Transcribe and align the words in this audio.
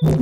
Salut 0.00 0.12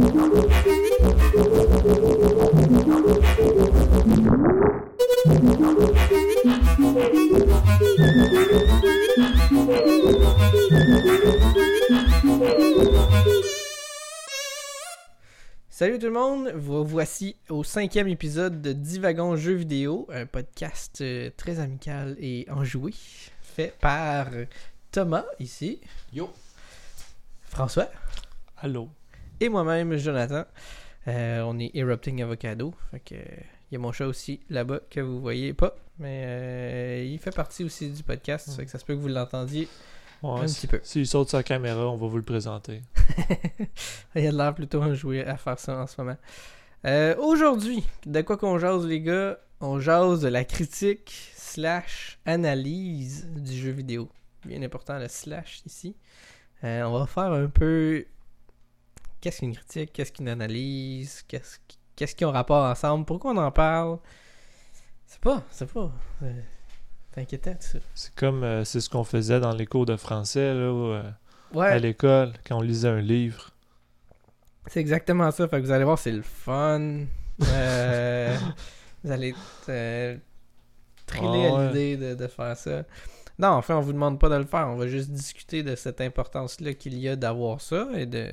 tout 16.01 16.07
le 16.07 16.11
monde, 16.11 16.51
vous 16.57 16.85
voici 16.85 17.37
au 17.49 17.63
cinquième 17.63 18.09
épisode 18.09 18.61
de 18.61 18.73
Divagon 18.73 19.37
Jeux 19.37 19.55
vidéo, 19.55 20.09
un 20.13 20.27
podcast 20.27 20.99
euh, 21.03 21.31
très 21.37 21.61
amical 21.61 22.17
et 22.19 22.49
enjoué, 22.51 22.93
fait 23.43 23.73
par 23.81 24.27
Thomas 24.91 25.27
ici. 25.39 25.81
Yo. 26.13 26.29
François. 27.45 27.89
Allô. 28.57 28.89
Et 29.41 29.49
moi-même, 29.49 29.97
Jonathan. 29.97 30.45
Euh, 31.07 31.43
on 31.47 31.59
est 31.59 31.71
Erupting 31.77 32.23
Avocado. 32.23 32.75
Fait 32.91 33.01
que 33.01 33.15
il 33.15 33.75
y 33.75 33.77
a 33.77 33.79
mon 33.79 33.93
chat 33.93 34.07
aussi 34.07 34.41
là-bas 34.49 34.81
que 34.91 35.01
vous 35.01 35.21
voyez 35.21 35.53
pas, 35.53 35.75
mais 35.99 36.23
euh, 36.25 37.05
il 37.07 37.19
fait 37.19 37.35
partie 37.35 37.65
aussi 37.65 37.91
du 37.91 38.03
podcast, 38.03 38.51
fait 38.57 38.65
que 38.65 38.71
ça 38.71 38.79
se 38.79 38.85
peut 38.85 38.95
que 38.95 39.01
vous 39.01 39.09
l'entendiez 39.09 39.69
Ouais, 40.23 40.41
un 40.41 40.47
si- 40.49 40.61
petit 40.61 40.67
peu. 40.69 40.81
S'il 40.83 41.07
saute 41.07 41.29
sa 41.29 41.43
caméra, 41.43 41.87
on 41.91 41.97
va 41.99 42.07
vous 42.07 42.17
le 42.17 42.23
présenter. 42.23 42.81
Il 44.17 44.27
a 44.27 44.33
l'air 44.33 44.55
plutôt 44.55 44.83
enjoué 44.83 45.23
à 45.25 45.37
faire 45.37 45.59
ça 45.59 45.77
en 45.79 45.87
ce 45.87 46.01
moment. 46.01 46.17
Euh, 46.87 47.15
Aujourd'hui, 47.19 47.85
de 48.07 48.21
quoi 48.23 48.37
qu'on 48.39 48.59
jase, 48.59 48.87
les 48.87 49.01
gars? 49.03 49.39
On 49.61 49.81
jase 49.81 50.21
de 50.23 50.29
la 50.29 50.45
critique 50.45 51.31
slash 51.37 52.19
analyse 52.25 53.27
du 53.37 53.53
jeu 53.57 53.71
vidéo. 53.71 54.09
Bien 54.47 54.63
important 54.63 54.99
le 54.99 55.09
slash 55.09 55.61
ici. 55.67 55.95
Euh, 56.65 56.83
on 56.85 56.99
va 56.99 57.07
faire 57.07 57.33
un 57.33 57.49
peu 57.49 58.05
qu'est-ce 59.21 59.41
qu'une 59.41 59.55
critique, 59.55 59.93
qu'est-ce 59.93 60.13
qu'une 60.13 60.29
analyse, 60.29 61.23
qu'est-ce 61.29 61.59
qu'est-ce 61.97 62.15
qui 62.15 62.25
ont 62.25 62.31
rapport 62.33 62.65
ensemble, 62.65 63.05
pourquoi 63.05 63.33
on 63.33 63.37
en 63.39 63.51
parle? 63.53 63.99
C'est 65.07 65.21
pas, 65.21 65.43
c'est 65.51 65.71
pas. 65.73 65.91
euh, 66.23 66.41
C'est 67.15 67.21
inquiétant 67.23 67.57
ça. 67.61 67.79
C'est 67.95 68.15
comme 68.15 68.45
euh, 68.45 68.65
c'est 68.65 68.81
ce 68.81 68.89
qu'on 68.91 69.05
faisait 69.05 69.41
dans 69.41 69.53
les 69.55 69.67
cours 69.67 69.87
de 69.87 69.97
français 69.97 70.55
là, 70.55 70.73
où, 70.73 70.87
euh, 70.93 71.11
à 71.67 71.79
Ouais, 71.79 71.79
l'école 71.79 72.33
quand 72.47 72.59
on 72.59 72.63
lisait 72.63 72.89
un 72.89 73.01
livre. 73.01 73.51
C'est 74.67 74.81
exactement 74.81 75.31
ça. 75.31 75.49
Fait 75.49 75.61
que 75.61 75.67
vous 75.67 75.71
allez 75.73 75.85
voir, 75.85 75.99
c'est 75.99 76.13
le 76.13 76.23
fun. 76.23 77.05
Euh, 77.43 78.37
vous 79.05 79.11
allez 79.11 79.35
euh, 79.69 80.17
thriller 81.07 81.55
Ah 81.55 81.57
à 81.57 81.59
ouais. 81.59 81.67
l'idée 81.69 81.97
de, 81.97 82.15
de 82.15 82.27
faire 82.29 82.57
ça. 82.57 82.85
Non, 83.39 83.49
enfin, 83.51 83.77
on 83.77 83.81
vous 83.81 83.93
demande 83.93 84.19
pas 84.21 84.29
de 84.29 84.37
le 84.37 84.45
faire. 84.47 84.69
On 84.69 84.77
va 84.77 84.89
juste 84.89 85.11
discuter 85.11 85.63
de 85.63 85.77
cette 85.77 86.01
importance-là 86.01 86.75
qu'il 86.75 86.99
y 86.99 87.09
a 87.09 87.17
d'avoir 87.17 87.61
ça 87.61 87.89
et 87.95 88.07
de. 88.07 88.31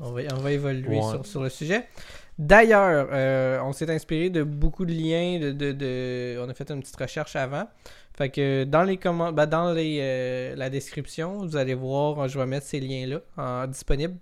On 0.00 0.10
va, 0.12 0.22
on 0.34 0.40
va 0.40 0.52
évoluer 0.52 0.96
Ouais. 0.98 1.02
sur, 1.02 1.26
sur 1.26 1.42
le 1.42 1.48
sujet. 1.48 1.86
D'ailleurs, 2.38 3.08
euh, 3.12 3.58
on 3.62 3.72
s'est 3.72 3.90
inspiré 3.90 4.28
de 4.28 4.42
beaucoup 4.42 4.84
de 4.84 4.92
liens. 4.92 5.38
De, 5.40 5.52
de, 5.52 5.72
de- 5.72 6.38
On 6.44 6.48
a 6.48 6.54
fait 6.54 6.70
une 6.70 6.80
petite 6.80 6.96
recherche 6.96 7.34
avant. 7.34 7.66
Fait 8.16 8.28
que 8.30 8.64
dans 8.64 8.82
les 8.82 8.96
commandes, 8.98 9.34
dans 9.36 9.72
les, 9.72 9.98
euh, 10.02 10.54
la 10.56 10.68
description, 10.70 11.38
vous 11.46 11.56
allez 11.56 11.74
voir, 11.74 12.28
je 12.28 12.38
vais 12.38 12.46
mettre 12.46 12.66
ces 12.66 12.80
liens-là 12.80 13.20
en 13.36 13.66
disponibles. 13.66 14.16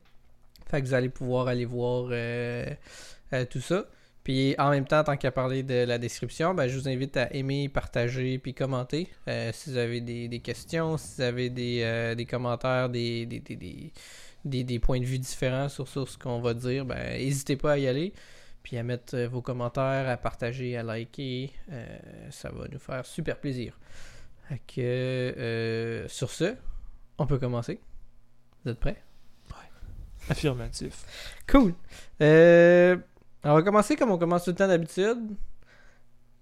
Fait 0.70 0.80
que 0.80 0.86
vous 0.86 0.94
allez 0.94 1.08
pouvoir 1.08 1.48
aller 1.48 1.64
voir 1.64 2.08
euh, 2.10 2.64
tout 3.50 3.60
ça. 3.60 3.84
Puis 4.22 4.54
en 4.58 4.70
même 4.70 4.86
temps, 4.86 5.04
tant 5.04 5.16
qu'à 5.16 5.30
parler 5.30 5.62
de 5.62 5.84
la 5.84 5.98
description, 5.98 6.54
ben, 6.54 6.66
je 6.66 6.78
vous 6.78 6.88
invite 6.88 7.16
à 7.16 7.32
aimer, 7.34 7.68
partager 7.68 8.38
puis 8.38 8.54
commenter. 8.54 9.08
Si 9.52 9.70
vous 9.70 9.76
avez 9.76 10.00
des, 10.00 10.28
des 10.28 10.38
questions, 10.40 10.96
si 10.96 11.16
vous 11.16 11.22
avez 11.22 11.50
des, 11.50 12.14
des 12.16 12.24
commentaires, 12.24 12.88
des, 12.88 13.26
des, 13.26 13.40
des, 13.40 13.92
des, 14.44 14.64
des- 14.64 14.78
points 14.78 15.00
de 15.00 15.04
vue 15.04 15.18
différents 15.18 15.68
sur, 15.68 15.88
sur 15.88 16.08
ce 16.08 16.18
qu'on 16.18 16.40
va 16.40 16.54
dire, 16.54 16.84
ben 16.84 17.18
n'hésitez 17.18 17.56
pas 17.56 17.72
à 17.72 17.78
y 17.78 17.86
aller. 17.86 18.12
Puis 18.62 18.78
à 18.78 18.82
mettre 18.82 19.14
euh, 19.14 19.28
vos 19.28 19.42
commentaires, 19.42 20.08
à 20.08 20.16
partager, 20.16 20.76
à 20.76 20.82
liker. 20.82 21.52
Euh, 21.70 21.86
ça 22.30 22.50
va 22.50 22.66
nous 22.72 22.78
faire 22.78 23.04
super 23.04 23.38
plaisir. 23.38 23.78
Fait 24.48 24.60
que, 24.66 24.80
euh, 24.80 26.08
sur 26.08 26.30
ce, 26.30 26.54
on 27.18 27.26
peut 27.26 27.38
commencer. 27.38 27.78
Vous 28.64 28.70
êtes 28.70 28.80
prêts? 28.80 29.02
Affirmatif. 30.30 31.04
Cool. 31.46 31.74
Euh, 32.22 32.96
on 33.42 33.52
va 33.52 33.62
commencer 33.62 33.94
comme 33.94 34.10
on 34.10 34.16
commence 34.16 34.44
tout 34.44 34.50
le 34.50 34.56
temps 34.56 34.68
d'habitude, 34.68 35.36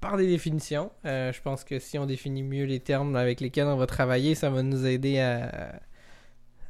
par 0.01 0.17
des 0.17 0.29
définitions. 0.29 0.93
Euh, 1.05 1.33
je 1.33 1.43
pense 1.43 1.65
que 1.65 1.81
si 1.81 1.99
on 1.99 2.07
définit 2.07 2.45
mieux 2.45 2.65
les 2.65 2.79
termes 2.79 3.17
avec 3.17 3.41
lesquels 3.41 3.67
on 3.67 3.77
va 3.77 3.87
travailler, 3.87 4.37
ça 4.37 4.51
va 4.51 4.62
nous 4.62 4.87
aider 4.87 5.19
à, 5.19 5.81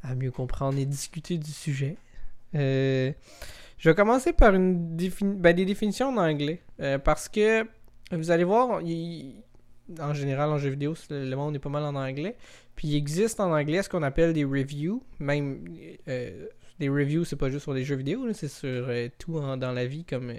à 0.03 0.15
mieux 0.15 0.31
comprendre 0.31 0.77
et 0.77 0.85
discuter 0.85 1.37
du 1.37 1.51
sujet. 1.51 1.95
Euh, 2.55 3.11
je 3.77 3.89
vais 3.89 3.95
commencer 3.95 4.33
par 4.33 4.53
une 4.53 4.95
ben, 4.95 5.55
des 5.55 5.65
définitions 5.65 6.09
en 6.09 6.17
anglais. 6.17 6.61
euh, 6.79 6.97
parce 6.97 7.27
que 7.29 7.65
vous 8.11 8.31
allez 8.31 8.43
voir, 8.43 8.81
en 9.99 10.13
général 10.13 10.49
en 10.49 10.57
jeu 10.57 10.69
vidéo, 10.69 10.93
le 11.09 11.35
monde 11.35 11.55
est 11.55 11.59
pas 11.59 11.69
mal 11.69 11.83
en 11.83 11.95
anglais. 11.95 12.35
Puis 12.75 12.89
il 12.89 12.95
existe 12.95 13.39
en 13.39 13.51
anglais 13.51 13.81
ce 13.81 13.89
qu'on 13.89 14.03
appelle 14.03 14.33
des 14.33 14.43
reviews. 14.43 15.03
Même 15.19 15.65
euh, 16.07 16.47
des 16.79 16.89
reviews, 16.89 17.25
c'est 17.25 17.35
pas 17.35 17.49
juste 17.49 17.63
sur 17.63 17.73
les 17.73 17.83
jeux 17.83 17.95
vidéo, 17.95 18.31
c'est 18.33 18.47
sur 18.47 18.87
tout 19.17 19.39
dans 19.39 19.71
la 19.71 19.85
vie, 19.85 20.03
comme 20.03 20.31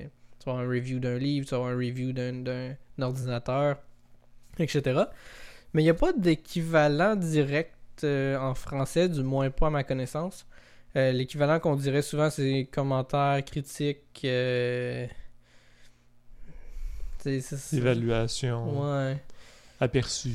avoir 0.47 0.59
un 0.59 0.69
review 0.69 0.99
d'un 0.99 1.19
livre, 1.19 1.53
avoir 1.53 1.71
un 1.71 1.77
review 1.77 2.13
d'un 2.13 2.77
ordinateur, 3.01 3.79
etc. 4.59 5.05
Mais 5.73 5.83
il 5.83 5.85
n'y 5.85 5.91
a 5.91 5.95
pas 5.95 6.13
d'équivalent 6.13 7.17
direct 7.17 7.74
euh, 8.03 8.37
en 8.39 8.55
français, 8.55 9.09
du 9.09 9.23
moins 9.23 9.51
pas 9.51 9.69
à 9.69 9.71
ma 9.71 9.85
connaissance. 9.85 10.47
Euh, 10.97 11.13
l'équivalent 11.13 11.61
qu'on 11.61 11.77
dirait 11.77 12.03
souvent, 12.03 12.31
c'est 12.31 12.69
commentaires, 12.73 13.45
critiques. 13.45 14.21
euh, 14.25 15.07
Évaluation. 17.73 18.81
Ouais. 18.83 19.17
Aperçu. 19.81 20.31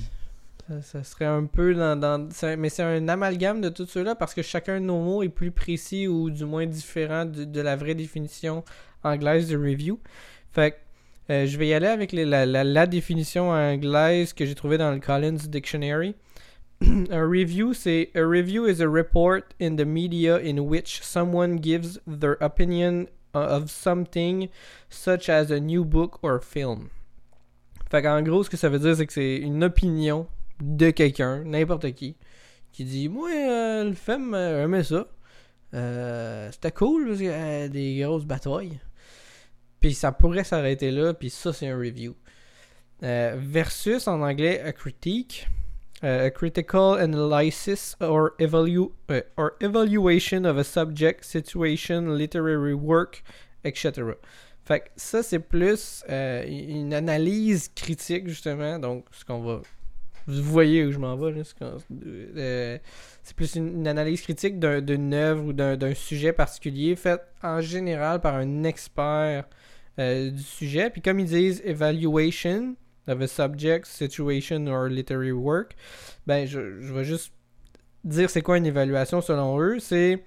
Ça, 0.67 0.81
ça 0.81 1.03
serait 1.03 1.25
un 1.25 1.45
peu 1.45 1.73
dans. 1.73 2.29
mais 2.57 2.69
c'est 2.69 2.83
un 2.83 3.07
amalgame 3.07 3.61
de 3.61 3.69
tout 3.69 3.85
cela 3.85 4.15
parce 4.15 4.33
que 4.33 4.41
chacun 4.41 4.79
de 4.79 4.85
nos 4.85 4.99
mots 5.01 5.23
est 5.23 5.29
plus 5.29 5.51
précis 5.51 6.07
ou 6.07 6.29
du 6.29 6.45
moins 6.45 6.65
différent 6.65 7.25
de, 7.25 7.43
de 7.43 7.61
la 7.61 7.75
vraie 7.75 7.95
définition 7.95 8.63
anglaise 9.03 9.47
de 9.49 9.57
review. 9.57 9.99
Fait 10.51 10.71
que 10.71 10.75
euh, 11.33 11.45
je 11.47 11.57
vais 11.57 11.67
y 11.67 11.73
aller 11.73 11.87
avec 11.87 12.11
les- 12.11 12.25
la, 12.25 12.45
la- 12.45 12.63
la 12.63 12.85
définition 12.87 13.49
anglaise 13.51 14.33
que 14.33 14.45
j'ai 14.45 14.55
trouvée 14.55 14.77
dans 14.77 14.91
le 14.91 14.99
Collins 14.99 15.37
Dictionary. 15.47 16.15
un 17.11 17.27
review, 17.27 17.73
c'est 17.73 18.09
A 18.15 18.25
review 18.25 18.65
is 18.65 18.81
a 18.81 18.87
report 18.87 19.53
in 19.59 19.75
the 19.75 19.85
media 19.85 20.37
in 20.37 20.67
which 20.67 21.01
someone 21.03 21.57
gives 21.57 21.99
their 22.07 22.37
opinion 22.41 23.07
of 23.33 23.69
something, 23.69 24.49
such 24.89 25.29
as 25.29 25.51
a 25.51 25.59
new 25.59 25.83
book 25.83 26.19
or 26.23 26.39
film. 26.39 26.89
Fait 27.89 28.01
qu'en 28.01 28.21
gros, 28.21 28.43
ce 28.43 28.49
que 28.49 28.57
ça 28.57 28.69
veut 28.69 28.79
dire, 28.79 28.95
c'est 28.95 29.07
que 29.07 29.13
c'est 29.13 29.37
une 29.37 29.63
opinion 29.63 30.27
de 30.61 30.91
quelqu'un, 30.91 31.43
n'importe 31.43 31.91
qui, 31.93 32.15
qui 32.71 32.83
dit 32.85 33.09
Moi, 33.09 33.29
euh, 33.31 33.83
le 33.85 33.93
film, 33.93 34.33
euh, 34.33 34.83
ça. 34.83 35.07
Euh, 35.73 36.49
C'était 36.51 36.71
cool, 36.71 37.07
parce 37.07 37.17
qu'il 37.17 37.27
y 37.27 37.29
a 37.29 37.67
des 37.67 37.99
grosses 37.99 38.25
batailles. 38.25 38.79
Puis 39.79 39.93
ça 39.93 40.11
pourrait 40.11 40.43
s'arrêter 40.43 40.91
là, 40.91 41.13
puis 41.13 41.29
ça, 41.29 41.53
c'est 41.53 41.67
un 41.67 41.77
review. 41.77 42.15
Euh, 43.03 43.35
versus 43.37 44.07
en 44.07 44.21
anglais, 44.21 44.61
a 44.61 44.73
critique. 44.73 45.47
Euh, 46.01 46.27
a 46.27 46.31
critical 46.31 46.93
analysis 46.93 47.93
or, 47.99 48.31
evalu 48.39 48.89
euh, 49.11 49.21
or 49.35 49.57
evaluation 49.59 50.45
of 50.45 50.57
a 50.57 50.63
subject, 50.63 51.25
situation, 51.25 52.15
literary 52.15 52.73
work, 52.73 53.21
etc. 53.65 53.91
Fait 54.63 54.91
ça, 54.95 55.21
c'est 55.23 55.39
plus 55.39 56.03
euh, 56.09 56.45
une 56.47 56.93
analyse 56.93 57.69
critique, 57.75 58.29
justement. 58.29 58.79
Donc, 58.79 59.07
ce 59.11 59.25
qu'on 59.25 59.41
va. 59.41 59.61
Vous 60.25 60.43
voyez 60.43 60.85
où 60.85 60.91
je 60.91 60.99
m'en 60.99 61.17
vais, 61.17 61.33
euh, 62.37 62.77
c'est 63.23 63.35
plus 63.35 63.55
une, 63.55 63.87
analyse 63.87 64.21
critique 64.21 64.57
d'un- 64.59 64.79
d'une 64.79 65.13
œuvre 65.13 65.43
ou 65.43 65.53
d'un 65.53 65.75
d'un 65.75 65.95
sujet 65.95 66.31
particulier, 66.31 66.95
faite 66.95 67.23
en 67.43 67.59
général 67.61 68.21
par 68.21 68.35
un 68.35 68.63
expert 68.63 69.45
euh, 69.97 70.29
du 70.29 70.43
sujet. 70.43 70.89
Puis, 70.91 71.01
comme 71.01 71.19
ils 71.19 71.25
disent, 71.25 71.61
evaluation 71.65 72.75
a 73.09 73.27
subject, 73.27 73.85
situation 73.87 74.67
or 74.67 74.89
literary 74.89 75.33
work, 75.33 75.75
ben, 76.25 76.45
je, 76.45 76.59
vais 76.59 77.05
juste 77.05 77.33
dire 78.03 78.29
c'est 78.29 78.41
quoi 78.41 78.57
une 78.57 78.65
évaluation 78.65 79.21
selon 79.21 79.59
eux. 79.59 79.79
C'est. 79.79 80.23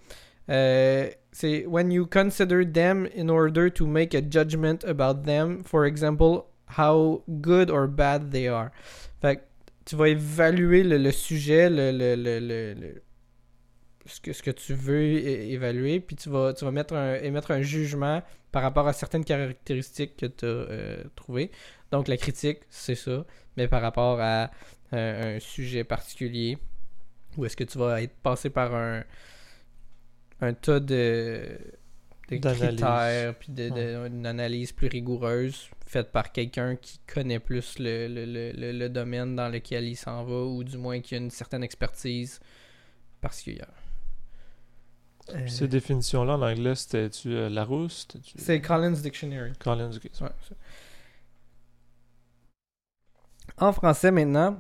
euh, 0.49 1.09
c'est 1.33 1.67
when 1.67 1.91
you 1.91 2.07
consider 2.07 2.65
them 2.65 3.09
in 3.17 3.31
order 3.31 3.71
to 3.71 3.87
make 3.87 4.15
a 4.15 4.21
judgment 4.21 4.85
about 4.85 5.25
them, 5.25 5.63
for 5.65 5.87
example, 5.87 6.47
how 6.67 7.23
good 7.41 7.71
or 7.71 7.87
bad 7.87 8.31
they 8.31 8.47
are. 8.47 8.71
Fait 9.21 9.37
que 9.37 9.43
tu 9.85 9.97
vas 9.97 10.09
évaluer 10.09 10.83
le, 10.85 10.99
le 10.99 11.11
sujet, 11.11 11.71
le, 11.71 11.91
le, 11.91 12.15
le, 12.17 13.03
ce, 14.07 14.21
que, 14.21 14.33
ce 14.33 14.43
que 14.43 14.51
tu 14.51 14.75
veux 14.75 15.03
évaluer, 15.03 16.01
puis 16.01 16.17
tu 16.17 16.29
vas, 16.29 16.53
tu 16.53 16.65
vas 16.65 16.71
mettre 16.71 16.95
un, 16.95 17.15
émettre 17.15 17.51
un 17.51 17.63
jugement 17.63 18.23
par 18.53 18.63
rapport 18.63 18.87
à 18.87 18.93
certaines 18.93 19.25
caractéristiques 19.25 20.17
que 20.17 20.27
tu 20.27 20.47
as 20.47 21.05
trouvées. 21.17 21.51
Donc 21.91 22.09
la 22.09 22.17
critique, 22.17 22.61
c'est 22.71 22.95
ça, 22.95 23.25
mais 23.57 23.69
par 23.69 23.83
rapport 23.83 24.21
à 24.21 24.51
euh, 24.93 25.37
un 25.37 25.41
sujet 25.41 25.85
particulier, 25.85 26.59
où 27.37 27.45
est-ce 27.47 27.57
que 27.57 27.65
tu 27.65 27.79
vas 27.79 28.03
être 28.03 28.15
passé 28.17 28.51
par 28.51 28.75
un, 28.75 29.05
un 30.41 30.53
tas 30.55 30.81
de, 30.81 31.59
critères, 32.41 33.35
puis 33.39 33.53
de, 33.53 33.69
de- 33.71 34.07
une 34.09 34.27
analyse 34.27 34.73
plus 34.73 34.89
rigoureuse 34.89 35.69
faite 35.87 36.11
par 36.13 36.33
quelqu'un 36.33 36.77
qui 36.77 36.99
connaît 37.07 37.39
plus 37.41 37.79
le, 37.79 38.09
le, 38.09 38.25
le, 38.27 38.53
le- 38.53 38.73
le 38.73 38.89
domaine 38.89 39.37
dans 39.37 39.49
lequel 39.49 39.85
il 39.89 39.97
s'en 39.97 40.25
va, 40.25 40.45
ou 40.45 40.65
du 40.65 40.79
moins 40.79 41.01
qui 41.01 41.15
a 41.15 41.19
une 41.19 41.31
certaine 41.31 41.63
expertise 41.63 42.41
particulière. 43.21 43.73
Euh, 45.35 45.47
Ces 45.47 45.69
définitions-là 45.69 46.35
en 46.37 46.43
anglais, 46.43 46.75
c'était-tu 46.75 47.35
euh, 47.35 47.49
Larousse 47.49 48.07
c'est 48.37 48.61
Collins 48.61 48.93
Dictionary. 48.93 49.53
Collins 49.59 49.91
ok. 49.97 50.11
Ouais. 50.21 50.29
En 53.59 53.73
français 53.73 54.11
maintenant, 54.11 54.59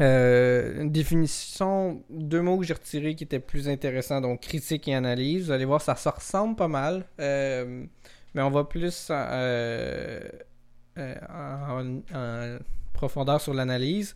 euh, 0.00 0.82
une 0.82 0.90
définition, 0.92 2.04
deux 2.10 2.42
mots 2.42 2.58
que 2.58 2.64
j'ai 2.66 2.74
retirés 2.74 3.14
qui 3.14 3.24
étaient 3.24 3.40
plus 3.40 3.68
intéressants, 3.68 4.20
donc 4.20 4.40
critique 4.42 4.88
et 4.88 4.94
analyse. 4.94 5.46
Vous 5.46 5.50
allez 5.52 5.64
voir, 5.64 5.80
ça 5.80 5.96
se 5.96 6.08
ressemble 6.08 6.56
pas 6.56 6.68
mal, 6.68 7.06
euh, 7.20 7.86
mais 8.34 8.42
on 8.42 8.50
va 8.50 8.64
plus 8.64 9.08
euh, 9.10 10.20
euh, 10.98 11.14
en, 11.30 12.00
en 12.14 12.58
profondeur 12.92 13.40
sur 13.40 13.54
l'analyse. 13.54 14.14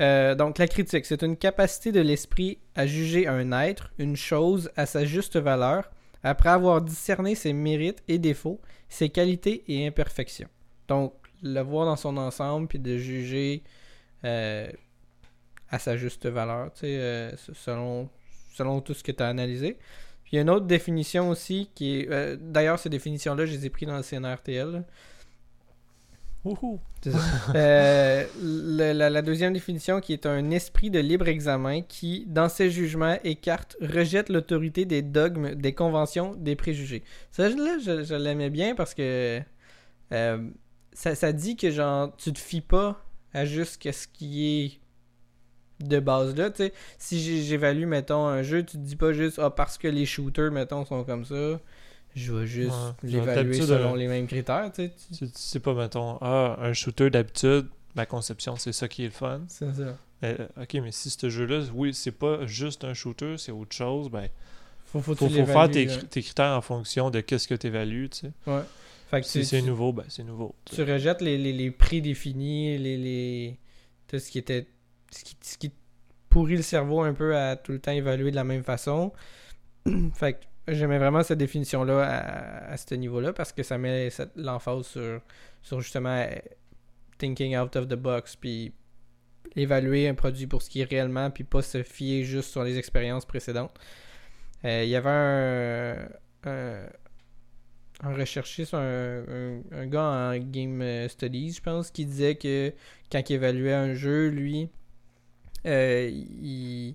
Euh, 0.00 0.34
donc 0.34 0.58
la 0.58 0.68
critique, 0.68 1.06
c'est 1.06 1.22
une 1.22 1.36
capacité 1.36 1.92
de 1.92 2.00
l'esprit 2.00 2.58
à 2.74 2.86
juger 2.86 3.26
un 3.26 3.52
être, 3.52 3.92
une 3.98 4.16
chose 4.16 4.70
à 4.76 4.86
sa 4.86 5.04
juste 5.04 5.36
valeur, 5.36 5.90
après 6.22 6.50
avoir 6.50 6.80
discerné 6.80 7.34
ses 7.34 7.52
mérites 7.52 8.02
et 8.08 8.18
défauts, 8.18 8.60
ses 8.88 9.08
qualités 9.08 9.64
et 9.68 9.86
imperfections. 9.86 10.48
Donc, 10.88 11.14
le 11.42 11.60
voir 11.60 11.86
dans 11.86 11.96
son 11.96 12.16
ensemble, 12.16 12.68
puis 12.68 12.78
de 12.78 12.96
juger 12.96 13.62
euh, 14.24 14.68
à 15.70 15.78
sa 15.78 15.96
juste 15.96 16.26
valeur, 16.26 16.70
euh, 16.82 17.32
selon, 17.54 18.08
selon 18.54 18.80
tout 18.80 18.94
ce 18.94 19.04
que 19.04 19.12
tu 19.12 19.22
as 19.22 19.28
analysé. 19.28 19.78
Puis 20.24 20.32
il 20.32 20.36
y 20.36 20.38
a 20.38 20.42
une 20.42 20.50
autre 20.50 20.66
définition 20.66 21.30
aussi 21.30 21.70
qui 21.74 22.00
est. 22.00 22.36
D'ailleurs, 22.36 22.78
ces 22.78 22.90
définitions-là, 22.90 23.46
je 23.46 23.52
les 23.52 23.66
ai 23.66 23.70
prises 23.70 23.88
dans 23.88 23.96
le 23.96 24.02
CNRTL. 24.02 24.70
là. 24.70 24.82
Wouhou. 24.82 24.84
C'est 26.10 26.16
ça. 26.16 26.26
Euh, 27.54 28.24
le- 28.42 28.92
la, 28.92 29.08
la 29.10 29.22
deuxième 29.22 29.52
définition 29.52 30.00
qui 30.00 30.12
est 30.12 30.26
un 30.26 30.50
esprit 30.50 30.90
de 30.90 30.98
libre 30.98 31.28
examen 31.28 31.82
qui, 31.82 32.24
dans 32.26 32.48
ses 32.48 32.70
jugements, 32.70 33.16
écarte, 33.24 33.76
rejette 33.80 34.28
l'autorité 34.28 34.84
des 34.84 35.02
dogmes, 35.02 35.54
des 35.54 35.74
conventions, 35.74 36.34
des 36.34 36.56
préjugés. 36.56 37.02
Ça, 37.30 37.48
là, 37.48 37.78
je, 37.84 38.02
je 38.04 38.14
l'aimais 38.14 38.50
bien 38.50 38.74
parce 38.74 38.94
que 38.94 39.40
euh, 40.12 40.50
ça, 40.92 41.14
ça 41.14 41.32
dit 41.32 41.56
que 41.56 41.70
genre 41.70 42.14
tu 42.16 42.32
te 42.32 42.38
fies 42.38 42.60
pas 42.62 43.04
à 43.34 43.44
juste 43.44 43.82
ce 43.92 44.08
qui 44.08 44.46
est 44.66 44.80
de 45.80 46.00
base 46.00 46.34
là. 46.36 46.50
Si 46.98 47.44
j'évalue, 47.44 47.86
mettons, 47.86 48.26
un 48.26 48.42
jeu, 48.42 48.62
tu 48.64 48.72
te 48.76 48.82
dis 48.82 48.96
pas 48.96 49.12
juste 49.12 49.38
ah, 49.38 49.50
parce 49.50 49.78
que 49.78 49.88
les 49.88 50.06
shooters, 50.06 50.50
mettons, 50.50 50.84
sont 50.84 51.04
comme 51.04 51.24
ça. 51.24 51.60
Je 52.14 52.32
vais 52.32 52.46
juste 52.46 52.70
Ouais. 52.72 53.10
l'évaluer 53.10 53.60
selon 53.60 53.94
euh, 53.94 53.96
les 53.96 54.08
mêmes 54.08 54.26
critères. 54.26 54.70
tu 54.74 54.82
sais. 54.82 54.92
Tu- 55.10 55.16
Tu, 55.18 55.26
tu 55.30 55.38
sais 55.38 55.60
pas, 55.60 55.74
mettons, 55.74 56.18
ah, 56.20 56.56
un 56.60 56.72
shooter 56.72 57.10
d'habitude, 57.10 57.66
ma 57.94 58.06
conception, 58.06 58.56
c'est 58.56 58.72
ça 58.72 58.88
qui 58.88 59.02
est 59.02 59.06
le 59.06 59.12
fun. 59.12 59.42
C'est 59.48 59.72
ça. 59.74 59.96
Mais, 60.22 60.36
euh, 60.40 60.62
ok, 60.62 60.74
mais 60.82 60.90
si 60.90 61.10
ce 61.10 61.28
jeu-là, 61.30 61.64
oui, 61.74 61.94
c'est 61.94 62.10
pas 62.12 62.44
juste 62.46 62.82
un 62.84 62.94
shooter, 62.94 63.36
c'est 63.38 63.52
autre 63.52 63.74
chose, 63.74 64.10
ben, 64.10 64.28
Faut, 64.86 65.00
faut, 65.00 65.14
faut, 65.14 65.28
faire 65.28 65.70
tes, 65.70 65.86
critères 66.22 66.56
en 66.56 66.60
fonction 66.60 67.10
de 67.10 67.20
qu'est-ce 67.20 67.46
que 67.46 67.54
tu 67.54 67.66
évalues, 67.68 68.08
tu 68.08 68.18
sais. 68.20 68.32
Ouais. 68.46 68.62
Fait 69.10 69.20
que 69.20 69.26
Si 69.26 69.44
c'est 69.44 69.62
nouveau, 69.62 69.92
ben, 69.92 70.04
c'est 70.08 70.24
nouveau. 70.24 70.54
tu 70.64 70.82
rejettes 70.82 71.20
les, 71.22 71.38
les, 71.38 71.52
les 71.52 71.70
prédéfinis, 71.70 72.76
les, 72.78 72.96
les. 72.96 73.58
Tout 74.08 74.18
ce 74.18 74.30
qui 74.30 74.38
était. 74.38 74.66
Ce 75.10 75.24
qui, 75.24 75.36
ce 75.40 75.56
qui 75.56 75.70
pourrit 76.28 76.56
le 76.56 76.62
cerveau 76.62 77.00
un 77.02 77.14
peu 77.14 77.34
à 77.36 77.56
tout 77.56 77.72
le 77.72 77.78
temps 77.78 77.92
évaluer 77.92 78.30
de 78.30 78.36
la 78.36 78.44
même 78.44 78.64
façon. 78.64 79.12
fait 80.14 80.34
que 80.34 80.38
j'aimais 80.68 80.98
vraiment 80.98 81.22
cette 81.22 81.38
définition-là 81.38 82.02
à, 82.02 82.72
à 82.72 82.76
ce 82.76 82.94
niveau-là 82.94 83.32
parce 83.32 83.52
que 83.52 83.62
ça 83.62 83.78
met 83.78 84.08
l'emphase 84.36 84.86
sur, 84.86 85.20
sur 85.62 85.80
justement 85.80 86.10
euh, 86.10 86.36
thinking 87.18 87.56
out 87.56 87.76
of 87.76 87.88
the 87.88 87.94
box, 87.94 88.36
puis 88.36 88.72
évaluer 89.56 90.08
un 90.08 90.14
produit 90.14 90.46
pour 90.46 90.62
ce 90.62 90.70
qui 90.70 90.80
est 90.80 90.84
réellement, 90.84 91.30
puis 91.30 91.44
pas 91.44 91.62
se 91.62 91.82
fier 91.82 92.24
juste 92.24 92.50
sur 92.50 92.62
les 92.64 92.78
expériences 92.78 93.24
précédentes. 93.24 93.74
Euh, 94.64 94.84
Il 94.84 94.90
y 94.90 94.96
avait 94.96 95.08
un, 95.08 96.08
un, 96.44 96.86
un 98.02 98.14
recherchiste, 98.14 98.74
un, 98.74 99.60
gars 99.86 100.32
en 100.32 100.38
Game 100.38 101.08
Studies, 101.08 101.52
je 101.52 101.62
pense, 101.62 101.90
qui 101.90 102.04
disait 102.06 102.36
que 102.36 102.72
quand 103.10 103.28
il 103.30 103.34
évaluait 103.34 103.74
un 103.74 103.94
jeu, 103.94 104.28
lui, 104.28 104.68
euh, 105.66 106.08
il, 106.12 106.94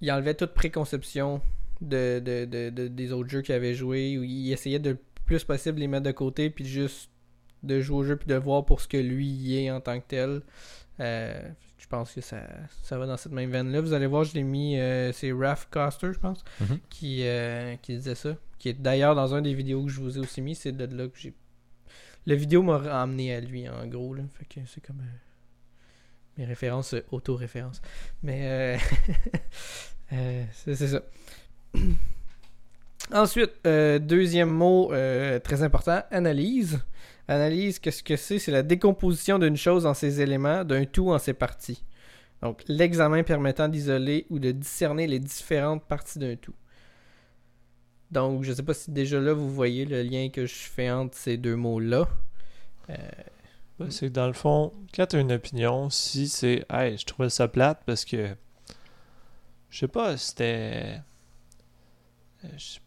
il 0.00 0.12
enlevait 0.12 0.34
toute 0.34 0.54
préconception 0.54 1.40
de, 1.80 2.20
de, 2.20 2.44
de- 2.44 2.70
de- 2.70 2.88
des 2.88 3.12
autres 3.12 3.28
jeux 3.30 3.42
qu'il 3.42 3.54
avait 3.54 3.74
joué, 3.74 4.18
ou 4.18 4.22
il 4.24 4.52
essayait 4.52 4.78
de 4.78 4.90
le 4.90 4.98
plus 5.24 5.44
possible 5.44 5.80
les 5.80 5.88
mettre 5.88 6.04
de 6.04 6.12
côté, 6.12 6.50
puis 6.50 6.64
juste 6.66 7.10
de 7.62 7.80
jouer 7.80 7.96
au 7.98 8.04
jeu, 8.04 8.16
puis 8.16 8.28
de 8.28 8.36
voir 8.36 8.64
pour 8.64 8.80
ce 8.80 8.88
que 8.88 8.96
lui 8.96 9.26
y 9.26 9.58
est 9.64 9.70
en 9.70 9.80
tant 9.80 9.98
que 10.00 10.04
tel. 10.06 10.42
Euh, 11.00 11.42
je 11.78 11.86
pense 11.88 12.12
que 12.14 12.20
ça, 12.20 12.42
ça 12.82 12.96
va 12.98 13.06
dans 13.06 13.16
cette 13.16 13.32
même 13.32 13.50
veine-là. 13.50 13.80
Vous 13.80 13.92
allez 13.92 14.06
voir, 14.06 14.24
je 14.24 14.34
l'ai 14.34 14.42
mis, 14.42 14.78
euh, 14.78 15.12
c'est 15.12 15.32
Raph 15.32 15.68
Coster, 15.70 16.12
je 16.12 16.18
pense, 16.18 16.44
Mhm. 16.60 16.78
qui, 16.88 17.20
euh, 17.24 17.76
qui 17.82 17.96
disait 17.96 18.14
ça. 18.14 18.36
Qui 18.58 18.70
est 18.70 18.80
d'ailleurs 18.80 19.14
dans 19.14 19.34
un 19.34 19.42
des 19.42 19.52
vidéos 19.54 19.84
que 19.84 19.90
je 19.90 20.00
vous 20.00 20.16
ai 20.16 20.20
aussi 20.20 20.40
mis, 20.40 20.54
c'est 20.54 20.72
de 20.72 20.84
là 20.96 21.06
que 21.08 21.18
j'ai. 21.18 21.34
La 22.24 22.34
vidéo 22.34 22.62
m'a 22.62 22.76
amené 23.02 23.34
à 23.34 23.40
lui, 23.40 23.68
en 23.68 23.86
gros, 23.86 24.14
là. 24.14 24.22
Fait 24.38 24.46
que 24.46 24.60
c'est 24.66 24.80
comme. 24.84 25.00
euh, 25.00 25.18
mes 26.38 26.44
références, 26.44 26.94
auto-références. 27.10 27.80
Mais. 28.22 28.78
c'est 30.10 30.76
ça. 30.76 31.02
Ensuite, 33.12 33.52
euh, 33.66 33.98
deuxième 33.98 34.50
mot 34.50 34.92
euh, 34.92 35.38
très 35.38 35.62
important, 35.62 36.02
analyse. 36.10 36.80
Analyse, 37.28 37.78
qu'est-ce 37.78 38.02
que 38.02 38.16
c'est? 38.16 38.38
C'est 38.38 38.52
la 38.52 38.62
décomposition 38.62 39.38
d'une 39.38 39.56
chose 39.56 39.86
en 39.86 39.94
ses 39.94 40.20
éléments, 40.20 40.64
d'un 40.64 40.84
tout 40.84 41.10
en 41.10 41.18
ses 41.18 41.34
parties. 41.34 41.84
Donc, 42.42 42.62
l'examen 42.68 43.22
permettant 43.22 43.68
d'isoler 43.68 44.26
ou 44.30 44.38
de 44.38 44.50
discerner 44.52 45.06
les 45.06 45.18
différentes 45.18 45.84
parties 45.84 46.18
d'un 46.18 46.36
tout. 46.36 46.54
Donc, 48.10 48.44
je 48.44 48.52
sais 48.52 48.62
pas 48.62 48.74
si 48.74 48.90
déjà 48.90 49.20
là 49.20 49.32
vous 49.32 49.50
voyez 49.50 49.84
le 49.84 50.02
lien 50.02 50.28
que 50.28 50.46
je 50.46 50.54
fais 50.54 50.90
entre 50.90 51.16
ces 51.16 51.36
deux 51.36 51.56
mots-là. 51.56 52.08
Euh, 52.90 52.96
Ben, 53.78 53.90
c'est 53.90 54.08
que 54.08 54.12
dans 54.12 54.26
le 54.26 54.32
fond, 54.32 54.72
quand 54.94 55.06
tu 55.06 55.16
as 55.16 55.20
une 55.20 55.32
opinion, 55.32 55.90
si 55.90 56.28
c'est 56.28 56.64
Hey, 56.70 56.96
je 56.98 57.04
trouvais 57.04 57.30
ça 57.30 57.48
plate 57.48 57.82
parce 57.86 58.04
que 58.04 58.28
je 59.70 59.78
sais 59.78 59.88
pas, 59.88 60.16
c'était. 60.16 61.00
Euh, 62.46 62.48
je- 62.58 62.78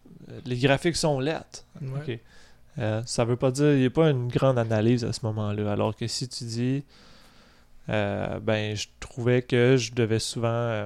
Les 0.50 0.58
graphiques 0.58 0.96
sont 0.96 1.20
lettres. 1.20 1.66
ouais. 1.82 1.90
Ok. 2.16 2.20
Euh, 2.78 3.02
ça 3.06 3.26
veut 3.26 3.36
pas 3.36 3.52
dire 3.52 3.74
il 3.74 3.80
n'y 3.80 3.86
a 3.86 3.90
pas 3.90 4.10
une 4.10 4.28
grande 4.30 4.58
analyse 4.58 5.04
à 5.04 5.12
ce 5.12 5.26
moment-là. 5.26 5.72
Alors 5.72 5.96
que 5.96 6.08
si 6.08 6.28
tu 6.30 6.44
dis 6.46 6.84
euh, 7.90 8.40
ben 8.40 8.76
je 8.76 8.88
trouvais 9.00 9.42
que 9.42 9.76
je 9.76 9.92
devais 9.94 10.20
souvent 10.20 10.48
euh, 10.48 10.86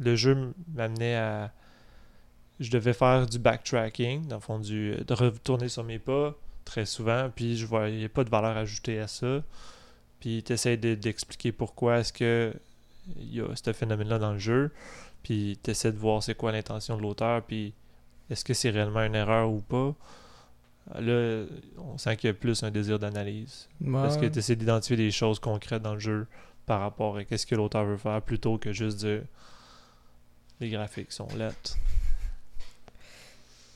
le 0.00 0.16
jeu 0.16 0.52
m'amenait 0.74 1.16
à 1.16 1.52
je 2.58 2.70
devais 2.70 2.92
faire 2.94 3.26
du 3.26 3.38
backtracking, 3.38 4.26
dans 4.28 4.36
le 4.36 4.40
fond 4.40 4.58
du 4.58 4.94
de 4.96 5.14
retourner 5.14 5.68
sur 5.68 5.84
mes 5.84 5.98
pas 5.98 6.34
très 6.64 6.84
souvent, 6.86 7.30
puis 7.34 7.56
je 7.56 7.66
voyais 7.66 8.08
pas 8.08 8.24
de 8.24 8.30
valeur 8.30 8.56
ajoutée 8.56 8.98
à 9.00 9.06
ça. 9.06 9.42
Puis 10.20 10.42
tu 10.42 10.52
essaies 10.52 10.76
d'expliquer 10.76 11.52
pourquoi 11.52 11.98
est-ce 12.00 12.12
que 12.12 12.52
il 13.18 13.34
y 13.34 13.40
a 13.40 13.46
ce 13.56 13.72
phénomène-là 13.72 14.18
dans 14.18 14.32
le 14.32 14.38
jeu, 14.38 14.70
puis 15.22 15.58
tu 15.62 15.70
essaies 15.70 15.92
de 15.92 15.98
voir 15.98 16.22
c'est 16.22 16.34
quoi 16.34 16.52
l'intention 16.52 16.96
de 16.96 17.02
l'auteur, 17.02 17.42
puis 17.42 17.72
est-ce 18.30 18.44
que 18.44 18.54
c'est 18.54 18.70
réellement 18.70 19.02
une 19.02 19.14
erreur 19.14 19.50
ou 19.50 19.60
pas? 19.60 19.94
Là, 20.98 21.44
on 21.78 21.98
sent 21.98 22.16
qu'il 22.16 22.28
y 22.28 22.30
a 22.30 22.34
plus 22.34 22.62
un 22.62 22.70
désir 22.70 22.98
d'analyse. 22.98 23.68
Parce 23.92 24.16
que 24.16 24.22
Ouais. 24.22 24.30
tu 24.30 24.38
essaies 24.38 24.56
d'identifier 24.56 24.96
des 24.96 25.10
choses 25.10 25.38
concrètes 25.38 25.82
dans 25.82 25.94
le 25.94 26.00
jeu 26.00 26.26
par 26.66 26.80
rapport 26.80 27.16
à 27.16 27.24
qu'est-ce 27.24 27.46
que 27.46 27.54
l'auteur 27.54 27.84
veut 27.84 27.96
faire, 27.96 28.20
plutôt 28.22 28.58
que 28.58 28.72
juste 28.72 28.98
dire 28.98 29.22
les 30.60 30.68
graphiques 30.70 31.12
sont 31.12 31.28
lettres? 31.36 31.76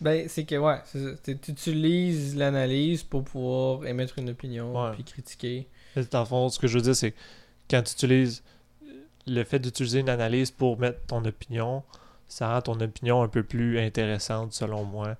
Ben, 0.00 0.28
c'est 0.28 0.44
que, 0.44 0.56
ouais. 0.56 0.80
Tu 1.24 1.30
utilises 1.50 2.36
l'analyse 2.36 3.02
pour 3.02 3.24
pouvoir 3.24 3.86
émettre 3.86 4.18
une 4.18 4.30
opinion 4.30 4.72
Ouais. 4.84 4.92
puis 4.92 5.04
critiquer. 5.04 5.66
Mais 5.96 6.04
Dans 6.04 6.20
le 6.20 6.26
fond, 6.26 6.48
ce 6.48 6.58
que 6.58 6.66
je 6.66 6.76
veux 6.78 6.82
dire, 6.82 6.96
c'est 6.96 7.12
que 7.12 7.16
quand 7.70 7.82
tu 7.82 7.92
utilises 7.92 8.42
le 9.26 9.44
fait 9.44 9.58
d'utiliser 9.60 10.00
une 10.00 10.08
analyse 10.10 10.50
pour 10.50 10.78
mettre 10.78 11.00
ton 11.06 11.24
opinion, 11.24 11.82
ça 12.28 12.48
rend 12.52 12.62
ton 12.62 12.80
opinion 12.80 13.22
un 13.22 13.28
peu 13.28 13.42
plus 13.42 13.78
intéressante 13.78 14.52
selon 14.52 14.84
moi. 14.84 15.16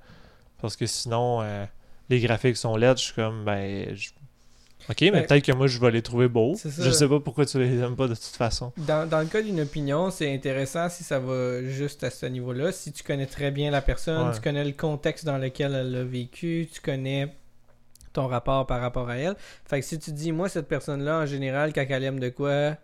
Parce 0.61 0.77
que 0.77 0.87
sinon, 0.87 1.41
euh, 1.43 1.65
les 2.09 2.21
graphiques 2.21 2.57
sont 2.57 2.77
lettres, 2.77 3.01
je 3.01 3.05
suis 3.07 3.15
comme, 3.15 3.45
ben, 3.45 3.95
je- 3.95 4.11
ok, 4.89 5.01
mais 5.03 5.11
Ben, 5.11 5.27
peut-être 5.27 5.45
que 5.45 5.53
moi 5.53 5.67
je 5.67 5.79
vais 5.79 5.91
les 5.91 6.03
trouver 6.03 6.29
beaux. 6.29 6.55
Je 6.65 6.91
sais 6.91 7.09
pas 7.09 7.21
pourquoi 7.21 7.45
tu 7.47 7.59
les 7.59 7.79
aimes 7.81 7.97
pas 7.97 8.09
de 8.09 8.15
toute 8.15 8.25
façon. 8.37 8.73
Dans, 8.79 9.09
dans 9.09 9.21
le 9.21 9.27
cas 9.27 9.43
d'une 9.43 9.61
opinion, 9.61 10.11
c'est 10.11 10.33
intéressant 10.35 10.89
si 10.89 11.05
ça 11.05 11.19
va 11.19 11.63
juste 11.63 12.03
à 12.05 12.11
ce 12.11 12.27
niveau-là. 12.27 12.73
Si 12.73 12.93
tu 12.93 13.03
connais 13.03 13.27
très 13.27 13.51
bien 13.51 13.71
la 13.71 13.83
personne, 13.83 14.29
Ouais. 14.29 14.35
tu 14.35 14.41
connais 14.41 14.65
le 14.65 14.73
contexte 14.73 15.25
dans 15.25 15.39
lequel 15.39 15.75
elle 15.75 15.95
a 15.97 16.05
vécu, 16.05 16.69
tu 16.73 16.81
connais 16.81 17.35
ton 18.13 18.27
rapport 18.29 18.67
par 18.67 18.81
rapport 18.81 19.09
à 19.11 19.17
elle. 19.17 19.35
Fait 19.67 19.81
que 19.81 19.87
si 19.87 19.99
tu 19.99 20.13
dis, 20.13 20.31
moi, 20.33 20.49
cette 20.49 20.69
personne-là, 20.69 21.19
en 21.21 21.27
général, 21.27 21.73
quand 21.73 21.85
elle 21.89 22.05
aime 22.05 22.21
de 22.21 22.29
quoi, 22.29 22.77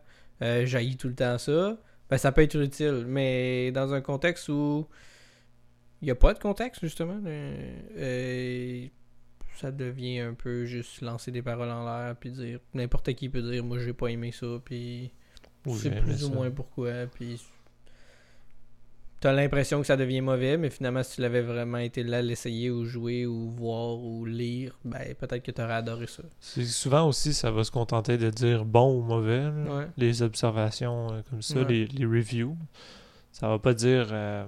euh, 0.43 0.67
j'haïs 0.67 0.97
tout 0.97 1.09
le 1.09 1.15
temps 1.15 1.39
ça, 1.39 1.77
ben 2.11 2.19
ça 2.19 2.33
peut 2.33 2.43
être 2.43 2.57
utile. 2.57 3.05
Mais 3.07 3.71
dans 3.73 3.95
un 3.95 4.01
contexte 4.01 4.49
où 4.49 4.87
il 6.03 6.07
n'y 6.07 6.11
a 6.11 6.15
pas 6.15 6.33
de 6.33 6.39
contexte, 6.39 6.81
justement. 6.81 7.21
Euh, 7.27 8.87
ça 9.57 9.71
devient 9.71 10.21
un 10.21 10.35
peu 10.35 10.65
juste 10.65 11.03
lancer 11.03 11.31
des 11.31 11.43
paroles 11.43 11.71
en 11.71 11.85
l'air, 11.85 12.17
puis 12.17 12.31
dire. 12.31 12.61
N'importe 12.75 13.13
qui 13.15 13.29
peut 13.29 13.43
dire, 13.43 13.63
moi, 13.63 13.79
j'ai 13.79 13.93
pas 13.93 14.09
aimé 14.09 14.33
ça, 14.33 14.47
puis. 14.65 15.13
C'est 15.77 16.01
plus 16.01 16.25
ou 16.25 16.31
moins 16.33 16.51
pourquoi, 16.51 17.07
puis. 17.15 17.41
T'as 19.21 19.33
l'impression 19.33 19.81
que 19.83 19.87
ça 19.87 19.99
devient 19.99 20.23
mauvais, 20.23 20.57
mais 20.57 20.71
finalement, 20.71 21.03
si 21.03 21.17
tu 21.17 21.21
l'avais 21.21 21.43
vraiment 21.43 21.77
été 21.77 22.03
là, 22.03 22.23
l'essayer, 22.23 22.71
ou 22.71 22.87
jouer, 22.87 23.27
ou 23.27 23.51
voir, 23.51 23.99
ou 23.99 24.25
lire, 24.25 24.79
ben 24.85 25.15
peut-être 25.15 25.43
que 25.43 25.51
t'aurais 25.51 25.75
adoré 25.75 26.07
ça. 26.07 26.23
C'est 26.41 26.65
souvent 26.65 27.07
aussi, 27.07 27.35
ça 27.35 27.51
va 27.51 27.63
se 27.63 27.71
contenter 27.71 28.17
de 28.17 28.31
dire 28.31 28.65
bon 28.65 28.97
ou 28.99 29.03
mauvais. 29.03 29.47
Ouais. 29.69 29.87
Les 29.99 30.23
observations 30.23 31.13
euh, 31.13 31.21
comme 31.29 31.43
ça, 31.43 31.59
Ouais. 31.61 31.65
les, 31.69 31.87
les 31.87 32.07
reviews. 32.07 32.57
Ça 33.31 33.49
va 33.49 33.59
pas 33.59 33.75
dire 33.75 34.09
euh, 34.11 34.47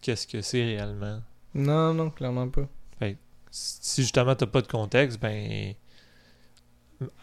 qu'est-ce 0.00 0.28
que 0.28 0.42
c'est 0.42 0.62
réellement. 0.64 1.20
Non, 1.54 1.92
non, 1.92 2.10
clairement 2.10 2.48
pas. 2.48 2.68
Si 3.50 4.02
justement 4.02 4.34
t'as 4.34 4.44
pas 4.46 4.60
de 4.60 4.66
contexte, 4.68 5.18
ben. 5.18 5.72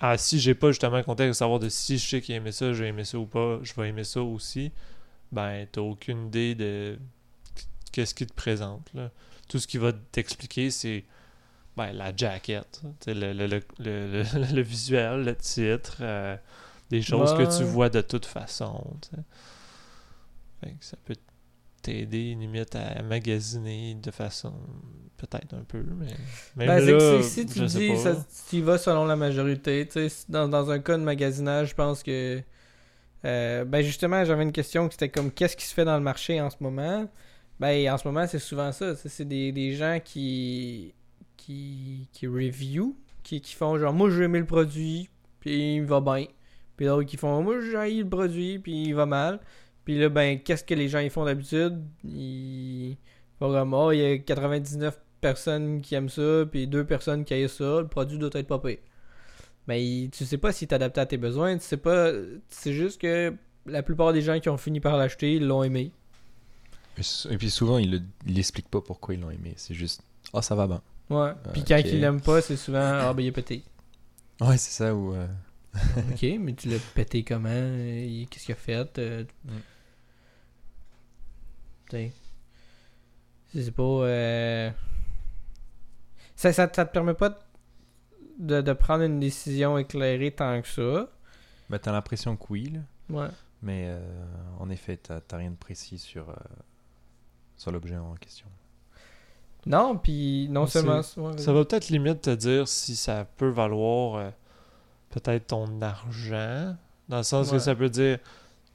Ah, 0.01 0.17
si 0.17 0.39
j'ai 0.39 0.55
pas 0.55 0.70
justement 0.70 0.98
le 0.98 1.03
contexte 1.03 1.29
de 1.29 1.34
savoir 1.38 1.60
de 1.60 1.70
si 1.70 1.98
je 2.00 2.08
sais 2.10 2.20
qu'il 2.22 2.34
a 2.34 2.38
aimé 2.38 2.51
ça, 2.51 2.74
j'ai 2.74 2.86
aimé 2.88 3.03
ça 3.03 3.20
ou 3.20 3.25
pas, 3.27 3.60
je 3.62 3.74
vais 3.75 3.89
aimer 3.89 4.03
ça 4.05 4.22
aussi, 4.24 4.72
ben 5.36 5.68
t'as 5.72 5.82
aucune 5.82 6.27
idée 6.27 6.56
de 6.56 6.98
qu'est-ce 7.92 8.15
qu'il 8.15 8.27
te 8.27 8.34
présente. 8.34 8.89
Là. 8.94 9.12
Tout 9.50 9.60
ce 9.60 9.68
qu'il 9.68 9.82
va 9.82 9.92
t'expliquer, 9.94 10.72
c'est 10.72 11.04
ben, 11.77 11.92
la 11.92 12.13
sais, 12.18 13.13
le, 13.13 13.34
le, 13.34 13.46
le, 13.80 14.24
le, 14.54 14.62
visuel, 14.62 15.25
le 15.25 15.36
titre, 15.36 15.98
euh, 16.00 16.38
des 16.89 17.01
choses 17.01 17.34
que 17.34 17.58
tu 17.58 17.63
vois 17.63 17.89
de 17.89 18.01
toute 18.01 18.25
façon. 18.25 18.98
Fait 20.63 20.72
que 20.72 20.86
ça 20.86 20.98
peut 21.04 21.18
t'aider 21.82 22.34
limite 22.36 22.75
à 22.75 23.04
magasiner 23.04 23.96
de 23.96 24.10
façon 24.10 24.54
peut-être 25.18 25.54
un 25.54 25.63
peu, 25.63 25.84
mais 25.98 26.13
même 26.56 26.68
Ben, 26.68 26.80
là, 26.86 26.98
que 26.98 27.22
si, 27.22 27.46
tu 27.46 27.60
je 27.60 27.68
sais 27.68 27.80
dis, 27.80 27.89
pas. 27.89 27.98
ça, 27.98 28.25
tu 28.50 28.56
y 28.58 28.62
vas 28.62 28.77
selon 28.77 29.06
la 29.06 29.15
majorité. 29.15 29.88
Tu 29.88 30.10
sais, 30.10 30.25
dans, 30.30 30.48
dans 30.48 30.72
un 30.72 30.80
cas 30.80 30.98
de 30.98 31.04
magasinage, 31.04 31.70
je 31.70 31.75
pense 31.75 32.04
que. 32.04 32.42
Euh, 33.25 33.65
ben 33.65 33.82
justement, 33.82 34.24
j'avais 34.24 34.44
une 34.44 34.51
question 34.51 34.88
qui 34.88 34.94
c'était 34.94 35.10
comme 35.10 35.32
qu'est-ce 35.32 35.58
qui 35.58 35.65
se 35.65 35.74
fait 35.74 35.86
dans 35.86 35.98
le 35.98 36.03
marché 36.03 36.39
en 36.41 36.50
ce 36.50 36.58
moment? 36.60 37.10
Ben 37.60 37.91
en 37.91 37.98
ce 37.98 38.08
moment, 38.08 38.27
c'est 38.27 38.39
souvent 38.39 38.72
ça. 38.72 38.96
C'est 38.96 39.27
des, 39.27 39.51
des 39.51 39.74
gens 39.74 40.00
qui. 40.03 40.94
qui. 41.38 42.08
qui 42.12 42.27
review, 42.27 42.96
qui, 43.24 43.41
qui 43.41 43.55
font 43.55 43.77
genre 43.77 43.94
moi 43.94 44.10
j'ai 44.10 44.24
aimé 44.24 44.39
le 44.39 44.46
produit, 44.46 45.10
puis 45.39 45.75
il 45.77 45.86
va 45.86 46.01
bien. 46.01 46.27
Puis 46.77 46.86
d'autres 46.86 47.03
qui 47.08 47.17
font 47.17 47.41
moi 47.41 47.60
j'ai 47.62 48.03
le 48.03 48.10
produit, 48.10 48.60
puis 48.60 48.84
il 48.84 48.96
va 48.96 49.05
mal. 49.05 49.39
Puis 49.86 50.00
là, 50.00 50.10
ben 50.10 50.39
qu'est-ce 50.41 50.63
que 50.63 50.74
les 50.74 50.89
gens 50.89 51.00
ils 51.00 51.10
font 51.10 51.25
d'habitude? 51.25 51.82
Ils. 52.03 52.98
Pas 53.39 53.48
vraiment, 53.50 53.91
il 53.91 54.00
y 54.00 54.05
a 54.05 54.17
99 54.17 54.98
personnes 55.20 55.82
qui 55.82 55.96
aiment 55.96 56.10
ça, 56.10 56.46
puis 56.50 56.67
deux 56.67 56.86
personnes 56.86 57.25
qui 57.25 57.34
aiment 57.34 57.48
ça, 57.50 57.82
le 57.82 57.88
produit 57.88 58.17
doit 58.17 58.29
être 58.34 58.48
pas 58.48 58.60
pire. 58.60 58.77
Mais 59.67 60.10
tu 60.12 60.25
sais 60.25 60.38
pas 60.38 60.51
s'il 60.51 60.67
est 60.67 60.74
adapté 60.74 61.01
à 61.01 61.05
tes 61.05 61.17
besoins, 61.17 61.57
tu 61.57 61.63
sais 61.63 61.77
pas. 61.77 62.12
C'est 62.50 62.74
juste 62.74 63.01
que 63.01 63.34
la 63.65 63.81
plupart 63.84 64.13
des 64.13 64.22
gens 64.22 64.39
qui 64.39 64.50
ont 64.50 64.57
fini 64.57 64.79
par 64.79 64.95
l'acheter, 64.98 65.36
ils 65.36 65.45
l'ont 65.48 65.63
aimé. 65.63 65.91
Et 67.29 67.38
puis 67.38 67.50
souvent, 67.50 67.77
ils 67.77 68.03
il 68.25 68.38
expliquent 68.39 68.69
pas 68.69 68.79
pourquoi 68.81 69.15
ils 69.15 69.19
l'ont 69.22 69.31
aimé. 69.31 69.53
C'est 69.57 69.74
juste, 69.74 70.01
oh, 70.34 70.41
ça 70.41 70.55
va 70.55 70.67
bien. 70.67 70.81
Ouais. 71.10 71.31
Puis 71.51 71.62
Ok. 71.62 71.67
quand 71.67 71.77
ils 71.84 72.00
l'aiment 72.00 72.22
pas, 72.22 72.41
c'est 72.41 72.55
souvent 72.57 72.79
Ah 72.81 73.13
ben 73.13 73.22
il 73.24 73.27
est 73.27 73.31
pété. 73.31 73.63
Ouais, 74.39 74.57
c'est 74.57 74.72
ça. 74.72 74.93
Ou 74.95 75.13
euh, 75.13 75.27
ok, 75.74 76.25
mais 76.39 76.53
tu 76.53 76.69
l'as 76.69 76.79
pété 76.93 77.24
comment? 77.24 77.50
Euh, 77.51 78.24
Qu'est-ce 78.29 78.45
qu'il 78.45 78.53
a 78.53 78.57
fait? 78.57 78.98
Euh, 79.00 79.24
Mm. 79.45 79.60
C'est 83.53 83.72
pas. 83.72 83.84
euh, 83.84 84.69
Ça, 86.36 86.51
ça, 86.51 86.69
ça 86.74 86.86
te 86.86 86.91
permet 86.91 87.13
pas 87.13 87.29
de, 87.29 87.36
de 88.39 88.74
prendre 88.74 89.04
une 89.04 89.20
décision 89.20 89.77
éclairée 89.77 90.32
tant 90.32 90.62
que 90.62 90.68
ça. 90.68 91.08
bah, 91.70 91.80
t'as 91.80 91.92
l'impression 91.92 92.36
que 92.36 92.46
oui, 92.50 92.72
là. 92.74 92.80
Ouais. 93.10 93.27
mais 93.62 93.86
euh, 93.88 94.00
en 94.60 94.70
effet, 94.70 94.98
t'as 94.98 95.22
t'as 95.22 95.38
rien 95.38 95.51
de 95.51 95.56
précis 95.56 95.98
sur, 96.00 96.30
euh, 96.30 96.34
sur 97.58 97.72
l'objet 97.72 97.98
en 97.98 98.15
question. 98.15 98.48
Non, 99.65 99.98
puis 99.98 100.48
non 100.50 100.68
seulement. 100.68 101.01
ouais, 101.18 101.38
Ça 101.38 101.51
va 101.54 101.65
peut-être 101.65 101.89
limite 101.89 102.22
te 102.22 102.30
dire 102.30 102.68
si 102.68 102.96
ça 102.96 103.25
peut 103.38 103.50
valoir 103.50 104.15
euh, 104.15 104.30
peut-être 105.10 105.48
ton 105.48 105.82
argent. 105.82 106.75
Dans 107.10 107.18
le 107.18 107.24
sens 107.24 107.48
Ouais. 107.48 107.54
que 107.54 107.60
ça 107.60 107.75
peut 107.75 107.89
dire 107.89 108.20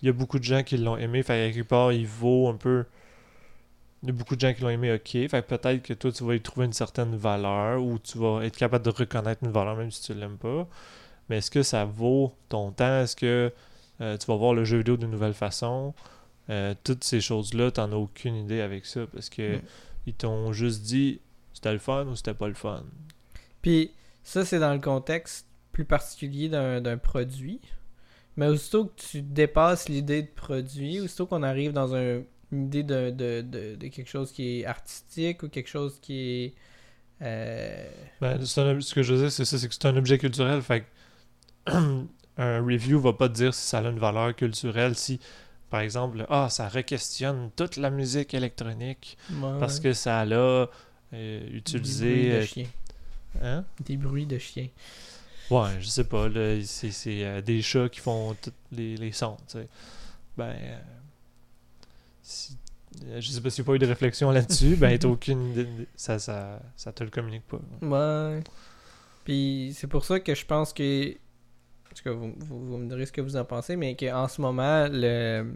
il 0.02 0.06
y 0.06 0.08
a 0.08 0.12
beaucoup 0.12 0.38
de 0.38 0.44
gens 0.44 0.62
qui 0.62 0.78
l'ont 0.78 0.96
aimé, 0.96 1.22
fait 1.22 1.48
qu'à 1.50 1.54
quelque 1.54 1.68
part 1.68 1.92
il 1.92 2.06
vaut 2.06 2.48
un 2.48 2.56
peu. 2.56 2.86
Il 4.02 4.08
y 4.08 4.10
a 4.10 4.14
beaucoup 4.14 4.34
de 4.34 4.40
gens 4.40 4.54
qui 4.54 4.62
l'ont 4.62 4.70
aimé, 4.70 4.92
ok. 4.94 5.28
Fait 5.28 5.42
peut-être 5.42 5.82
que 5.82 5.92
toi 5.92 6.10
tu 6.10 6.24
vas 6.24 6.34
y 6.34 6.40
trouver 6.40 6.66
une 6.66 6.72
certaine 6.72 7.14
valeur 7.16 7.82
ou 7.82 7.98
tu 7.98 8.16
vas 8.18 8.40
être 8.42 8.56
capable 8.56 8.84
de 8.84 8.90
reconnaître 8.90 9.44
une 9.44 9.50
valeur 9.52 9.76
même 9.76 9.90
si 9.90 10.02
tu 10.02 10.14
l'aimes 10.14 10.38
pas. 10.38 10.66
Mais 11.28 11.38
est-ce 11.38 11.50
que 11.50 11.62
ça 11.62 11.84
vaut 11.84 12.32
ton 12.48 12.72
temps? 12.72 13.00
Est-ce 13.02 13.14
que 13.14 13.52
euh, 14.00 14.16
tu 14.16 14.26
vas 14.26 14.36
voir 14.36 14.54
le 14.54 14.64
jeu 14.64 14.78
vidéo 14.78 14.96
d'une 14.96 15.10
nouvelle 15.10 15.34
façon? 15.34 15.94
Euh, 16.48 16.74
Toutes 16.82 17.04
ces 17.04 17.20
choses-là, 17.20 17.70
t'en 17.70 17.92
as 17.92 17.96
aucune 17.96 18.36
idée 18.36 18.60
avec 18.62 18.86
ça 18.86 19.06
parce 19.12 19.28
que 19.28 19.56
Mm. 19.56 19.60
ils 20.06 20.14
t'ont 20.14 20.52
juste 20.52 20.82
dit 20.82 21.20
c'était 21.52 21.72
le 21.72 21.78
fun 21.78 22.06
ou 22.06 22.16
c'était 22.16 22.32
pas 22.34 22.48
le 22.48 22.54
fun. 22.54 22.82
Puis 23.60 23.90
ça, 24.24 24.44
c'est 24.46 24.58
dans 24.58 24.72
le 24.72 24.80
contexte 24.80 25.46
plus 25.72 25.84
particulier 25.84 26.48
d'un 26.48 26.80
d'un 26.80 26.96
produit. 26.96 27.60
Mais 28.36 28.46
aussitôt 28.46 28.86
que 28.86 28.94
tu 28.96 29.20
dépasses 29.22 29.88
l'idée 29.90 30.22
de 30.22 30.28
produit, 30.28 31.00
aussitôt 31.00 31.26
qu'on 31.26 31.42
arrive 31.42 31.72
dans 31.72 31.94
un- 31.94 32.22
une 32.52 32.64
idée 32.66 32.82
de, 32.82 33.10
de, 33.10 33.42
de, 33.42 33.76
de 33.76 33.88
quelque 33.88 34.08
chose 34.08 34.32
qui 34.32 34.60
est 34.60 34.64
artistique 34.66 35.42
ou 35.42 35.48
quelque 35.48 35.68
chose 35.68 35.98
qui 36.00 36.14
est. 36.44 36.54
euh, 37.22 37.90
Ben, 38.20 38.40
un- 38.40 38.80
ce 38.80 38.94
que 38.94 39.02
je 39.02 39.14
veux 39.14 39.20
dire, 39.20 39.32
c'est 39.32 39.44
ça, 39.44 39.58
c'est 39.58 39.68
que 39.68 39.74
c'est 39.74 39.86
un 39.86 39.96
objet 39.96 40.18
culturel. 40.18 40.62
Fait 40.62 40.84
un 41.66 42.62
review 42.64 43.00
va 43.00 43.12
pas 43.12 43.28
te 43.28 43.34
dire 43.34 43.54
si 43.54 43.66
ça 43.66 43.78
a 43.78 43.82
une 43.90 43.98
valeur 43.98 44.34
culturelle, 44.34 44.96
si, 44.96 45.20
par 45.70 45.80
exemple, 45.80 46.26
ah, 46.28 46.48
ça 46.50 46.68
requestionne 46.68 47.50
toute 47.56 47.76
la 47.76 47.90
musique 47.90 48.34
électronique 48.34 49.16
parce 49.58 49.80
que 49.80 49.92
ça 49.92 50.24
l'a 50.24 50.36
euh, 50.36 50.68
des 51.12 51.48
bruits 51.50 51.56
utilisé. 51.58 52.28
de 52.28 52.40
euh, 52.40 52.46
chiens. 52.46 52.66
hein? 53.42 53.64
Des 53.84 53.96
bruits 53.96 54.26
de 54.26 54.38
chiens. 54.38 54.68
Ouais, 55.50 55.70
je 55.80 55.88
sais 55.88 56.04
pas, 56.04 56.28
c'est 56.64 57.24
euh, 57.24 57.40
des 57.40 57.60
chats 57.60 57.88
qui 57.88 58.00
font 58.00 58.34
tous 58.40 58.52
les, 58.70 58.96
les 58.96 59.12
sons, 59.12 59.36
tu 59.48 59.58
sais. 59.58 59.68
Ben, 60.36 60.54
si, 62.22 62.56
euh, 63.04 63.20
je 63.20 63.30
sais 63.30 63.40
pas 63.40 63.48
n'y 63.48 63.60
a 63.60 63.64
pas 63.64 63.74
eu 63.74 63.78
de 63.78 63.86
réflexion 63.86 64.30
là-dessus, 64.30 64.76
ben, 64.76 64.98
t'as 64.98 65.08
aucune 65.08 65.50
idée, 65.50 65.68
ça, 65.94 66.18
ça, 66.18 66.60
ça 66.76 66.92
te 66.92 67.04
le 67.04 67.10
communique 67.10 67.44
pas. 67.46 67.60
Ouais. 67.82 68.40
Puis 69.24 69.72
c'est 69.76 69.86
pour 69.86 70.04
ça 70.04 70.20
que 70.20 70.34
je 70.34 70.44
pense 70.44 70.72
que. 70.72 71.12
En 71.12 71.94
tout 71.94 72.04
cas, 72.04 72.12
vous, 72.12 72.32
vous, 72.38 72.66
vous 72.66 72.76
me 72.78 72.88
direz 72.88 73.06
ce 73.06 73.12
que 73.12 73.20
vous 73.20 73.36
en 73.36 73.44
pensez, 73.44 73.76
mais 73.76 73.96
qu'en 73.96 74.28
ce 74.28 74.40
moment, 74.40 74.86
le, 74.90 75.54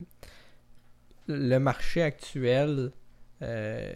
le 1.29 1.59
marché 1.59 2.03
actuel, 2.03 2.91
euh, 3.43 3.93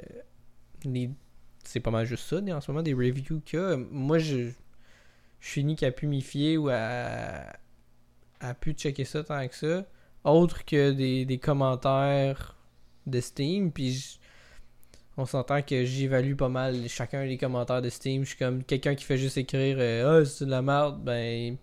c'est 1.65 1.81
pas 1.81 1.91
mal 1.91 2.07
juste 2.07 2.25
ça, 2.29 2.37
en 2.37 2.61
ce 2.61 2.71
moment, 2.71 2.83
des 2.83 2.95
reviews 2.95 3.41
qu'il 3.41 3.59
y 3.59 3.63
a. 3.63 3.77
Moi, 3.77 4.19
je, 4.19 4.51
je 5.41 5.49
finis 5.49 5.75
qu'à 5.75 5.91
pu 5.91 6.07
m'y 6.07 6.23
fier 6.23 6.59
ou 6.59 6.69
à, 6.69 7.45
à 8.41 8.55
pu 8.55 8.73
checker 8.73 9.05
ça 9.05 9.25
tant 9.25 9.47
que 9.49 9.55
ça, 9.55 9.85
autre 10.25 10.65
que 10.65 10.93
des, 10.93 11.25
des 11.25 11.39
commentaires 11.39 12.58
de 13.11 13.21
Steam. 13.21 13.71
Puis 13.73 13.93
je- 13.95 14.17
on 15.17 15.27
s'entend 15.27 15.63
que 15.63 15.85
j'évalue 15.85 16.35
pas 16.35 16.49
mal 16.49 16.89
chacun 16.89 17.27
des 17.27 17.37
commentaires 17.39 17.83
de 17.83 17.91
Steam. 17.91 18.23
Je 18.25 18.29
suis 18.31 18.39
comme 18.39 18.63
quelqu'un 18.63 18.95
qui 18.95 19.05
fait 19.05 19.19
juste 19.19 19.37
écrire 19.37 19.77
euh, 19.81 20.23
Ah, 20.23 20.25
c'est 20.25 20.45
de 20.47 20.51
la 20.51 20.63
merde, 20.63 21.03
ben. 21.03 21.57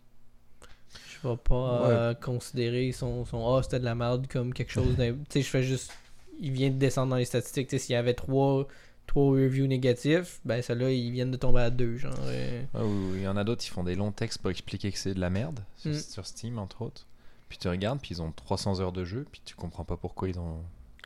Je 1.23 1.27
vais 1.29 1.37
pas 1.37 1.89
euh, 1.89 2.13
considérer 2.13 2.91
son, 2.91 3.25
son 3.25 3.55
Ah, 3.55 3.63
c'était 3.63 3.79
de 3.79 3.85
la 3.85 3.95
merde 3.95 4.27
comme 4.27 4.53
quelque 4.53 4.71
chose. 4.71 4.95
Tu 4.97 5.15
sais, 5.29 5.41
je 5.41 5.47
fais 5.49 5.63
juste. 5.63 5.91
Il 6.39 6.51
vient 6.51 6.69
de 6.69 6.75
descendre 6.75 7.09
dans 7.11 7.15
les 7.15 7.25
statistiques. 7.25 7.69
Tu 7.69 7.77
sais, 7.79 7.85
s'il 7.85 7.93
y 7.93 7.97
avait 7.97 8.13
trois, 8.13 8.67
trois 9.07 9.31
reviews 9.31 9.67
négatifs, 9.67 10.41
ben, 10.43 10.61
ceux-là, 10.61 10.91
ils 10.91 11.11
viennent 11.11 11.31
de 11.31 11.37
tomber 11.37 11.61
à 11.61 11.69
deux. 11.69 11.97
Genre. 11.97 12.13
euh. 12.23 12.61
Ah, 12.73 12.79
oui, 12.83 13.09
oui, 13.13 13.17
il 13.19 13.23
y 13.23 13.27
en 13.27 13.37
a 13.37 13.43
d'autres, 13.45 13.65
ils 13.65 13.69
font 13.71 13.83
des 13.83 13.95
longs 13.95 14.11
textes 14.11 14.39
pour 14.41 14.51
expliquer 14.51 14.91
que 14.91 14.97
c'est 14.99 15.13
de 15.13 15.19
la 15.21 15.29
merde, 15.29 15.61
sur, 15.77 15.91
Mm. 15.91 15.99
sur 15.99 16.25
Steam 16.27 16.59
entre 16.59 16.81
autres. 16.81 17.07
Puis 17.49 17.57
tu 17.57 17.67
regardes, 17.69 17.99
puis 18.01 18.09
ils 18.15 18.21
ont 18.21 18.31
300 18.31 18.79
heures 18.81 18.91
de 18.91 19.05
jeu, 19.05 19.25
puis 19.31 19.41
tu 19.45 19.55
comprends 19.55 19.85
pas 19.85 19.97
pourquoi 19.97 20.27
ils 20.29 20.37
ont. 20.39 20.57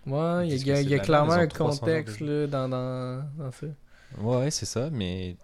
Ouais, 0.06 0.48
il 0.48 0.66
y 0.68 0.72
a, 0.72 0.82
y 0.82 1.00
clairement 1.02 1.34
un 1.34 1.44
ont 1.46 1.48
300 1.48 1.66
heures 1.66 1.74
de 1.74 1.80
contexte 1.80 2.22
là, 2.22 2.48
dans, 2.48 2.70
dans, 2.70 3.24
dans 3.38 3.52
ça. 3.52 3.68
Ouais, 4.18 4.50
c'est 4.52 4.66
ça, 4.66 4.90
mais. 4.92 5.36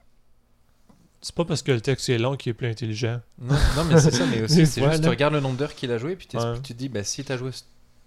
C'est 1.22 1.34
pas 1.36 1.46
parce 1.46 1.62
que 1.64 1.72
le 1.72 1.82
texte 1.82 2.08
est 2.10 2.18
long 2.20 2.36
qu'il 2.36 2.52
est 2.52 2.54
plus 2.54 2.68
intelligent. 2.70 3.20
Non, 3.40 3.56
non, 3.76 3.84
mais 3.86 4.00
c'est 4.00 4.12
ça, 4.12 4.26
mais 4.28 4.38
Des 4.38 4.44
aussi, 4.44 4.66
c'est 4.68 4.80
fois, 4.82 4.92
juste, 4.92 5.04
tu 5.04 5.10
regardes 5.10 5.34
le 5.34 5.40
nombre 5.40 5.58
d'heures 5.58 5.74
qu'il 5.74 5.92
a 5.92 5.98
joué, 5.98 6.16
puis 6.16 6.28
Ouais. 6.36 6.56
tu 6.62 6.74
te 6.74 6.74
dis, 6.74 6.88
bah, 6.88 7.04
si 7.04 7.24
t'as 7.24 7.36
joué 7.38 7.50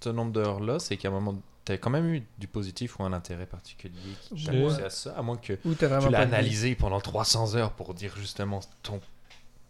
ce 0.01 0.09
nombre 0.09 0.31
d'heures-là, 0.33 0.79
c'est 0.79 0.97
qu'à 0.97 1.09
un 1.09 1.11
moment, 1.11 1.35
t'as 1.65 1.77
quand 1.79 1.91
même 1.91 2.07
eu 2.15 2.23
du 2.39 2.47
positif 2.47 2.99
ou 2.99 3.03
un 3.05 3.13
intérêt 3.13 3.47
particulier 3.47 3.95
qui 4.35 4.45
t'a 4.45 4.53
poussé 4.53 4.83
à 4.85 4.91
ça, 4.91 5.15
à 5.19 5.23
moins 5.23 5.37
que 5.37 5.55
tu 5.55 6.11
l'as 6.11 6.21
analysé 6.21 6.77
pendant 6.77 7.01
300 7.01 7.57
heures 7.57 7.73
pour 7.73 7.93
dire 7.93 8.15
justement 8.17 8.61
ton, 8.85 9.01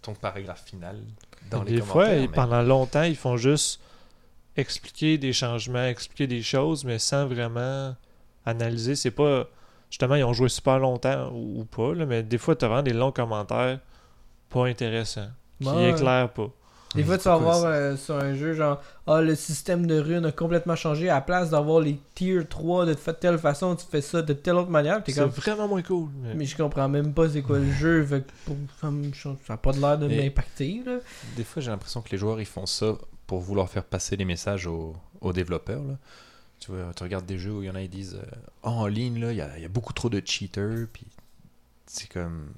ton 0.03 0.13
paragraphe 0.15 0.65
final 0.67 0.99
dans 1.51 1.63
les 1.63 1.77
des 1.77 1.81
fois, 1.81 2.05
commentaires. 2.05 2.19
et 2.23 2.29
mais- 2.29 2.35
pendant 2.35 2.63
longtemps, 2.63 3.03
ils 3.05 3.17
font 3.17 3.39
juste 3.39 3.81
expliquer 4.59 5.19
des 5.19 5.33
changements, 5.33 5.85
expliquer 5.85 6.27
des 6.27 6.43
choses, 6.43 6.85
mais 6.85 6.99
sans 6.99 7.27
vraiment 7.27 7.95
analyser. 8.45 8.95
C'est 8.97 9.11
pas. 9.11 9.47
Justement, 9.91 10.17
ils 10.17 10.25
ont 10.25 10.35
joué 10.35 10.49
super 10.51 10.79
longtemps 10.79 11.31
ou, 11.33 11.61
ou 11.61 11.65
pas, 11.65 11.95
là, 11.95 12.05
mais 12.05 12.23
des 12.23 12.37
fois, 12.39 12.55
tu 12.55 12.65
as 12.65 12.69
vraiment 12.69 12.83
des 12.83 12.93
longs 12.93 13.13
commentaires 13.13 13.79
pas 14.51 14.67
intéressants, 14.67 15.29
qui 15.61 15.69
Ouais. 15.69 15.91
éclairent 15.91 16.31
pas. 16.33 16.49
Des 16.95 17.05
fois, 17.05 17.19
tu 17.19 17.25
vas 17.25 17.37
voir 17.37 17.65
euh, 17.65 17.97
sur 17.97 18.17
un 18.17 18.35
jeu, 18.35 18.55
genre, 18.55 18.81
ah, 19.07 19.21
le 19.21 19.35
système 19.35 19.87
de 19.87 19.99
runes 20.01 20.25
a 20.25 20.33
complètement 20.33 20.75
changé. 20.75 21.11
À 21.11 21.17
la 21.17 21.21
place 21.21 21.51
d'avoir 21.51 21.81
les 21.81 22.01
tier 22.15 22.43
3 22.49 22.87
de 22.87 22.95
telle 22.95 23.39
façon, 23.39 23.77
tu 23.77 23.85
fais 23.91 24.01
ça 24.01 24.23
de 24.23 24.33
telle 24.33 24.55
autre 24.57 24.71
manière. 24.71 25.03
C'est 25.05 25.13
comme, 25.15 25.29
vraiment 25.29 25.69
moins 25.69 25.83
cool. 25.83 26.09
mais- 26.23 26.35
mais 26.35 26.45
je 26.47 26.57
comprends 26.57 26.89
même 26.89 27.13
pas 27.13 27.29
c'est 27.29 27.43
quoi 27.43 27.59
le 27.59 27.71
jeu. 27.73 28.05
Fait 28.07 28.23
que 28.23 28.31
ça 29.47 29.53
a 29.53 29.57
pas 29.59 29.73
l'air 29.73 29.99
de 29.99 30.09
m'impacter, 30.09 30.83
là. 30.87 30.99
Des 31.37 31.45
fois, 31.45 31.61
j'ai 31.61 31.71
l'impression 31.71 32.01
que 32.01 32.09
les 32.11 32.17
joueurs 32.19 32.41
ils 32.41 32.47
font 32.47 32.65
ça 32.67 32.95
pour 33.29 33.39
vouloir 33.41 33.69
faire 33.71 33.85
passer 33.85 34.17
les 34.17 34.25
messages 34.25 34.67
aux, 34.67 34.97
aux 35.21 35.33
développeurs. 35.33 35.85
Là. 35.85 35.97
Tu, 36.59 36.73
vois, 36.73 36.93
tu 36.95 37.05
regardes 37.05 37.27
des 37.27 37.39
jeux 37.39 37.53
où 37.53 37.63
il 37.63 37.67
y 37.67 37.71
en 37.71 37.77
a, 37.77 37.83
ils 37.83 37.89
disent 37.89 38.17
euh, 38.21 38.37
Ah, 38.65 38.71
en 38.71 38.87
ligne, 38.89 39.15
il 39.31 39.37
y 39.37 39.41
a, 39.41 39.57
il 39.57 39.63
y 39.63 39.67
a 39.67 39.69
beaucoup 39.69 39.93
trop 39.93 40.09
de 40.09 40.21
cheaters. 40.25 40.89
Puis 40.93 41.07
c'est 41.87 42.09
comme 42.11 42.49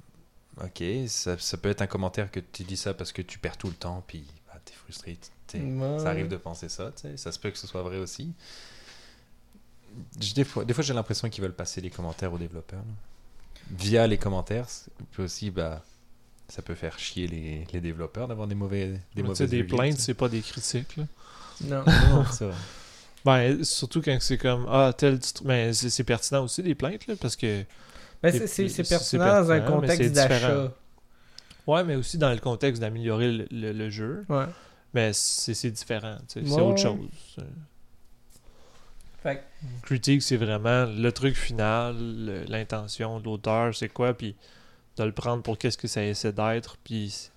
Ok, 0.62 0.82
ça, 1.06 1.36
ça 1.38 1.56
peut 1.58 1.68
être 1.68 1.82
un 1.82 1.86
commentaire 1.86 2.30
que 2.30 2.40
tu 2.40 2.62
dis 2.64 2.76
ça 2.78 2.94
parce 2.94 3.12
que 3.12 3.20
tu 3.22 3.38
perds 3.38 3.58
tout 3.58 3.66
le 3.68 3.74
temps. 3.74 4.02
Puis 4.06 4.24
bah, 4.48 4.58
t'es 4.64 4.72
frustré. 4.74 5.18
t'es- 5.46 5.60
Ouais. 5.60 5.98
Ça 5.98 6.08
arrive 6.10 6.28
de 6.28 6.36
penser 6.38 6.68
ça. 6.70 6.92
Ça 7.16 7.32
se 7.32 7.38
peut 7.38 7.50
que 7.50 7.58
ce 7.58 7.66
soit 7.66 7.82
vrai 7.82 7.98
aussi. 7.98 8.32
Des 10.34 10.44
fois, 10.44 10.64
des 10.64 10.72
fois 10.72 10.84
j'ai 10.84 10.94
l'impression 10.94 11.28
qu'ils 11.28 11.42
veulent 11.42 11.52
passer 11.54 11.80
les 11.80 11.90
commentaires 11.90 12.32
aux 12.32 12.38
développeurs. 12.38 12.80
là. 12.80 12.94
Via 13.76 14.06
les 14.06 14.18
commentaires, 14.18 14.66
puis 15.12 15.22
aussi, 15.22 15.50
bah, 15.50 15.82
ça 16.50 16.62
peut 16.62 16.74
faire 16.74 16.98
chier 16.98 17.26
les, 17.26 17.66
les 17.72 17.80
développeurs 17.80 18.28
d'avoir 18.28 18.46
des 18.48 18.54
mauvais 18.54 19.00
des 19.14 19.22
mauvaises 19.22 19.48
des 19.48 19.62
reviews, 19.62 19.76
plaintes, 19.76 19.98
c'est 19.98 20.14
pas 20.14 20.28
des 20.28 20.40
critiques. 20.40 20.96
Là. 20.96 21.04
Non. 21.64 21.84
Non, 22.10 22.24
c'est 22.30 22.44
vrai. 22.46 22.54
Ben, 23.22 23.62
surtout 23.64 24.00
quand 24.00 24.16
c'est 24.20 24.38
comme 24.38 24.66
Ah, 24.70 24.94
tel. 24.96 25.18
Mais 25.44 25.74
c'est 25.74 25.90
c'est 25.90 26.04
pertinent 26.04 26.42
aussi, 26.44 26.62
des 26.62 26.74
plaintes, 26.74 27.06
là, 27.06 27.14
parce 27.20 27.36
que. 27.36 27.64
Mais 28.22 28.34
Et 28.34 28.46
c'est- 28.46 28.88
pertinent 28.88 29.42
dans 29.42 29.50
un 29.50 29.60
contexte 29.60 30.00
différent. 30.12 30.28
d'achat. 30.28 30.72
Ouais, 31.66 31.84
mais 31.84 31.96
aussi 31.96 32.16
dans 32.16 32.30
le 32.32 32.38
contexte 32.38 32.80
d'améliorer 32.80 33.30
le, 33.30 33.46
le- 33.50 33.72
le 33.72 33.90
jeu. 33.90 34.24
Ouais. 34.30 34.46
Mais 34.94 35.10
c'est 35.12 35.70
différent. 35.70 36.16
C'est 36.28 36.40
Ouais. 36.48 36.60
autre 36.62 36.78
chose. 36.80 37.08
Fait 39.22 39.36
que- 39.36 39.86
Critique, 39.86 40.22
c'est 40.22 40.36
vraiment 40.38 40.86
le 40.86 41.12
truc 41.12 41.36
final, 41.36 41.94
l'intention 42.48 43.20
de 43.20 43.24
l'auteur, 43.26 43.74
c'est 43.74 43.90
quoi, 43.90 44.14
puis 44.14 44.34
de 44.96 45.04
le 45.04 45.12
prendre 45.12 45.42
pour 45.42 45.58
qu'est-ce 45.58 45.78
que 45.78 45.88
ça 45.88 46.04
essaie 46.04 46.32
d'être, 46.32 46.76
puis 46.78 47.30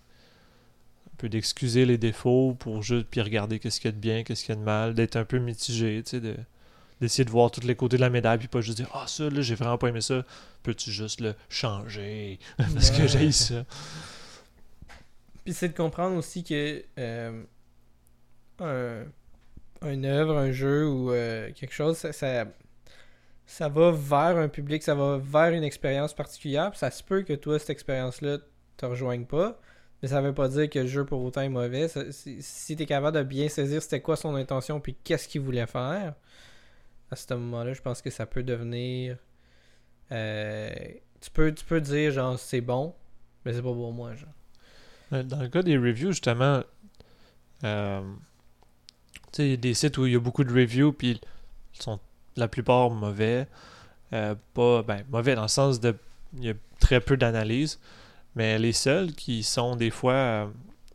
un 1.08 1.16
peu 1.18 1.30
d'excuser 1.30 1.86
les 1.86 1.98
défauts 1.98 2.56
pour 2.60 2.82
juste 2.82 3.08
puis 3.10 3.22
regarder 3.22 3.60
qu'est-ce 3.60 3.80
qu'il 3.80 3.90
y 3.90 3.94
a 3.94 3.96
de 3.96 4.02
bien, 4.02 4.24
qu'est-ce 4.24 4.44
qu'il 4.44 4.56
y 4.56 4.58
a 4.58 4.60
de 4.60 4.66
mal, 4.66 4.94
d'être 4.94 5.16
un 5.16 5.26
peu 5.26 5.40
mitigé, 5.40 6.02
tu 6.04 6.12
sais, 6.12 6.20
de 6.20 6.36
d'essayer 7.02 7.26
de 7.26 7.32
voir 7.32 7.52
tous 7.52 7.66
les 7.66 7.76
côtés 7.76 7.98
de 7.98 8.02
la 8.02 8.10
médaille 8.10 8.38
puis 8.38 8.48
pas 8.48 8.62
juste 8.62 8.78
dire 8.78 8.90
ah 8.94 9.06
ça 9.08 9.30
là 9.30 9.42
j'ai 9.42 9.56
vraiment 9.56 9.78
pas 9.78 9.90
aimé 9.90 10.00
ça. 10.00 10.24
Peux-tu 10.62 10.92
juste 10.92 11.20
le 11.20 11.36
changer? 11.50 12.40
Parce 12.58 12.92
que 12.92 13.08
j'ai 13.08 13.32
ça. 13.32 13.66
Puis 15.44 15.54
c'est 15.54 15.70
de 15.70 15.74
comprendre 15.76 16.16
aussi 16.16 16.44
que 16.44 16.84
euh, 16.98 17.44
un, 18.60 19.04
une 19.90 20.06
œuvre, 20.06 20.38
un 20.38 20.52
jeu 20.52 20.88
ou 20.88 21.12
euh, 21.12 21.52
quelque 21.54 21.74
chose, 21.74 21.98
ça, 21.98 22.14
ça, 22.14 22.46
ça 23.46 23.70
va 23.70 23.92
vers 23.92 24.38
un 24.38 24.48
public, 24.50 24.84
ça 24.84 24.96
va 24.96 25.18
vers 25.18 25.52
une 25.54 25.64
expérience 25.64 26.14
particulière. 26.14 26.76
Ça 26.76 26.92
se 26.92 27.04
peut 27.04 27.24
que 27.24 27.34
toi, 27.34 27.60
cette 27.60 27.70
expérience-là, 27.72 28.38
te 28.78 28.86
rejoigne 28.86 29.26
pas. 29.26 29.60
Mais 30.02 30.10
ça 30.10 30.22
veut 30.22 30.34
pas 30.34 30.50
dire 30.50 30.70
que 30.70 30.80
le 30.80 30.88
jeu 30.88 31.06
pour 31.06 31.24
autant 31.24 31.42
est 31.42 31.50
mauvais. 31.50 31.88
Si 32.12 32.42
si 32.42 32.76
tu 32.76 32.84
es 32.84 32.86
capable 32.86 33.18
de 33.18 33.24
bien 33.24 33.48
saisir 33.50 33.82
c'était 33.82 34.02
quoi 34.02 34.18
son 34.18 34.36
intention 34.36 34.80
puis 34.82 34.96
qu'est-ce 35.04 35.28
qu'il 35.30 35.42
voulait 35.42 35.66
faire, 35.68 36.14
à 37.12 37.16
ce 37.16 37.34
moment-là, 37.36 37.74
je 37.74 37.82
pense 37.82 38.02
que 38.02 38.10
ça 38.10 38.26
peut 38.26 38.44
devenir. 38.44 39.18
euh, 40.12 40.70
tu, 41.22 41.32
peux, 41.32 41.54
tu 41.54 41.64
peux 41.66 41.80
dire 41.82 42.12
genre 42.12 42.38
c'est 42.40 42.62
bon, 42.62 42.94
mais 43.46 43.54
c'est 43.54 43.62
pas 43.62 43.74
pour 43.74 43.94
moi. 43.94 44.14
Genre. 44.16 44.30
Euh, 45.14 45.24
Dans 45.24 45.42
le 45.42 45.48
cas 45.50 45.62
des 45.64 45.78
reviews, 45.78 46.12
justement, 46.12 46.64
euh, 47.64 48.02
tu 49.32 49.38
sais, 49.38 49.46
il 49.48 49.52
y 49.52 49.54
a 49.54 49.58
des 49.58 49.74
sites 49.74 49.98
où 49.98 50.06
il 50.06 50.14
y 50.14 50.16
a 50.16 50.20
beaucoup 50.20 50.44
de 50.44 50.54
reviews, 50.54 50.92
puis 50.92 51.22
ils 51.76 51.82
sont 51.82 52.00
la 52.36 52.48
plupart 52.48 52.90
mauvais. 52.90 53.48
Euh, 54.14 54.36
pas, 54.54 54.84
ben, 54.84 55.04
mauvais 55.10 55.36
dans 55.36 55.44
le 55.44 55.48
sens 55.48 55.80
de. 55.80 55.96
Il 56.38 56.46
y 56.46 56.50
a 56.50 56.54
très 56.80 57.00
peu 57.00 57.18
d'analyse. 57.18 57.80
Mais 58.36 58.58
les 58.58 58.74
seuls 58.74 59.14
qui 59.14 59.44
sont 59.44 59.76
des 59.76 59.92
fois 59.92 60.14
euh, 60.14 60.46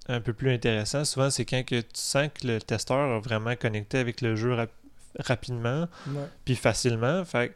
un 0.09 0.20
peu 0.20 0.33
plus 0.33 0.53
intéressants, 0.53 1.05
souvent, 1.05 1.31
c'est 1.31 1.44
quand 1.44 1.64
que 1.64 1.81
tu 1.81 1.87
sens 1.94 2.29
que 2.40 2.46
le 2.46 2.61
testeur 2.61 2.98
a 3.16 3.20
vraiment 3.20 3.55
connecté 3.55 3.98
avec 3.98 4.20
le 4.20 4.35
jeu 4.35 4.55
rap- 4.55 4.70
rapidement 5.20 5.87
puis 6.44 6.55
facilement. 6.57 7.24
Fait 7.24 7.55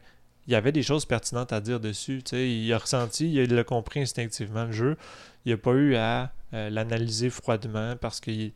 il 0.48 0.52
y 0.52 0.56
avait 0.56 0.72
des 0.72 0.82
choses 0.82 1.04
pertinentes 1.04 1.52
à 1.52 1.60
dire 1.60 1.78
dessus. 1.78 2.20
tu 2.24 2.30
sais. 2.30 2.50
Il 2.50 2.72
a 2.72 2.78
ressenti, 2.78 3.32
il 3.32 3.56
a 3.58 3.62
compris 3.64 4.00
instinctivement 4.02 4.64
le 4.64 4.72
jeu. 4.72 4.96
Il 5.44 5.52
n'a 5.52 5.56
pas 5.58 5.72
eu 5.72 5.94
à 5.94 6.32
euh, 6.54 6.68
l'analyser 6.70 7.30
froidement 7.30 7.94
parce 7.96 8.18
que 8.20 8.30
il- 8.32 8.52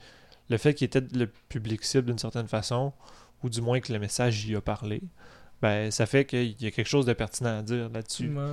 le 0.48 0.56
fait 0.58 0.74
qu'il 0.74 0.84
était 0.86 1.02
le 1.16 1.26
public 1.48 1.84
cible 1.84 2.06
d'une 2.06 2.18
certaine 2.18 2.46
façon, 2.48 2.92
ou 3.42 3.48
du 3.50 3.60
moins 3.60 3.80
que 3.80 3.92
le 3.92 3.98
message 3.98 4.46
y 4.46 4.54
a 4.56 4.60
parlé, 4.60 5.02
ben 5.62 5.90
ça 5.90 6.06
fait 6.06 6.24
qu'il 6.24 6.60
y 6.60 6.66
a 6.66 6.70
quelque 6.70 6.88
chose 6.88 7.06
de 7.06 7.12
pertinent 7.12 7.58
à 7.58 7.62
dire 7.62 7.88
là-dessus 7.88 8.28
Ouais. 8.28 8.44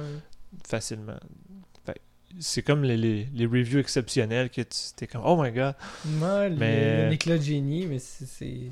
facilement. 0.67 1.17
C'est 2.39 2.63
comme 2.63 2.83
les, 2.83 2.97
les, 2.97 3.27
les 3.31 3.45
reviews 3.45 3.77
exceptionnelles 3.79 4.49
que 4.49 4.61
tu 4.61 5.03
es 5.03 5.05
comme 5.07 5.21
Oh 5.23 5.39
my 5.39 5.51
god, 5.51 5.75
Ouais, 6.19 6.49
Mais- 6.49 7.07
l'éclat 7.11 7.37
de 7.37 7.43
génie, 7.43 7.85
mais 7.85 7.99
c'est- 7.99 8.71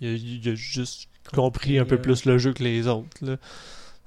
il 0.00 0.08
a, 0.08 0.10
il 0.14 0.48
a 0.48 0.54
juste 0.56 1.08
compris 1.32 1.78
un 1.78 1.84
peu 1.84 1.94
euh, 1.94 1.98
plus 1.98 2.24
le 2.24 2.38
jeu 2.38 2.52
que 2.52 2.64
les 2.64 2.88
autres. 2.88 3.24
Là. 3.24 3.36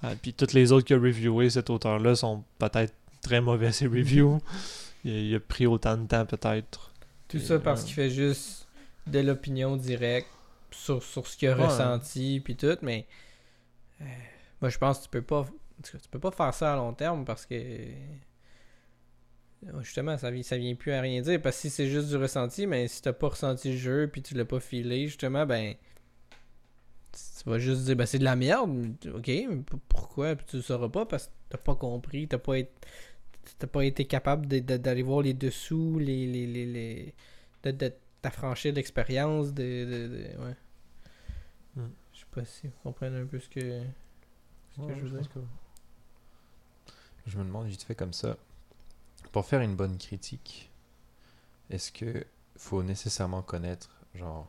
Ah, 0.03 0.11
puis 0.21 0.33
toutes 0.33 0.51
les 0.51 0.73
autres 0.73 0.85
qu'il 0.85 0.97
a 0.97 0.99
reviewé, 0.99 1.49
cet 1.49 1.69
auteur-là, 1.69 2.15
sont 2.17 2.43
peut-être 2.59 2.93
très 3.21 3.39
mauvais 3.39 3.71
ses 3.71 3.87
reviews. 3.87 4.41
il, 5.05 5.11
a, 5.11 5.19
il 5.21 5.35
a 5.35 5.39
pris 5.39 5.67
autant 5.67 5.95
de 5.95 6.05
temps 6.05 6.25
peut-être. 6.25 6.91
Tout 7.29 7.39
ça 7.39 7.59
parce 7.59 7.83
euh, 7.83 7.85
qu'il 7.85 7.93
fait 7.93 8.09
juste 8.09 8.67
de 9.07 9.19
l'opinion 9.19 9.77
directe 9.77 10.27
sur, 10.75 11.03
sur 11.03 11.27
ce 11.27 11.37
qu'il 11.37 11.49
a 11.49 11.55
Ouais. 11.55 11.65
ressenti, 11.65 12.41
puis 12.43 12.55
tout, 12.55 12.77
mais. 12.81 13.07
euh, 14.01 14.05
moi, 14.61 14.69
je 14.69 14.77
pense 14.77 14.99
que 14.99 15.03
tu 15.05 15.09
peux 15.09 15.21
pas. 15.21 15.45
Tu 15.83 15.97
peux 16.11 16.19
pas 16.19 16.31
faire 16.31 16.53
ça 16.53 16.73
à 16.73 16.75
long 16.75 16.93
terme 16.93 17.25
parce 17.25 17.45
que. 17.45 17.55
euh, 17.55 17.91
Justement, 19.81 20.17
ça, 20.17 20.29
ça 20.43 20.57
vient 20.57 20.75
plus 20.75 20.91
à 20.91 21.01
rien 21.01 21.21
dire. 21.21 21.41
Parce 21.41 21.55
que 21.57 21.61
si 21.63 21.69
c'est 21.71 21.87
juste 21.87 22.09
du 22.09 22.17
ressenti, 22.17 22.67
mais 22.67 22.87
si 22.87 23.01
t'as 23.01 23.13
pas 23.13 23.29
ressenti 23.29 23.71
le 23.71 23.77
jeu 23.77 24.07
puis 24.11 24.21
tu 24.21 24.35
l'as 24.35 24.45
pas 24.45 24.59
filé, 24.59 25.07
justement, 25.07 25.45
ben. 25.45 25.75
Tu 27.13 27.49
vas 27.49 27.59
juste 27.59 27.83
dire, 27.83 27.95
ben 27.95 28.05
c'est 28.05 28.19
de 28.19 28.23
la 28.25 28.35
merde. 28.35 28.93
Ok, 29.13 29.27
mais 29.27 29.63
pourquoi 29.87 30.35
Puis 30.35 30.45
tu 30.49 30.55
le 30.57 30.61
sauras 30.61 30.89
pas 30.89 31.05
parce 31.05 31.27
que 31.27 31.31
t'as 31.49 31.57
pas 31.57 31.75
compris, 31.75 32.27
t'as 32.27 32.37
pas 32.37 32.57
été. 32.59 32.71
T'as 33.59 33.67
pas 33.67 33.85
été 33.85 34.05
capable 34.05 34.47
d'aller 34.47 35.03
voir 35.03 35.21
les 35.21 35.33
dessous, 35.33 35.99
les. 35.99 36.25
les, 36.27 36.47
les, 36.47 36.65
les- 36.65 37.13
de, 37.63 37.71
de 37.71 37.93
t'affranchir 38.21 38.71
de 38.73 38.77
l'expérience, 38.77 39.53
de, 39.53 39.63
de, 39.63 40.07
de- 40.07 40.43
Ouais. 40.43 40.55
Je 42.35 42.41
sais 42.41 42.41
pas 42.41 42.45
si 42.45 42.67
vous 42.67 42.73
comprenez 42.83 43.19
un 43.19 43.25
peu 43.25 43.39
ce 43.39 43.49
que. 43.49 43.59
ce 44.73 44.77
que 44.77 44.81
Ouais, 44.81 44.95
je 44.95 45.05
veux 45.05 45.19
dire. 45.19 45.29
Je 47.27 47.37
me 47.39 47.43
demande 47.43 47.67
vite 47.67 47.81
fait 47.83 47.95
comme 47.95 48.13
ça, 48.13 48.37
pour 49.31 49.45
faire 49.45 49.61
une 49.61 49.75
bonne 49.75 49.97
critique, 49.97 50.69
est-ce 51.71 51.91
que 51.91 52.25
faut 52.57 52.83
nécessairement 52.83 53.41
connaître 53.41 53.89
genre 54.13 54.47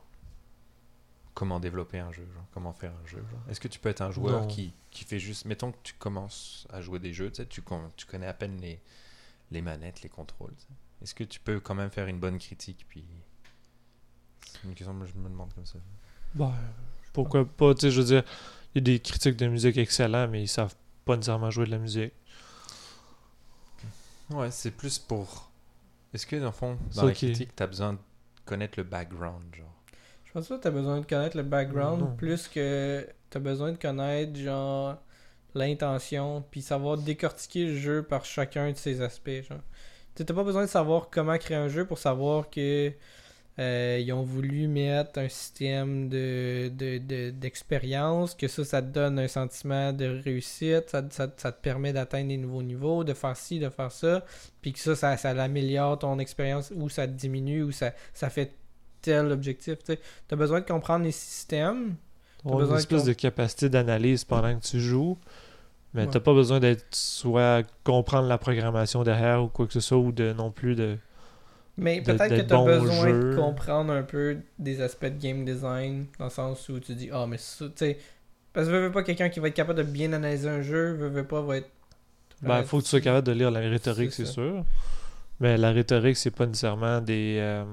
comment 1.35 1.59
développer 1.59 1.99
un 1.99 2.13
jeu, 2.13 2.27
genre 2.35 2.45
comment 2.53 2.73
faire 2.75 2.93
un 3.03 3.07
jeu 3.07 3.25
Est-ce 3.49 3.61
que 3.61 3.69
tu 3.69 3.79
peux 3.79 3.89
être 3.89 4.03
un 4.03 4.11
joueur 4.11 4.43
Non. 4.43 4.47
qui, 4.47 4.73
qui 4.91 5.05
fait 5.05 5.19
juste 5.19 5.45
mettons 5.47 5.73
que 5.73 5.79
tu 5.83 5.95
commences 5.95 6.67
à 6.71 6.81
jouer 6.83 6.99
des 6.99 7.13
jeux, 7.15 7.31
tu 7.31 7.37
sais, 7.37 7.47
tu, 7.47 7.63
con- 7.63 7.91
tu 7.97 8.05
connais 8.07 8.27
à 8.27 8.35
peine 8.35 8.61
les, 8.61 8.81
les 9.51 9.63
manettes, 9.63 10.03
les 10.03 10.09
contrôles. 10.11 10.55
tu 10.57 10.63
sais. 10.63 10.69
Est-ce 11.03 11.15
que 11.15 11.25
tu 11.25 11.41
peux 11.41 11.61
quand 11.61 11.75
même 11.75 11.91
faire 11.91 12.07
une 12.09 12.21
bonne 12.21 12.39
critique 12.39 12.85
puis 12.89 13.05
c'est 14.47 14.65
une 14.65 14.75
question 14.75 14.99
que 14.99 15.07
je 15.07 15.15
me 15.15 15.29
demande 15.29 15.53
comme 15.55 15.67
ça. 15.67 15.79
Ben, 16.35 16.55
pourquoi 17.17 17.45
pas, 17.47 17.75
tu 17.75 17.83
sais, 17.83 17.91
je 17.91 18.01
veux 18.01 18.07
dire, 18.07 18.25
il 18.75 18.79
y 18.79 18.81
a 18.81 18.85
des 18.95 19.01
critiques 19.01 19.37
de 19.37 19.49
musique 19.49 19.79
excellents, 19.79 20.29
mais 20.29 20.43
ils 20.43 20.49
savent 20.49 20.75
pas 21.05 21.17
nécessairement 21.17 21.51
jouer 21.51 21.67
de 21.67 21.71
la 21.73 21.79
musique. 21.79 22.13
Ouais, 24.31 24.51
c'est 24.51 24.71
plus 24.71 24.99
pour. 24.99 25.51
Est-ce 26.15 26.27
que 26.27 26.37
dans 26.37 26.47
le 26.47 26.53
fond, 26.53 26.79
dans 26.95 27.05
la 27.05 27.11
ok. 27.11 27.15
critique, 27.15 27.55
t'as 27.57 27.67
besoin 27.67 27.95
de 27.95 27.99
connaître 28.45 28.79
le 28.79 28.85
background, 28.85 29.55
genre? 29.55 29.75
Je 30.25 30.33
pense 30.33 30.49
pas 30.49 30.57
que 30.59 30.63
t'as 30.63 30.71
besoin 30.71 31.01
de 31.01 31.07
connaître 31.07 31.37
le 31.37 31.43
background 31.43 32.01
Non. 32.01 32.17
plus 32.17 32.49
que 32.49 33.09
t'as 33.31 33.39
besoin 33.41 33.73
de 33.73 33.77
connaître 33.79 34.37
genre 34.39 34.97
l'intention 35.55 36.45
puis 36.51 36.63
savoir 36.63 36.99
décortiquer 36.99 37.67
le 37.67 37.77
jeu 37.77 38.03
par 38.03 38.25
chacun 38.25 38.71
de 38.73 38.77
ses 38.77 39.01
aspects 39.01 39.43
genre. 39.49 39.61
T'as 40.15 40.25
pas 40.35 40.45
besoin 40.45 40.63
de 40.63 40.69
savoir 40.69 41.11
comment 41.11 41.37
créer 41.39 41.57
un 41.57 41.69
jeu 41.69 41.87
pour 41.87 41.99
savoir 41.99 42.51
que 42.51 42.93
euh, 43.59 43.99
ils 44.01 44.13
ont 44.13 44.23
voulu 44.23 44.69
mettre 44.69 45.19
un 45.19 45.29
système 45.29 46.09
de, 46.09 46.69
de- 46.69 46.99
de- 46.99 47.31
d'expérience, 47.31 48.35
que 48.35 48.49
ça, 48.49 48.65
ça 48.65 48.83
te 48.83 48.89
donne 48.89 49.19
un 49.19 49.29
sentiment 49.29 49.93
de 49.93 50.21
réussite, 50.23 50.91
ça, 50.91 51.03
ça- 51.11 51.33
ça 51.37 51.53
te 51.53 51.61
permet 51.63 51.93
d'atteindre 51.93 52.29
des 52.29 52.37
nouveaux 52.37 52.63
niveaux, 52.63 53.03
de 53.05 53.15
faire 53.15 53.37
ci, 53.37 53.59
de 53.59 53.69
faire 53.71 53.91
ça, 53.93 54.25
puis 54.61 54.73
que 54.73 54.79
ça, 54.79 54.95
ça, 54.95 55.17
ça 55.17 55.33
l'améliore 55.33 55.99
ton 55.99 56.19
expérience, 56.19 56.73
ou 56.77 56.89
ça 56.89 57.07
te 57.07 57.13
diminue, 57.13 57.63
ou 57.63 57.73
ça, 57.73 57.93
ça 58.13 58.29
fait 58.31 58.53
tel 59.01 59.33
objectif. 59.33 59.79
Tu 59.85 59.97
as 60.31 60.37
besoin 60.37 60.61
de 60.61 60.67
comprendre 60.67 61.05
les 61.05 61.13
systèmes 61.13 61.95
avoir 62.45 62.59
besoin 62.61 62.75
une 62.75 62.77
de 62.77 62.81
espèce 62.81 63.05
de 63.05 63.13
capacité 63.13 63.69
d'analyse 63.69 64.25
pendant 64.25 64.55
que 64.57 64.65
tu 64.65 64.79
joues, 64.81 65.19
mais 65.95 66.03
Ouais. 66.03 66.09
t'as 66.13 66.21
pas 66.21 66.35
besoin 66.35 66.61
d'être 66.61 66.85
soit 66.95 67.63
comprendre 67.85 68.29
la 68.29 68.39
programmation 68.39 69.03
derrière 69.03 69.43
ou 69.43 69.49
quoi 69.49 69.67
que 69.67 69.73
ce 69.73 69.81
soit, 69.81 69.97
ou 69.99 70.13
de 70.13 70.33
non 70.33 70.51
plus 70.53 70.75
de. 70.77 70.99
Mais 71.79 72.01
peut-être 72.01 72.29
que 72.29 72.41
tu 72.41 72.55
as 72.55 72.65
besoin 72.65 73.11
de 73.13 73.37
comprendre 73.37 73.93
un 73.93 74.03
peu 74.03 74.39
des 74.59 74.81
aspects 74.81 75.05
de 75.07 75.21
game 75.21 75.45
design, 75.45 76.07
dans 76.19 76.25
le 76.27 76.31
sens 76.31 76.69
où 76.71 76.81
tu 76.81 76.95
dis, 76.95 77.11
ah, 77.13 77.27
mais 77.27 77.39
ça, 77.39 77.67
tu 77.67 77.73
sais. 77.77 77.99
Parce 78.53 78.67
que 78.67 78.73
veux, 78.73 78.81
veux 78.87 78.93
pas 78.93 79.03
quelqu'un 79.03 79.29
qui 79.29 79.41
va 79.41 79.49
être 79.49 79.55
capable 79.55 79.79
de 79.79 79.85
bien 79.85 80.13
analyser 80.15 80.49
un 80.49 80.63
jeu, 80.63 80.95
veut, 80.95 81.09
veut 81.09 81.27
pas, 81.27 81.43
va 81.43 81.59
être. 81.59 81.69
Ben, 82.43 82.63
faut 82.65 82.79
que 82.79 82.85
tu 82.85 82.89
sois 82.91 83.01
capable 83.01 83.27
de 83.27 83.33
lire 83.33 83.51
la 83.51 83.61
rhétorique, 83.61 84.13
C'est 84.13 84.25
sûr. 84.27 84.65
Mais 85.41 85.59
la 85.59 85.71
rhétorique, 85.73 86.17
c'est 86.17 86.31
pas 86.31 86.47
nécessairement 86.47 87.01
des. 87.03 87.37
euh, 87.41 87.65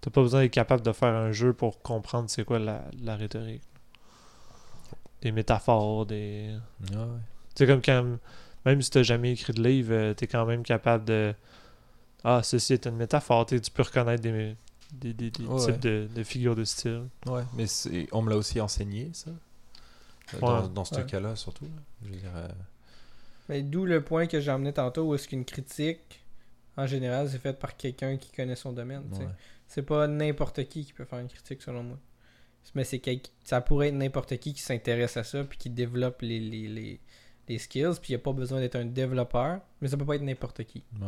T'as 0.00 0.10
pas 0.10 0.22
besoin 0.22 0.40
d'être 0.42 0.52
capable 0.52 0.82
de 0.82 0.92
faire 0.92 1.14
un 1.14 1.32
jeu 1.32 1.52
pour 1.52 1.82
comprendre 1.82 2.30
c'est 2.30 2.44
quoi 2.44 2.58
la, 2.58 2.84
la 3.02 3.16
rhétorique. 3.16 3.62
Des 5.22 5.32
métaphores, 5.32 6.06
des. 6.06 6.50
Ouais. 6.92 6.96
Tu 7.54 7.64
sais, 7.64 7.66
comme 7.66 7.82
quand. 7.82 8.18
Même 8.64 8.82
si 8.82 8.90
t'as 8.90 9.02
jamais 9.02 9.32
écrit 9.32 9.52
de 9.52 9.62
livre, 9.62 9.92
euh, 9.92 10.14
t'es 10.14 10.26
quand 10.26 10.46
même 10.46 10.62
capable 10.62 11.04
de. 11.04 11.34
Ah, 12.28 12.42
ceci 12.42 12.72
est 12.72 12.86
une 12.86 12.96
métaphore. 12.96 13.46
Tu 13.46 13.60
peux 13.72 13.82
reconnaître 13.84 14.20
des, 14.22 14.56
des, 14.92 15.12
des- 15.14 15.30
des 15.30 15.44
Ouais. 15.46 15.64
types 15.64 15.78
de, 15.80 16.08
de 16.12 16.22
figures 16.24 16.56
de 16.56 16.64
style. 16.64 17.04
Ouais, 17.26 17.42
mais 17.54 17.66
c'est- 17.68 18.08
on 18.12 18.20
me 18.22 18.30
l'a 18.30 18.36
aussi 18.36 18.60
enseigné, 18.60 19.10
ça. 19.12 19.30
Dans, 20.40 20.62
Ouais. 20.62 20.68
dans 20.74 20.84
ce 20.84 20.96
Ouais. 20.96 21.06
cas-là, 21.06 21.36
surtout. 21.36 21.66
là. 21.66 21.82
Je 22.02 22.08
veux 22.08 22.16
dire, 22.16 22.30
euh, 22.34 22.48
Mais 23.48 23.62
d'où 23.62 23.84
le 23.86 24.02
point 24.02 24.26
que 24.26 24.40
j'ai 24.40 24.50
emmené 24.50 24.72
tantôt, 24.72 25.04
où 25.04 25.14
est-ce 25.14 25.28
qu'une 25.28 25.44
critique, 25.44 26.24
en 26.76 26.86
général, 26.88 27.28
c'est 27.30 27.38
faite 27.38 27.60
par 27.60 27.76
quelqu'un 27.76 28.16
qui 28.16 28.32
connaît 28.32 28.56
son 28.56 28.72
domaine. 28.72 29.04
C'est 29.68 29.82
pas 29.82 30.06
n'importe 30.08 30.64
qui 30.68 30.84
qui 30.84 30.92
peut 30.92 31.04
faire 31.04 31.20
une 31.20 31.28
critique, 31.28 31.62
selon 31.62 31.82
moi. 31.84 31.98
Mais 32.74 32.82
c'est 32.82 33.00
ça 33.44 33.60
pourrait 33.60 33.88
être 33.88 33.94
n'importe 33.94 34.36
qui 34.38 34.52
qui 34.52 34.60
s'intéresse 34.60 35.16
à 35.16 35.22
ça 35.22 35.44
puis 35.44 35.56
qui 35.58 35.70
développe 35.70 36.22
les, 36.22 36.40
les, 36.40 36.66
les, 36.66 37.00
les 37.48 37.58
skills. 37.58 37.94
Puis 38.02 38.12
il 38.12 38.16
n'y 38.16 38.20
a 38.20 38.24
pas 38.24 38.32
besoin 38.32 38.58
d'être 38.60 38.74
un 38.74 38.84
développeur, 38.84 39.60
mais 39.80 39.86
ça 39.86 39.96
peut 39.96 40.04
pas 40.04 40.16
être 40.16 40.22
n'importe 40.22 40.64
qui. 40.64 40.82
Ouais. 41.00 41.06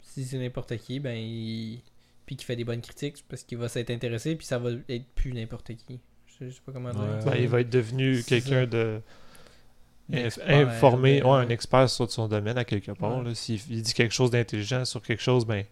Si 0.00 0.24
c'est 0.24 0.38
n'importe 0.38 0.76
qui, 0.78 0.98
ben 1.00 1.16
il... 1.16 1.80
puis 2.24 2.36
qui 2.36 2.44
fait 2.44 2.56
des 2.56 2.64
bonnes 2.64 2.80
critiques, 2.80 3.24
parce 3.28 3.42
qu'il 3.42 3.58
va 3.58 3.68
s'être 3.68 3.90
intéressé 3.90 4.34
puis 4.36 4.46
ça 4.46 4.58
va 4.58 4.70
être 4.88 5.06
plus 5.14 5.32
n'importe 5.32 5.72
qui. 5.76 6.00
Je 6.40 6.46
je 6.46 6.50
sais 6.54 6.60
pas 6.64 6.72
comment 6.72 6.90
dire. 6.90 7.00
Ouais. 7.00 7.24
Ben, 7.24 7.34
il 7.36 7.48
va 7.48 7.60
être 7.60 7.70
devenu 7.70 8.22
quelqu'un 8.22 8.66
de. 8.66 9.00
Un 10.12 10.16
inf- 10.18 10.24
expert, 10.26 10.68
informé, 10.68 11.20
euh, 11.20 11.24
ouais, 11.24 11.44
un 11.44 11.48
expert 11.48 11.90
sur 11.90 12.10
son 12.10 12.28
domaine 12.28 12.56
à 12.56 12.64
quelque 12.64 12.92
part. 12.92 13.24
Ouais. 13.24 13.34
S'il 13.34 13.60
il 13.70 13.82
dit 13.82 13.92
quelque 13.92 14.14
chose 14.14 14.30
d'intelligent 14.30 14.84
sur 14.84 15.02
quelque 15.02 15.22
chose, 15.22 15.44
ben, 15.44 15.64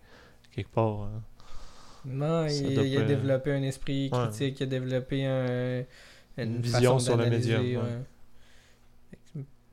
quelque 0.53 0.71
part. 0.71 1.03
hein. 1.03 1.23
Non, 2.07 2.47
il, 2.47 2.99
a 2.99 3.03
développé 3.05 3.53
un 3.53 3.63
esprit 3.63 4.11
Ouais. 4.13 4.19
critique, 4.29 4.61
il 4.61 4.65
a 4.65 4.67
développé 4.67 5.25
un, 5.25 5.79
Une 6.37 6.57
une 6.57 6.61
vision 6.61 6.95
façon 6.95 6.99
sur 6.99 7.17
le 7.17 7.31
médium, 7.31 7.63
ouais. 7.63 7.77
ouais. 7.77 7.83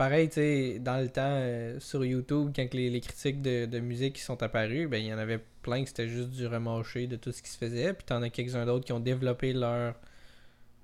Pareil, 0.02 0.30
tu 0.30 0.34
sais, 0.34 0.80
dans 0.80 0.98
le 0.98 1.10
temps, 1.10 1.22
euh, 1.22 1.80
sur 1.80 2.04
YouTube, 2.04 2.54
quand 2.56 2.74
les, 2.74 3.02
critiques 3.02 3.40
de, 3.40 3.80
musique 3.80 4.16
qui 4.16 4.24
sont 4.24 4.42
apparues, 4.42 4.88
ben, 4.88 4.98
il 4.98 5.06
y 5.06 5.14
en 5.14 5.20
avait 5.20 5.38
plein 5.62 5.84
que 5.84 5.90
c'était 5.90 6.08
juste 6.08 6.32
du 6.32 6.48
remâché 6.48 7.06
de 7.06 7.18
tout 7.18 7.32
ce 7.32 7.44
qui 7.44 7.52
se 7.52 7.58
faisait. 7.60 7.94
Puis 7.94 8.06
t'en 8.06 8.24
as 8.24 8.32
quelques-uns 8.32 8.66
d'autres 8.66 8.84
qui 8.84 8.94
ont 8.94 9.00
développé 9.00 9.54
leur, 9.54 9.94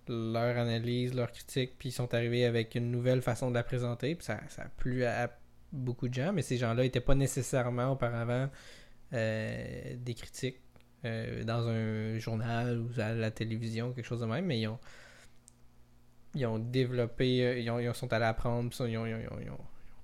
analyse, 0.08 1.16
leur 1.16 1.32
critique, 1.32 1.80
puis 1.80 1.90
ils 1.90 1.94
sont 1.94 2.14
arrivés 2.14 2.46
avec 2.46 2.76
une 2.76 2.92
nouvelle 2.92 3.24
façon 3.24 3.50
de 3.50 3.56
la 3.56 3.64
présenter. 3.64 4.14
Puis 4.14 4.26
ça, 4.26 4.40
a 4.60 4.70
plu 4.78 5.04
à, 5.04 5.24
à 5.24 5.30
beaucoup 5.72 6.10
de 6.10 6.14
gens, 6.14 6.32
mais 6.32 6.44
ces 6.44 6.58
gens-là 6.58 6.84
n'étaient 6.84 7.00
pas 7.00 7.16
nécessairement 7.16 7.94
auparavant 7.94 8.52
euh, 9.14 9.96
des 9.98 10.14
critiques 10.14 10.62
euh, 11.06 11.44
dans 11.44 11.68
un 11.68 12.20
journal 12.20 12.80
ou 12.80 12.90
à 13.02 13.14
la 13.14 13.32
télévision, 13.32 13.94
quelque 13.94 14.06
chose 14.06 14.22
de 14.22 14.28
même, 14.28 14.46
mais 14.46 14.60
ils 14.60 14.68
ont, 14.68 14.78
ils 16.36 16.46
ont 16.46 16.60
développé, 16.60 17.46
euh, 17.46 17.60
ils, 17.60 17.70
ont, 17.72 17.80
ils 17.80 17.94
sont 17.96 18.12
allés 18.14 18.26
apprendre, 18.26 18.70
puis 18.70 18.78
ils 18.92 18.98
ont, 18.98 19.06
ils 19.06 19.16
ont- 19.16 19.40
ils 19.42 19.50
ont- 19.50 19.58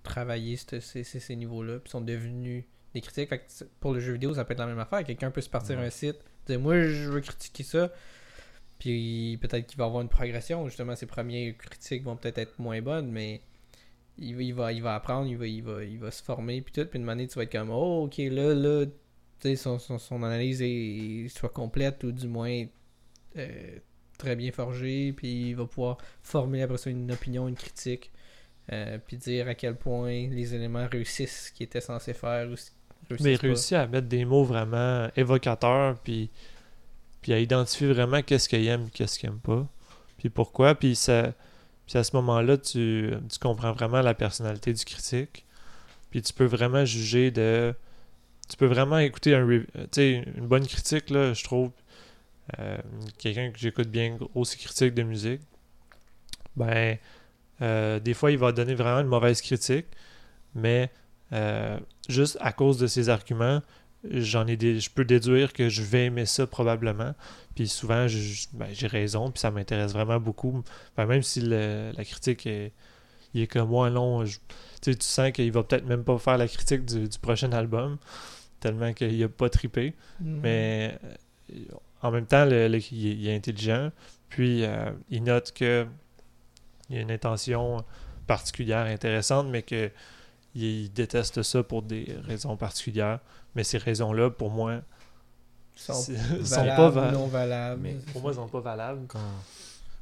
travaillé 0.03 0.57
ces, 0.57 0.81
ces- 0.81 1.03
ces 1.03 1.35
niveaux-là, 1.37 1.79
puis 1.79 1.89
sont 1.89 2.01
devenus 2.01 2.65
des 2.93 2.99
critiques. 3.01 3.29
Fait 3.29 3.37
que 3.39 3.43
c'est- 3.47 3.69
pour 3.79 3.93
le 3.93 4.01
jeu 4.01 4.13
vidéo, 4.13 4.33
ça 4.33 4.43
peut 4.43 4.51
être 4.53 4.59
la 4.59 4.65
même 4.65 4.79
affaire. 4.79 5.03
Quelqu'un 5.05 5.31
peut 5.31 5.39
se 5.41 5.49
partir 5.49 5.77
Ouais. 5.79 5.85
un 5.85 5.89
site, 5.89 6.17
dire 6.45 6.59
moi 6.59 6.81
je 6.81 7.09
veux 7.09 7.21
critiquer 7.21 7.63
ça, 7.63 7.89
puis 8.79 9.37
peut-être 9.41 9.65
qu'il 9.67 9.77
va 9.77 9.85
avoir 9.85 10.01
une 10.01 10.09
progression. 10.09 10.67
Justement, 10.67 10.95
ses 10.95 11.05
premières 11.05 11.55
critiques 11.57 12.03
vont 12.03 12.17
peut-être 12.17 12.37
être 12.37 12.59
moins 12.59 12.81
bonnes, 12.81 13.09
mais 13.11 13.41
il, 14.17 14.35
va- 14.35 14.41
il, 14.43 14.53
va, 14.53 14.73
il 14.73 14.81
va 14.83 14.95
apprendre, 14.95 15.27
il 15.29 15.37
va, 15.37 15.47
il 15.47 15.63
va, 15.63 15.83
il 15.85 15.97
va 15.99 16.11
se 16.11 16.21
former, 16.21 16.61
puis 16.61 16.73
tout. 16.73 16.85
Puis 16.85 16.99
une 16.99 17.07
année, 17.09 17.27
tu 17.27 17.35
vas 17.35 17.43
être 17.43 17.51
comme 17.53 17.69
oh, 17.69 18.03
ok, 18.05 18.17
là, 18.17 18.53
là, 18.53 18.85
tu 18.85 18.91
sais, 19.39 19.55
son, 19.55 19.79
son, 19.79 19.97
son 19.97 20.21
analyse 20.23 20.61
est, 20.61 21.29
soit 21.29 21.49
complète 21.49 22.03
ou 22.03 22.11
du 22.11 22.27
moins 22.27 22.65
euh, 23.37 23.79
très 24.17 24.35
bien 24.35 24.51
forgée, 24.51 25.13
puis 25.13 25.49
il 25.49 25.55
va 25.55 25.65
pouvoir 25.65 25.97
formuler 26.21 26.63
après 26.63 26.77
ça 26.77 26.89
une 26.89 27.11
opinion, 27.11 27.47
une 27.47 27.55
critique, 27.55 28.11
euh, 28.71 28.97
puis 29.05 29.17
dire 29.17 29.47
à 29.47 29.55
quel 29.55 29.75
point 29.75 30.27
les 30.29 30.55
éléments 30.55 30.87
réussissent 30.89 31.47
ce 31.47 31.51
qu'ils 31.51 31.65
étaient 31.65 31.81
censés 31.81 32.13
faire 32.13 32.49
ou 32.49 32.55
Mais 33.21 33.33
il 33.33 33.35
réussit 33.35 33.73
à 33.73 33.87
mettre 33.87 34.07
des 34.07 34.25
mots 34.25 34.43
vraiment 34.43 35.09
évocateurs, 35.15 35.99
puis, 35.99 36.29
puis 37.21 37.33
à 37.33 37.39
identifier 37.39 37.91
vraiment 37.91 38.21
qu'est-ce 38.21 38.47
qu'il 38.47 38.65
aime, 38.67 38.89
qu'est-ce 38.89 39.19
qu'il 39.19 39.29
aime 39.29 39.39
pas, 39.39 39.67
puis 40.17 40.29
pourquoi. 40.29 40.75
Puis, 40.75 40.95
ça, 40.95 41.33
puis 41.85 41.97
à 41.97 42.03
ce 42.03 42.15
moment-là, 42.15 42.57
tu, 42.57 43.11
tu 43.29 43.39
comprends 43.39 43.73
vraiment 43.73 44.01
la 44.01 44.13
personnalité 44.13 44.71
du 44.73 44.85
critique, 44.85 45.45
puis 46.09 46.21
tu 46.21 46.33
peux 46.33 46.45
vraiment 46.45 46.85
juger 46.85 47.31
de... 47.31 47.73
Tu 48.49 48.57
peux 48.57 48.65
vraiment 48.65 48.99
écouter 48.99 49.35
un, 49.35 49.49
une 49.49 50.47
bonne 50.47 50.67
critique, 50.67 51.09
là, 51.09 51.33
je 51.33 51.43
trouve. 51.43 51.71
Euh, 52.59 52.77
Quelqu'un 53.17 53.51
que 53.51 53.59
j'écoute 53.59 53.87
bien 53.89 54.17
aussi 54.35 54.57
critique 54.57 54.93
de 54.93 55.03
musique, 55.03 55.41
ben, 56.55 56.97
euh, 57.61 57.99
des 57.99 58.13
fois, 58.13 58.31
il 58.31 58.37
va 58.37 58.51
donner 58.51 58.75
vraiment 58.75 59.01
une 59.01 59.07
mauvaise 59.07 59.41
critique, 59.41 59.85
mais 60.55 60.91
euh, 61.31 61.79
juste 62.09 62.37
à 62.41 62.51
cause 62.51 62.77
de 62.77 62.87
ses 62.87 63.09
arguments, 63.09 63.61
j'en 64.09 64.45
ai 64.47 64.57
des, 64.57 64.79
je 64.79 64.89
peux 64.89 65.05
déduire 65.05 65.53
que 65.53 65.69
je 65.69 65.81
vais 65.81 66.05
aimer 66.05 66.25
ça 66.25 66.45
probablement. 66.45 67.15
Puis 67.55 67.67
souvent, 67.67 68.05
ben, 68.53 68.67
j'ai 68.73 68.87
raison, 68.87 69.31
puis 69.31 69.39
ça 69.39 69.49
m'intéresse 69.51 69.93
vraiment 69.93 70.19
beaucoup. 70.19 70.63
Enfin, 70.91 71.05
même 71.07 71.23
si 71.23 71.41
le- 71.41 71.91
la 71.95 72.03
critique 72.03 72.45
est, 72.45 72.71
il 73.33 73.41
est 73.41 73.47
comme 73.47 73.69
moi, 73.69 73.89
non, 73.89 74.25
je- 74.25 74.39
tu 74.81 74.93
sens 74.99 75.31
qu'il 75.31 75.51
va 75.51 75.63
peut-être 75.63 75.85
même 75.85 76.03
pas 76.03 76.17
faire 76.19 76.37
la 76.37 76.47
critique 76.47 76.85
du, 76.85 77.07
du 77.07 77.19
prochain 77.19 77.51
album, 77.53 77.97
tellement 78.59 78.91
qu'il 78.93 79.23
a 79.23 79.29
pas 79.29 79.49
trippé. 79.49 79.93
Mhm. 80.19 80.39
Mais 80.41 80.99
en 82.03 82.11
même 82.11 82.25
temps, 82.27 82.45
le- 82.45 82.67
le- 82.67 82.77
il, 82.93 83.07
est, 83.07 83.11
il 83.15 83.27
est 83.27 83.35
intelligent. 83.35 83.91
Puis 84.29 84.63
euh, 84.65 84.91
il 85.09 85.23
note 85.23 85.51
que 85.53 85.87
il 86.89 86.95
y 86.97 86.99
a 86.99 87.01
une 87.01 87.11
intention 87.11 87.83
particulière, 88.27 88.85
intéressante, 88.85 89.47
mais 89.49 89.63
que 89.63 89.89
il 90.55 90.91
déteste 90.93 91.41
ça 91.41 91.63
pour 91.63 91.81
des 91.81 92.15
raisons 92.27 92.55
particulières. 92.57 93.19
Mais 93.55 93.63
ces 93.63 93.77
raisons-là, 93.79 94.29
pour 94.29 94.49
moi, 94.51 94.81
sont 95.75 95.93
sont 95.93 96.65
pas 96.65 97.11
non 97.11 97.27
valables. 97.27 97.81
Mais 97.81 97.95
pour 98.11 98.21
moi, 98.21 98.31
ils 98.31 98.35
sont 98.35 98.47
pas 98.47 98.59
valables. 98.59 99.05
Quand, 99.07 99.19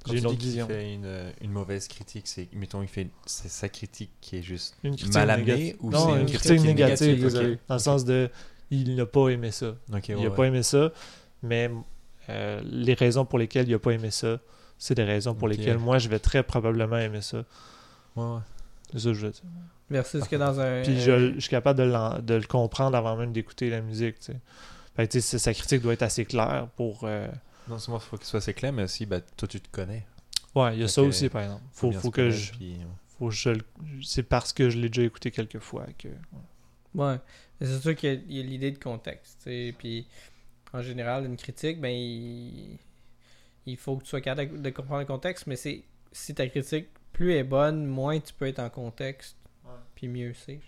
J'ai 0.08 0.14
quand 0.14 0.14
une 0.14 0.20
tu 0.22 0.28
autre 0.28 0.38
vision. 0.40 0.68
fait 0.68 0.94
une, 0.94 1.32
une 1.42 1.52
mauvaise 1.52 1.88
critique, 1.88 2.28
c'est 2.28 2.48
mettons 2.54 2.82
il 2.82 2.88
fait 2.88 3.08
c'est 3.26 3.50
sa 3.50 3.70
critique 3.70 4.12
qui 4.20 4.38
est 4.38 4.42
juste 4.42 4.76
Une 4.84 4.96
critique 4.96 5.14
mal 5.14 5.28
négative. 5.40 5.54
amenée 5.54 5.76
ou 5.80 5.90
Non, 5.92 6.00
c'est 6.08 6.12
une 6.14 6.20
une 6.22 6.26
critique, 6.26 6.62
négative, 6.62 7.08
négative, 7.08 7.24
désolé. 7.24 7.54
ok. 7.54 7.60
Dans 7.68 7.76
le 7.76 7.80
sens 7.80 8.06
de 8.06 8.30
il 8.72 8.96
n'a 8.96 9.06
pas 9.06 9.30
aimé 9.30 9.52
ça. 9.52 9.76
Il 9.90 9.94
ouais, 9.96 10.02
n'a 10.16 10.30
ouais. 10.30 10.36
pas 10.36 10.44
aimé 10.46 10.64
ça, 10.64 10.92
mais 11.44 11.70
euh, 12.30 12.62
les 12.64 12.94
raisons 12.94 13.26
pour 13.26 13.40
lesquelles 13.40 13.68
il 13.68 13.72
n'a 13.72 13.80
pas 13.80 13.92
aimé 13.92 14.12
ça, 14.12 14.40
c'est 14.78 14.96
des 14.96 15.04
raisons 15.04 15.34
pour 15.36 15.48
lesquelles 15.48 15.78
moi 15.78 15.98
je 16.00 16.10
vais 16.10 16.20
très 16.20 16.44
probablement 16.44 16.98
aimer 16.98 17.22
ça. 17.22 17.44
Ouais, 18.16 18.24
ouais. 18.24 18.40
C'est 18.92 19.00
ça 19.00 19.10
que 19.10 19.14
je 19.14 19.26
veux 19.28 19.32
dire. 19.32 19.42
Versus 19.90 20.24
que 20.28 20.36
dans 20.36 20.60
un. 20.60 20.84
Puis 20.84 21.00
je, 21.02 21.34
je 21.36 21.40
suis 21.40 21.50
capable 21.50 21.80
de, 21.80 21.84
l'en- 21.84 22.20
de 22.20 22.34
le 22.34 22.44
comprendre 22.48 22.96
avant 22.98 23.16
même 23.18 23.32
d'écouter 23.34 23.70
la 23.70 23.82
musique. 23.82 24.20
tu 24.20 24.26
sais. 24.34 24.40
Fait 24.96 25.08
que, 25.08 25.12
tu 25.14 25.22
sais, 25.22 25.38
sa 25.40 25.54
critique 25.54 25.82
doit 25.82 25.94
être 25.94 26.02
assez 26.04 26.26
claire 26.26 26.68
pour. 26.76 27.02
euh, 27.04 27.28
Non 27.68 27.78
seulement 27.80 28.00
il 28.00 28.04
faut 28.04 28.18
que 28.18 28.24
ce 28.24 28.30
soit 28.32 28.38
assez 28.40 28.54
clair, 28.54 28.72
mais 28.74 28.84
aussi 28.84 29.06
bah, 29.06 29.20
toi 29.22 29.48
tu 29.48 29.60
te 29.62 29.68
connais. 29.72 30.06
Ouais, 30.56 30.76
il 30.76 30.80
y 30.80 30.84
a 30.84 30.88
Fait 30.88 30.92
ça 30.94 31.02
que 31.02 31.08
aussi 31.08 31.30
par 31.30 31.44
exemple. 31.44 31.62
Faut, 31.74 31.92
faut 31.92 32.12
que 32.12 32.30
je. 32.30 32.52
puis. 32.54 32.78
Faut 33.20 33.28
que 33.30 33.34
je 33.36 33.50
le- 33.50 33.64
C'est 34.04 34.24
parce 34.24 34.52
que 34.54 34.70
je 34.70 34.78
l'ai 34.80 34.90
déjà 34.90 35.04
écouté 35.04 35.30
quelques 35.32 35.60
fois 35.60 35.86
que. 35.98 36.08
Ouais. 36.96 37.18
Mais 37.60 37.68
C'est 37.68 37.80
sûr 37.80 37.96
qu'il 37.96 38.10
y 38.14 38.16
a- 38.16 38.20
il 38.28 38.38
y 38.38 38.40
a, 38.40 38.44
l'idée 38.44 38.72
de 38.72 38.80
contexte. 38.80 39.38
tu 39.44 39.50
sais, 39.50 39.76
Puis 39.78 40.08
en 40.74 40.82
général, 40.82 41.26
une 41.26 41.38
critique, 41.38 41.80
ben 41.82 41.90
il, 41.90 42.78
il 43.66 43.78
faut 43.78 43.98
que 43.98 44.04
tu 44.04 44.10
sois 44.10 44.22
capable 44.22 44.54
de, 44.54 44.58
de 44.58 44.70
comprendre 44.70 45.02
le 45.02 45.06
contexte, 45.06 45.48
mais 45.48 45.56
c'est 45.56 45.84
si 46.12 46.34
ta 46.34 46.48
critique 46.48 46.88
plus 47.14 47.34
est 47.34 47.44
bonne, 47.44 47.86
moins 47.86 48.20
tu 48.20 48.34
peux 48.34 48.48
être 48.48 48.60
en 48.60 48.70
contexte, 48.70 49.38
puis 49.96 50.08
mieux 50.08 50.34
c'est. 50.34 50.60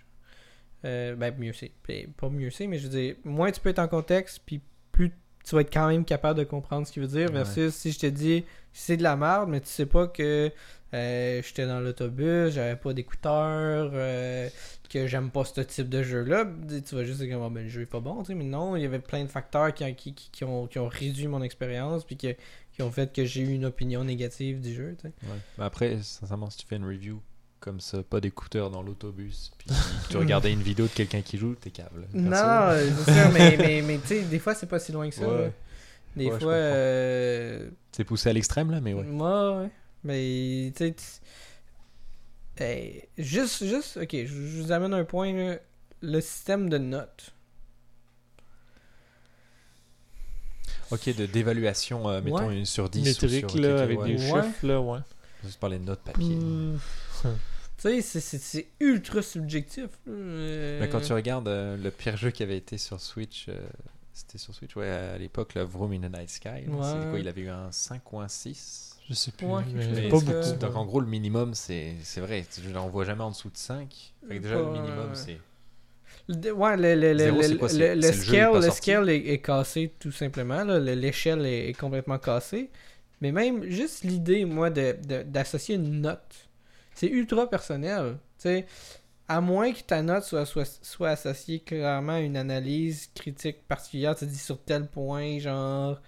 Euh, 0.85 1.15
ben 1.15 1.33
mieux 1.37 1.53
c'est. 1.53 1.71
Pas 2.17 2.29
mieux 2.29 2.49
c'est, 2.49 2.67
mais 2.67 2.77
je 2.77 2.87
veux 2.87 2.97
dire, 2.97 3.15
moins 3.23 3.51
tu 3.51 3.61
peux 3.61 3.69
être 3.69 3.79
en 3.79 3.87
contexte, 3.87 4.41
puis 4.45 4.61
plus 4.91 5.11
tu 5.45 5.55
vas 5.55 5.61
être 5.61 5.73
quand 5.73 5.87
même 5.87 6.05
capable 6.05 6.39
de 6.39 6.43
comprendre 6.45 6.85
ce 6.87 6.91
qu'il 6.93 7.01
veut 7.01 7.07
dire, 7.07 7.27
Ouais. 7.29 7.35
versus 7.35 7.73
si 7.73 7.91
je 7.91 7.99
te 7.99 8.05
dis 8.07 8.43
c'est 8.73 8.97
de 8.97 9.03
la 9.03 9.15
merde, 9.15 9.49
mais 9.49 9.61
tu 9.61 9.67
sais 9.67 9.85
pas 9.85 10.07
que 10.07 10.51
euh, 10.93 11.41
j'étais 11.43 11.65
dans 11.65 11.79
l'autobus, 11.79 12.53
j'avais 12.53 12.75
pas 12.75 12.93
d'écouteurs, 12.93 13.91
euh, 13.93 14.49
que 14.89 15.07
j'aime 15.07 15.31
pas 15.31 15.43
ce 15.43 15.61
type 15.61 15.89
de 15.89 16.03
jeu-là, 16.03 16.45
tu 16.87 16.95
vas 16.95 17.03
juste 17.03 17.19
dire 17.21 17.29
que 17.35 17.49
ben, 17.49 17.63
le 17.63 17.69
jeu 17.69 17.81
est 17.81 17.85
pas 17.87 17.99
bon, 17.99 18.19
tu 18.21 18.27
sais, 18.27 18.35
mais 18.35 18.43
non, 18.43 18.75
il 18.75 18.83
y 18.83 18.85
avait 18.85 18.99
plein 18.99 19.23
de 19.23 19.29
facteurs 19.29 19.73
qui, 19.73 19.83
qui, 19.95 20.13
qui, 20.13 20.29
qui 20.31 20.43
ont, 20.43 20.67
qui 20.67 20.77
ont 20.79 20.87
réduit 20.87 21.27
mon 21.27 21.41
expérience, 21.41 22.03
puis 22.05 22.15
que- 22.17 22.35
qui 22.73 22.81
ont 22.81 22.91
fait 22.91 23.11
que 23.13 23.23
j'ai 23.25 23.41
eu 23.41 23.53
une 23.53 23.65
opinion 23.65 24.03
négative 24.03 24.59
du 24.61 24.73
jeu, 24.73 24.95
tu 24.99 25.07
sais. 25.07 25.13
Ouais. 25.27 25.37
Mais 25.57 25.63
après, 25.65 25.97
sincèrement, 26.01 26.49
si 26.49 26.57
tu 26.59 26.65
fais 26.67 26.75
une 26.77 26.85
review 26.85 27.21
comme 27.59 27.79
ça, 27.79 28.03
pas 28.03 28.19
d'écouteurs 28.19 28.69
dans 28.69 28.81
l'autobus, 28.83 29.51
puis 29.57 29.69
tu 30.09 30.17
regardais 30.17 30.51
une 30.51 30.61
vidéo 30.61 30.85
de 30.85 30.91
quelqu'un 30.91 31.21
qui 31.21 31.37
joue, 31.37 31.55
t'es 31.55 31.69
câble. 31.71 32.07
Non, 32.13 32.71
c'est 32.75 33.11
sûr, 33.13 33.31
mais, 33.33 33.57
mais, 33.57 33.81
mais 33.87 33.97
tu 33.99 34.07
sais, 34.07 34.21
des 34.23 34.39
fois, 34.39 34.53
c'est 34.53 34.67
pas 34.67 34.79
si 34.79 34.91
loin 34.91 35.07
que 35.09 35.15
ça. 35.15 35.27
Ouais. 35.27 35.51
Des 36.15 36.29
Ouais, 36.29 36.39
fois, 36.39 36.51
euh, 36.53 37.69
C'est 37.91 38.03
poussé 38.03 38.29
à 38.29 38.33
l'extrême, 38.33 38.69
là, 38.69 38.79
mais 38.81 38.93
ouais. 38.93 39.03
moi, 39.03 39.61
ouais. 39.61 39.69
Mais, 40.03 40.71
tu 40.75 40.93
sais, 40.93 40.95
hey, 42.57 43.03
juste, 43.17 43.65
juste, 43.65 43.97
ok, 43.97 44.09
je, 44.11 44.25
je 44.25 44.61
vous 44.61 44.71
amène 44.71 44.93
un 44.93 45.05
point, 45.05 45.31
là. 45.33 45.57
Le 46.01 46.19
système 46.19 46.67
de 46.69 46.77
notes. 46.77 47.33
Ok, 50.91 51.15
de 51.15 51.25
d'évaluation, 51.25 52.07
euh, 52.09 52.21
mettons, 52.21 52.47
Ouais. 52.47 52.57
une 52.59 52.65
sur 52.65 52.89
10 52.89 53.03
Métrique, 53.03 53.45
ou 53.45 53.49
sur... 53.49 53.61
là, 53.61 53.81
avec 53.81 53.99
ouais. 53.99 54.15
des 54.15 54.31
Ouais. 54.31 54.43
chiffres, 54.43 54.67
là, 54.67 54.81
ouais. 54.81 54.99
Juste 55.43 55.59
parler 55.59 55.79
de 55.79 55.85
notes 55.85 56.01
papier. 56.01 56.35
Hmm. 56.35 56.77
tu 57.77 58.01
sais, 58.01 58.19
c'est- 58.19 58.67
ultra 58.79 59.21
subjectif. 59.21 59.87
Euh, 60.07 60.79
Mais 60.81 60.89
quand 60.89 61.01
tu 61.01 61.13
regardes 61.13 61.47
euh, 61.47 61.77
le 61.77 61.89
pire 61.89 62.17
jeu 62.17 62.31
qui 62.31 62.43
avait 62.43 62.57
été 62.57 62.77
sur 62.77 62.99
Switch, 63.01 63.45
euh, 63.49 63.57
c'était 64.13 64.37
sur 64.37 64.53
Switch, 64.53 64.75
ouais, 64.75 64.87
à 64.89 65.17
l'époque, 65.17 65.55
le 65.55 65.63
Vroom 65.63 65.93
in 65.93 65.99
the 66.07 66.13
Night 66.13 66.29
Sky. 66.29 66.65
C'est 66.65 66.69
quoi 67.09 67.17
Il 67.19 67.27
avait 67.27 67.41
eu 67.41 67.49
un 67.49 67.71
5 67.71 68.13
ou 68.13 68.19
un 68.19 68.27
6 68.27 68.92
Je 69.09 69.13
sais 69.13 69.31
plus, 69.31 69.45
Ouais, 69.47 69.63
quelque 69.63 69.75
mais 69.75 69.83
chose 69.83 70.01
Mais 70.01 70.09
pas 70.09 70.19
beaucoup. 70.19 70.55
Donc 70.59 70.75
en 70.75 70.85
gros, 70.85 70.99
le 71.01 71.07
minimum, 71.07 71.53
c'est 71.53 71.95
c'est 72.03 72.21
vrai. 72.21 72.45
tu- 72.49 72.61
On 72.75 72.89
voit 72.89 73.05
jamais 73.05 73.23
en 73.23 73.31
dessous 73.31 73.49
de 73.49 73.57
5. 73.57 74.13
Fait 74.27 74.37
que 74.37 74.41
déjà, 74.41 74.55
le 74.61 74.65
minimum, 74.65 75.15
c'est. 75.15 75.39
Le- 76.27 76.51
Ouais, 76.53 76.77
le, 76.77 76.95
le, 76.95 77.13
Zéro, 77.17 77.41
le- 77.41 77.41
c'est 77.41 77.55
quoi, 77.55 77.67
le- 77.69 77.95
c'est- 77.95 77.95
le 77.95 78.01
c'est 78.01 78.15
le 78.15 78.21
jeu, 78.23 78.35
il 78.37 78.65
est 78.65 78.71
scale, 78.71 79.09
est, 79.09 79.27
est 79.33 79.39
cassé 79.41 79.93
tout 79.99 80.11
simplement. 80.11 80.63
L'échelle 80.63 81.45
est, 81.45 81.69
est 81.69 81.73
complètement 81.73 82.17
cassée. 82.19 82.69
Mais 83.21 83.31
même 83.31 83.63
juste 83.69 84.03
l'idée, 84.03 84.45
moi, 84.45 84.69
de- 84.69 84.95
de- 85.07 85.23
d'associer 85.23 85.75
une 85.75 86.01
note, 86.01 86.49
c'est 86.93 87.07
ultra 87.07 87.49
personnel. 87.49 88.17
Sais, 88.37 88.65
à 89.27 89.41
moins 89.41 89.73
que 89.73 89.81
ta 89.81 90.01
note 90.01 90.23
soit, 90.25 90.45
soit, 90.45 90.65
soit 90.83 91.11
associée 91.11 91.59
clairement 91.61 92.13
à 92.13 92.19
une 92.21 92.37
analyse 92.37 93.09
critique 93.15 93.67
particulière, 93.67 94.15
tu 94.15 94.25
te 94.25 94.31
dis 94.31 94.37
sur 94.39 94.61
tel 94.63 94.87
point, 94.87 95.39
genre, 95.39 95.99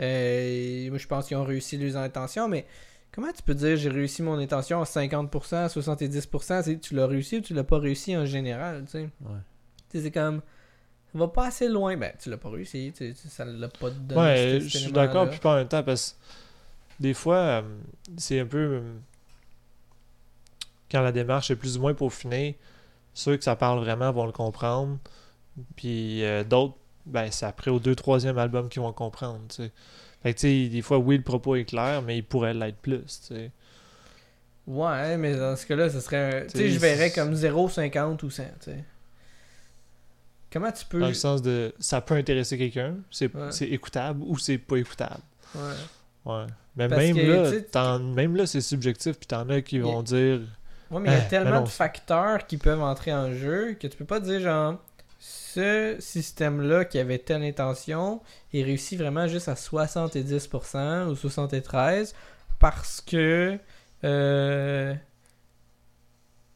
euh, 0.00 0.88
moi 0.90 0.98
je 0.98 1.06
pense 1.06 1.26
qu'ils 1.28 1.36
ont 1.36 1.44
réussi 1.44 1.76
leurs 1.78 1.96
intentions, 1.96 2.48
mais 2.48 2.66
comment 3.12 3.32
tu 3.32 3.42
peux 3.42 3.54
dire 3.54 3.76
j'ai 3.76 3.88
réussi 3.90 4.22
mon 4.22 4.38
intention 4.38 4.80
à 4.80 4.84
50%, 4.84 5.56
à 5.56 5.68
70%, 5.68 6.62
c'est 6.62 6.78
tu 6.80 6.94
l'as 6.94 7.06
réussi 7.06 7.38
ou 7.38 7.40
tu 7.40 7.54
l'as 7.54 7.64
pas 7.64 7.78
réussi 7.78 8.16
en 8.16 8.24
général, 8.26 8.84
tu 8.84 8.92
sais? 8.92 9.02
Ouais. 9.22 9.38
Tu 9.90 9.98
sais, 9.98 10.04
c'est 10.04 10.10
comme. 10.10 10.42
Ça 11.12 11.18
va 11.20 11.28
pas 11.28 11.46
assez 11.46 11.68
loin. 11.68 11.96
Ben, 11.96 12.12
tu 12.20 12.28
l'as 12.28 12.36
pas 12.36 12.50
réussi. 12.50 12.92
Tu, 12.94 13.14
tu- 13.14 13.28
ça 13.28 13.44
l'a 13.44 13.68
pas 13.68 13.88
donné. 13.90 14.20
Ouais, 14.20 14.58
je 14.60 14.68
suis 14.68 14.92
d'accord, 14.92 15.30
puis 15.30 15.38
pas 15.38 15.52
en 15.52 15.56
même 15.56 15.68
temps, 15.68 15.82
parce 15.82 16.12
que 16.98 17.02
des 17.02 17.14
fois, 17.14 17.36
euh, 17.36 17.62
c'est 18.18 18.40
un 18.40 18.46
peu. 18.46 18.58
euh, 18.58 18.92
quand 20.90 21.00
la 21.02 21.12
démarche 21.12 21.50
est 21.50 21.56
plus 21.56 21.76
ou 21.78 21.80
moins 21.80 21.94
peaufinée, 21.94 22.56
ceux 23.14 23.36
que 23.36 23.44
ça 23.44 23.56
parle 23.56 23.80
vraiment 23.80 24.12
vont 24.12 24.26
le 24.26 24.32
comprendre, 24.32 24.98
puis 25.74 26.22
euh, 26.24 26.44
d'autres, 26.44 26.76
ben, 27.06 27.30
c'est 27.30 27.46
après 27.46 27.70
au 27.70 27.78
deux, 27.78 27.94
troisième 27.94 28.36
album 28.38 28.68
qu'ils 28.68 28.82
vont 28.82 28.92
comprendre. 28.92 29.40
Fait 30.22 30.34
que, 30.34 30.38
tu 30.40 30.64
sais, 30.64 30.68
des 30.68 30.82
fois, 30.82 30.98
oui, 30.98 31.16
le 31.16 31.22
propos 31.22 31.54
est 31.56 31.64
clair, 31.64 32.02
mais 32.02 32.18
il 32.18 32.24
pourrait 32.24 32.54
l'être 32.54 32.78
plus. 32.78 33.30
Ouais, 34.66 35.16
mais 35.16 35.36
dans 35.36 35.54
ce 35.56 35.64
cas-là, 35.66 35.88
ce 35.90 36.00
serait. 36.00 36.16
un- 36.16 36.40
Tu 36.42 36.48
sais, 36.48 36.54
T'sais, 36.54 36.70
je 36.70 36.78
verrais 36.80 37.10
comme 37.12 37.34
0, 37.34 37.68
50 37.68 38.22
ou 38.24 38.30
100. 38.30 38.42
Tu 38.60 38.70
sais. 38.72 38.84
Comment 40.52 40.72
tu 40.72 40.84
peux. 40.86 41.00
Dans 41.00 41.08
le 41.08 41.14
sens 41.14 41.42
de, 41.42 41.74
ça 41.78 42.00
peut 42.00 42.14
intéresser 42.14 42.56
quelqu'un, 42.58 42.94
c'est 43.10 43.32
Ouais. 43.34 43.50
écoutable 43.70 44.22
ou 44.26 44.38
c'est 44.38 44.58
pas 44.58 44.76
écoutable. 44.76 45.20
Ouais. 45.54 45.60
Ouais. 46.24 46.46
Mais 46.76 46.88
Parce 46.88 47.00
même 47.00 47.16
que, 47.16 47.72
là, 47.74 47.98
même 47.98 48.36
là, 48.36 48.46
c'est 48.46 48.60
subjectif, 48.60 49.16
puis 49.18 49.26
t'en 49.26 49.48
as 49.48 49.60
qui 49.62 49.78
a- 49.78 49.82
vont 49.82 50.02
dire 50.02 50.40
Ouais, 50.90 51.00
mais 51.00 51.08
il 51.08 51.12
y 51.12 51.16
a 51.16 51.24
Eh, 51.24 51.28
tellement 51.28 51.62
de 51.62 51.68
facteurs 51.68 52.46
qui 52.46 52.56
peuvent 52.58 52.82
entrer 52.82 53.12
en 53.12 53.32
jeu 53.34 53.74
que 53.78 53.86
tu 53.88 53.96
peux 53.96 54.04
pas 54.04 54.20
dire 54.20 54.40
genre 54.40 54.78
ce 55.28 55.96
système-là 55.98 56.84
qui 56.84 56.98
avait 56.98 57.18
telle 57.18 57.42
intention 57.42 58.20
est 58.52 58.62
réussi 58.62 58.96
vraiment 58.96 59.26
juste 59.26 59.48
à 59.48 59.54
70% 59.54 61.06
ou 61.08 61.14
73% 61.14 62.12
parce 62.58 63.00
que 63.00 63.58
euh, 64.04 64.94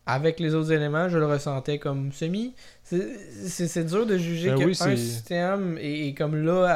avec 0.06 0.38
les 0.40 0.54
autres 0.54 0.72
éléments, 0.72 1.08
je 1.08 1.18
le 1.18 1.26
ressentais 1.26 1.78
comme 1.78 2.12
semi. 2.12 2.54
C'est- 2.84 3.84
dur 3.84 4.06
de 4.06 4.16
juger 4.18 4.50
Ben 4.50 4.58
que 4.58 4.64
oui, 4.64 4.72
un 4.80 4.96
système 4.96 5.78
est, 5.78 6.08
est 6.08 6.14
comme 6.14 6.36
là 6.36 6.66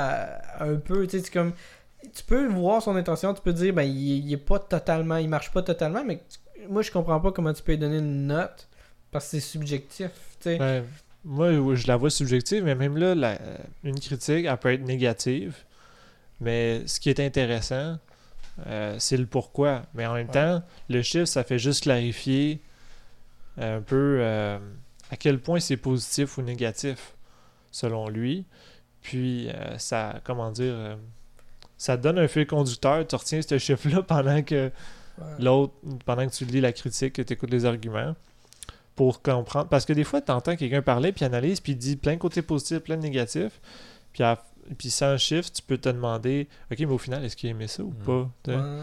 à- 0.59 0.65
un 0.65 0.77
peu, 0.77 1.07
tu 1.07 1.21
sais, 1.21 1.31
comme 1.31 1.53
tu 2.15 2.23
peux 2.25 2.47
voir 2.49 2.83
son 2.83 2.97
intention, 2.97 3.35
tu 3.35 3.43
peux 3.43 3.53
dire 3.53 3.73
ben 3.75 3.83
il, 3.83 4.27
il 4.27 4.33
est 4.33 4.37
pas 4.37 4.59
totalement, 4.59 5.17
il 5.17 5.29
marche 5.29 5.53
pas 5.53 5.63
totalement, 5.63 6.05
mais 6.05 6.21
moi 6.69 6.83
je 6.83 6.91
comprends 6.91 7.21
pas 7.21 7.33
comment 7.33 7.53
tu 7.53 7.63
peux 7.63 7.73
lui 7.73 7.79
donner 7.79 7.99
une 7.99 8.27
note 8.27 8.69
parce 9.11 9.27
que 9.27 9.31
c'est 9.33 9.41
subjectif, 9.41 10.11
tu 10.41 10.51
sais. 10.51 10.59
Ben, 10.59 10.85
moi, 11.25 11.51
je 11.75 11.87
la 11.87 11.97
vois 11.97 12.11
subjective, 12.11 12.65
mais 12.65 12.75
même 12.75 12.97
là, 12.97 13.15
la- 13.15 13.39
une 13.83 13.99
critique, 13.99 14.47
elle 14.47 14.57
peut 14.59 14.73
être 14.73 14.85
négative. 14.85 15.57
Mais 16.41 16.83
ce 16.87 17.01
qui 17.01 17.09
est 17.11 17.21
intéressant, 17.21 17.99
euh, 18.67 18.97
c'est 18.99 19.17
le 19.17 19.27
pourquoi. 19.27 19.83
Mais 19.95 20.07
en 20.07 20.15
même 20.15 20.27
Ouais. 20.27 20.33
temps, 20.33 20.63
le 20.89 21.03
chiffre, 21.03 21.25
ça 21.27 21.45
fait 21.45 21.59
juste 21.59 21.83
clarifier 21.85 22.61
un 23.57 23.81
peu 23.81 24.19
euh, 24.21 24.59
à 25.11 25.17
quel 25.17 25.39
point 25.39 25.61
c'est 25.61 25.77
positif 25.77 26.39
ou 26.39 26.43
négatif, 26.43 27.15
selon 27.71 28.09
lui. 28.09 28.45
Puis, 29.03 29.49
euh, 29.51 29.79
ça, 29.79 30.21
comment 30.25 30.51
dire, 30.51 30.73
euh, 30.75 30.97
ça 31.79 31.97
donne 31.97 32.19
un 32.19 32.27
fil 32.29 32.47
conducteur. 32.47 33.07
Tu 33.07 33.15
retiens 33.17 33.41
ce 33.43 33.59
chiffre-là 33.59 34.03
pendant 34.07 34.43
que 34.43 34.71
Ouais. 35.17 35.25
l'autre, 35.39 35.75
pendant 36.05 36.27
que 36.27 36.33
tu 36.35 36.45
lis 36.45 36.61
la 36.61 36.73
critique, 36.73 37.13
que 37.13 37.23
tu 37.23 37.35
écoutes 37.35 37.51
les 37.53 37.65
arguments, 37.67 38.17
pour 38.97 39.23
comprendre. 39.23 39.69
Parce 39.69 39.85
que 39.85 39.93
des 39.93 40.05
fois, 40.05 40.21
tu 40.21 40.31
entends 40.33 40.57
quelqu'un 40.57 40.83
parler, 40.83 41.13
puis 41.13 41.25
analyse, 41.25 41.61
puis 41.61 41.75
dit 41.75 41.97
plein 41.97 42.15
de 42.15 42.19
côtés 42.19 42.43
positifs, 42.43 42.79
plein 42.81 42.97
de 42.97 43.03
négatifs. 43.03 43.61
Puis, 44.13 44.23
à- 44.23 44.43
puis 44.79 44.91
sans 44.91 45.19
chiffre, 45.19 45.51
tu 45.53 45.63
peux 45.63 45.77
te 45.79 45.89
demander, 45.89 46.49
OK, 46.71 46.79
mais 46.79 46.87
au 46.87 46.99
final, 46.99 47.25
est-ce 47.25 47.37
qu'il 47.37 47.49
a 47.49 47.51
aimé 47.51 47.67
ça 47.67 47.83
ou 47.83 47.91
Mm. 47.91 48.05
pas? 48.05 48.31
Ouais. 48.49 48.79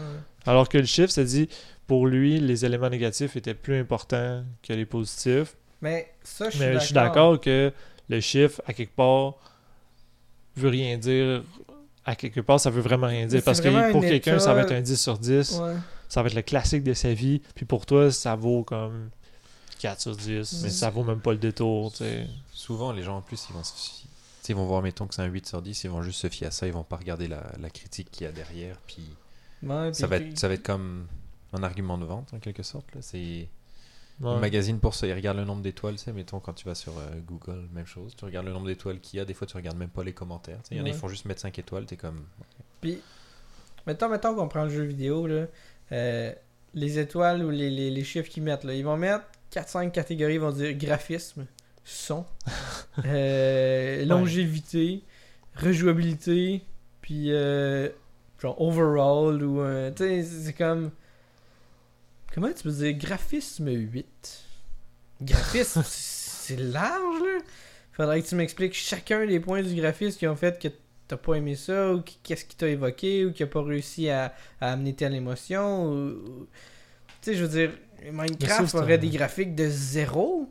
Alors 0.46 0.68
que 0.68 0.78
le 0.78 0.84
chiffre, 0.84 1.10
ça 1.10 1.24
dit, 1.24 1.48
pour 1.86 2.06
lui, 2.06 2.38
les 2.40 2.64
éléments 2.64 2.90
négatifs 2.90 3.36
étaient 3.36 3.54
plus 3.54 3.78
importants 3.78 4.44
que 4.62 4.72
les 4.72 4.84
positifs. 4.86 5.56
Mais 5.80 6.12
ça, 6.22 6.46
je 6.50 6.56
suis 6.56 6.60
mais 6.60 6.66
d'accord. 6.66 6.80
je 6.80 6.84
suis 6.86 6.94
d'accord 6.94 7.40
que 7.40 7.72
le 8.08 8.20
chiffre, 8.20 8.60
à 8.66 8.72
quelque 8.72 8.94
part, 8.94 9.34
veut 10.56 10.68
rien 10.68 10.98
dire. 10.98 11.42
À 12.04 12.16
quelque 12.16 12.40
part, 12.40 12.58
ça 12.60 12.68
veut 12.70 12.80
vraiment 12.82 13.06
rien 13.06 13.26
dire. 13.26 13.42
Parce 13.44 13.60
que 13.60 13.90
pour 13.92 14.00
quelqu'un, 14.02 14.38
ça 14.38 14.52
va 14.54 14.62
être 14.62 14.72
un 14.72 14.80
10 14.80 15.00
sur 15.00 15.18
10 15.18 15.58
Ouais. 15.60 15.74
ça 16.08 16.20
va 16.22 16.28
être 16.28 16.34
le 16.34 16.42
classique 16.42 16.82
de 16.82 16.94
sa 16.94 17.12
vie. 17.14 17.40
Puis 17.54 17.64
pour 17.64 17.86
toi, 17.86 18.10
ça 18.10 18.34
vaut 18.36 18.62
comme 18.64 19.10
4 19.82 20.00
sur 20.00 20.16
10. 20.16 20.62
Mais 20.62 20.70
ça 20.70 20.90
vaut 20.90 21.04
même 21.04 21.20
pas 21.20 21.32
le 21.32 21.38
détour, 21.38 21.90
tu 21.92 21.98
sais. 21.98 22.26
Souvent, 22.52 22.92
les 22.92 23.02
gens 23.02 23.18
en 23.18 23.22
plus, 23.22 23.46
ils 23.50 23.52
vont, 23.52 23.62
se 23.64 23.72
fier- 23.74 24.02
tu 24.02 24.08
sais, 24.46 24.52
ils 24.52 24.56
vont 24.56 24.66
voir, 24.66 24.82
mettons 24.82 25.06
que 25.06 25.14
c'est 25.14 25.22
un 25.22 25.26
8 25.26 25.46
sur 25.46 25.60
10, 25.62 25.84
ils 25.84 25.90
vont 25.90 26.02
juste 26.02 26.20
se 26.20 26.28
fier 26.28 26.46
à 26.46 26.50
ça, 26.50 26.66
ils 26.66 26.72
vont 26.72 26.84
pas 26.84 26.96
regarder 26.96 27.28
la, 27.28 27.44
la 27.60 27.70
critique 27.70 28.10
qu'il 28.10 28.24
y 28.24 28.28
a 28.28 28.32
derrière. 28.32 28.76
Puis 28.86 29.02
Ouais, 29.62 29.92
ça, 29.92 30.06
puis- 30.08 30.18
va 30.18 30.24
être, 30.24 30.38
ça 30.38 30.48
va 30.48 30.54
être 30.54 30.62
comme 30.62 31.06
un 31.52 31.62
argument 31.62 31.98
de 31.98 32.04
vente, 32.04 32.32
en 32.32 32.38
quelque 32.38 32.62
sorte. 32.62 32.94
là. 32.94 33.02
C'est 33.02 33.48
Ouais. 34.20 34.28
un 34.30 34.38
magazine 34.38 34.78
pour 34.78 34.94
ça. 34.94 35.06
Ils 35.06 35.14
regardent 35.14 35.38
le 35.38 35.44
nombre 35.44 35.62
d'étoiles, 35.62 35.94
tu 35.96 36.04
sais, 36.04 36.12
mettons 36.12 36.38
quand 36.38 36.52
tu 36.52 36.64
vas 36.66 36.74
sur 36.76 36.92
euh, 36.98 37.02
Google, 37.26 37.66
même 37.72 37.86
chose. 37.86 38.14
Tu 38.16 38.24
regardes 38.24 38.46
le 38.46 38.52
nombre 38.52 38.66
d'étoiles 38.66 39.00
qu'il 39.00 39.18
y 39.18 39.20
a, 39.20 39.24
des 39.24 39.34
fois 39.34 39.46
tu 39.48 39.56
regardes 39.56 39.78
même 39.78 39.88
pas 39.88 40.04
les 40.04 40.12
commentaires. 40.12 40.58
tu 40.62 40.68
sais. 40.68 40.74
Il 40.74 40.78
y 40.78 40.80
en 40.80 40.84
a, 40.84 40.88
Ouais. 40.88 40.94
ils 40.94 40.98
font 40.98 41.08
juste 41.08 41.24
mettre 41.24 41.40
5 41.40 41.58
étoiles, 41.58 41.86
t'es 41.86 41.96
comme. 41.96 42.24
Puis, 42.80 43.00
mettons, 43.86 44.08
mettons 44.08 44.34
qu'on 44.36 44.48
prend 44.48 44.64
le 44.64 44.70
jeu 44.70 44.84
vidéo, 44.84 45.26
là, 45.26 45.46
euh, 45.92 46.32
les 46.74 46.98
étoiles 46.98 47.44
ou 47.44 47.50
les, 47.50 47.68
les, 47.70 47.90
les 47.90 48.04
chiffres 48.04 48.28
qu'ils 48.30 48.42
mettent, 48.44 48.64
là, 48.64 48.74
ils 48.74 48.84
vont 48.84 48.96
mettre 48.96 49.24
4-5 49.52 49.90
catégories, 49.90 50.38
vont 50.38 50.50
dire 50.52 50.72
graphisme, 50.74 51.46
son, 51.84 52.24
euh, 53.04 54.04
longévité, 54.04 55.02
rejouabilité, 55.56 56.62
puis 57.00 57.32
euh, 57.32 57.88
genre 58.40 58.60
overall, 58.60 59.42
ou 59.42 59.60
euh, 59.60 59.90
tu 59.90 60.04
sais, 60.04 60.22
c'est 60.22 60.52
comme. 60.52 60.90
Comment 62.34 62.48
tu 62.52 62.62
peux 62.62 62.70
dire 62.70 62.94
graphisme 62.94 63.68
8 63.70 64.44
Graphisme, 65.20 65.82
c'est 65.86 66.56
large, 66.56 67.20
là. 67.20 67.38
Faudrait 67.92 68.22
que 68.22 68.26
tu 68.28 68.34
m'expliques 68.36 68.72
chacun 68.74 69.26
des 69.26 69.38
points 69.38 69.62
du 69.62 69.74
graphisme 69.74 70.18
qui 70.18 70.26
ont 70.26 70.34
fait 70.36 70.58
que 70.58 70.68
t'as 71.08 71.18
pas 71.18 71.34
aimé 71.34 71.56
ça, 71.56 71.92
ou 71.94 72.02
qu'est-ce 72.22 72.46
qui 72.46 72.56
t'a 72.56 72.68
évoqué, 72.68 73.26
ou 73.26 73.32
qui 73.32 73.42
a 73.42 73.46
pas 73.46 73.62
réussi 73.62 74.08
à, 74.08 74.32
à 74.62 74.72
amener 74.72 74.94
telle 74.94 75.14
émotion. 75.14 75.84
ou- 75.92 76.08
ou- 76.12 76.48
Tu 77.20 77.32
sais, 77.32 77.34
je 77.34 77.44
veux 77.44 77.48
dire, 77.50 77.70
Minecraft 78.10 78.66
c'est 78.68 78.78
aurait 78.78 78.94
un- 78.94 78.98
des 78.98 79.10
graphiques 79.10 79.54
de 79.54 79.68
zéro, 79.68 80.48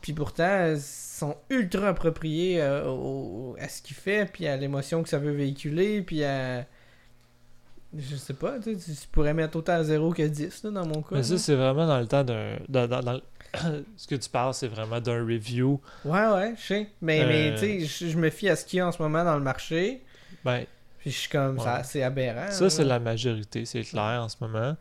puis 0.00 0.12
pourtant, 0.12 0.72
ils 0.72 0.80
sont 0.80 1.36
ultra 1.50 1.88
appropriés 1.88 2.62
euh, 2.62 2.86
au- 2.88 3.56
à 3.60 3.68
ce 3.68 3.82
qu'il 3.82 3.96
fait, 3.96 4.24
puis 4.30 4.46
à 4.46 4.56
l'émotion 4.56 5.02
que 5.02 5.08
ça 5.08 5.18
veut 5.18 5.32
véhiculer, 5.32 6.02
puis 6.02 6.24
à. 6.24 6.64
Je 7.96 8.14
sais 8.14 8.34
pas, 8.34 8.58
tu, 8.60 8.78
sais, 8.78 8.92
tu 8.92 9.08
pourrais 9.08 9.34
mettre 9.34 9.56
autant 9.58 9.72
à 9.72 9.82
0 9.82 10.12
que 10.12 10.22
10 10.22 10.62
là, 10.62 10.70
dans 10.70 10.86
mon 10.86 11.02
cas. 11.02 11.16
Mais 11.16 11.22
ça, 11.24 11.36
c'est 11.38 11.56
vraiment 11.56 11.88
dans 11.88 11.98
le 11.98 12.06
temps 12.06 12.22
d'un. 12.22 12.56
Dans, 12.68 12.86
dans- 12.86 13.00
dans- 13.02 13.20
ce 13.96 14.06
que 14.06 14.14
tu 14.14 14.30
parles, 14.30 14.54
c'est 14.54 14.68
vraiment 14.68 15.00
d'un 15.00 15.24
review. 15.24 15.80
Ouais, 16.04 16.26
ouais, 16.28 16.54
je 16.56 16.62
sais. 16.66 16.88
Mais, 17.02 17.26
mais 17.26 17.50
Euh. 17.50 17.54
tu 17.58 17.88
sais, 17.88 18.08
je, 18.10 18.16
me 18.16 18.30
fie 18.30 18.48
à 18.48 18.54
ce 18.54 18.64
qu'il 18.64 18.76
y 18.76 18.80
a 18.80 18.86
en 18.86 18.92
ce 18.92 19.02
moment 19.02 19.24
dans 19.24 19.36
le 19.36 19.42
marché. 19.42 20.04
Ben, 20.44 20.64
Puis 21.00 21.10
je 21.10 21.16
suis 21.18 21.28
comme, 21.30 21.58
Ouais. 21.58 21.64
ça, 21.64 21.82
c'est 21.82 22.04
aberrant. 22.04 22.50
ça, 22.52 22.70
c'est 22.70 22.84
la 22.84 23.00
majorité, 23.00 23.64
c'est 23.64 23.82
clair 23.82 24.20
en 24.22 24.28
ce 24.28 24.36
moment. 24.40 24.76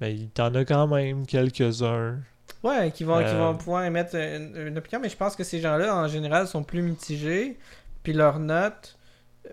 Mais 0.00 0.14
il 0.14 0.28
t'en 0.30 0.54
a 0.54 0.64
quand 0.64 0.86
même 0.86 1.26
quelques-uns. 1.26 2.18
Ouais, 2.62 2.90
qui 2.90 3.04
vont, 3.04 3.18
qui 3.18 3.24
Euh. 3.24 3.38
vont 3.38 3.56
pouvoir 3.56 3.84
émettre 3.84 4.14
une, 4.16 4.56
une 4.56 4.78
opinion, 4.78 5.00
mais 5.00 5.08
je 5.08 5.16
pense 5.16 5.36
que 5.36 5.44
ces 5.44 5.60
gens-là, 5.60 5.94
en 5.96 6.08
général, 6.08 6.46
sont 6.46 6.62
plus 6.62 6.82
mitigés. 6.82 7.58
Puis 8.02 8.12
leur 8.12 8.38
note 8.38 8.96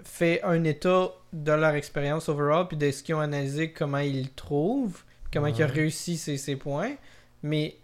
fait 0.03 0.41
un 0.43 0.63
état 0.63 1.09
de 1.33 1.51
leur 1.51 1.75
expérience 1.75 2.27
overall, 2.29 2.67
puis 2.67 2.77
de 2.77 2.89
ce 2.91 3.03
qu'ils 3.03 3.15
ont 3.15 3.19
analysé, 3.19 3.71
comment 3.71 3.97
ils 3.99 4.23
le 4.23 4.29
trouvent, 4.29 5.03
comment 5.33 5.47
ils 5.47 5.63
ont 5.63 5.67
réussi 5.67 6.17
ces, 6.17 6.37
ces 6.37 6.55
points. 6.55 6.95
Mais 7.43 7.77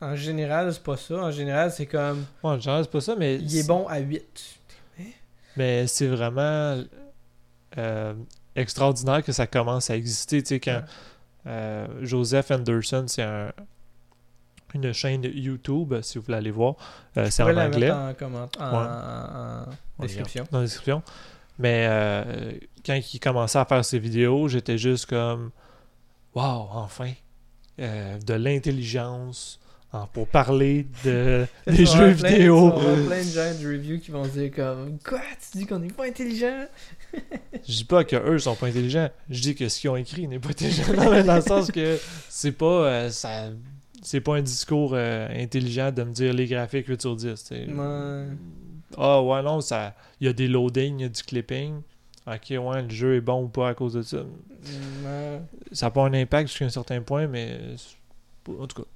en 0.00 0.14
général, 0.14 0.72
c'est 0.72 0.82
pas 0.82 0.96
ça. 0.96 1.14
En 1.16 1.30
général, 1.30 1.72
c'est 1.72 1.86
comme, 1.86 2.18
Ouais, 2.42 2.50
en 2.50 2.58
général, 2.60 2.84
c'est 2.84 2.90
pas 2.90 3.00
ça, 3.00 3.16
mais. 3.16 3.36
il 3.36 3.56
est 3.58 3.66
bon 3.66 3.86
à 3.88 3.98
8. 3.98 4.58
Mais 5.56 5.86
c'est 5.88 6.06
vraiment 6.06 6.80
euh, 7.78 8.14
extraordinaire 8.60 9.22
que 9.22 9.32
ça 9.32 9.46
commence 9.46 9.90
à 9.90 9.96
exister. 9.96 10.42
Tu 10.42 10.48
sais, 10.48 10.60
quand 10.60 10.82
euh, 11.46 11.86
Joseph 12.02 12.50
Anderson, 12.50 13.04
c'est 13.06 13.22
un- 13.22 13.52
une 14.74 14.92
chaîne 14.92 15.22
YouTube, 15.24 15.94
si 16.02 16.18
vous 16.18 16.24
voulez 16.24 16.36
aller 16.38 16.50
voir, 16.50 16.74
euh, 17.16 17.28
c'est 17.30 17.42
en 17.42 17.56
anglais. 17.56 17.86
mettre 17.86 17.96
en, 17.96 18.14
comment- 18.18 18.48
en- 18.60 18.70
Ouais. 18.70 19.66
en- 19.98 20.02
description. 20.02 20.46
dans 20.50 20.58
la 20.58 20.64
description. 20.64 21.02
Mais 21.58 21.86
euh, 21.88 22.52
quand 22.84 23.00
il 23.14 23.18
commençait 23.18 23.58
à 23.58 23.64
faire 23.64 23.84
ses 23.84 23.98
vidéos, 23.98 24.46
j'étais 24.48 24.76
juste 24.78 25.06
comme 25.06 25.50
Waouh, 26.34 26.68
enfin! 26.72 27.12
Euh, 27.80 28.18
de 28.18 28.34
l'intelligence 28.34 29.58
en- 29.92 30.06
pour 30.06 30.26
parler 30.28 30.86
de, 31.04 31.46
des 31.66 31.86
jeux 31.86 32.14
plein- 32.14 32.30
vidéo. 32.30 32.70
Vas 32.70 32.76
avoir 32.76 33.06
plein 33.06 33.18
de 33.24 33.30
gens 33.30 33.58
de 33.60 33.66
review 33.66 33.98
qui 34.00 34.10
vont 34.10 34.26
dire 34.26 34.50
comme 34.54 34.98
Quoi 35.04 35.20
Tu 35.50 35.58
dis 35.58 35.66
qu'on 35.66 35.78
n'est 35.78 35.88
pas 35.92 36.06
intelligent? 36.06 36.66
Je 37.66 37.72
dis 37.78 37.84
pas 37.84 38.04
que 38.04 38.16
eux 38.16 38.38
sont 38.38 38.54
pas 38.54 38.66
intelligents. 38.66 39.08
Je 39.30 39.40
dis 39.40 39.54
que 39.54 39.68
ce 39.68 39.80
qu'ils 39.80 39.90
ont 39.90 39.96
écrit 39.96 40.28
n'est 40.28 40.38
pas 40.38 40.50
intelligent. 40.50 40.92
Non, 40.96 41.22
dans 41.24 41.36
le 41.36 41.40
sens 41.40 41.70
que 41.70 41.98
c'est 42.28 42.52
pas 42.52 42.66
euh, 42.66 43.10
ça. 43.10 43.48
C'est 44.02 44.20
pas 44.20 44.36
un 44.36 44.42
discours 44.42 44.92
euh, 44.94 45.26
intelligent 45.42 45.90
de 45.90 46.02
me 46.04 46.12
dire 46.12 46.32
les 46.32 46.46
graphiques 46.46 46.86
8 46.86 47.00
sur 47.00 47.16
10. 47.16 47.24
tu 47.34 47.36
sais. 47.36 47.66
Ouais. 47.66 48.24
Ah 48.96 49.22
ouais, 49.22 49.42
non, 49.42 49.60
ça. 49.60 49.94
Il 50.20 50.26
y 50.26 50.30
a 50.30 50.32
des 50.32 50.48
loadings, 50.48 50.98
il 50.98 51.02
y 51.02 51.04
a 51.06 51.08
du 51.08 51.22
clipping. 51.22 51.80
Ok, 52.26 52.50
ouais, 52.50 52.82
le 52.82 52.90
jeu 52.90 53.16
est 53.16 53.20
bon 53.22 53.44
ou 53.44 53.48
pas 53.48 53.70
à 53.70 53.74
cause 53.74 53.94
de 53.94 54.02
ça. 54.02 54.18
Ouais. 54.18 55.40
ça 55.72 55.86
n'a 55.86 55.90
pas 55.90 56.02
un 56.04 56.12
impact 56.12 56.48
jusqu'à 56.50 56.66
un 56.66 56.70
certain 56.70 57.00
point, 57.00 57.26
mais 57.26 57.58
en 58.48 58.66
tout 58.66 58.82
cas. 58.82 58.88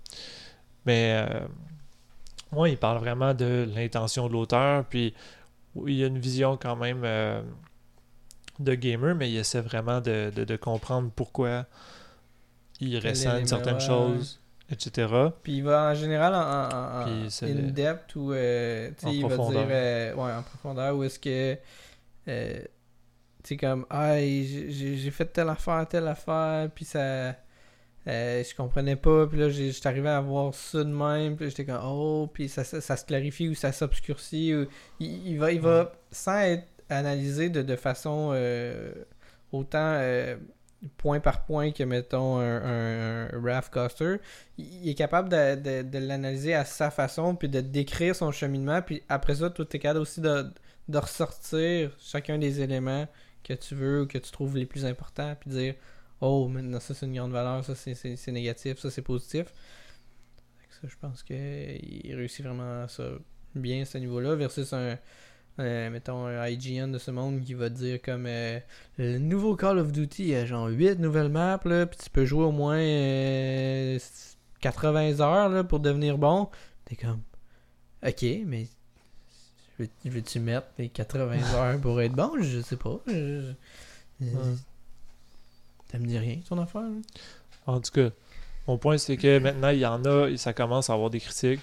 Mais 0.86 1.24
euh, 1.28 1.40
moi, 2.52 2.68
il 2.68 2.76
parle 2.76 2.98
vraiment 2.98 3.34
de 3.34 3.68
l'intention 3.74 4.26
de 4.28 4.32
l'auteur, 4.32 4.84
puis 4.84 5.14
il 5.86 5.94
y 5.94 6.04
a 6.04 6.06
une 6.06 6.18
vision 6.18 6.56
quand 6.56 6.76
même 6.76 7.02
euh, 7.04 7.40
de 8.58 8.74
gamer, 8.74 9.14
mais 9.14 9.30
il 9.30 9.36
essaie 9.36 9.60
vraiment 9.60 10.00
de, 10.00 10.30
de- 10.34 10.44
de 10.44 10.56
comprendre 10.56 11.10
pourquoi 11.14 11.66
il 12.80 12.98
ressent 12.98 13.44
certaines 13.46 13.74
ouais. 13.74 13.80
choses, 13.80 14.40
etc. 14.70 15.06
Puis 15.42 15.58
il 15.58 15.62
va 15.64 15.90
en 15.90 15.94
général 15.94 16.34
en, 16.34 16.38
en, 16.40 17.00
en- 17.00 17.04
Puis 17.04 17.30
c'est- 17.30 17.50
in-depth 17.50 18.16
ou 18.16 18.32
euh, 18.32 18.90
il 19.06 19.22
va 19.26 19.36
dire 19.36 19.66
euh, 19.70 20.14
ouais, 20.14 20.32
en 20.32 20.42
profondeur 20.42 20.96
où 20.96 21.04
est-ce 21.04 21.18
que 21.18 21.54
tu 22.24 23.48
sais 23.48 23.56
comme 23.56 23.86
ah 23.90 24.18
j'ai 24.18 25.10
fait 25.10 25.26
telle 25.26 25.48
affaire, 25.48 25.86
telle 25.88 26.06
affaire, 26.08 26.68
puis 26.74 26.84
ça 26.84 27.34
euh, 28.08 28.42
je 28.42 28.54
comprenais 28.56 28.96
pas, 28.96 29.26
puis 29.26 29.38
là 29.38 29.48
j'étais 29.48 29.86
arrivé 29.86 30.08
à 30.08 30.20
voir 30.20 30.52
ça 30.54 30.78
de 30.84 30.90
même, 30.90 31.36
puis 31.36 31.48
j'étais 31.50 31.64
comme 31.64 31.80
oh, 31.84 32.28
puis 32.32 32.48
ça, 32.48 32.64
ça, 32.64 32.80
ça 32.80 32.96
se 32.96 33.04
clarifie 33.04 33.48
ou 33.48 33.54
ça 33.54 33.72
s'obscurcit 33.72 34.54
ou 34.54 34.66
il, 35.00 35.28
il 35.28 35.38
va 35.38 35.52
il 35.52 35.60
va 35.60 35.92
sans 36.10 36.38
être 36.40 36.66
analysé 36.88 37.48
de, 37.48 37.62
de 37.62 37.76
façon 37.76 38.30
euh, 38.34 38.92
autant 39.52 39.78
euh, 40.00 40.36
point 40.96 41.20
par 41.20 41.44
point 41.44 41.70
que 41.70 41.84
mettons 41.84 42.38
un, 42.38 42.62
un, 42.62 43.28
un 43.32 43.40
raft 43.42 43.72
caster 43.72 44.16
il 44.58 44.88
est 44.88 44.94
capable 44.94 45.28
de, 45.28 45.54
de- 45.54 45.82
de 45.88 45.98
l'analyser 45.98 46.54
à 46.54 46.64
sa 46.64 46.90
façon, 46.90 47.36
puis 47.36 47.48
de 47.48 47.60
décrire 47.60 48.16
son 48.16 48.32
cheminement, 48.32 48.82
puis 48.82 49.02
après 49.08 49.36
ça, 49.36 49.50
tout 49.50 49.66
est 49.74 49.78
capable 49.78 50.00
aussi 50.00 50.20
de, 50.20 50.44
de 50.88 50.98
ressortir 50.98 51.92
chacun 52.00 52.36
des 52.38 52.60
éléments 52.60 53.06
que 53.44 53.54
tu 53.54 53.74
veux 53.76 54.02
ou 54.02 54.06
que 54.06 54.18
tu 54.18 54.30
trouves 54.32 54.56
les 54.56 54.66
plus 54.66 54.84
importants, 54.84 55.34
puis 55.40 55.50
dire 55.50 55.74
Oh, 56.22 56.48
maintenant 56.48 56.80
ça 56.80 56.94
c'est 56.94 57.04
une 57.06 57.14
grande 57.16 57.32
valeur, 57.32 57.64
ça 57.64 57.74
c'est- 57.74 58.30
négatif, 58.32 58.78
ça 58.78 58.90
c'est 58.90 59.02
positif. 59.02 59.46
Je 60.84 60.96
pense 61.00 61.22
qu'il 61.22 62.14
réussit 62.14 62.44
vraiment 62.44 62.88
ça 62.88 63.04
bien 63.54 63.82
à 63.82 63.84
ce 63.84 63.98
niveau-là, 63.98 64.34
versus 64.34 64.72
un, 64.72 64.98
mettons, 65.58 66.26
un 66.26 66.46
IGN 66.48 66.90
de 66.90 66.98
ce 66.98 67.10
monde 67.12 67.40
qui 67.44 67.54
va 67.54 67.68
dire 67.68 68.00
comme 68.02 68.26
euh, 68.26 68.58
le 68.98 69.18
nouveau 69.18 69.54
Call 69.54 69.78
of 69.78 69.92
Duty, 69.92 70.22
il 70.22 70.28
y 70.30 70.34
a 70.34 70.46
genre 70.46 70.66
8 70.68 70.98
nouvelles 70.98 71.28
maps, 71.28 71.60
là, 71.64 71.86
puis 71.86 71.98
tu 72.02 72.10
peux 72.10 72.24
jouer 72.24 72.44
au 72.44 72.50
moins 72.52 72.78
euh, 72.78 73.98
80 74.60 75.20
heures 75.20 75.48
là, 75.50 75.62
pour 75.64 75.78
devenir 75.80 76.18
bon. 76.18 76.48
T'es 76.84 76.96
comme, 76.96 77.20
ok, 78.04 78.24
mais 78.46 78.66
veux- 79.78 79.88
veux-tu 80.04 80.40
mettre 80.40 80.66
les 80.78 80.88
80 80.88 81.54
heures 81.54 81.80
pour 81.80 82.00
être 82.00 82.14
bon? 82.14 82.32
Je 82.40 82.60
sais 82.60 82.76
pas. 82.76 83.00
Je- 83.06 83.52
Ouais. 84.20 84.28
Ça 85.92 85.98
me 85.98 86.06
dit 86.06 86.18
rien, 86.18 86.38
ton 86.48 86.58
affaire. 86.58 86.82
En 87.66 87.80
tout 87.80 87.92
cas, 87.92 88.10
mon 88.66 88.78
point, 88.78 88.98
c'est 88.98 89.16
que 89.16 89.38
maintenant, 89.38 89.68
il 89.68 89.78
y 89.78 89.86
en 89.86 90.04
a 90.04 90.28
et 90.28 90.36
ça 90.36 90.52
commence 90.52 90.90
à 90.90 90.94
avoir 90.94 91.10
des 91.10 91.20
critiques. 91.20 91.60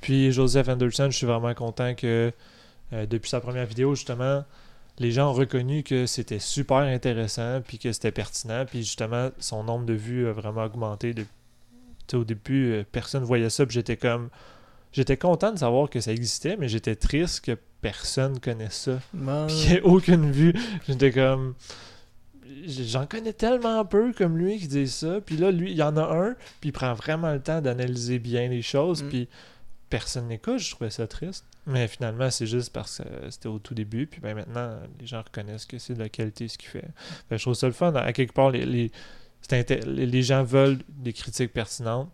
Puis 0.00 0.32
Joseph 0.32 0.68
Anderson, 0.68 1.08
je 1.10 1.16
suis 1.16 1.26
vraiment 1.26 1.54
content 1.54 1.94
que 1.94 2.32
euh, 2.92 3.06
depuis 3.06 3.30
sa 3.30 3.40
première 3.40 3.66
vidéo, 3.66 3.94
justement, 3.94 4.44
les 4.98 5.12
gens 5.12 5.30
ont 5.30 5.32
reconnu 5.32 5.82
que 5.82 6.06
c'était 6.06 6.38
super 6.38 6.78
intéressant 6.78 7.62
puis 7.66 7.78
que 7.78 7.92
c'était 7.92 8.12
pertinent. 8.12 8.64
Puis 8.66 8.82
justement, 8.82 9.30
son 9.38 9.64
nombre 9.64 9.86
de 9.86 9.94
vues 9.94 10.28
a 10.28 10.32
vraiment 10.32 10.64
augmenté. 10.64 11.14
De... 11.14 11.24
Au 12.12 12.24
début, 12.24 12.72
euh, 12.72 12.84
personne 12.90 13.24
voyait 13.24 13.48
ça. 13.48 13.64
Puis 13.64 13.74
j'étais 13.74 13.96
comme. 13.96 14.28
J'étais 14.92 15.16
content 15.16 15.52
de 15.52 15.58
savoir 15.58 15.88
que 15.88 16.00
ça 16.02 16.12
existait, 16.12 16.58
mais 16.58 16.68
j'étais 16.68 16.94
triste 16.94 17.42
que 17.42 17.56
personne 17.80 18.38
connaisse 18.40 18.74
ça. 18.74 18.98
Bon, 19.14 19.46
Puis 19.46 19.56
qu'il 19.56 19.70
n'y 19.70 19.76
ait 19.76 19.80
aucune 19.80 20.30
vue. 20.30 20.52
J'étais 20.86 21.12
comme. 21.12 21.54
J'en 22.66 23.06
connais 23.06 23.32
tellement 23.32 23.84
peu 23.84 24.12
comme 24.12 24.36
lui 24.36 24.58
qui 24.58 24.68
dit 24.68 24.88
ça. 24.88 25.20
Puis 25.20 25.36
là, 25.36 25.50
lui, 25.50 25.70
il 25.70 25.76
y 25.76 25.82
en 25.82 25.96
a 25.96 26.02
un, 26.02 26.34
puis 26.60 26.70
il 26.70 26.72
prend 26.72 26.92
vraiment 26.94 27.32
le 27.32 27.40
temps 27.40 27.60
d'analyser 27.60 28.18
bien 28.18 28.48
les 28.48 28.62
choses. 28.62 29.02
Mm. 29.02 29.08
Puis 29.08 29.28
personne 29.90 30.28
n'écoute. 30.28 30.58
Je 30.58 30.70
trouvais 30.72 30.90
ça 30.90 31.06
triste. 31.06 31.44
Mais 31.66 31.86
finalement, 31.86 32.30
c'est 32.30 32.46
juste 32.46 32.72
parce 32.72 32.98
que 32.98 33.30
c'était 33.30 33.48
au 33.48 33.58
tout 33.60 33.74
début. 33.74 34.06
Puis 34.08 34.20
ben 34.20 34.34
maintenant, 34.34 34.76
les 34.98 35.06
gens 35.06 35.22
reconnaissent 35.22 35.66
que 35.66 35.78
c'est 35.78 35.94
de 35.94 36.00
la 36.00 36.08
qualité 36.08 36.48
ce 36.48 36.58
qu'il 36.58 36.68
fait. 36.68 36.80
Fait 36.80 37.34
que 37.34 37.36
je 37.36 37.42
trouve 37.44 37.54
ça 37.54 37.66
le 37.68 37.72
fun. 37.72 37.94
À 37.94 38.12
quelque 38.12 38.32
part, 38.32 38.50
les, 38.50 38.64
les, 38.66 38.90
les- 39.86 40.22
gens 40.22 40.42
veulent 40.42 40.78
des 40.88 41.12
critiques 41.12 41.52
pertinentes. 41.52 42.10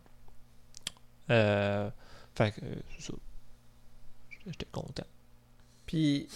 Euh, 1.30 1.88
fait 2.34 2.52
que, 2.52 2.60
c'est 2.98 3.06
ça. 3.06 3.14
J'étais 4.46 4.66
content. 4.70 5.06
Puis 5.86 6.28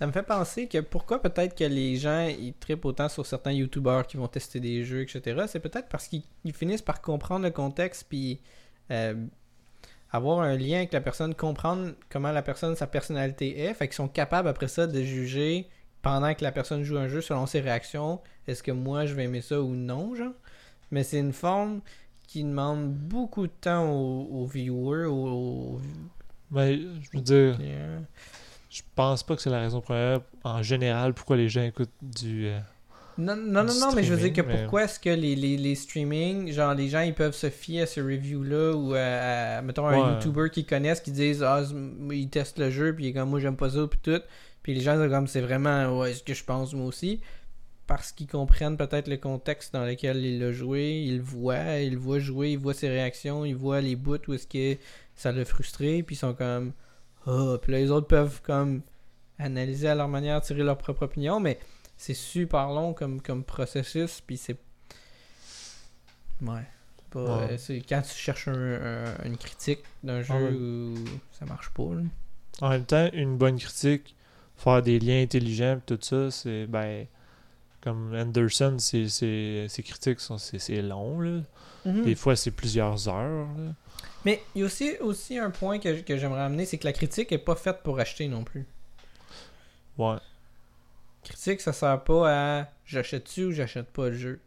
ça 0.00 0.06
me 0.06 0.12
fait 0.12 0.22
penser 0.22 0.66
que 0.66 0.78
pourquoi 0.78 1.20
peut-être 1.20 1.54
que 1.54 1.64
les 1.64 1.96
gens 1.96 2.26
ils 2.26 2.54
trippent 2.54 2.86
autant 2.86 3.10
sur 3.10 3.26
certains 3.26 3.52
youtubeurs 3.52 4.06
qui 4.06 4.16
vont 4.16 4.28
tester 4.28 4.58
des 4.58 4.82
jeux, 4.82 5.02
etc. 5.02 5.44
C'est 5.46 5.60
peut-être 5.60 5.90
parce 5.90 6.08
qu'ils 6.08 6.22
ils 6.44 6.54
finissent 6.54 6.80
par 6.80 7.02
comprendre 7.02 7.44
le 7.44 7.50
contexte 7.50 8.06
puis 8.08 8.40
euh, 8.90 9.14
avoir 10.10 10.40
un 10.40 10.56
lien 10.56 10.78
avec 10.78 10.94
la 10.94 11.02
personne, 11.02 11.34
comprendre 11.34 11.92
comment 12.08 12.32
la 12.32 12.40
personne, 12.40 12.74
sa 12.76 12.86
personnalité 12.86 13.60
est. 13.60 13.74
Fait 13.74 13.88
qu'ils 13.88 13.96
sont 13.96 14.08
capables 14.08 14.48
après 14.48 14.68
ça 14.68 14.86
de 14.86 15.02
juger 15.02 15.68
pendant 16.00 16.32
que 16.32 16.44
la 16.44 16.52
personne 16.52 16.82
joue 16.82 16.96
un 16.96 17.08
jeu 17.08 17.20
selon 17.20 17.44
ses 17.44 17.60
réactions. 17.60 18.22
Est-ce 18.46 18.62
que 18.62 18.72
moi 18.72 19.04
je 19.04 19.12
vais 19.12 19.24
aimer 19.24 19.42
ça 19.42 19.60
ou 19.60 19.74
non, 19.74 20.14
genre? 20.14 20.32
Mais 20.90 21.04
c'est 21.04 21.18
une 21.18 21.34
forme 21.34 21.82
qui 22.26 22.42
demande 22.42 22.90
beaucoup 22.90 23.46
de 23.46 23.52
temps 23.52 23.92
aux, 23.92 24.28
aux 24.30 24.46
viewers, 24.46 25.04
aux, 25.04 25.78
Mais 26.52 26.78
je 26.78 27.10
veux 27.12 27.20
dire. 27.20 27.58
Je 28.70 28.82
pense 28.94 29.22
pas 29.24 29.34
que 29.36 29.42
c'est 29.42 29.50
la 29.50 29.60
raison 29.60 29.80
première 29.80 30.20
en 30.44 30.62
général 30.62 31.12
pourquoi 31.12 31.36
les 31.36 31.48
gens 31.48 31.62
écoutent 31.64 31.90
du. 32.00 32.46
euh, 32.46 32.58
Non, 33.18 33.34
non, 33.36 33.64
non, 33.64 33.72
du 33.72 33.80
non, 33.80 33.92
mais 33.94 34.04
je 34.04 34.14
veux 34.14 34.20
dire 34.20 34.32
que 34.32 34.40
mais- 34.46 34.60
pourquoi 34.62 34.84
est-ce 34.84 35.00
que 35.00 35.10
les, 35.10 35.34
les, 35.34 35.56
les 35.56 35.74
streamings, 35.74 36.52
genre 36.52 36.72
les 36.74 36.88
gens 36.88 37.00
ils 37.00 37.14
peuvent 37.14 37.34
se 37.34 37.50
fier 37.50 37.82
à 37.82 37.86
ce 37.86 38.00
review-là 38.00 38.72
ou 38.76 38.94
à, 38.94 39.58
à, 39.58 39.62
mettons 39.62 39.86
un. 39.88 40.14
YouTuber 40.14 40.50
qu'ils 40.50 40.66
connaissent 40.66 41.00
qui 41.00 41.10
disent 41.10 41.42
ah 41.42 41.62
ils 42.12 42.28
testent 42.30 42.58
le 42.60 42.70
jeu 42.70 42.94
puis 42.94 43.06
il 43.06 43.08
est 43.08 43.12
comme 43.12 43.28
moi 43.30 43.40
j'aime 43.40 43.56
pas 43.56 43.70
ça 43.70 43.86
puis 43.90 43.98
tout 44.00 44.20
puis 44.62 44.72
les 44.74 44.80
gens 44.80 44.96
sont 44.96 45.08
comme 45.10 45.26
c'est 45.26 45.40
vraiment 45.40 45.98
ouais 45.98 46.14
ce 46.14 46.22
que 46.22 46.32
je 46.34 46.44
pense 46.44 46.72
moi 46.72 46.86
aussi 46.86 47.20
parce 47.88 48.12
qu'ils 48.12 48.28
comprennent 48.28 48.76
peut-être 48.76 49.08
le 49.08 49.16
contexte 49.16 49.74
dans 49.74 49.84
lequel 49.84 50.24
il 50.24 50.40
a 50.44 50.52
joué, 50.52 51.02
ils 51.08 51.16
le 51.16 51.22
voient, 51.24 51.80
ils 51.80 51.94
le 51.94 51.98
voient 51.98 52.20
jouer, 52.20 52.52
ils 52.52 52.58
voient 52.58 52.72
ses 52.72 52.88
réactions, 52.88 53.44
ils 53.44 53.56
voient 53.56 53.80
les 53.80 53.96
bouts 53.96 54.18
où 54.28 54.32
est-ce 54.32 54.46
que 54.46 54.80
ça 55.16 55.32
l'a 55.32 55.44
frustré 55.44 56.04
puis 56.04 56.14
ils 56.14 56.18
sont 56.18 56.34
comme 56.34 56.72
ah 57.26 57.56
puis 57.60 57.72
là 57.72 57.78
les 57.78 57.90
autres 57.90 58.06
peuvent 58.06 58.40
comme 58.42 58.82
analyser 59.38 59.88
à 59.88 59.94
leur 59.94 60.08
manière, 60.08 60.40
tirer 60.40 60.62
leur 60.62 60.78
propre 60.78 61.02
opinion 61.04 61.40
mais 61.40 61.58
c'est 61.96 62.14
super 62.14 62.68
long 62.68 62.94
comme, 62.94 63.20
comme 63.20 63.44
processus, 63.44 64.20
puis 64.22 64.36
c'est. 64.38 64.56
Ouais. 66.42 66.66
Pas, 67.10 67.18
euh, 67.50 67.56
quand 67.88 68.02
tu 68.02 68.14
cherches 68.14 68.48
un- 68.48 68.54
un- 68.54 69.24
une 69.24 69.36
critique 69.36 69.80
d'un 70.02 70.22
jeu 70.22 70.34
Ouais. 70.34 70.52
où 70.52 70.94
ça 71.32 71.44
marche 71.44 71.70
pas. 71.70 71.82
là. 71.94 72.02
En 72.62 72.70
même 72.70 72.84
temps, 72.84 73.08
une 73.12 73.36
bonne 73.36 73.58
critique, 73.58 74.14
faire 74.56 74.80
des 74.82 74.98
liens 74.98 75.22
intelligents, 75.22 75.80
tout 75.84 75.98
ça, 76.00 76.30
c'est 76.30 76.66
ben. 76.66 77.06
Comme 77.82 78.14
Anderson, 78.14 78.76
c'est- 78.78 79.08
c'est- 79.08 79.66
ses 79.68 79.82
critiques 79.82 80.20
sont 80.20 80.36
c'est 80.38 80.58
c'est 80.58 80.82
long, 80.82 81.20
là. 81.20 81.40
Hmm. 81.86 82.02
Des 82.02 82.14
fois, 82.14 82.36
c'est 82.36 82.50
plusieurs 82.50 83.08
heures. 83.08 83.48
là. 83.56 83.72
Mais 84.26 84.42
il 84.54 84.60
y 84.60 84.62
a 84.62 84.66
aussi, 84.66 84.96
aussi 85.00 85.38
un 85.38 85.50
point 85.50 85.78
que, 85.78 86.00
que 86.02 86.18
j'aimerais 86.18 86.42
amener, 86.42 86.66
c'est 86.66 86.76
que 86.76 86.84
la 86.86 86.92
critique 86.92 87.32
est 87.32 87.38
pas 87.38 87.54
faite 87.54 87.78
pour 87.82 87.98
acheter 87.98 88.28
non 88.28 88.44
plus. 88.44 88.66
Ouais. 89.96 90.16
Critique, 91.24 91.60
ça 91.62 91.72
sert 91.72 92.02
pas 92.04 92.60
à 92.60 92.68
j'achète-tu 92.84 93.44
ou 93.46 93.52
j'achète 93.52 93.86
pas 93.90 94.08
le 94.10 94.16
jeu. 94.16 94.40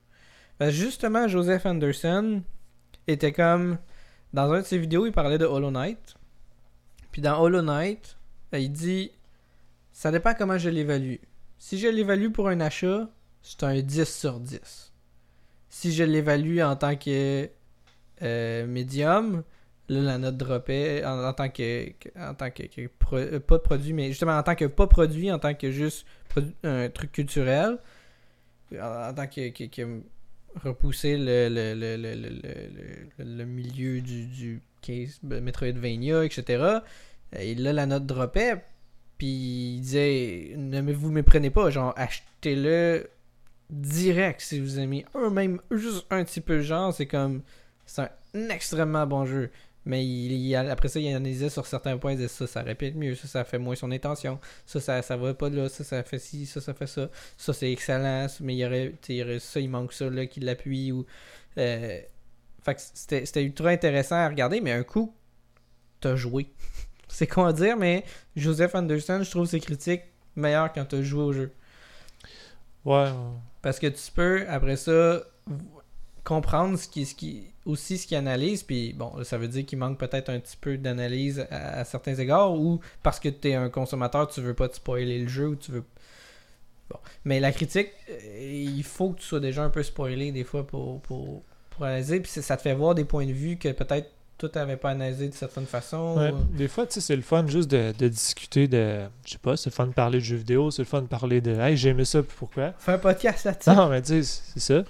Parce 0.60 0.72
que 0.72 0.78
justement, 0.78 1.28
Joseph 1.28 1.66
Anderson 1.66 2.42
était 3.08 3.32
comme. 3.34 3.78
Dans 4.34 4.52
un 4.52 4.62
de 4.62 4.66
ses 4.66 4.80
vidéos, 4.80 5.06
il 5.06 5.12
parlait 5.12 5.38
de 5.38 5.46
Hollow 5.46 5.70
Knight. 5.72 6.16
Puis 7.12 7.22
dans 7.22 7.40
Hollow 7.40 7.62
Knight, 7.62 8.18
ben, 8.52 8.58
il 8.60 8.72
dit 8.72 9.12
Ça 9.92 10.12
dépend 10.12 10.34
comment 10.34 10.58
je 10.58 10.70
l'évalue. 10.70 11.16
Si 11.60 11.78
je 11.80 11.88
l'évalue 11.88 12.30
pour 12.32 12.48
un 12.50 12.60
achat, 12.60 13.10
c'est 13.44 13.64
un 13.64 13.80
10 13.82 14.06
sur 14.06 14.40
10. 14.40 14.92
Si 15.70 15.92
je 15.94 16.04
l'évalue 16.04 16.60
en 16.62 16.76
tant 16.76 16.96
que 16.96 17.50
euh, 18.22 18.66
médium, 18.68 19.44
là 19.90 20.02
la 20.02 20.18
note 20.18 20.38
dropait 20.38 21.04
en, 21.06 21.24
en 21.24 21.34
tant 21.34 21.50
que, 21.50 21.90
en 22.18 22.34
tant 22.34 22.50
que, 22.52 22.88
pro- 23.00 23.18
euh, 23.18 23.40
pas 23.40 23.58
de 23.58 23.64
produit 23.64 23.94
mais 23.94 24.08
justement 24.08 24.38
en 24.38 24.44
tant 24.44 24.56
que 24.56 24.66
pas 24.66 24.88
produit 24.88 25.32
en 25.32 25.40
tant 25.40 25.54
que 25.54 25.72
juste 25.72 26.06
un 26.64 26.90
truc 26.90 27.12
culturel 27.12 27.78
en, 28.82 29.14
tant 29.14 29.28
que, 29.28 29.50
que, 29.50 30.02
repousser 30.56 31.18
le, 31.18 31.50
le, 31.50 31.74
le, 31.76 33.24
le, 33.24 33.46
milieu 33.46 34.02
du, 34.02 34.26
du 34.28 34.62
case 34.82 35.20
ben, 35.24 35.44
Metroidvania 35.44 36.24
etc 36.24 36.80
et 37.38 37.56
là 37.56 37.74
la 37.74 37.86
note 37.86 38.06
dropait 38.06 38.64
puis 39.18 39.76
il 39.76 39.82
disait 39.82 40.54
ne 40.56 40.94
vous 40.94 41.12
méprenez 41.12 41.50
pas 41.50 41.70
genre 41.72 41.94
achetez-le 41.98 43.10
direct 43.74 44.42
si 44.42 44.60
vous 44.60 44.80
aimez. 44.80 45.06
Un 45.16 45.30
même 45.30 45.60
juste 45.72 46.06
un 46.10 46.24
petit 46.24 46.42
peu 46.42 46.62
genre 46.62 46.94
c'est 46.94 47.08
comme 47.08 47.42
c'est 47.86 48.04
un 48.04 48.50
extrêmement 48.50 49.06
bon 49.08 49.26
jeu. 49.26 49.50
Mais 49.86 50.06
il, 50.06 50.32
il- 50.32 50.56
après 50.56 50.88
ça 50.88 51.00
il 51.00 51.08
analysait 51.14 51.50
sur 51.50 51.66
certains 51.68 51.98
points 51.98 52.14
il 52.14 52.18
disait 52.18 52.30
ça 52.30 52.48
ça 52.48 52.62
répète 52.62 52.96
mieux 52.96 53.16
ça 53.16 53.28
ça 53.28 53.44
fait 53.44 53.58
moins 53.60 53.76
son 53.76 53.92
intention. 53.92 54.40
Ça 54.66 54.80
ça, 54.80 55.02
ça 55.02 55.18
va 55.18 55.34
pas 55.34 55.50
là 55.50 55.68
ça 55.70 55.84
ça 55.84 56.04
fait 56.04 56.20
ci 56.20 56.46
ça 56.46 56.62
ça 56.62 56.74
fait 56.74 56.88
ça. 56.88 57.10
Ça 57.38 57.52
c'est 57.54 57.72
excellent 57.72 58.28
mais 58.42 58.56
il 58.56 58.60
y 58.60 58.66
aurait, 58.66 58.94
y 59.10 59.22
aurait 59.24 59.40
ça 59.40 59.60
il 59.60 59.70
manque 59.70 59.92
ça 59.94 60.10
là 60.10 60.26
qui 60.26 60.40
l'appuie 60.40 60.92
ou 60.92 61.06
euh, 61.58 62.00
c'était 62.94 63.44
ultra 63.44 63.70
intéressant 63.70 64.16
à 64.16 64.30
regarder 64.30 64.62
mais 64.62 64.72
un 64.72 64.84
coup 64.84 65.14
t'as 66.00 66.16
joué. 66.16 66.48
C'est 67.10 67.38
à 67.38 67.54
dire 67.54 67.78
mais 67.78 68.06
Joseph 68.36 68.74
Anderson 68.76 69.22
je 69.24 69.30
trouve 69.30 69.46
ses 69.46 69.60
critiques 69.60 70.04
meilleures 70.36 70.72
quand 70.74 70.86
t'as 70.86 71.02
joué 71.02 71.24
au 71.24 71.34
jeu. 71.34 71.52
Ouais. 72.86 73.10
Parce 73.64 73.80
que 73.80 73.88
tu 73.88 74.12
peux, 74.12 74.46
après 74.50 74.76
ça, 74.76 75.24
comprendre 76.24 76.78
ce 76.78 76.88
qui, 76.88 77.06
ce 77.06 77.16
qui, 77.16 77.48
aussi 77.66 77.98
ce 77.98 78.06
qu'il 78.06 78.18
analyse. 78.18 78.62
Puis 78.62 78.94
bon, 78.94 79.24
ça 79.24 79.38
veut 79.38 79.48
dire 79.48 79.66
qu'il 79.66 79.80
manque 79.80 79.98
peut-être 79.98 80.30
un 80.30 80.40
petit 80.40 80.58
peu 80.58 80.78
d'analyse 80.78 81.48
à, 81.50 81.84
certains 81.86 82.16
égards. 82.16 82.54
Ou 82.54 82.82
parce 83.02 83.20
que 83.20 83.30
tu 83.30 83.50
es 83.50 83.56
un 83.56 83.70
consommateur, 83.70 84.28
tu 84.28 84.42
veux 84.42 84.54
pas 84.54 84.68
te 84.68 84.76
spoiler 84.76 85.18
le 85.18 85.30
jeu. 85.30 85.48
Ou 85.48 85.56
tu 85.56 85.72
veux. 85.72 85.84
Bon. 86.90 86.98
Mais 87.24 87.40
la 87.40 87.54
critique, 87.54 87.90
euh, 88.10 88.52
il 88.52 88.84
faut 88.84 89.12
que 89.12 89.22
tu 89.22 89.26
sois 89.26 89.40
déjà 89.40 89.64
un 89.64 89.70
peu 89.70 89.82
spoilé 89.82 90.34
des 90.34 90.44
fois 90.44 90.68
pour, 90.68 91.02
pour, 91.02 91.44
analyser. 91.80 92.20
Puis 92.20 92.32
ça 92.32 92.58
te 92.58 92.62
fait 92.62 92.76
voir 92.76 92.96
des 92.96 93.06
points 93.06 93.26
de 93.26 93.32
vue 93.32 93.58
que 93.58 93.70
peut-être 93.70 94.12
toi 94.38 94.50
t'avais 94.50 94.78
pas 94.78 94.90
analysé 94.92 95.30
de 95.30 95.34
certaine 95.34 95.66
façon. 95.66 96.16
Ouais, 96.18 96.32
ou- 96.32 96.44
Des 96.58 96.68
fois, 96.68 96.86
tu 96.86 96.94
sais, 96.96 97.02
c'est 97.02 97.16
le 97.16 97.22
fun 97.22 97.46
juste 97.48 97.70
de, 97.72 97.94
de 97.98 98.08
discuter 98.08 98.68
de. 98.68 99.04
Je 99.26 99.32
sais 99.32 99.38
pas, 99.38 99.56
c'est 99.58 99.70
le 99.70 99.74
fun 99.76 99.88
de 99.88 99.94
parler 99.94 100.20
de 100.20 100.24
jeux 100.24 100.36
vidéo, 100.38 100.70
c'est 100.72 100.82
le 100.82 100.88
fun 100.88 101.02
de 101.02 101.08
parler 101.08 101.40
de. 101.42 101.52
Hey, 101.60 101.78
j'ai 101.78 101.90
aimé 101.90 102.04
ça, 102.06 102.22
puis 102.24 102.36
pourquoi? 102.38 102.74
Fais 102.80 102.94
un 102.94 102.98
podcast 102.98 103.46
là-dessus. 103.46 103.70
Non, 103.70 103.88
mais 103.90 104.02
tu 104.02 104.24
sais, 104.24 104.42
c'est 104.56 104.60
ça. 104.60 104.84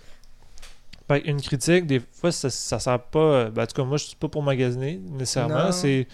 Une 1.26 1.40
critique, 1.42 1.86
des 1.86 2.00
fois, 2.00 2.32
ça, 2.32 2.50
ça 2.50 2.80
sert 2.80 3.00
pas. 3.00 3.50
Ben, 3.52 3.64
en 3.64 3.68
tout 3.68 3.76
cas, 3.76 3.84
moi, 3.84 3.98
je 3.98 4.06
suis 4.06 4.16
pas 4.16 4.30
pour 4.30 4.42
magasiner 4.42 4.98
nécessairement. 4.98 5.72
C'est. 5.72 6.08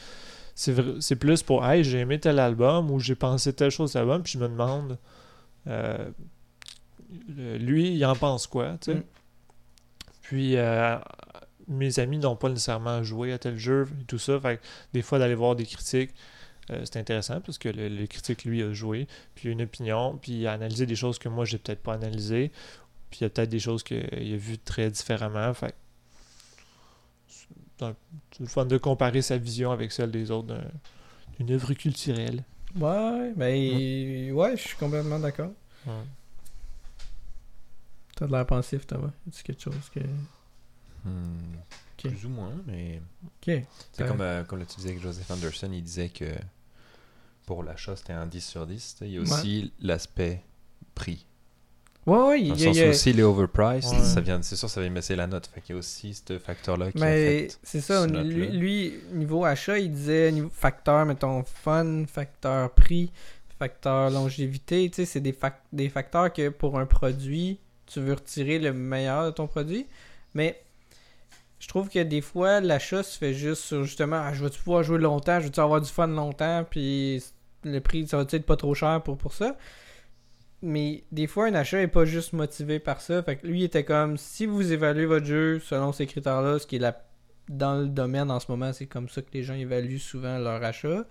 C'est 0.56 1.16
plus 1.16 1.42
pour 1.42 1.66
Hey, 1.66 1.86
j'ai 1.86 2.00
aimé 2.00 2.20
tel 2.20 2.38
album 2.38 2.92
ou 2.92 3.00
j'ai 3.00 3.16
pensé 3.16 3.54
telle 3.54 3.72
chose 3.72 3.96
à 3.96 4.00
l'album, 4.00 4.24
puis 4.24 4.34
je 4.34 4.40
me 4.40 4.50
demande. 4.50 4.98
euh, 5.68 6.10
lui, 7.58 7.94
il 7.96 8.06
en 8.06 8.16
pense 8.16 8.46
quoi, 8.46 8.76
tu 8.82 8.92
sais? 8.92 8.98
Mm. 8.98 9.04
Puis, 10.22 10.58
euh, 10.58 10.98
mes 11.70 12.00
amis 12.00 12.18
n'ont 12.18 12.36
pas 12.36 12.50
nécessairement 12.50 13.02
joué 13.04 13.32
à 13.32 13.38
tel 13.40 13.58
jeu 13.58 13.88
et 14.02 14.04
tout 14.06 14.18
ça. 14.20 14.40
Fait 14.40 14.58
que 14.58 14.62
des 14.94 15.02
fois, 15.02 15.20
d'aller 15.20 15.36
voir 15.36 15.56
des 15.56 15.66
critiques, 15.66 16.12
euh, 16.72 16.82
c'est 16.84 16.98
intéressant 17.00 17.40
parce 17.42 17.58
que 17.58 17.70
le, 17.70 17.88
le 17.90 18.08
critique, 18.08 18.44
lui, 18.44 18.62
a 18.64 18.74
joué, 18.74 19.08
puis 19.36 19.46
il 19.48 19.50
a 19.50 19.52
une 19.54 19.62
opinion, 19.62 20.18
puis 20.22 20.34
il 20.34 20.48
a 20.48 20.54
analysé 20.54 20.86
des 20.86 20.96
choses 20.96 21.18
que 21.20 21.30
moi, 21.30 21.46
j'ai 21.46 21.58
peut-être 21.58 21.82
pas 21.82 21.94
analysées, 21.94 22.52
puis 23.10 23.20
il 23.22 23.24
y 23.24 23.26
a 23.26 23.30
peut-être 23.30 23.50
des 23.50 23.60
choses 23.60 23.84
qu'il 23.84 23.98
a 24.04 24.38
vues 24.38 24.58
très 24.58 24.90
différemment. 24.92 25.54
Fait 25.54 25.74
c'est 27.80 28.40
le 28.42 28.46
fun 28.48 28.66
de 28.66 28.78
comparer 28.78 29.22
sa 29.22 29.38
vision 29.38 29.72
avec 29.72 29.92
celle 29.94 30.12
des 30.12 30.32
autres 30.32 30.48
d'un- 30.48 30.68
d'une 31.40 31.52
œuvre 31.52 31.74
culturelle. 31.74 32.44
Ouais, 32.76 33.34
mais 33.38 34.32
ouais, 34.32 34.58
je 34.58 34.62
suis 34.68 34.78
complètement 34.78 35.18
d'accord. 35.20 35.52
T'as 38.16 38.28
de 38.28 38.32
l'air 38.34 38.46
pensif, 38.46 38.86
Thomas. 38.86 39.12
C'est 39.32 39.44
quelque 39.46 39.62
chose 39.64 39.90
que. 39.94 40.02
Hmm. 41.06 41.58
Plus 41.98 42.26
ou 42.26 42.30
moins, 42.30 42.54
mais 42.66 43.02
Ok. 43.26 43.62
c'est 43.92 44.08
comme, 44.08 44.22
euh, 44.22 44.44
comme 44.46 44.60
là, 44.60 44.66
tu 44.66 44.78
disais 44.78 44.96
que 44.96 45.02
Joseph 45.02 45.30
Anderson, 45.32 45.70
il 45.74 45.84
disait 45.84 46.08
que 46.10 46.26
pour 47.46 47.64
l'achat, 47.64 47.96
c'était 47.98 48.14
un 48.14 48.26
10 48.26 48.42
sur 48.46 48.66
10. 48.66 48.94
tu 48.94 49.00
sais. 49.00 49.06
Il 49.10 49.14
y 49.14 49.18
a 49.18 49.22
Ouais. 49.22 49.30
aussi 49.32 49.74
l'aspect 49.82 50.42
prix. 50.96 51.26
Ouais, 52.06 52.16
ouais, 52.18 52.24
Dans 52.48 52.56
il 52.56 52.62
y 52.62 52.68
a- 52.68 52.74
sens 52.74 52.78
il 52.78 52.90
aussi 52.90 53.14
les 53.14 53.24
overpriced, 53.24 53.92
Ouais. 53.92 54.04
ça 54.06 54.22
vient, 54.22 54.42
c'est 54.42 54.56
sûr, 54.56 54.70
ça 54.70 54.82
vient 54.82 54.90
baisser 54.90 55.16
la 55.18 55.28
note. 55.28 55.48
Fait 55.48 55.60
qu'il 55.62 55.74
y 55.74 55.76
a 55.76 55.80
aussi 55.80 56.14
ce 56.14 56.40
facteur-là 56.40 56.92
qui 56.94 56.98
Mais 57.00 57.50
c'est 57.62 57.82
ça, 57.82 58.08
lui, 58.08 58.94
niveau 59.12 59.44
achat, 59.44 59.78
il 59.78 59.92
disait 59.92 60.32
niveau 60.32 60.50
facteur, 60.50 61.06
mettons, 61.06 61.44
fun, 61.44 62.06
facteur 62.08 62.72
prix, 62.72 63.12
facteur 63.60 64.10
longévité, 64.10 64.90
tu 64.90 64.96
sais, 64.96 65.06
c'est 65.06 65.20
des, 65.20 65.34
fac- 65.34 65.60
des 65.74 65.90
facteurs 65.90 66.32
que 66.32 66.48
pour 66.50 66.80
un 66.80 66.86
produit, 66.86 67.60
tu 67.86 68.00
veux 68.00 68.14
retirer 68.14 68.58
le 68.58 68.72
meilleur 68.72 69.26
de 69.26 69.32
ton 69.32 69.48
produit. 69.48 69.86
Mais 70.34 70.62
je 71.60 71.68
trouve 71.68 71.90
que 71.90 72.00
des 72.00 72.22
fois, 72.22 72.62
l'achat 72.62 73.04
se 73.04 73.18
fait 73.18 73.34
juste 73.34 73.64
sur 73.64 73.84
justement, 73.84 74.22
ah, 74.24 74.34
je 74.34 74.44
vais-tu 74.44 74.60
pouvoir 74.60 74.84
jouer 74.84 75.00
longtemps, 75.00 75.40
je 75.40 75.46
vais-tu 75.46 75.60
avoir 75.60 75.82
du 75.82 75.90
fun 75.90 76.08
longtemps, 76.08 76.66
puis 76.70 77.24
le 77.64 77.80
prix, 77.80 78.08
ça 78.08 78.18
va-tu 78.18 78.38
être 78.38 78.46
pas 78.46 78.56
trop 78.56 78.74
cher 78.74 79.02
pour, 79.04 79.18
pour 79.18 79.34
ça? 79.34 79.58
Mais 80.62 81.04
des 81.12 81.28
fois, 81.28 81.48
un 81.48 81.54
achat 81.56 81.82
est 81.82 81.88
pas 81.88 82.06
juste 82.06 82.34
motivé 82.34 82.80
par 82.80 83.02
ça. 83.02 83.24
Fait 83.24 83.38
que 83.38 83.48
lui, 83.48 83.62
il 83.62 83.64
était 83.64 83.86
comme, 83.86 84.18
si 84.18 84.46
vous 84.46 84.74
évaluez 84.74 85.06
votre 85.06 85.26
jeu 85.26 85.60
selon 85.60 85.94
ces 85.94 86.06
critères-là, 86.06 86.60
ce 86.60 86.68
qui 86.68 86.78
est 86.78 86.80
la 86.80 87.06
dans 87.50 87.76
le 87.76 87.88
domaine 87.88 88.30
en 88.32 88.40
ce 88.40 88.52
moment, 88.52 88.72
c'est 88.74 88.86
comme 88.86 89.10
ça 89.10 89.22
que 89.22 89.30
les 89.34 89.44
gens 89.44 89.56
évaluent 89.56 89.98
souvent 89.98 90.38
leur 90.38 90.64
achat. 90.64 91.06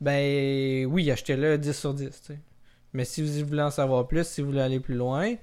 Ben 0.00 0.86
oui, 0.86 1.10
achetez-le 1.10 1.58
10 1.58 1.72
sur 1.72 1.94
10. 1.94 2.10
tu 2.10 2.26
sais. 2.34 2.38
Mais 2.92 3.04
si 3.04 3.22
vous 3.22 3.46
voulez 3.46 3.62
en 3.62 3.70
savoir 3.70 4.06
plus, 4.06 4.26
si 4.26 4.40
vous 4.40 4.48
voulez 4.48 4.60
aller 4.60 4.80
plus 4.80 4.94
loin, 4.94 5.34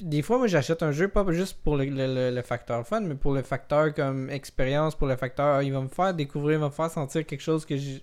des 0.00 0.22
fois, 0.22 0.38
moi 0.38 0.46
j'achète 0.46 0.82
un 0.82 0.92
jeu 0.92 1.08
pas 1.08 1.24
juste 1.32 1.58
pour 1.62 1.76
le, 1.76 1.84
le- 1.84 2.30
le- 2.34 2.42
facteur 2.42 2.86
fun, 2.86 3.00
mais 3.00 3.14
pour 3.14 3.32
le 3.32 3.42
facteur 3.42 3.94
comme 3.94 4.28
expérience, 4.30 4.94
pour 4.94 5.06
le 5.06 5.16
facteur, 5.16 5.46
ah, 5.56 5.62
il 5.62 5.72
va 5.72 5.80
me 5.80 5.88
faire 5.88 6.12
découvrir, 6.14 6.58
il 6.58 6.60
va 6.60 6.66
me 6.66 6.72
faire 6.72 6.90
sentir 6.90 7.24
quelque 7.26 7.40
chose 7.42 7.64
que 7.64 7.76
je, 7.76 7.98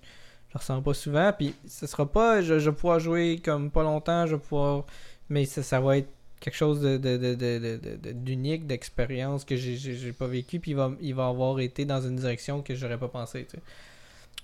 ressens 0.54 0.82
pas 0.82 0.94
souvent. 0.94 1.32
Puis 1.38 1.56
ce 1.68 1.88
sera 1.88 2.06
pas, 2.06 2.42
je, 2.42 2.60
je 2.60 2.70
vais 2.70 2.76
pouvoir 2.76 3.00
jouer 3.00 3.40
comme 3.44 3.72
pas 3.72 3.84
longtemps, 3.84 4.26
je 4.26 4.36
vais 4.36 4.42
pouvoir, 4.42 4.86
mais 5.30 5.46
ça, 5.46 5.64
ça 5.64 5.80
va 5.80 5.98
être 5.98 6.10
quelque 6.40 6.56
chose 6.56 6.82
de, 6.82 6.98
de, 6.98 7.18
de, 7.18 7.36
de- 7.36 7.60
de- 7.60 7.78
de- 7.78 7.96
de- 7.98 8.12
d'unique, 8.14 8.66
d'expérience 8.68 9.46
que 9.46 9.56
j'ai 9.56 10.12
pas 10.12 10.28
vécu, 10.28 10.60
puis 10.60 10.72
il 10.72 10.78
va, 10.78 10.92
il 11.02 11.14
va 11.14 11.28
avoir 11.28 11.60
été 11.60 11.86
dans 11.86 12.02
une 12.02 12.16
direction 12.16 12.62
que 12.62 12.74
j'aurais 12.74 12.98
pas 12.98 13.08
pensé. 13.10 13.46
Tu 13.46 13.58
sais. 13.58 13.64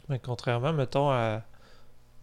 Mais 0.10 0.20
contrairement, 0.20 0.74
mettons, 0.74 1.10
à- 1.10 1.44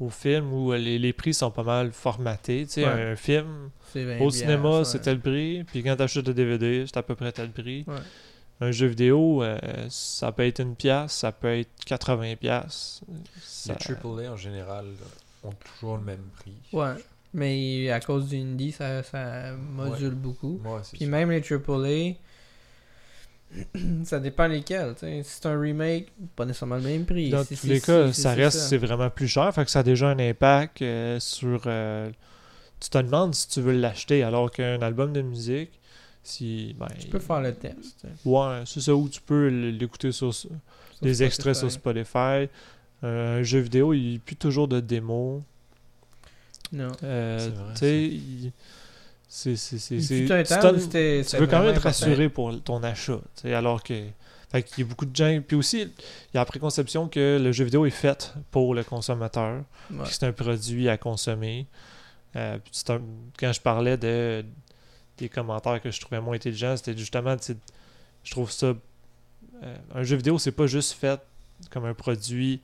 au 0.01 0.11
film 0.11 0.53
où 0.53 0.73
les, 0.73 0.99
les 0.99 1.13
prix 1.13 1.35
sont 1.35 1.51
pas 1.51 1.63
mal 1.63 1.93
formatés. 1.93 2.65
Tu 2.67 2.73
sais, 2.73 2.85
Ouais. 2.85 2.91
un 3.13 3.17
film, 3.17 3.71
au 3.95 3.99
bien, 3.99 4.31
cinéma, 4.31 4.85
ça, 4.85 4.93
c'est 4.93 4.99
ouais. 4.99 5.05
tel 5.05 5.21
prix, 5.21 5.65
puis 5.65 5.83
quand 5.83 5.97
t'achètes 5.97 6.27
le 6.27 6.35
DVD, 6.35 6.85
c'est 6.87 6.97
à 6.97 7.03
peu 7.03 7.15
près 7.15 7.33
tel 7.33 7.51
prix. 7.51 7.85
Ouais. 7.87 7.95
Un 8.61 8.71
jeu 8.71 8.87
vidéo, 8.87 9.43
euh, 9.43 9.59
ça 9.89 10.31
peut 10.33 10.47
être 10.47 10.61
une 10.61 10.77
pièce, 10.77 11.13
ça 11.13 11.33
peut 11.33 11.59
être 11.59 11.71
80 11.87 12.37
pièces. 12.37 13.01
Ça... 13.43 13.77
Les 13.89 13.95
AAA 13.95 14.33
en 14.33 14.37
général 14.37 14.87
ont 15.43 15.53
toujours 15.53 15.97
le 15.97 16.05
même 16.05 16.23
prix. 16.39 16.55
Ouais. 16.73 16.95
Mais 17.33 17.91
à 17.91 17.99
cause 17.99 18.29
du 18.29 18.37
indie, 18.37 18.71
ça, 18.71 19.03
ça 19.03 19.53
module 19.57 20.15
beaucoup. 20.15 20.61
Puis 20.93 20.99
sûr. 21.01 21.09
même 21.09 21.31
les 21.31 21.43
AAA, 21.43 22.15
ça 24.05 24.21
dépend 24.21 24.47
lesquels. 24.47 24.95
Si 24.99 25.23
c'est 25.25 25.47
un 25.47 25.59
remake, 25.59 26.13
pas 26.37 26.45
nécessairement 26.45 26.77
le 26.77 26.83
même 26.83 27.05
prix. 27.05 27.31
Dans 27.31 27.45
tous 27.45 27.65
les 27.65 27.81
cas, 27.81 28.13
ça 28.13 28.35
c'est 28.35 28.43
reste, 28.43 28.59
c'est 28.59 28.77
vraiment 28.77 29.11
plus 29.11 29.29
cher. 29.29 29.53
Fait 29.55 29.65
que 29.65 29.71
ça 29.71 29.81
a 29.81 29.83
déjà 29.83 30.09
un 30.09 30.19
impact 30.19 30.83
euh, 30.83 31.21
sur, 31.21 31.63
euh, 31.67 32.11
tu 32.81 32.91
te 32.91 32.99
demandes 32.99 33.35
si 33.35 33.49
tu 33.49 33.61
veux 33.61 33.73
l'acheter, 33.73 34.23
alors 34.23 34.51
qu'un 34.51 34.81
album 34.83 35.13
de 35.13 35.23
musique, 35.23 35.71
si. 36.23 36.75
Ben, 36.79 36.89
Tu 36.99 37.09
peux 37.09 37.19
faire 37.19 37.41
le 37.41 37.55
test. 37.55 38.07
Ouais, 38.25 38.63
c'est 38.67 38.81
ça 38.81 38.95
où 38.95 39.09
tu 39.09 39.21
peux 39.21 39.49
l'écouter 39.49 40.13
sur 40.13 40.35
Sur 40.35 40.51
des 41.03 41.23
extraits 41.23 41.57
sur 41.57 41.71
Spotify. 41.71 42.49
Euh, 43.03 43.41
un 43.41 43.43
jeu 43.43 43.59
vidéo, 43.61 43.93
il 43.93 44.09
n'y 44.09 44.17
a 44.17 44.19
plus 44.19 44.37
toujours 44.37 44.67
de 44.67 44.81
démo. 44.81 45.43
Non. 46.73 46.93
Euh, 47.03 47.51
tu 47.75 47.79
sais, 47.79 48.53
c'est. 49.57 49.81
Il 49.97 50.27
tu 51.25 51.37
veux 51.37 51.47
quand 51.47 51.61
même 51.61 51.75
être 51.75 51.83
rassuré 51.83 52.29
pour 52.29 52.63
ton 52.63 52.83
achat. 52.83 53.19
Alors 53.45 53.83
que. 53.83 54.05
Fait 54.53 54.63
qu'il 54.63 54.85
y 54.85 54.87
a 54.87 54.89
beaucoup 54.89 55.07
de 55.07 55.15
gens. 55.17 55.41
Puis 55.47 55.57
aussi, 55.57 55.81
il 55.81 56.35
y 56.35 56.37
a 56.37 56.41
la 56.41 56.45
préconception 56.45 57.09
que 57.09 57.41
le 57.43 57.51
jeu 57.51 57.65
vidéo 57.65 57.85
est 57.87 57.91
fait 57.91 58.33
pour 58.53 58.75
le 58.75 58.85
consommateur. 58.85 59.65
Ouais. 59.91 60.05
c'est 60.09 60.23
un 60.23 60.33
produit 60.33 60.89
à 60.89 60.97
consommer. 60.97 61.67
Euh, 62.37 62.59
un- 62.89 63.01
quand 63.39 63.53
je 63.53 63.61
parlais 63.61 63.97
de, 63.97 64.45
des 65.19 65.29
commentaires 65.29 65.83
que 65.83 65.91
je 65.91 66.01
trouvais 66.01 66.21
moins 66.21 66.37
intelligents, 66.37 66.77
c'était 66.77 66.97
justement, 66.97 67.35
je 68.23 68.31
trouve 68.31 68.51
ça. 68.53 68.67
euh, 69.63 69.77
un 69.95 70.03
jeu 70.05 70.17
vidéo, 70.17 70.39
c'est 70.39 70.53
pas 70.53 70.67
juste 70.69 70.93
fait 70.93 71.21
comme 71.71 71.85
un 71.87 71.95
produit. 71.95 72.61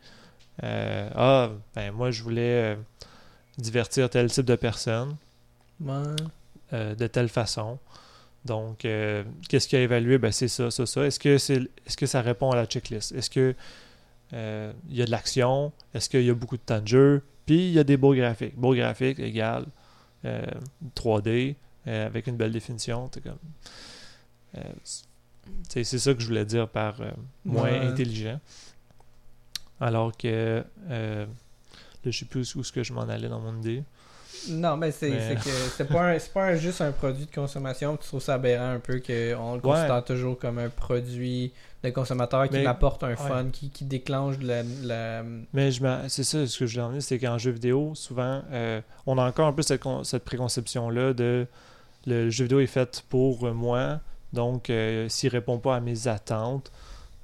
euh, 0.63 1.11
ah, 1.17 1.51
ben 1.75 1.91
moi, 1.93 2.11
je 2.13 2.23
voulais 2.23 2.77
divertir 3.59 4.09
tel 4.11 4.31
type 4.31 4.47
de 4.47 4.55
personne 4.57 5.17
Ouais. 5.81 6.15
Euh, 6.73 6.95
de 6.95 7.07
telle 7.07 7.29
façon. 7.29 7.79
Donc, 8.45 8.85
euh, 8.85 9.23
qu'est-ce 9.49 9.69
qui 9.69 9.77
a 9.77 9.81
évalué? 9.83 10.17
Ben, 10.19 10.33
c'est 10.33 10.49
ça, 10.49 10.71
ça, 10.71 10.87
ça. 10.87 11.05
Est-ce 11.05 11.19
que, 11.21 11.37
c'est, 11.39 11.61
est-ce 11.87 11.97
que 11.97 12.07
ça 12.07 12.23
répond 12.23 12.51
à 12.51 12.57
la 12.57 12.65
checklist? 12.67 13.13
Est-ce 13.13 13.29
que 13.29 13.55
euh, 14.33 14.73
il 14.89 14.97
y 14.97 15.03
a 15.03 15.05
de 15.05 15.11
l'action? 15.11 15.73
Est-ce 15.93 16.09
qu'il 16.09 16.25
y 16.25 16.31
a 16.31 16.35
beaucoup 16.35 16.57
de 16.57 16.63
temps 16.63 16.81
de 16.81 16.89
jeu? 16.89 17.23
Puis, 17.45 17.69
il 17.69 17.73
y 17.73 17.79
a 17.79 17.85
des 17.85 17.97
beaux 17.99 18.15
graphiques. 18.15 18.57
Beaux 18.57 18.75
graphiques 18.75 19.19
égale 19.19 19.67
euh, 20.25 20.43
3D 20.97 21.55
euh, 21.87 22.07
avec 22.07 22.27
une 22.29 22.37
belle 22.37 22.53
définition. 22.53 23.11
C'est 23.13 23.23
comme... 23.23 23.39
c'est, 25.69 25.85
c'est 25.85 25.99
ça 25.99 26.15
que 26.15 26.21
je 26.21 26.27
voulais 26.27 26.45
dire 26.45 26.69
par 26.69 26.97
moins 27.45 27.65
Ouais. 27.71 27.79
intelligent. 27.81 28.41
Alors 29.81 30.17
que... 30.17 30.65
là, 30.89 31.27
je 32.07 32.11
sais 32.11 32.25
plus 32.25 32.55
où 32.55 32.61
est-ce 32.61 32.73
que 32.73 32.83
je 32.83 32.93
m'en 32.95 33.03
allais 33.03 33.29
dans 33.29 33.41
mon 33.41 33.59
idée. 33.59 33.83
Non, 34.49 34.77
mais 34.77 34.91
c'est 34.91 35.11
Mais- 35.11 35.35
que 35.37 35.51
c'est 35.77 35.85
pas, 35.89 36.11
un- 36.13 36.19
c'est 36.19 36.33
pas 36.33 36.47
un- 36.47 36.57
juste 36.57 36.81
un 36.81 36.93
produit 36.93 37.27
de 37.27 37.35
consommation. 37.35 37.97
Tu 37.97 38.07
trouves 38.07 38.23
ça 38.23 38.35
aberrant 38.35 38.71
un 38.71 38.79
peu 38.79 39.01
qu'on 39.01 39.55
le 39.55 39.61
considère 39.61 40.05
toujours 40.05 40.39
comme 40.39 40.59
un 40.59 40.69
produit 40.71 41.53
de 41.85 41.91
consommateur 41.91 42.47
qui 42.49 42.57
Mais- 42.57 42.63
m'apporte 42.65 43.03
un 43.05 43.17
fun, 43.17 43.47
qui, 43.53 43.71
qui 43.71 43.85
déclenche 43.85 44.39
de 44.39 44.47
la, 44.47 44.63
la- 44.83 45.23
Mais 45.53 45.71
je 45.73 45.83
me- 45.83 46.09
c'est 46.09 46.25
ça 46.25 46.47
ce 46.47 46.59
que 46.59 46.67
je 46.67 46.73
voulais 46.75 46.85
en 46.85 46.89
venir, 46.89 47.03
c'est 47.03 47.19
qu'en 47.19 47.39
jeu 47.39 47.51
vidéo, 47.53 47.93
souvent, 47.95 48.43
euh, 48.53 48.81
on 49.07 49.17
a 49.19 49.25
encore 49.27 49.47
un 49.47 49.53
peu 49.53 49.63
cette, 49.63 49.81
con- 49.81 50.05
cette 50.05 50.25
préconception-là 50.25 51.13
de 51.15 51.47
le 52.07 52.31
jeu 52.31 52.45
vidéo 52.45 52.61
est 52.61 52.67
fait 52.67 53.03
pour 53.09 53.51
moi, 53.55 54.01
donc 54.33 54.69
euh, 54.71 55.07
s'il 55.09 55.31
répond 55.31 55.59
pas 55.59 55.77
à 55.77 55.81
mes 55.81 56.07
attentes, 56.09 56.71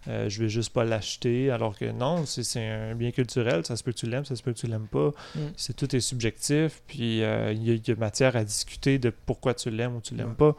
euh, 0.09 0.29
je 0.29 0.43
vais 0.43 0.49
juste 0.49 0.73
pas 0.73 0.85
l'acheter. 0.85 1.51
Alors 1.51 1.77
que 1.79 1.85
non, 1.91 2.25
c'est 2.27 2.67
un 2.69 2.95
bien 2.95 3.11
culturel, 3.11 3.65
ça 3.67 3.77
se 3.77 3.83
peut 3.85 3.93
que 3.93 3.99
tu 3.99 4.07
l'aimes, 4.07 4.25
ça 4.25 4.37
se 4.37 4.43
peut 4.43 4.53
que 4.53 4.59
tu 4.59 4.67
l'aimes 4.67 4.89
pas. 4.89 5.13
Mm. 5.35 5.41
C'est 5.57 5.75
tout 5.77 5.95
est 5.97 6.01
subjectif, 6.01 6.83
puis 6.87 7.23
euh, 7.23 7.53
il 7.53 7.63
y, 7.65 7.71
a- 7.71 7.75
il 7.75 7.89
y 7.89 7.91
a 7.91 7.97
matière 7.97 8.37
à 8.37 8.45
discuter 8.45 8.99
de 8.99 9.11
pourquoi 9.11 9.55
tu 9.55 9.71
l'aimes 9.71 9.97
ou 9.97 10.01
tu 10.01 10.15
l'aimes 10.15 10.35
pas. 10.35 10.55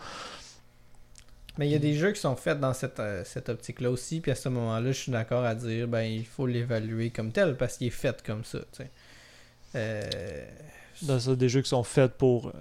Mais 1.57 1.67
il 1.67 1.71
y 1.71 1.75
a 1.75 1.79
des 1.79 1.95
jeux 1.95 2.11
qui 2.11 2.19
sont 2.21 2.35
faits 2.35 2.59
dans 2.59 2.73
cette, 2.73 2.99
euh, 2.99 3.23
cette 3.25 3.49
optique-là 3.49 3.89
aussi, 3.89 4.19
puis 4.19 4.29
à 4.31 4.35
ce 4.35 4.47
moment-là, 4.49 4.91
je 4.91 4.99
suis 5.01 5.11
d'accord 5.11 5.43
à 5.43 5.55
dire, 5.55 5.87
ben, 5.87 6.01
il 6.03 6.25
faut 6.25 6.45
l'évaluer 6.45 7.09
comme 7.09 7.31
tel, 7.31 7.57
parce 7.57 7.77
qu'il 7.77 7.87
est 7.87 7.89
fait 7.89 8.21
comme 8.23 8.43
ça, 8.43 8.59
tu 8.73 8.83
sais. 8.83 8.89
Dans 11.03 11.19
ça, 11.19 11.35
des 11.35 11.49
jeux 11.49 11.61
qui 11.61 11.69
sont 11.69 11.83
faits 11.83 12.13
pour 12.17 12.47
euh, 12.47 12.51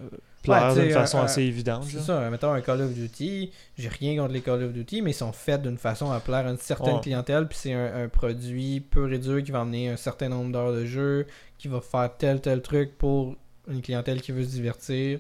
plaire 0.43 0.74
Ouais, 0.74 0.82
d'une 0.84 0.93
façon 0.93 1.18
un- 1.18 1.24
assez 1.24 1.43
évidente. 1.43 1.84
C'est 1.91 2.01
ça, 2.01 2.28
mettons 2.30 2.53
un 2.53 2.61
Call 2.61 2.82
of 2.82 2.93
Duty, 2.93 3.51
j'ai 3.78 3.89
rien 3.89 4.16
contre 4.20 4.32
les 4.34 4.41
Call 4.43 4.62
of 4.62 4.72
Duty, 4.72 5.03
mais 5.03 5.11
ils 5.12 5.14
sont 5.14 5.32
faits 5.32 5.62
d'une 5.62 5.78
façon 5.78 6.11
à 6.11 6.20
plaire 6.20 6.47
à 6.47 6.51
une 6.51 6.59
certaine 6.59 6.95
Ouais. 6.97 7.01
clientèle, 7.01 7.49
puis 7.49 7.59
c'est 7.61 7.72
un, 7.72 8.05
un 8.05 8.09
produit 8.09 8.80
peu 8.80 9.12
et 9.12 9.18
dur 9.18 9.43
qui 9.43 9.51
va 9.51 9.61
amener 9.62 9.89
un 9.91 9.97
certain 9.97 10.28
nombre 10.28 10.53
d'heures 10.53 10.72
de 10.72 10.84
jeu, 10.84 11.26
qui 11.59 11.68
va 11.68 11.80
faire 11.80 12.11
tel 12.16 12.41
tel 12.41 12.61
truc 12.62 12.97
pour 12.99 13.34
une 13.68 13.82
clientèle 13.82 14.20
qui 14.20 14.32
veut 14.32 14.45
se 14.45 14.51
divertir. 14.51 15.18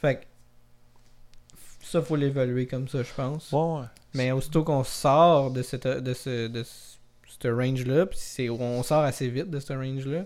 Fait 0.00 0.16
que 0.20 0.24
ça, 1.82 2.00
faut 2.02 2.16
l'évaluer 2.16 2.66
comme 2.66 2.88
ça, 2.88 3.02
je 3.02 3.12
pense. 3.14 3.50
Ouais. 3.52 3.82
Mais 4.14 4.32
aussitôt 4.32 4.64
qu'on 4.64 4.84
sort 4.84 5.50
de 5.50 5.62
cette 5.62 5.86
de 5.86 6.14
ce 6.14 6.46
de 6.48 6.62
ce 6.64 7.48
range-là, 7.48 8.06
puis 8.06 8.50
on 8.50 8.82
sort 8.82 9.02
assez 9.02 9.28
vite 9.28 9.50
de 9.50 9.60
ce 9.60 9.72
range-là, 9.72 10.24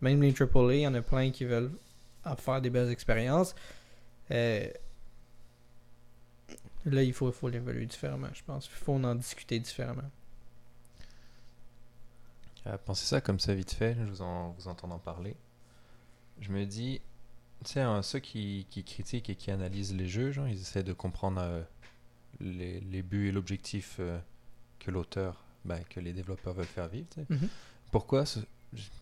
même 0.00 0.22
les 0.22 0.32
AAA, 0.32 0.74
il 0.74 0.80
y 0.80 0.86
en 0.86 0.94
a 0.94 1.02
plein 1.02 1.30
qui 1.30 1.44
veulent 1.44 1.72
en 2.24 2.36
faire 2.36 2.60
des 2.60 2.70
belles 2.70 2.90
expériences. 2.90 3.54
Euh, 4.30 4.68
là, 6.84 7.02
il 7.02 7.12
faut, 7.12 7.30
faut 7.32 7.48
l'évaluer 7.48 7.86
différemment, 7.86 8.28
je 8.34 8.42
pense. 8.44 8.66
Il 8.66 8.72
faut 8.72 8.94
en 8.94 9.14
discuter 9.14 9.58
différemment. 9.60 10.10
À 12.64 12.78
penser 12.78 13.06
ça 13.06 13.20
comme 13.20 13.38
ça 13.38 13.54
vite 13.54 13.72
fait, 13.72 13.94
je 13.94 14.10
vous, 14.10 14.22
en, 14.22 14.50
vous 14.50 14.66
entendant 14.66 14.98
parler. 14.98 15.36
Je 16.40 16.50
me 16.50 16.66
dis, 16.66 17.00
tu 17.64 17.72
sais, 17.72 17.80
hein, 17.80 18.02
ceux 18.02 18.18
qui, 18.18 18.66
qui 18.70 18.82
critiquent 18.82 19.30
et 19.30 19.36
qui 19.36 19.50
analysent 19.52 19.94
les 19.94 20.08
jeux, 20.08 20.32
genre, 20.32 20.48
ils 20.48 20.60
essaient 20.60 20.82
de 20.82 20.92
comprendre 20.92 21.40
euh, 21.40 21.62
les, 22.40 22.80
les 22.80 23.02
buts 23.02 23.28
et 23.28 23.32
l'objectif 23.32 23.96
euh, 24.00 24.18
que 24.80 24.90
l'auteur, 24.90 25.44
ben, 25.64 25.80
que 25.88 26.00
les 26.00 26.12
développeurs 26.12 26.54
veulent 26.54 26.66
faire 26.66 26.88
vivre. 26.88 27.06
Mhm. 27.28 27.48
Pourquoi, 27.92 28.26
ce- 28.26 28.40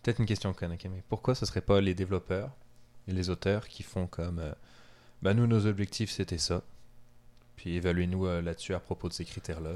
peut-être 0.03 0.19
une 0.19 0.25
question 0.25 0.49
ok, 0.51 0.61
mais 0.85 1.03
pourquoi 1.09 1.35
ce 1.35 1.45
serait 1.45 1.61
pas 1.61 1.81
les 1.81 1.93
développeurs 1.93 2.49
et 3.07 3.11
les 3.11 3.29
auteurs 3.29 3.67
qui 3.67 3.83
font 3.83 4.07
comme, 4.07 4.39
euh, 4.39 4.51
ben, 5.21 5.33
nous, 5.33 5.47
nos 5.47 5.65
objectifs, 5.65 6.11
c'était 6.11 6.37
ça. 6.37 6.61
Puis 7.55 7.75
évaluez-nous 7.75 8.25
euh, 8.27 8.41
là-dessus 8.41 8.73
à 8.73 8.79
propos 8.79 9.07
de 9.09 9.13
ces 9.13 9.25
critères-là. 9.25 9.73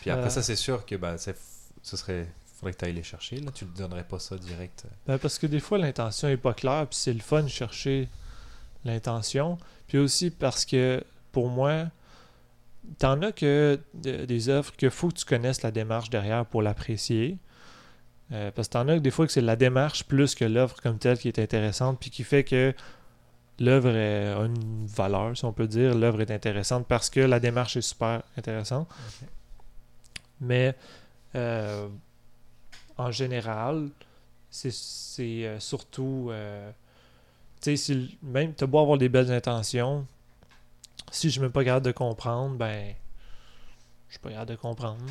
Puis 0.00 0.10
après 0.10 0.26
Euh. 0.26 0.30
ça, 0.30 0.42
c'est 0.42 0.56
sûr 0.56 0.84
que 0.86 0.96
c'est- 1.16 1.36
ce 1.82 1.96
serait 1.96 2.28
faudrait 2.56 2.72
que 2.72 2.78
tu 2.78 2.84
ailles 2.84 2.92
les 2.94 3.02
chercher. 3.02 3.36
Là. 3.40 3.50
Tu 3.52 3.64
ne 3.64 3.70
donnerais 3.70 4.04
pas 4.04 4.18
ça 4.18 4.36
direct. 4.38 4.86
Ben, 5.06 5.18
parce 5.18 5.38
que 5.38 5.46
des 5.46 5.60
fois, 5.60 5.76
l'intention 5.78 6.28
est 6.28 6.36
pas 6.36 6.54
claire, 6.54 6.86
puis 6.88 6.96
c'est 6.96 7.12
le 7.12 7.20
fun 7.20 7.42
de 7.42 7.48
chercher 7.48 8.08
l'intention. 8.84 9.58
Puis 9.88 9.98
aussi 9.98 10.30
parce 10.30 10.64
que, 10.64 11.02
pour 11.32 11.48
moi, 11.48 11.86
t'en 12.98 13.20
as 13.22 13.32
que 13.32 13.78
de- 13.94 14.24
des 14.24 14.48
œuvres 14.48 14.74
qu'il 14.76 14.90
faut 14.90 15.08
que 15.08 15.14
tu 15.14 15.24
connaisses 15.24 15.62
la 15.62 15.70
démarche 15.70 16.10
derrière 16.10 16.44
pour 16.46 16.62
l'apprécier. 16.62 17.38
Euh, 18.32 18.50
parce 18.50 18.68
que 18.68 18.72
t'en 18.72 18.88
as 18.88 18.94
que 18.96 19.00
des 19.00 19.10
fois 19.10 19.26
que 19.26 19.32
c'est 19.32 19.40
la 19.42 19.56
démarche 19.56 20.04
plus 20.04 20.34
que 20.34 20.44
l'œuvre 20.44 20.76
comme 20.82 20.98
telle 20.98 21.18
qui 21.18 21.28
est 21.28 21.38
intéressante, 21.38 21.98
puis 22.00 22.10
qui 22.10 22.24
fait 22.24 22.42
que 22.44 22.74
l'œuvre 23.60 23.90
a 23.90 24.44
une 24.46 24.86
valeur, 24.86 25.36
si 25.36 25.44
on 25.44 25.52
peut 25.52 25.66
dire. 25.68 25.94
L'œuvre 25.94 26.20
est 26.22 26.30
intéressante 26.30 26.86
parce 26.88 27.10
que 27.10 27.20
la 27.20 27.38
démarche 27.38 27.76
est 27.76 27.82
super 27.82 28.22
intéressante. 28.36 28.88
Mais 30.40 30.74
euh, 31.34 31.88
en 32.96 33.10
général, 33.10 33.88
c'est 34.50 34.70
euh, 35.20 35.60
surtout. 35.60 36.30
tu 37.60 37.70
sais, 37.70 37.76
si- 37.76 38.18
même 38.22 38.54
tu 38.54 38.66
beau 38.66 38.78
avoir 38.80 38.98
des 38.98 39.08
belles 39.08 39.30
intentions, 39.32 40.06
si 41.10 41.30
je 41.30 41.40
ne 41.40 41.44
suis 41.46 41.52
pas 41.52 41.64
capable 41.64 41.86
de 41.86 41.92
comprendre, 41.92 42.56
ben. 42.56 42.94
Je 44.08 44.14
suis 44.14 44.20
pas 44.20 44.30
capable 44.30 44.50
de 44.50 44.56
comprendre. 44.56 45.02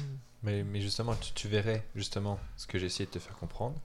Mais, 0.44 0.64
mais 0.64 0.82
justement, 0.82 1.16
tu, 1.16 1.34
tu 1.34 1.48
verrais 1.48 1.86
justement 1.96 2.40
ce 2.58 2.68
que 2.68 2.78
j'ai 2.78 2.88
essayé 2.88 3.06
de 3.06 3.12
te 3.12 3.20
faire 3.20 3.36
comprendre. 3.38 3.80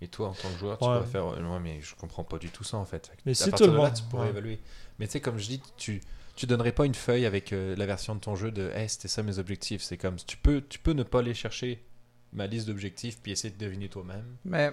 Et 0.00 0.06
toi, 0.08 0.28
en 0.28 0.32
tant 0.32 0.48
que 0.48 0.58
joueur, 0.58 0.78
tu 0.78 0.84
Ouais. 0.84 0.94
pourrais 0.98 1.06
faire 1.10 1.26
euh, 1.26 1.42
Ouais, 1.52 1.58
mais 1.60 1.80
je 1.80 1.94
comprends 1.96 2.22
pas 2.24 2.38
du 2.38 2.50
tout 2.50 2.62
ça 2.64 2.76
en 2.76 2.84
fait. 2.84 3.10
Mais 3.26 3.32
à 3.32 3.34
si 3.34 3.50
tout 3.50 3.64
le 3.64 3.72
là, 3.72 3.78
monde- 3.78 3.94
tu 3.94 4.02
pourrais 4.04 4.24
ouais. 4.24 4.30
évaluer. 4.30 4.60
Mais 5.00 5.06
tu 5.06 5.12
sais, 5.14 5.20
comme 5.20 5.38
je 5.38 5.46
dis, 5.48 5.62
tu 5.76 6.00
tu 6.36 6.46
donnerais 6.46 6.70
pas 6.70 6.86
une 6.86 6.94
feuille 6.94 7.26
avec 7.26 7.52
euh, 7.52 7.74
la 7.74 7.84
version 7.84 8.14
de 8.14 8.20
ton 8.20 8.36
jeu 8.36 8.52
de 8.52 8.70
Hey, 8.70 8.88
c'était 8.88 9.08
ça 9.08 9.24
mes 9.24 9.40
objectifs. 9.40 9.82
C'est 9.82 9.96
comme 9.96 10.14
tu 10.16 10.36
peux, 10.36 10.62
tu 10.68 10.78
peux 10.78 10.92
ne 10.92 11.02
pas 11.02 11.18
aller 11.18 11.34
chercher 11.34 11.82
ma 12.32 12.46
liste 12.46 12.68
d'objectifs 12.68 13.18
puis 13.20 13.32
essayer 13.32 13.52
de 13.52 13.58
deviner 13.58 13.88
toi-même. 13.88 14.36
Mais 14.44 14.70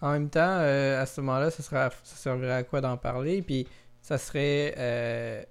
en 0.00 0.12
même 0.12 0.30
temps, 0.30 0.58
euh, 0.60 1.02
à 1.02 1.06
ce 1.06 1.20
moment-là, 1.20 1.50
ça, 1.50 1.64
sera, 1.64 1.90
ça 2.04 2.14
servirait 2.16 2.52
à 2.52 2.62
quoi 2.62 2.80
d'en 2.80 2.96
parler? 2.96 3.42
Puis 3.42 3.66
ça 4.02 4.18
serait, 4.18 4.74
euh, 4.78 5.42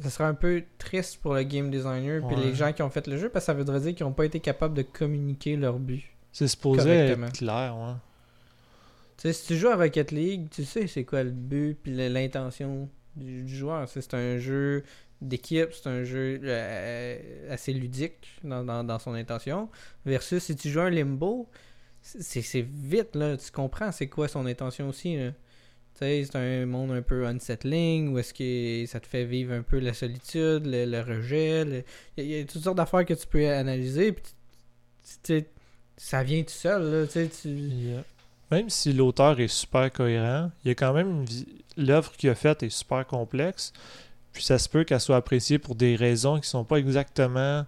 ça 0.00 0.10
serait 0.10 0.24
un 0.28 0.34
peu 0.34 0.62
triste 0.78 1.18
pour 1.22 1.34
le 1.34 1.42
game 1.42 1.70
designer 1.70 2.20
puis 2.26 2.36
Ouais. 2.36 2.42
les 2.44 2.54
gens 2.54 2.72
qui 2.72 2.82
ont 2.82 2.90
fait 2.90 3.06
le 3.06 3.16
jeu 3.16 3.28
parce 3.30 3.44
que 3.44 3.46
ça 3.46 3.54
voudrait 3.54 3.80
dire 3.80 3.94
qu'ils 3.94 4.04
n'ont 4.06 4.12
pas 4.12 4.26
été 4.26 4.40
capables 4.40 4.74
de 4.74 4.82
communiquer 4.82 5.56
leur 5.56 5.78
but. 5.78 6.04
C'est 6.32 6.48
supposé 6.48 6.90
être 6.90 7.32
clair, 7.32 7.76
ouais. 7.76 7.94
Tu 9.16 9.22
sais, 9.22 9.32
si 9.32 9.46
tu 9.46 9.56
joues 9.56 9.68
à 9.68 9.76
Rocket 9.76 10.12
League, 10.12 10.48
tu 10.50 10.64
sais 10.64 10.86
c'est 10.86 11.04
quoi 11.04 11.22
le 11.22 11.30
but 11.30 11.78
puis 11.82 11.92
l'intention 11.94 12.88
du, 13.16 13.42
du 13.44 13.56
joueur. 13.56 13.88
C'est 13.88 14.12
un 14.12 14.38
jeu 14.38 14.84
d'équipe, 15.22 15.70
c'est 15.72 15.88
un 15.88 16.04
jeu 16.04 16.38
euh, 16.44 17.18
assez 17.54 17.72
ludique 17.72 18.28
dans, 18.44 18.62
dans- 18.62 18.84
dans 18.84 18.98
son 18.98 19.14
intention. 19.14 19.70
Versus 20.04 20.42
si 20.42 20.56
tu 20.56 20.68
joues 20.68 20.80
un 20.80 20.90
Limbo, 20.90 21.48
c'est 22.02 22.42
c'est 22.42 22.60
vite, 22.70 23.16
là. 23.16 23.38
Tu 23.38 23.50
comprends 23.50 23.90
c'est 23.92 24.08
quoi 24.08 24.28
son 24.28 24.44
intention 24.44 24.90
aussi, 24.90 25.16
là. 25.16 25.30
C'est 25.98 26.28
un 26.36 26.66
monde 26.66 26.90
un 26.92 27.00
peu 27.02 27.26
unsettling, 27.26 28.12
où 28.12 28.18
est-ce 28.18 28.34
que 28.34 28.84
ça 28.90 29.00
te 29.00 29.06
fait 29.06 29.24
vivre 29.24 29.54
un 29.54 29.62
peu 29.62 29.78
la 29.78 29.94
solitude, 29.94 30.66
le, 30.66 30.84
le 30.84 31.00
rejet. 31.00 31.64
le- 31.64 31.84
Il 32.18 32.24
y, 32.26 32.38
a- 32.40 32.44
toutes 32.44 32.62
sortes 32.62 32.76
d'affaires 32.76 33.04
que 33.04 33.14
tu 33.14 33.26
peux 33.26 33.48
analyser. 33.48 34.12
Puis 34.12 34.24
ça 35.96 36.22
vient 36.22 36.42
tout 36.42 36.50
seul, 36.50 36.82
là. 36.82 37.06
Tu. 37.06 37.48
Yeah. 37.48 38.04
même 38.50 38.68
si 38.70 38.92
l'auteur 38.92 39.40
est 39.40 39.48
super 39.48 39.90
cohérent, 39.92 40.50
il 40.64 40.68
y 40.68 40.70
a 40.70 40.74
quand 40.74 40.92
même 40.92 41.24
l'œuvre 41.76 42.12
qu'il 42.12 42.30
a 42.30 42.34
faite 42.34 42.62
est 42.62 42.68
super 42.70 43.06
complexe. 43.06 43.72
Puis 44.32 44.44
ça 44.44 44.58
se 44.58 44.68
peut 44.68 44.84
qu'elle 44.84 45.00
soit 45.00 45.16
appréciée 45.16 45.58
pour 45.58 45.74
des 45.74 45.96
raisons 45.96 46.38
qui 46.40 46.48
sont 46.48 46.64
pas 46.64 46.76
exactement 46.76 47.64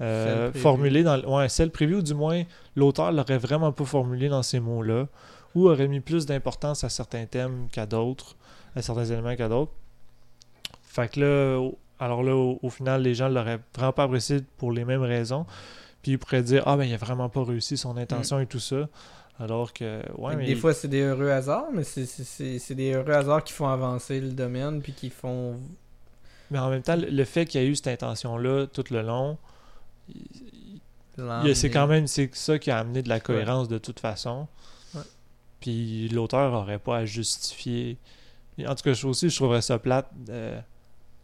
euh, 0.00 0.50
formulées 0.54 1.02
dans 1.02 1.16
le- 1.18 1.28
ouais, 1.28 1.48
celle 1.50 1.70
prévue 1.70 1.96
ou 1.96 2.02
du 2.02 2.14
moins 2.14 2.42
l'auteur 2.74 3.12
l'aurait 3.12 3.38
vraiment 3.38 3.72
pas 3.72 3.84
formulé 3.84 4.28
dans 4.28 4.42
ces 4.42 4.58
mots-là 4.58 5.06
ou 5.54 5.68
aurait 5.68 5.88
mis 5.88 6.00
plus 6.00 6.26
d'importance 6.26 6.84
à 6.84 6.88
certains 6.88 7.26
thèmes 7.26 7.68
qu'à 7.72 7.86
d'autres, 7.86 8.36
à 8.76 8.82
certains 8.82 9.04
éléments 9.04 9.36
qu'à 9.36 9.48
d'autres. 9.48 9.72
Fait 10.82 11.08
que 11.10 11.20
là, 11.20 11.70
alors 11.98 12.22
là, 12.22 12.34
au, 12.34 12.58
au 12.62 12.70
final, 12.70 13.02
les 13.02 13.14
gens 13.14 13.28
l'auraient 13.28 13.60
vraiment 13.74 13.92
pas 13.92 14.04
apprécié 14.04 14.40
pour 14.58 14.72
les 14.72 14.84
mêmes 14.84 15.02
raisons. 15.02 15.46
Puis 16.02 16.12
ils 16.12 16.18
pourraient 16.18 16.42
dire 16.42 16.64
Ah 16.66 16.76
ben 16.76 16.84
il 16.84 16.92
a 16.92 16.96
vraiment 16.96 17.28
pas 17.28 17.44
réussi 17.44 17.76
son 17.76 17.96
intention 17.96 18.40
et 18.40 18.46
tout 18.46 18.58
ça. 18.58 18.88
Alors 19.38 19.72
que 19.72 20.02
ouais, 20.18 20.36
mais 20.36 20.46
Des 20.46 20.56
fois, 20.56 20.74
c'est 20.74 20.88
des 20.88 21.00
heureux 21.02 21.30
hasards, 21.30 21.68
mais 21.72 21.84
c'est- 21.84 22.74
des 22.74 22.92
heureux 22.92 23.12
hasards 23.12 23.44
qui 23.44 23.52
font 23.52 23.68
avancer 23.68 24.20
le 24.20 24.30
domaine, 24.30 24.80
puis 24.82 24.92
qui 24.92 25.10
font. 25.10 25.56
mais 26.50 26.58
en 26.58 26.68
même 26.70 26.82
temps, 26.82 26.96
le- 26.96 27.24
fait 27.24 27.46
qu'il 27.46 27.62
y 27.62 27.64
a 27.64 27.66
eu 27.66 27.74
cette 27.76 27.86
intention-là 27.88 28.66
tout 28.66 28.84
le 28.90 29.00
long, 29.02 29.38
c'est 31.54 31.70
quand 31.70 31.86
même 31.86 32.06
c'est 32.06 32.34
ça 32.34 32.58
qui 32.58 32.70
a 32.70 32.78
amené 32.78 33.02
de 33.02 33.08
la 33.08 33.20
cohérence 33.20 33.68
de 33.68 33.78
toute 33.78 34.00
façon. 34.00 34.46
Puis 35.62 36.08
l'auteur 36.10 36.52
aurait 36.52 36.78
pas 36.78 36.98
à 36.98 37.04
justifier. 37.06 37.96
En 38.66 38.74
tout 38.74 38.82
cas, 38.84 38.92
je 38.92 39.06
aussi, 39.06 39.30
je 39.30 39.36
trouverais 39.36 39.62
ça 39.62 39.78
plate 39.78 40.10
euh, 40.28 40.60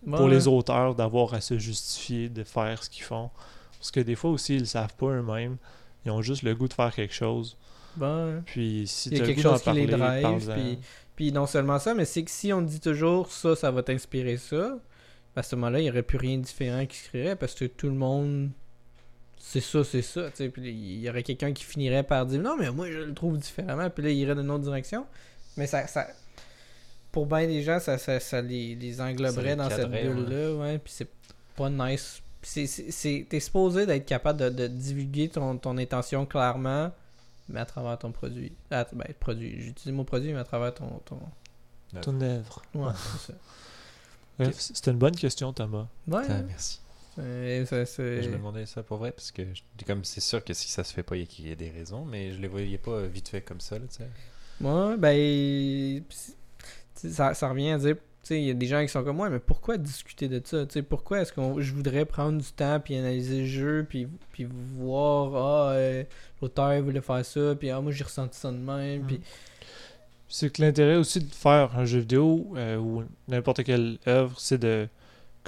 pour 0.09 0.23
Ouais. 0.23 0.31
les 0.31 0.49
auteurs 0.49 0.95
d'avoir 0.95 1.35
à 1.35 1.41
se 1.43 1.59
justifier 1.59 2.29
de 2.31 2.43
faire 2.45 2.83
ce 2.83 2.89
qu'ils 2.89 3.05
font. 3.05 3.29
Parce 3.79 3.91
que 3.91 4.01
des 4.01 4.15
fois 4.15 4.31
aussi, 4.31 4.55
ils 4.55 4.61
le 4.61 4.65
savent 4.65 4.95
pas 4.97 5.09
eux-mêmes. 5.09 5.57
Ils 6.07 6.11
ont 6.11 6.23
juste 6.23 6.43
le 6.43 6.55
goût 6.55 6.69
de 6.69 6.73
faire 6.73 6.95
quelque 6.95 7.13
chose. 7.15 7.57
Bon, 7.97 8.43
Puis 8.47 8.85
si 8.87 9.09
Il 9.11 9.15
y 9.15 9.17
tu 9.19 9.23
as 9.23 9.27
quelque 9.27 9.43
chose 9.43 9.61
qui 9.63 9.73
les 9.73 9.87
parler, 9.89 10.21
drive, 10.23 10.47
parle-en. 10.47 10.63
puis- 10.63 10.79
Puis 11.17 11.33
non 11.33 11.47
seulement 11.47 11.79
ça, 11.81 11.95
mais 11.95 12.05
c'est 12.05 12.23
que 12.23 12.31
si 12.31 12.53
on 12.53 12.63
dit 12.63 12.79
toujours 12.81 13.31
ça, 13.33 13.57
ça 13.57 13.71
va 13.73 13.83
t'inspirer 13.83 14.37
ça, 14.37 14.79
à 15.35 15.43
ce 15.43 15.57
moment-là, 15.57 15.81
il 15.81 15.85
n'y 15.85 15.91
aurait 15.91 16.03
plus 16.05 16.19
rien 16.19 16.39
de 16.39 16.43
différent 16.45 16.87
qui 16.87 16.97
se 16.97 17.09
créerait 17.09 17.37
parce 17.37 17.55
que 17.55 17.65
tout 17.65 17.89
le 17.89 17.95
monde. 17.95 18.51
C'est 19.41 19.61
ça, 19.61 19.83
c'est 19.85 20.03
ça. 20.03 20.31
tu 20.31 20.37
sais, 20.37 20.49
Puis 20.49 20.63
il 20.71 21.01
y 21.01 21.09
aurait 21.09 21.23
quelqu'un 21.23 21.53
qui 21.53 21.65
finirait 21.65 22.03
par 22.03 22.27
dire 22.27 22.41
non, 22.43 22.57
mais 22.59 22.71
moi 22.71 22.91
je 22.91 22.99
le 22.99 23.15
trouve 23.15 23.39
différemment, 23.39 23.89
puis 23.91 24.03
là 24.05 24.11
il 24.11 24.19
irait 24.19 24.35
dans 24.35 24.43
une 24.43 24.51
autre 24.51 24.65
direction. 24.65 25.07
Mais 25.57 25.67
ça. 25.67 25.87
ça 25.87 26.07
pour 27.11 27.27
bien 27.27 27.47
des 27.47 27.63
gens, 27.63 27.81
ça, 27.81 27.97
ça, 27.99 28.21
ça 28.21 28.43
les, 28.43 28.75
les 28.75 29.01
engloberait 29.01 29.51
les 29.51 29.57
dans 29.57 29.71
cette 29.71 29.91
bulle-là, 29.91 30.55
ouais. 30.57 30.79
Puis 30.79 30.93
c'est 30.95 31.09
pas 31.57 31.71
nice. 31.71 32.21
Puis 32.43 32.51
c'est- 32.51 32.67
c'est- 32.67 32.91
c'est- 32.91 33.27
T'es 33.29 33.41
supposé 33.41 33.87
d'être 33.87 34.05
capable 34.07 34.39
de, 34.39 34.49
de 34.51 34.67
divulguer 34.69 35.29
ton, 35.31 35.57
ton 35.57 35.79
intention 35.79 36.27
clairement, 36.27 36.93
mais 37.49 37.61
à 37.61 37.65
travers 37.65 37.99
ton 37.99 38.13
produit. 38.13 38.53
Ah, 38.71 38.87
ben, 38.93 39.07
produit. 39.19 39.59
J'utilise 39.61 39.95
mon 39.97 40.05
produit, 40.05 40.33
mais 40.35 40.41
à 40.41 40.45
travers 40.45 40.75
ton. 40.75 41.01
ton... 41.07 41.19
Ton 42.03 42.21
œuvre. 42.21 42.63
Ouais, 42.75 42.93
c'est 43.23 43.33
ça. 43.33 44.51
C'était 44.75 44.91
une 44.91 44.99
bonne 44.99 45.17
question, 45.17 45.53
Thomas. 45.55 45.87
Ouais, 46.07 46.23
Ah, 46.29 46.43
merci. 46.47 46.81
Ça, 47.67 47.85
c'est- 47.87 48.23
Je 48.23 48.29
me 48.31 48.37
demandais 48.37 48.67
ça 48.67 48.83
pour 48.83 48.99
vrai 48.99 49.13
parce 49.13 49.31
que 49.33 49.43
je- 49.55 49.85
comme 49.87 50.05
c'est 50.05 50.21
sûr 50.21 50.45
que 50.45 50.53
si 50.55 50.69
ça 50.69 50.85
se 50.85 50.93
fait 50.95 51.03
pas, 51.03 51.17
il 51.17 51.21
y 51.21 51.23
a- 51.23 51.27
qu'il 51.27 51.49
y 51.49 51.53
a 51.53 51.55
des 51.57 51.71
raisons, 51.71 52.05
mais 52.05 52.33
je 52.33 52.41
les 52.41 52.49
voyais 52.49 52.79
pas 52.79 52.93
euh, 52.93 53.07
vite 53.07 53.29
fait 53.29 53.41
comme 53.41 53.61
ça. 53.61 53.79
Là, 53.79 53.85
tu 53.91 53.97
sais. 53.99 54.09
Ouais, 54.61 54.97
ben. 54.97 56.03
Ça, 56.95 57.35
ça 57.35 57.49
revient 57.49 57.71
à 57.71 57.79
dire. 57.79 57.95
Tu 57.97 58.35
sais, 58.35 58.41
il 58.43 58.47
y 58.49 58.51
a 58.51 58.55
des 58.55 58.67
gens 58.67 58.83
qui 58.83 58.89
sont 58.89 59.05
comme 59.05 59.17
moi, 59.17 59.31
mais 59.31 59.39
pourquoi 59.39 59.79
discuter 59.79 60.29
de 60.29 60.43
ça? 60.45 60.67
Tu 60.67 60.73
sais, 60.75 60.83
pourquoi 60.83 61.21
est-ce 61.21 61.33
que 61.33 61.41
je 61.61 61.73
voudrais 61.73 62.05
prendre 62.05 62.39
du 62.43 62.53
temps 62.53 62.79
puis 62.81 62.97
analyser 62.97 63.41
le 63.41 63.47
jeu 63.47 63.87
puis, 63.89 64.09
puis 64.33 64.47
voir, 64.77 65.35
ah, 65.37 65.73
euh, 65.75 66.05
l'auteur 66.43 66.83
voulait 66.83 67.01
faire 67.01 67.25
ça, 67.25 67.55
puis 67.59 67.71
ah, 67.71 67.81
moi 67.81 67.93
j'ai 67.93 68.05
ressenti 68.05 68.37
ça 68.39 68.51
de 68.51 68.57
même, 68.59 69.07
puis 69.07 69.21
C'est 70.31 70.51
que 70.53 70.61
l'intérêt 70.61 70.97
aussi 70.97 71.21
de 71.21 71.33
faire 71.35 71.75
un 71.79 71.87
jeu 71.87 72.01
vidéo 72.01 72.53
euh, 72.57 72.77
ou 72.77 73.03
n'importe 73.29 73.63
quelle 73.65 73.99
œuvre, 74.07 74.39
c'est 74.39 74.59
de 74.59 74.87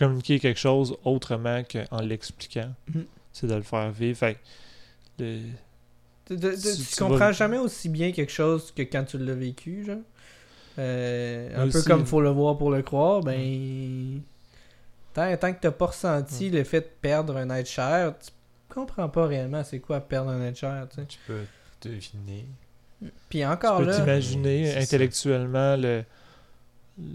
communiquer 0.05 0.41
quelque 0.41 0.59
chose 0.59 0.97
autrement 1.05 1.63
qu'en 1.63 2.01
l'expliquant. 2.01 2.73
Mhm. 2.95 3.05
C'est 3.33 3.47
de 3.47 3.55
le 3.55 3.63
faire 3.63 3.91
vivre. 3.93 4.19
Fait 4.19 4.35
que 4.35 4.39
le- 5.23 5.41
Tu, 6.27 6.37
tu- 6.39 6.41
tu- 6.41 6.57
Si 6.57 6.85
tu 6.85 6.95
tu 6.95 6.97
comprends 7.03 7.17
vas- 7.19 7.33
jamais 7.33 7.59
aussi 7.59 7.89
bien 7.89 8.13
quelque 8.13 8.33
chose 8.33 8.73
que 8.73 8.83
quand 8.83 9.05
tu 9.05 9.19
l'as 9.19 9.35
vécu, 9.35 9.85
genre? 9.85 9.97
Euh, 10.79 11.51
un 11.57 11.65
Aussi, 11.67 11.73
peu 11.73 11.83
comme 11.83 12.07
faut 12.07 12.21
le 12.21 12.31
voir 12.31 12.57
pour 12.57 12.71
le 12.71 12.83
croire, 12.83 13.21
ben. 13.21 14.21
Tant, 15.13 15.37
tant 15.37 15.53
que 15.53 15.59
t'as 15.61 15.73
pas 15.73 15.87
ressenti 15.87 16.49
le 16.51 16.63
fait 16.65 16.81
de 16.83 16.89
perdre 17.01 17.37
un 17.37 17.51
être 17.51 17.69
cher, 17.69 18.15
tu 18.19 18.31
comprends 18.73 19.09
pas 19.09 19.27
réellement 19.27 19.65
c'est 19.65 19.81
quoi 19.81 20.01
perdre 20.01 20.31
un 20.31 20.41
être 20.47 20.57
cher, 20.57 20.87
tu 20.89 20.97
sais. 21.01 21.07
Tu 21.07 21.19
peux 21.27 21.43
deviner. 21.83 22.47
Puis 23.29 23.45
encore 23.45 23.79
tu 23.79 23.85
peux 23.87 23.91
là, 23.91 23.97
t'imaginer 23.99 24.71
ça. 24.73 24.79
intellectuellement 24.79 25.77
le 25.77 26.05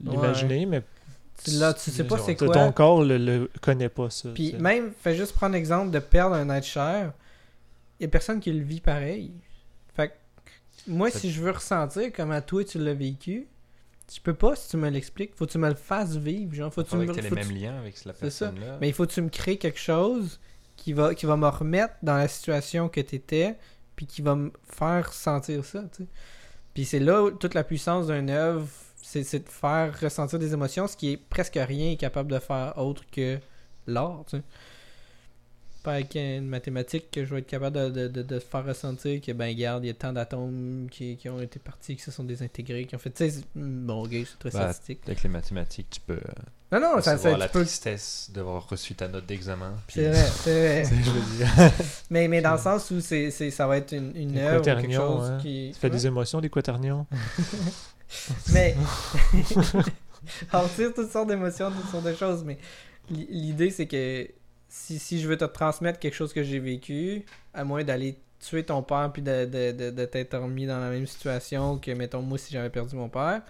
l'imaginer, 0.04 0.66
mais 0.66 0.82
là, 1.52 1.74
tu 1.74 1.92
sais 1.92 2.04
pas 2.04 2.18
Ton- 2.18 2.26
c'est 2.26 2.36
ton 2.36 2.46
quoi. 2.48 2.72
corps 2.72 3.04
le, 3.04 3.18
le 3.18 3.50
connaît 3.62 3.90
pas 3.90 4.10
ça. 4.10 4.30
Puis 4.34 4.54
même, 4.54 4.92
fais 5.02 5.16
juste 5.16 5.34
prendre 5.34 5.54
l'exemple 5.54 5.92
de 5.92 6.00
perdre 6.00 6.36
un 6.36 6.50
être 6.50 6.66
cher. 6.66 7.14
Il 8.00 8.04
y 8.04 8.06
a 8.06 8.10
personne 8.10 8.40
qui 8.40 8.52
le 8.52 8.64
vit 8.64 8.82
pareil. 8.82 9.32
Fait 9.96 10.10
que 10.10 10.14
moi, 10.88 11.10
si 11.10 11.32
je 11.32 11.42
veux 11.42 11.52
ressentir 11.52 12.12
comment 12.14 12.42
toi 12.42 12.64
tu 12.64 12.78
l'as 12.80 12.94
vécu, 12.94 13.48
tu 14.14 14.22
peux 14.22 14.34
pas 14.34 14.56
si 14.56 14.70
tu 14.70 14.78
me 14.78 14.90
l'expliques. 14.90 15.36
Faut 15.36 15.46
que 15.46 15.52
tu 15.52 15.58
me 15.58 15.70
le 15.70 15.76
fasses 15.76 16.16
vivre. 16.16 16.54
Genre, 16.54 16.72
faut 16.74 16.84
que 16.84 16.90
tu 16.90 16.96
me 16.98 17.06
que 17.06 17.12
tu 17.14 17.22
faut 17.22 17.24
les 17.24 17.30
que 17.30 17.36
tu- 17.48 17.54
mêmes 17.54 17.58
liens 17.62 17.78
avec 17.80 18.04
la 18.06 18.14
personne-là. 18.14 18.78
Mais 18.82 18.90
il 18.90 18.94
faut 18.94 19.06
que 19.06 19.12
tu 19.14 19.22
me 19.22 19.30
crées 19.30 19.58
quelque 19.58 19.80
chose 19.80 20.40
qui 20.76 20.94
va, 20.94 21.16
qui 21.16 21.26
va 21.26 21.38
me 21.38 21.48
remettre 21.48 21.94
dans 22.04 22.18
la 22.18 22.28
situation 22.28 22.90
que 22.90 23.00
tu 23.02 23.16
étais, 23.16 23.56
puis 23.96 24.06
qui 24.06 24.22
va 24.22 24.36
me 24.36 24.52
faire 24.64 25.14
sentir 25.14 25.64
ça. 25.66 25.84
tu 25.96 26.04
sais. 26.04 26.10
Puis 26.74 26.84
c'est 26.86 27.00
là 27.00 27.24
où 27.24 27.32
toute 27.32 27.54
la 27.54 27.64
puissance 27.64 28.08
d'une 28.08 28.30
œuvre, 28.30 28.68
c'est 29.08 29.40
de 29.40 29.50
faire 29.50 29.98
ressentir 30.00 30.40
des 30.40 30.54
émotions, 30.54 30.88
ce 30.88 30.98
qui 30.98 31.12
est 31.14 31.18
presque 31.18 31.58
rien 31.62 31.92
est 31.92 31.96
capable 31.98 32.32
de 32.32 32.40
faire 32.40 32.74
autre 32.78 33.04
que 33.12 33.38
l'art. 33.88 34.24
tu 34.28 34.38
sais. 34.38 34.44
Pas 35.84 35.94
avec 35.94 36.16
une 36.16 36.48
mathématique 36.48 37.12
que 37.12 37.24
je 37.24 37.32
vais 37.36 37.42
être 37.42 37.48
capable 37.48 37.92
de, 37.94 38.08
de, 38.08 38.24
de, 38.24 38.40
faire 38.40 38.66
ressentir 38.66 39.22
que, 39.22 39.32
ben, 39.34 39.48
regarde, 39.56 39.84
il 39.84 39.88
y 39.88 39.92
a 39.92 39.94
tant 39.94 40.12
d'atomes 40.12 40.88
qui, 40.90 41.16
qui 41.16 41.30
ont 41.30 41.40
été 41.40 41.60
partis, 41.60 41.96
qui 41.96 42.02
se 42.02 42.10
sont 42.10 42.24
désintégrés, 42.24 42.86
qui 42.86 42.96
ont 42.96 42.98
fait. 42.98 43.12
Tu 43.12 43.18
sais, 43.18 43.30
c'est- 43.30 43.46
bon, 43.56 44.04
ok, 44.04 44.10
c'est 44.12 44.40
très 44.40 44.50
Bah, 44.50 44.74
statistique. 44.74 45.02
Avec 45.06 45.22
les 45.22 45.30
mathématiques, 45.30 45.88
tu 45.92 46.00
peux 46.02 46.14
euh, 46.14 46.20
Non, 46.72 46.80
non, 46.80 47.02
ça, 47.04 47.20
ça, 47.20 47.38
la 47.38 47.46
tu 47.46 47.54
peux. 47.54 47.60
tristesse 47.60 48.32
d'avoir 48.34 48.68
reçu 48.68 48.96
ta 48.96 49.08
note 49.08 49.28
d'examen. 49.28 49.76
puis- 49.86 49.98
C'est 50.02 50.10
vrai, 50.10 50.26
c'est 50.84 50.84
vrai. 50.84 51.04
je 51.04 51.12
veux 51.12 51.38
dire. 51.38 51.72
Mais, 52.10 52.28
mais 52.28 52.42
dans 52.42 52.54
le 52.54 52.58
sens 52.60 52.90
où 52.90 53.00
c'est, 53.00 53.30
ça 53.30 53.68
va 53.68 53.78
être 53.78 53.92
une, 53.94 54.38
œuvre 54.40 54.64
quelque 54.64 54.92
chose 54.92 55.30
hein. 55.30 55.38
qui. 55.40 55.72
Ça 55.74 55.82
fait 55.82 55.90
des 55.92 56.08
émotions, 56.08 56.42
des 56.42 56.50
quaternions. 56.50 57.06
Mais. 58.54 58.76
on 60.54 60.68
tire 60.70 60.94
toutes 60.94 61.12
sortes 61.12 61.28
d'émotions, 61.30 61.72
toutes 61.72 61.90
sortes 61.90 62.06
de 62.06 62.14
choses, 62.16 62.44
mais 62.44 62.58
l'i- 63.10 63.28
l'idée 63.30 63.70
c'est 63.70 63.86
que 63.88 64.28
si, 64.68 65.00
si 65.00 65.20
je 65.22 65.28
veux 65.28 65.38
te 65.38 65.46
transmettre 65.46 66.00
quelque 66.00 66.14
chose 66.16 66.34
que 66.34 66.44
j'ai 66.44 66.60
vécu, 66.60 67.24
à 67.54 67.64
moins 67.64 67.84
d'aller 67.84 68.18
tuer 68.40 68.64
ton 68.64 68.84
père 68.84 69.12
puis 69.14 69.22
de, 69.22 69.46
de, 69.46 69.72
de, 69.72 69.90
de 69.92 70.06
t'être 70.06 70.38
remis 70.38 70.66
dans 70.66 70.80
la 70.80 70.90
même 70.90 71.08
situation 71.08 71.78
que, 71.78 71.92
mettons, 71.92 72.22
moi 72.22 72.38
si 72.38 72.52
j'avais 72.54 72.70
perdu 72.70 72.96
mon 72.96 73.10
père, 73.10 73.42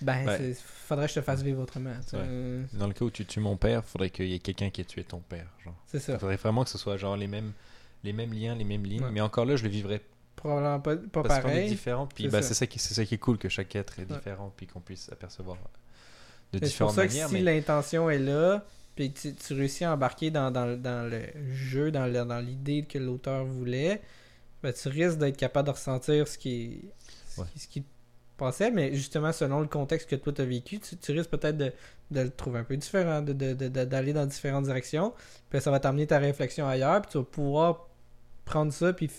ben, 0.00 0.26
Ouais. 0.26 0.54
faudrait 0.86 1.06
que 1.06 1.12
je 1.14 1.18
te 1.20 1.24
fasse 1.24 1.42
vivre 1.42 1.60
autrement. 1.62 1.90
Ouais. 1.90 1.96
Euh, 2.14 2.62
Dans 2.74 2.86
le 2.86 2.92
cas 2.92 3.04
où 3.04 3.10
tu 3.10 3.26
tues 3.26 3.40
mon 3.40 3.56
père, 3.56 3.84
faudrait 3.84 4.10
qu'il 4.10 4.26
y 4.28 4.34
ait 4.34 4.38
quelqu'un 4.38 4.70
qui 4.70 4.80
ait 4.80 4.84
tué 4.84 5.02
ton 5.04 5.18
père. 5.20 5.46
Genre. 5.64 5.74
C'est 5.88 5.98
ça. 5.98 6.12
Il 6.14 6.18
faudrait 6.20 6.36
vraiment 6.36 6.62
que 6.64 6.70
ce 6.70 6.78
soit 6.78 6.96
genre 6.96 7.16
les 7.16 7.26
mêmes, 7.26 7.52
les 8.04 8.12
mêmes 8.12 8.32
liens, 8.32 8.54
les 8.54 8.62
mêmes 8.64 8.84
lignes. 8.84 9.02
Ouais. 9.02 9.10
Mais 9.10 9.20
encore 9.20 9.44
là, 9.44 9.56
je 9.56 9.64
le 9.64 9.68
vivrais 9.70 10.00
Probablement 10.38 10.80
pas, 10.80 10.96
pas 10.96 11.22
parce 11.22 11.40
qu'on 11.40 11.48
est 11.48 11.52
pareil. 11.52 11.68
différents. 11.68 12.06
Puis 12.06 12.24
C'est 12.24 12.30
bah, 12.30 12.42
ça. 12.42 12.54
ça, 12.54 12.66
qui, 12.66 12.78
ça 12.78 13.04
qui 13.04 13.14
est 13.14 13.18
cool 13.18 13.38
que 13.38 13.48
chaque 13.48 13.74
être 13.76 13.98
est 13.98 14.02
Ouais. 14.10 14.16
différent, 14.16 14.52
puis 14.56 14.66
qu'on 14.66 14.80
puisse 14.80 15.10
apercevoir 15.12 15.56
de 15.56 15.60
Mais 15.62 15.68
C'est 16.52 16.58
pour 16.60 16.68
différentes 16.68 16.94
ça 16.94 17.06
que 17.06 17.12
manières. 17.12 17.28
si 17.28 17.34
mais 17.34 17.40
l'intention 17.42 18.08
est 18.08 18.18
là, 18.20 18.64
puis 18.94 19.12
tu, 19.12 19.34
tu 19.34 19.52
réussis 19.54 19.84
à 19.84 19.92
embarquer 19.94 20.30
dans, 20.30 20.50
dans, 20.50 20.80
dans 20.80 21.10
le 21.10 21.22
jeu, 21.54 21.90
dans, 21.90 22.06
le- 22.06 22.24
dans 22.24 22.38
l'idée 22.40 22.84
que 22.84 22.98
l'auteur 22.98 23.44
voulait, 23.44 24.00
ben, 24.62 24.72
tu 24.72 24.88
risques 24.88 25.18
d'être 25.18 25.36
capable 25.36 25.66
de 25.66 25.72
ressentir 25.72 26.26
ce 26.28 26.38
qui, 26.38 26.82
ce, 27.28 27.40
Ouais. 27.40 27.46
qui, 27.52 27.58
ce 27.60 27.68
qui 27.68 27.82
te 27.82 27.88
passait, 28.36 28.70
mais 28.70 28.94
justement, 28.94 29.32
selon 29.32 29.60
le 29.60 29.66
contexte 29.68 30.08
que 30.08 30.16
toi 30.16 30.32
tu 30.32 30.40
as 30.42 30.44
vécu, 30.44 30.78
tu, 30.80 30.96
tu 30.96 31.12
risques 31.12 31.30
peut-être 31.30 31.56
de, 31.56 31.72
de 32.12 32.20
le 32.22 32.30
trouver 32.30 32.60
un 32.60 32.64
peu 32.64 32.76
différent, 32.76 33.22
de, 33.22 33.32
de- 33.32 33.68
d'aller 33.68 34.12
dans 34.12 34.26
différentes 34.26 34.64
directions, 34.64 35.12
puis 35.50 35.60
ça 35.60 35.70
va 35.72 35.80
t'amener 35.80 36.06
ta 36.06 36.18
réflexion 36.18 36.66
ailleurs, 36.68 37.02
puis 37.02 37.10
tu 37.12 37.18
vas 37.18 37.24
pouvoir 37.24 37.88
prendre 38.44 38.72
ça, 38.72 38.92
puis 38.92 39.10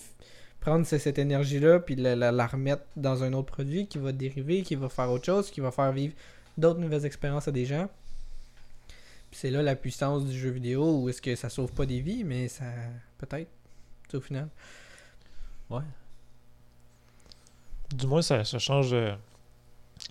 prendre 0.60 0.86
ce- 0.86 0.98
cette 0.98 1.18
énergie-là, 1.18 1.80
puis 1.80 1.96
la, 1.96 2.46
remettre 2.46 2.82
dans 2.96 3.22
un 3.22 3.32
autre 3.32 3.52
produit 3.52 3.86
qui 3.86 3.98
va 3.98 4.12
dériver, 4.12 4.62
qui 4.62 4.74
va 4.74 4.88
faire 4.88 5.10
autre 5.10 5.24
chose, 5.24 5.50
qui 5.50 5.60
va 5.60 5.70
faire 5.70 5.92
vivre 5.92 6.14
d'autres 6.58 6.80
nouvelles 6.80 7.06
expériences 7.06 7.48
à 7.48 7.52
des 7.52 7.64
gens. 7.66 7.88
C'est 9.32 9.50
là 9.50 9.62
la 9.62 9.76
puissance 9.76 10.24
du 10.26 10.36
jeu 10.38 10.50
vidéo 10.50 11.00
où 11.00 11.08
est-ce 11.08 11.22
que 11.22 11.34
ça 11.36 11.48
sauve 11.48 11.72
pas 11.72 11.86
des 11.86 12.00
vies, 12.00 12.24
mais 12.24 12.48
ça 12.48 12.64
peut-être 13.18 13.48
au 14.12 14.20
final. 14.20 14.48
ouais. 15.70 15.82
Du 17.94 18.06
moins, 18.06 18.22
ça, 18.22 18.44
change. 18.44 18.92
euh, 18.92 19.14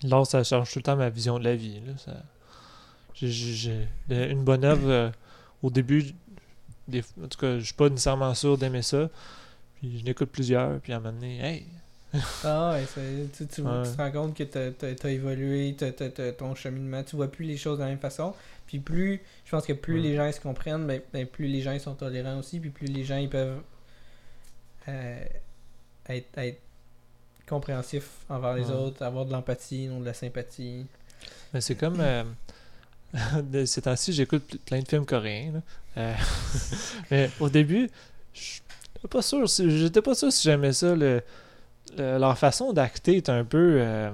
L'art, 0.02 0.26
ça 0.26 0.42
change 0.44 0.70
tout 0.72 0.78
le 0.78 0.82
temps 0.82 0.96
ma 0.96 1.10
vision 1.10 1.38
de 1.38 1.44
la 1.44 1.56
vie. 1.56 1.80
Là, 1.80 1.92
ça... 1.98 2.22
j'ai, 3.14 3.86
euh, 4.10 4.30
une 4.30 4.44
bonne 4.44 4.64
œuvre, 4.64 4.88
euh, 4.90 5.10
au 5.62 5.70
début, 5.70 6.14
en 6.92 7.28
tout 7.28 7.38
cas, 7.38 7.58
je 7.58 7.64
suis 7.64 7.74
pas 7.74 7.88
nécessairement 7.88 8.34
sûr 8.34 8.58
d'aimer 8.58 8.82
ça. 8.82 9.08
Puis 9.80 9.98
je 10.00 10.04
n'écoute 10.04 10.30
plusieurs, 10.30 10.78
puis 10.80 10.92
à 10.92 10.96
un 10.96 11.00
moment 11.00 11.12
donné, 11.14 11.40
hey, 11.40 11.66
Ah 12.44 12.72
ouais, 12.72 12.84
tu, 13.36 13.46
tu, 13.46 13.60
Ouais. 13.62 13.82
tu 13.84 13.90
te 13.92 13.96
rends 13.96 14.10
compte 14.10 14.36
que 14.36 14.42
tu 14.42 15.06
as, 15.06 15.10
évolué, 15.10 15.74
t'as 15.78 15.92
ton 16.32 16.54
cheminement, 16.54 17.02
tu 17.04 17.16
vois 17.16 17.28
plus 17.30 17.44
les 17.46 17.56
choses 17.56 17.78
de 17.78 17.84
la 17.84 17.88
même 17.90 17.98
façon. 18.00 18.34
Puis 18.66 18.78
plus, 18.80 19.20
je 19.44 19.50
pense 19.50 19.64
que 19.66 19.72
plus 19.72 20.00
les 20.00 20.14
gens 20.16 20.26
ils 20.26 20.32
se 20.32 20.40
comprennent, 20.40 20.86
ben, 20.86 21.00
ben, 21.12 21.26
plus 21.26 21.46
les 21.46 21.60
gens 21.62 21.72
ils 21.72 21.80
sont 21.80 21.94
tolérants 21.94 22.38
aussi, 22.38 22.58
puis 22.60 22.70
plus 22.70 22.86
les 22.86 23.04
gens 23.04 23.16
ils 23.16 23.28
peuvent 23.30 23.60
euh, 24.88 25.24
être, 26.08 26.38
être 26.38 26.60
compréhensifs 27.48 28.10
envers 28.28 28.54
les 28.54 28.70
autres, 28.70 29.02
avoir 29.04 29.24
de 29.24 29.32
l'empathie, 29.32 29.86
non 29.88 30.00
de 30.00 30.06
la 30.06 30.14
sympathie. 30.14 30.86
Mais 31.52 31.60
c'est 31.60 31.74
comme. 31.76 32.00
euh, 32.00 32.24
de 33.42 33.64
ces 33.64 33.82
temps-ci, 33.82 34.12
j'écoute 34.12 34.44
pl- 34.46 34.58
plein 34.64 34.80
de 34.80 34.88
films 34.88 35.06
coréens. 35.06 35.52
là. 35.52 35.60
Euh, 35.96 36.14
mais 37.10 37.30
au 37.40 37.48
début, 37.48 37.88
je 38.34 38.60
pas 39.08 39.22
sûr. 39.22 39.48
si- 39.48 39.70
J'étais 39.78 40.02
pas 40.02 40.14
sûr 40.14 40.32
si 40.32 40.42
j'aimais 40.42 40.72
ça. 40.72 40.94
le- 40.94 41.22
le- 41.96 42.18
leur 42.18 42.36
façon 42.38 42.72
d'acter 42.72 43.16
est 43.16 43.28
un 43.28 43.44
peu 43.44 43.76
euh, 43.80 44.10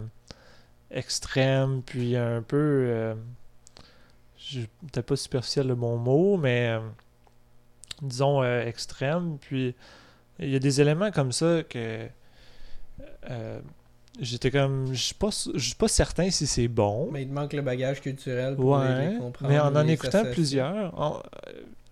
extrême, 0.91 1.82
puis 1.84 2.16
un 2.16 2.43
peu. 2.43 2.57
Euh, 2.89 3.14
je- 4.39 4.61
Peut-être 4.93 5.07
pas 5.07 5.16
superficiel 5.16 5.66
le 5.66 5.74
bon 5.74 5.97
mot, 5.97 6.37
mais 6.37 6.68
euh, 6.70 6.80
disons 8.03 8.43
euh, 8.43 8.64
extrême. 8.64 9.39
Puis 9.41 9.74
il 10.39 10.51
y 10.51 10.57
a 10.57 10.59
des 10.61 10.80
éléments 10.80 11.11
comme 11.11 11.32
ça 11.32 11.62
que. 11.68 12.07
J'étais 14.18 14.51
comme. 14.51 14.95
Je 14.95 15.03
suis 15.03 15.14
pas, 15.14 15.30
su- 15.30 15.51
je 15.55 15.66
suis 15.66 15.74
pas 15.74 15.89
certain 15.89 16.30
si 16.30 16.47
c'est 16.47 16.68
bon. 16.68 17.11
Mais 17.12 17.22
il 17.22 17.28
te 17.28 17.34
manque 17.34 17.53
le 17.53 17.61
bagage 17.61 18.01
culturel 18.01 18.57
pour 18.57 18.78
les 18.78 18.87
Ouais, 18.89 19.16
comprendre. 19.20 19.51
mais 19.51 19.59
en 19.59 19.76
en 19.76 19.87
écoutant 19.87 20.22
plusieurs, 20.32 21.22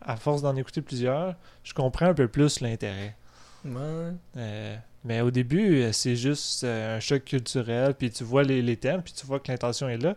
à 0.04 0.16
force 0.16 0.42
d'en 0.42 0.54
écouter 0.56 0.82
plusieurs, 0.82 1.34
je 1.62 1.72
comprends 1.74 2.06
un 2.06 2.14
peu 2.14 2.28
plus 2.28 2.60
l'intérêt. 2.60 3.16
Ouais. 3.64 4.12
Euh, 4.36 4.76
mais 5.04 5.20
au 5.20 5.30
début, 5.30 5.82
euh, 5.82 5.92
c'est 5.92 6.16
juste 6.16 6.64
euh, 6.64 6.96
un 6.96 7.00
choc 7.00 7.24
culturel, 7.24 7.94
puis 7.94 8.10
tu 8.10 8.24
vois 8.24 8.42
les, 8.42 8.62
les 8.62 8.76
thèmes, 8.76 9.02
puis 9.02 9.12
tu 9.12 9.26
vois 9.26 9.40
que 9.40 9.50
l'intention 9.50 9.88
est 9.88 9.98
là. 9.98 10.16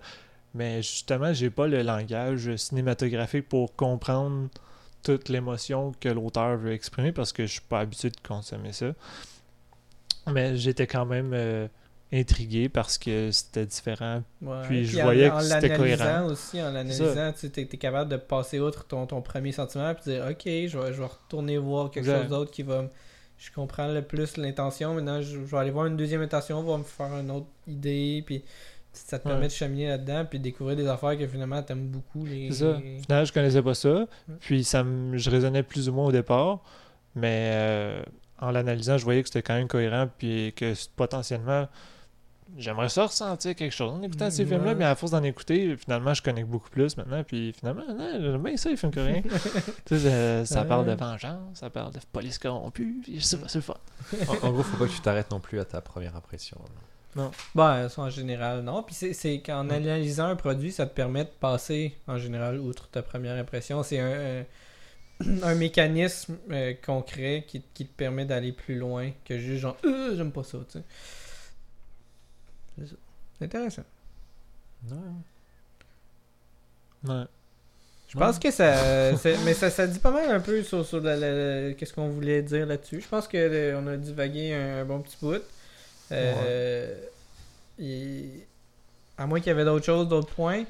Mais 0.54 0.82
justement, 0.82 1.34
j'ai 1.34 1.50
pas 1.50 1.68
le 1.68 1.82
langage 1.82 2.56
cinématographique 2.56 3.48
pour 3.48 3.76
comprendre 3.76 4.50
toute 5.04 5.30
l'émotion 5.30 5.94
que 6.00 6.10
l'auteur 6.10 6.58
veut 6.58 6.74
exprimer 6.74 7.12
parce 7.12 7.32
que 7.32 7.46
je 7.46 7.54
suis 7.54 7.62
pas 7.62 7.80
habitué 7.80 8.10
de 8.10 8.20
consommer 8.28 8.74
ça. 8.74 8.94
Mais 10.32 10.58
j'étais 10.58 10.88
quand 10.88 11.06
même 11.06 11.32
euh, 11.34 11.68
intrigué 12.14 12.70
parce 12.70 12.98
que 12.98 13.32
c'était 13.32 13.66
différent. 13.66 14.24
Ouais. 14.42 14.62
Puis 14.68 14.86
je 14.86 15.00
en- 15.00 15.04
voyais 15.04 15.30
en 15.30 15.38
que 15.40 15.44
c'était 15.44 15.76
cohérent. 15.76 16.26
aussi, 16.28 16.62
en 16.62 16.72
l'analysant, 16.72 17.34
tu 17.34 17.48
es, 17.60 17.66
capable 17.66 18.10
de 18.12 18.18
passer 18.18 18.60
outre 18.60 18.86
ton, 18.86 19.06
ton 19.06 19.22
premier 19.22 19.52
sentiment 19.52 19.94
puis 19.94 20.12
dire 20.14 20.26
Ok, 20.30 20.44
je 20.46 20.78
vais, 20.78 20.94
je 20.94 21.00
vais 21.02 21.06
retourner 21.06 21.58
voir 21.58 21.92
quelque 21.92 22.06
Exact. 22.06 22.22
chose 22.22 22.30
d'autre 22.30 22.52
qui 22.52 22.64
va. 22.64 22.86
Je 23.38 23.52
comprends 23.52 23.88
le 23.88 24.02
plus 24.02 24.38
l'intention. 24.38 24.94
Maintenant, 24.96 25.22
je, 25.22 25.32
je 25.32 25.38
vais 25.38 25.58
aller 25.58 25.70
voir 25.72 25.86
une 25.86 25.98
deuxième 25.98 26.22
intention, 26.22 26.64
va 26.64 26.78
me 26.78 26.84
faire 26.84 27.18
une 27.20 27.30
autre 27.30 27.48
idée. 27.68 28.24
Puis 28.26 28.44
ça 28.94 29.20
te 29.20 29.28
Ouais. 29.28 29.34
permet 29.34 29.48
de 29.48 29.52
cheminer 29.54 29.90
là-dedans 29.90 30.26
puis 30.28 30.40
découvrir 30.40 30.76
des 30.76 30.88
affaires 30.88 31.16
que 31.18 31.28
finalement 31.28 31.62
t'aimes 31.62 31.88
beaucoup. 31.88 32.26
Les... 32.26 32.52
C'est 32.52 32.60
ça. 32.64 32.80
Finalement, 33.04 33.26
je 33.26 33.34
connaissais 33.34 33.62
pas 33.62 33.74
ça. 33.76 34.08
Puis 34.40 34.64
ça 34.64 34.84
me, 34.84 35.18
je 35.18 35.30
raisonnais 35.30 35.62
plus 35.62 35.88
ou 35.90 35.94
moins 35.94 36.06
au 36.06 36.12
départ. 36.12 36.64
Mais 37.16 37.50
euh, 37.54 38.02
en 38.40 38.50
l'analysant, 38.52 38.98
je 38.98 39.04
voyais 39.04 39.22
que 39.22 39.28
c'était 39.30 39.42
quand 39.44 39.56
même 39.56 39.68
cohérent. 39.68 40.08
Puis 40.18 40.54
que 40.56 40.74
potentiellement, 40.96 41.68
j'aimerais 42.58 42.90
ça 42.90 43.06
ressentir 43.06 43.56
quelque 43.56 43.74
chose 43.74 43.92
en 43.94 44.02
écoutant 44.02 44.30
ces 44.30 44.44
Ouais. 44.44 44.50
films-là. 44.50 44.76
Mais 44.76 44.86
à 44.86 44.96
force 44.96 45.12
d'en 45.12 45.24
écouter, 45.24 45.76
finalement, 45.78 46.14
je 46.14 46.22
connecte 46.22 46.48
beaucoup 46.50 46.70
plus 46.70 46.96
maintenant. 46.98 47.24
Puis 47.24 47.54
finalement, 47.54 47.84
non, 47.88 48.10
j'aime 48.20 48.42
bien 48.44 48.56
ça, 48.58 48.70
les 48.70 48.78
films 48.78 48.94
coréens. 48.94 49.22
tu 49.86 49.98
sais, 50.00 50.00
ça, 50.00 50.46
ça 50.46 50.62
Ouais. 50.62 50.68
parle 50.68 50.86
de 50.86 50.94
vengeance, 50.94 51.58
ça 51.60 51.70
parle 51.70 51.92
de 51.94 52.00
police 52.12 52.38
corrompue. 52.40 53.00
puis 53.04 53.20
Je 53.20 53.24
sais 53.26 53.38
pas, 53.38 53.48
c'est 53.48 53.60
le 53.60 53.64
fun. 53.64 53.78
En, 54.28 54.48
en 54.48 54.52
gros, 54.52 54.64
faut 54.64 54.78
pas 54.78 54.86
que 54.86 54.92
tu 54.96 55.02
t'arrêtes 55.02 55.32
non 55.32 55.40
plus 55.40 55.60
à 55.60 55.66
ta 55.66 55.82
première 55.82 56.16
impression. 56.16 56.58
là. 57.16 57.32
Ben, 57.56 57.90
ça, 57.90 58.04
en 58.04 58.10
général, 58.12 58.62
non. 58.62 58.84
Puis 58.84 58.94
c'est- 58.94 59.14
c'est 59.14 59.40
qu'en 59.40 59.64
Mm. 59.64 59.72
analysant 59.72 60.26
un 60.28 60.36
produit, 60.36 60.72
ça 60.72 60.86
te 60.86 60.94
permet 60.94 61.24
de 61.24 61.30
passer, 61.40 61.96
en 62.08 62.18
général, 62.20 62.60
outre 62.60 62.88
ta 62.90 63.02
première 63.02 63.36
impression. 63.38 63.82
C'est 63.82 64.00
un, 64.00 64.42
un, 64.42 65.44
un 65.44 65.56
mécanisme 65.56 66.38
euh, 66.52 66.74
concret 66.86 67.44
qui, 67.48 67.64
qui 67.74 67.88
te 67.88 67.94
permet 67.98 68.26
d'aller 68.26 68.52
plus 68.52 68.76
loin 68.78 69.10
que 69.26 69.40
juste 69.40 69.62
genre, 69.62 69.78
Euh, 69.84 70.16
j'aime 70.16 70.32
pas 70.32 70.44
ça, 70.44 70.60
tu 70.72 70.78
sais. 70.78 70.84
C'est 72.78 72.88
ça. 72.88 72.96
C'est 73.38 73.46
intéressant. 73.46 73.84
Ouais. 77.08 77.24
Je 78.10 78.18
pense 78.18 78.40
que 78.40 78.52
ça. 78.52 79.14
mais 79.44 79.54
ça, 79.54 79.70
ça 79.70 79.86
dit 79.86 80.00
pas 80.00 80.12
mal 80.12 80.30
un 80.32 80.40
peu 80.40 80.64
sur, 80.64 80.86
sur 80.86 81.02
la- 81.02 81.16
la- 81.18 81.68
la- 81.70 81.74
qu'est-ce 81.74 81.94
qu'on 81.94 82.10
voulait 82.10 82.42
dire 82.42 82.66
là-dessus. 82.66 83.02
Je 83.02 83.08
pense 83.08 83.28
que 83.28 83.38
euh, 83.38 83.80
on 83.82 83.88
a 83.88 83.98
divagué 83.98 84.54
un, 84.54 84.82
un 84.82 84.86
bon 84.86 85.02
petit 85.02 85.18
bout. 85.22 85.42
Euh, 86.12 86.96
et- 87.80 88.46
à 89.18 89.26
moins 89.26 89.40
qu'il 89.40 89.48
y 89.48 89.52
avait 89.52 89.66
d'autres 89.66 89.86
choses, 89.86 90.08
d'autres 90.08 90.34
points. 90.34 90.64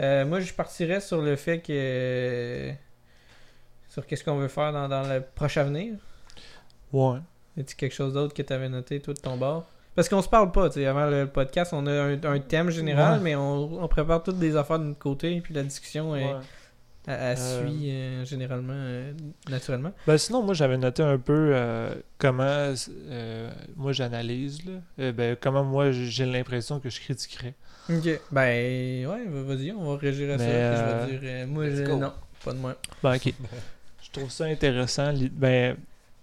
Euh, 0.00 0.26
moi, 0.26 0.40
je 0.40 0.52
partirais 0.52 1.00
sur 1.00 1.22
le 1.22 1.36
fait 1.36 1.60
que. 1.60 2.72
Sur 3.88 4.06
qu'est-ce 4.06 4.24
qu'on 4.24 4.36
veut 4.36 4.48
faire 4.48 4.72
dans, 4.72 4.88
dans 4.88 5.02
le 5.08 5.22
proche 5.34 5.56
avenir. 5.56 5.94
Ouais. 6.92 7.18
Y 7.56 7.60
a 7.60 7.64
quelque 7.64 7.94
chose 7.94 8.12
d'autre 8.14 8.34
que 8.34 8.42
tu 8.42 8.52
avais 8.52 8.68
noté, 8.68 9.00
toi, 9.00 9.14
de 9.14 9.20
ton 9.20 9.36
bord? 9.36 9.66
Parce 9.94 10.08
qu'on 10.08 10.22
se 10.22 10.28
parle 10.28 10.50
pas, 10.52 10.68
tu 10.68 10.74
sais. 10.80 10.86
Avant 10.86 11.06
le 11.06 11.26
podcast, 11.26 11.72
on 11.74 11.86
a 11.86 11.92
un, 11.92 12.24
un 12.24 12.38
thème 12.40 12.70
général, 12.70 13.18
Ouais. 13.18 13.24
mais 13.24 13.36
on, 13.36 13.82
on 13.82 13.88
prépare 13.88 14.22
toutes 14.22 14.38
des 14.38 14.56
affaires 14.56 14.78
de 14.78 14.84
notre 14.84 14.98
côté, 14.98 15.40
puis 15.40 15.52
la 15.54 15.62
discussion 15.62 16.16
est. 16.16 16.24
Ouais. 16.24 16.40
Elle, 17.06 17.18
elle 17.20 17.36
Euh, 17.38 17.66
suit 17.68 17.90
euh, 17.90 18.24
généralement, 18.24 18.72
euh, 18.76 19.12
naturellement. 19.50 19.90
Ben 20.06 20.16
sinon, 20.16 20.42
moi 20.44 20.54
j'avais 20.54 20.78
noté 20.78 21.02
un 21.02 21.18
peu 21.18 21.52
comment 22.16 22.44
euh, 23.10 23.50
moi 23.76 23.92
j'analyse, 23.92 24.60
là. 24.64 25.10
Ben, 25.12 25.36
comment 25.40 25.64
moi 25.64 25.90
j'ai 25.90 26.24
l'impression 26.26 26.78
que 26.78 26.88
je 26.88 27.00
critiquerais. 27.00 27.54
Ok. 27.90 28.20
Ben, 28.30 29.06
ouais, 29.08 29.24
va- 29.26 29.42
vas-y, 29.42 29.72
on 29.72 29.90
va 29.92 29.96
réagir 29.98 30.32
à 30.32 30.38
ça. 30.38 30.44
Puis 30.44 30.52
je 30.52 31.12
vais 31.12 31.18
dire, 31.18 31.20
euh, 31.24 31.46
moi, 31.48 31.68
je- 31.70 31.82
non, 31.90 32.12
pas 32.44 32.52
de 32.52 32.58
moi. 32.58 32.76
Ben, 33.02 33.16
ok. 33.16 33.34
je 34.04 34.10
trouve 34.12 34.30
ça 34.30 34.44
intéressant. 34.44 35.12
Ben, 35.32 35.76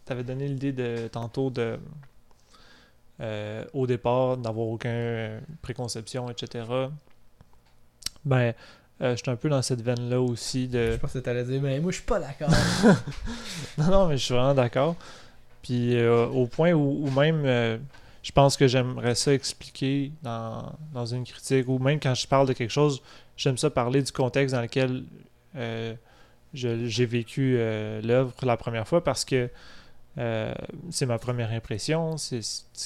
t'avais 0.06 0.24
donné 0.24 0.48
l'idée 0.48 0.72
de 0.72 1.10
tantôt 1.10 1.50
de 1.50 1.78
euh, 3.22 3.66
au 3.74 3.86
départ 3.88 4.38
d'avoir 4.38 4.68
aucun 4.68 5.40
préconception, 5.62 6.30
etc. 6.30 6.66
Ben, 8.26 8.54
euh, 9.02 9.12
je 9.16 9.22
suis 9.22 9.32
un 9.32 9.36
peu 9.36 9.50
dans 9.50 9.62
cette 9.62 9.82
veine-là 9.82 10.22
aussi 10.22 10.68
de. 10.68 10.92
Je 10.94 10.98
pensais 10.98 11.20
que 11.20 11.26
t'allais 11.26 11.44
dire, 11.44 11.62
ben, 11.62 11.82
moi, 11.82 11.92
je 11.92 11.98
suis 11.98 12.06
pas 12.06 12.20
d'accord. 12.20 12.50
Non, 13.78 13.86
non, 13.92 14.08
mais 14.08 14.18
je 14.18 14.26
suis 14.26 14.34
vraiment 14.34 14.54
d'accord. 14.54 14.96
Puis 15.62 15.98
euh, 15.98 16.26
au 16.28 16.48
point 16.48 16.72
où, 16.74 17.06
où 17.06 17.12
même 17.12 17.44
euh, 17.46 17.78
je 18.24 18.32
pense 18.32 18.58
que 18.58 18.68
j'aimerais 18.68 19.16
ça 19.16 19.34
expliquer 19.34 20.12
dans, 20.22 20.74
dans 20.94 21.06
une 21.06 21.24
critique, 21.26 21.68
ou 21.68 21.80
même 21.80 22.00
quand 22.00 22.14
je 22.16 22.28
parle 22.28 22.48
de 22.48 22.54
quelque 22.54 22.72
chose, 22.72 23.02
j'aime 23.38 23.58
ça 23.58 23.70
parler 23.70 24.02
du 24.02 24.12
contexte 24.12 24.54
dans 24.56 24.62
lequel 24.62 25.04
je- 26.54 26.86
j'ai 26.86 27.06
vécu 27.06 27.58
l'œuvre 27.58 28.34
la 28.44 28.58
première 28.58 28.88
fois 28.88 29.04
parce 29.04 29.24
que 29.26 29.50
euh, 30.18 30.54
c'est 30.90 31.06
ma 31.06 31.18
première 31.20 31.52
impression, 31.52 32.18
c'est 32.18 32.42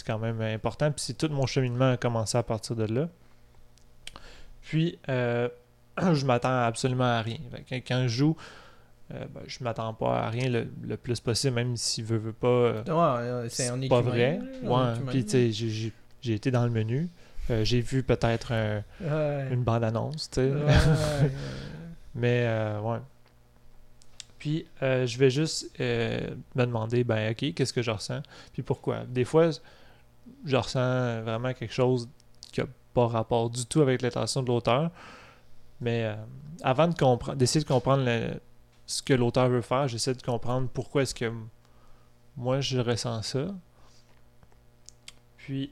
quand 0.05 0.19
même 0.19 0.41
important, 0.41 0.91
puis 0.91 1.01
c'est 1.05 1.17
tout 1.17 1.30
mon 1.30 1.45
cheminement 1.45 1.91
a 1.91 1.97
commencé 1.97 2.38
à 2.38 2.43
partir 2.43 2.76
de 2.76 2.86
là. 2.86 3.09
Puis, 4.61 4.97
euh, 5.09 5.49
je 6.13 6.26
m'attends 6.26 6.63
absolument 6.63 7.03
à 7.17 7.21
rien. 7.21 7.38
Quand 7.88 8.03
je 8.03 8.07
joue, 8.07 8.38
euh, 9.13 9.26
ben, 9.34 9.41
je 9.47 9.63
m'attends 9.63 9.93
pas 9.93 10.19
à 10.26 10.30
rien 10.30 10.49
le, 10.49 10.67
le 10.84 10.97
plus 10.97 11.19
possible, 11.19 11.55
même 11.55 11.76
s'il 11.78 12.05
veut, 12.05 12.17
veut 12.17 12.34
pas. 12.34 12.47
euh, 12.47 12.84
ouais, 13.43 13.49
c'est, 13.49 13.88
pas 13.89 14.01
vrai. 14.01 14.39
Ouais. 14.63 14.93
Puis, 15.09 15.26
tu 15.26 15.32
sais, 15.32 15.51
j'ai- 16.21 16.34
été 16.34 16.51
dans 16.51 16.63
le 16.65 16.71
menu. 16.71 17.09
J'ai 17.63 17.82
vu 17.82 18.03
peut-être 18.03 18.53
un- 18.53 18.84
Ouais. 19.01 19.47
une 19.51 19.63
bande-annonce, 19.63 20.30
tu 20.30 20.39
sais. 20.41 20.51
Mais, 22.15 22.47
ouais. 22.82 22.97
Puis, 24.43 24.65
euh, 24.81 25.07
je 25.07 25.17
vais 25.19 25.29
juste 25.29 25.71
euh, 25.79 26.35
me 26.55 26.65
demander, 26.65 27.05
ben, 27.05 27.31
OK, 27.31 27.53
qu'est-ce 27.53 27.71
que 27.71 27.81
je 27.81 27.91
ressens? 27.91 28.21
Puis 28.51 28.61
pourquoi? 28.61 29.05
Des 29.05 29.23
fois, 29.23 29.51
je 30.43 30.57
ressens 30.57 31.21
vraiment 31.21 31.53
quelque 31.53 31.73
chose 31.73 32.09
qui 32.51 32.59
n'a 32.59 32.67
pas 32.93 33.07
rapport 33.07 33.49
du 33.49 33.65
tout 33.65 33.79
avec 33.79 34.01
l'intention 34.01 34.43
de 34.43 34.49
l'auteur. 34.49 34.91
Mais 35.79 36.03
euh, 36.03 36.15
avant 36.61 36.89
de 36.89 36.93
comprendre, 36.93 37.37
d'essayer 37.37 37.63
de 37.63 37.69
comprendre 37.69 38.05
ce 38.85 39.01
que 39.01 39.13
l'auteur 39.13 39.47
veut 39.47 39.61
faire, 39.61 39.87
j'essaie 39.87 40.13
de 40.13 40.21
comprendre 40.21 40.67
pourquoi 40.67 41.03
est-ce 41.03 41.15
que 41.15 41.31
moi 42.35 42.59
je 42.59 42.79
ressens 42.79 43.21
ça. 43.21 43.47
Puis, 45.37 45.71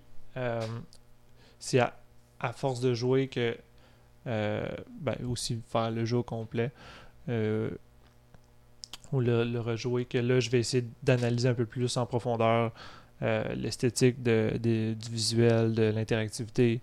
c'est 1.59 1.79
à, 1.79 1.93
à 2.39 2.53
force 2.53 2.79
de 2.79 2.93
jouer 2.93 3.27
que 3.27 3.57
ben, 4.23 5.17
aussi 5.29 5.61
faire 5.67 5.91
le 5.91 6.05
jeu 6.05 6.19
au 6.19 6.23
complet 6.23 6.71
ou 9.11 9.19
le, 9.19 9.43
le 9.43 9.59
rejouer 9.59 10.05
que 10.05 10.17
là 10.17 10.39
je 10.39 10.49
vais 10.49 10.59
essayer 10.59 10.85
d'analyser 11.03 11.49
un 11.49 11.53
peu 11.53 11.65
plus 11.65 11.97
en 11.97 12.05
profondeur 12.05 12.71
euh, 13.21 13.53
l'esthétique 13.55 14.23
de, 14.23 14.57
du 14.57 15.09
visuel, 15.09 15.73
de 15.73 15.83
l'interactivité. 15.83 16.81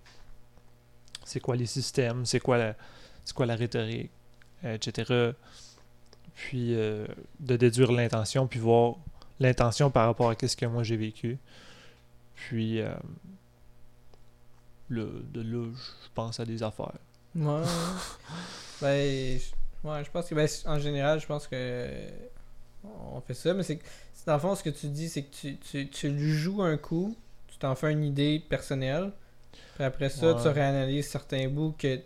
C'est 1.24 1.40
quoi 1.40 1.56
les 1.56 1.66
systèmes, 1.66 2.24
c'est 2.24 2.40
quoi 2.40 2.58
la, 2.58 2.74
c'est 3.24 3.34
quoi 3.34 3.46
la 3.46 3.56
rhétorique, 3.56 4.10
euh, 4.64 4.74
etc. 4.74 5.32
Puis 6.34 6.74
euh, 6.74 7.06
de 7.40 7.56
déduire 7.56 7.92
l'intention, 7.92 8.46
puis 8.46 8.60
voir 8.60 8.94
l'intention 9.40 9.90
par 9.90 10.06
rapport 10.06 10.30
à 10.30 10.34
ce 10.40 10.56
que 10.56 10.66
moi 10.66 10.82
j'ai 10.82 10.96
vécu. 10.96 11.38
Puis, 12.34 12.80
euh, 12.80 12.94
là, 14.90 15.04
de 15.32 15.40
là, 15.40 15.66
je 15.74 16.08
pense 16.14 16.38
à 16.40 16.44
des 16.44 16.62
affaires. 16.62 16.98
Ouais. 17.34 17.62
ben, 18.80 19.38
ouais, 19.84 20.04
je 20.04 20.10
pense 20.10 20.26
que, 20.28 20.34
ben, 20.34 20.48
en 20.66 20.78
général, 20.78 21.20
je 21.20 21.26
pense 21.26 21.46
que 21.46 21.86
on 23.14 23.20
fait 23.20 23.34
ça, 23.34 23.54
mais 23.54 23.62
c'est 23.62 23.78
dans 24.26 24.34
le 24.34 24.40
fond, 24.40 24.54
ce 24.54 24.62
que 24.62 24.70
tu 24.70 24.86
dis, 24.88 25.08
c'est 25.08 25.22
que 25.22 25.34
tu, 25.34 25.56
tu, 25.56 25.88
tu 25.88 26.34
joues 26.34 26.62
un 26.62 26.76
coup, 26.76 27.16
tu 27.48 27.58
t'en 27.58 27.74
fais 27.74 27.92
une 27.92 28.04
idée 28.04 28.42
personnelle, 28.48 29.10
puis 29.76 29.84
après 29.84 30.08
ça, 30.10 30.32
Ouais. 30.34 30.42
tu 30.42 30.48
réanalyses 30.48 31.08
certains 31.08 31.48
bouts 31.48 31.74
que. 31.78 31.98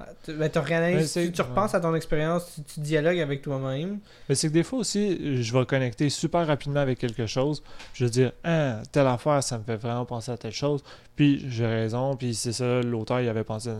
ah, 0.00 0.06
Tu, 0.24 0.32
ben, 0.34 0.48
tu 0.50 0.58
réanalyses, 0.58 1.12
tu, 1.12 1.32
tu 1.32 1.42
repenses 1.42 1.74
à 1.74 1.80
ton 1.80 1.94
expérience, 1.94 2.52
tu, 2.54 2.62
tu 2.62 2.80
dialogues 2.80 3.18
avec 3.20 3.42
toi-même. 3.42 3.98
Mais 4.28 4.34
c'est 4.34 4.48
que 4.48 4.52
des 4.52 4.62
fois 4.62 4.78
aussi, 4.80 5.42
je 5.42 5.52
vais 5.58 5.66
connecter 5.66 6.08
super 6.10 6.46
rapidement 6.46 6.80
avec 6.80 6.98
quelque 6.98 7.26
chose. 7.26 7.62
Je 7.92 8.04
vais 8.04 8.10
dire, 8.10 8.32
ah, 8.44 8.80
telle 8.92 9.06
affaire, 9.06 9.42
ça 9.42 9.58
me 9.58 9.64
fait 9.64 9.76
vraiment 9.76 10.04
penser 10.04 10.30
à 10.32 10.36
telle 10.38 10.52
chose. 10.52 10.82
Puis 11.16 11.44
j'ai 11.50 11.66
raison, 11.66 12.16
puis 12.16 12.34
c'est 12.34 12.52
ça, 12.52 12.80
l'auteur 12.82 13.20
il 13.20 13.28
avait 13.28 13.44
pensé. 13.44 13.70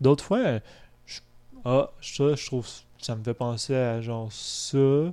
D'autres 0.00 0.24
fois, 0.24 0.60
ah, 1.64 1.90
ça, 2.00 2.34
je 2.34 2.46
trouve, 2.46 2.66
ça 2.98 3.16
me 3.16 3.22
fait 3.24 3.34
penser 3.34 3.74
à 3.74 4.00
genre 4.00 4.32
ça. 4.32 5.12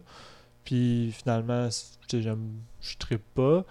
Puis 0.65 1.11
finalement, 1.13 1.69
j'aime, 2.11 2.51
je 2.81 2.97
trippe 2.97 3.25
pas. 3.35 3.65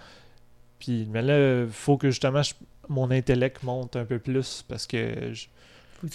Puis, 0.78 1.07
mais 1.11 1.22
là, 1.22 1.62
il 1.64 1.70
faut 1.70 1.97
que 1.99 2.11
justement 2.11 2.43
je- 2.43 2.55
mon 2.89 3.11
intellect 3.11 3.62
monte 3.62 3.97
un 3.97 4.05
peu 4.05 4.18
plus 4.18 4.64
parce 4.68 4.87
que 4.87 5.33
je, 5.33 5.47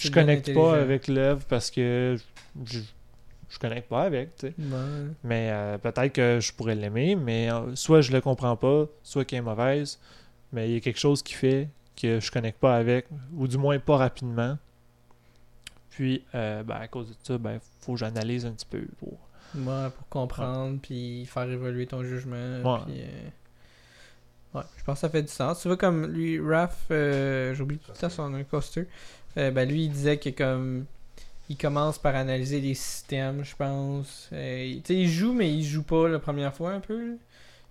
je 0.00 0.10
connecte 0.10 0.48
pas 0.52 0.80
avec 0.80 1.08
l'œuvre 1.08 1.44
parce 1.48 1.70
que 1.70 2.16
je, 2.64 2.80
je 3.48 3.58
connecte 3.58 3.88
pas 3.88 4.02
avec, 4.04 4.36
tu 4.36 4.48
sais. 4.48 4.54
Ouais. 4.58 5.08
Mais 5.24 5.50
euh, 5.52 5.78
peut-être 5.78 6.12
que 6.12 6.40
je 6.40 6.52
pourrais 6.52 6.74
l'aimer, 6.74 7.16
mais 7.16 7.50
euh, 7.52 7.74
soit 7.76 8.00
je 8.00 8.12
le 8.12 8.20
comprends 8.20 8.56
pas, 8.56 8.86
soit 9.02 9.24
qu'elle 9.24 9.40
est 9.40 9.42
mauvaise, 9.42 9.98
mais 10.52 10.68
il 10.70 10.74
y 10.74 10.76
a 10.76 10.80
quelque 10.80 10.98
chose 11.00 11.22
qui 11.22 11.34
fait 11.34 11.68
que 12.00 12.20
je 12.20 12.30
connecte 12.30 12.58
pas 12.60 12.76
avec, 12.76 13.06
ou 13.36 13.48
du 13.48 13.58
moins 13.58 13.78
pas 13.78 13.96
rapidement. 13.96 14.58
Puis, 15.96 16.22
euh, 16.34 16.62
ben, 16.62 16.74
à 16.76 16.88
cause 16.88 17.08
de 17.08 17.14
ça, 17.22 17.38
ben, 17.38 17.58
faut 17.80 17.94
que 17.94 17.98
j'analyse 17.98 18.44
un 18.44 18.52
petit 18.52 18.66
peu 18.66 18.82
pour. 18.98 19.18
Ouais, 19.54 19.88
pour 19.96 20.08
comprendre, 20.10 20.78
puis 20.82 21.24
faire 21.24 21.50
évoluer 21.50 21.86
ton 21.86 22.02
jugement. 22.04 22.36
Ouais. 22.62 22.80
puis, 22.84 23.00
euh, 23.00 24.58
ouais, 24.58 24.64
je 24.76 24.84
pense 24.84 24.96
que 24.96 25.00
ça 25.00 25.08
fait 25.08 25.22
du 25.22 25.28
sens. 25.32 25.62
Tu 25.62 25.68
vois, 25.68 25.76
comme 25.78 26.06
lui, 26.06 26.38
Raph, 26.38 26.84
euh, 26.90 27.54
j'oublie 27.54 27.78
tout 27.78 27.92
ça 27.94 28.10
son 28.10 28.28
nom, 28.28 28.44
Coaster, 28.44 28.86
euh, 29.38 29.50
ben 29.50 29.66
lui, 29.68 29.84
il 29.84 29.90
disait 29.90 30.18
que 30.18 30.30
comme. 30.30 30.84
Il 31.48 31.56
commence 31.56 31.96
par 31.96 32.16
analyser 32.16 32.60
les 32.60 32.74
systèmes, 32.74 33.44
je 33.44 33.54
pense. 33.54 34.28
Euh, 34.32 34.64
il- 34.66 34.82
il 34.94 35.08
joue, 35.08 35.32
mais 35.32 35.48
il 35.52 35.62
joue 35.62 35.84
pas 35.84 36.08
la 36.08 36.18
première 36.18 36.52
fois 36.52 36.72
un 36.72 36.80
peu. 36.80 37.16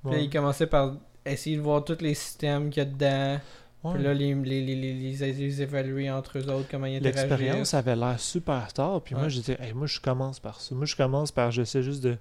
Puis 0.02 0.12
Ouais. 0.12 0.24
il 0.24 0.30
commençait 0.30 0.66
par 0.68 0.94
essayer 1.26 1.58
de 1.58 1.62
voir 1.62 1.84
tous 1.84 1.98
les 2.00 2.14
systèmes 2.14 2.70
qu'il 2.70 2.82
y 2.84 2.86
a 2.86 2.90
dedans. 2.90 3.42
Ouais. 3.86 3.94
Puis 3.96 4.04
là, 4.04 4.14
les, 4.14 4.34
les, 4.34 4.62
les, 4.62 4.76
les, 4.76 4.94
les- 4.94 5.62
évaluer 5.62 6.10
entre 6.12 6.38
eux 6.40 6.50
autres, 6.50 6.68
comment 6.70 6.86
ils 6.88 6.98
interagissent. 6.98 7.30
L'expérience 7.30 7.74
avait 7.74 7.96
l'air 7.96 8.20
super 8.20 8.74
tard, 8.74 9.02
puis 9.02 9.16
moi 9.16 9.30
je 9.30 9.38
disais, 9.40 9.58
Hey, 9.62 9.74
moi 9.74 9.88
je 9.88 10.00
commence 10.00 10.40
par 10.40 10.60
ça. 10.62 10.74
Moi 10.76 10.86
je 10.86 10.96
commence 10.96 11.32
par, 11.32 11.52
j'essaie 11.52 11.84
juste 11.84 12.04
de 12.04 12.18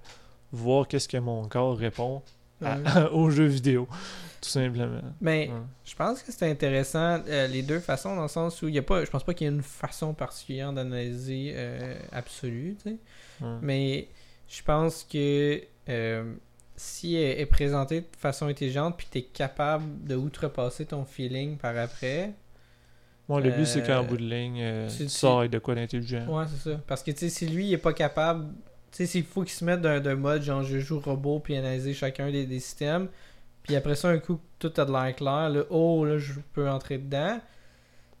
voir 0.51 0.87
qu'est-ce 0.87 1.07
que 1.07 1.17
mon 1.17 1.47
corps 1.47 1.77
répond 1.77 2.21
à- 2.63 2.77
Ouais. 2.77 3.09
aux 3.11 3.29
jeux 3.29 3.47
vidéo, 3.47 3.87
tout 4.41 4.49
simplement. 4.49 5.01
Mais. 5.19 5.49
Je 5.83 5.93
pense 5.95 6.23
que 6.23 6.31
c'est 6.31 6.49
intéressant 6.49 7.19
euh, 7.27 7.47
les 7.47 7.61
deux 7.61 7.79
façons 7.79 8.15
dans 8.15 8.23
le 8.23 8.27
sens 8.27 8.61
où 8.61 8.67
il 8.67 8.73
y 8.75 8.79
a 8.79 8.81
pas 8.81 9.05
je 9.05 9.09
pense 9.11 9.23
pas 9.23 9.33
qu'il 9.33 9.45
y 9.45 9.49
ait 9.49 9.53
une 9.53 9.61
façon 9.61 10.13
particulière 10.13 10.73
d'analyser 10.73 11.53
euh, 11.55 11.95
absolue, 12.11 12.75
tu 12.83 12.89
sais. 12.91 12.97
Mais 13.61 14.07
je 14.47 14.61
pense 14.63 15.03
que 15.03 15.61
euh, 15.89 16.33
si 16.75 17.15
elle 17.15 17.39
est 17.39 17.45
présentée 17.45 18.01
de 18.01 18.07
façon 18.17 18.47
intelligente 18.47 18.95
puis 18.97 19.07
tu 19.09 19.19
es 19.19 19.21
capable 19.23 20.03
de 20.05 20.15
outrepasser 20.15 20.85
ton 20.85 21.05
feeling 21.05 21.57
par 21.57 21.77
après, 21.77 22.33
Moi, 23.27 23.41
le 23.41 23.49
but, 23.51 23.65
c'est 23.65 23.81
qu'en 23.81 24.03
Euh, 24.03 24.03
bout 24.03 24.17
de 24.17 24.23
ligne, 24.25 24.59
euh, 24.61 24.87
tu- 24.95 25.09
sors 25.09 25.39
avec 25.39 25.51
de 25.51 25.57
quoi 25.59 25.73
d'intelligent. 25.75 26.25
ouais, 26.27 26.45
c'est 26.47 26.69
ça. 26.71 26.79
Parce 26.85 27.01
que 27.01 27.11
tu 27.11 27.17
sais 27.19 27.29
si 27.29 27.47
lui 27.47 27.67
il 27.69 27.73
est 27.73 27.77
pas 27.79 27.93
capable, 27.93 28.45
tu 28.91 28.97
sais 28.97 29.05
s'il 29.07 29.23
faut 29.23 29.41
qu'il 29.43 29.53
se 29.53 29.65
mette 29.65 29.81
d'un 29.81 29.99
d'un 29.99 30.15
mode 30.15 30.41
genre 30.43 30.61
je 30.63 30.77
joue 30.79 30.99
robot 30.99 31.39
puis 31.39 31.55
analyser 31.57 31.93
chacun 31.93 32.29
des, 32.29 32.45
des 32.45 32.59
systèmes, 32.59 33.07
puis 33.63 33.75
après 33.75 33.95
ça 33.95 34.09
un 34.09 34.19
coup 34.19 34.39
tout 34.59 34.71
a 34.77 34.85
de 34.85 34.91
l'air 34.91 35.15
clair, 35.15 35.49
là, 35.49 35.63
oh 35.71 36.05
là 36.05 36.17
je 36.19 36.33
peux 36.53 36.69
entrer 36.69 36.97
dedans. 36.99 37.39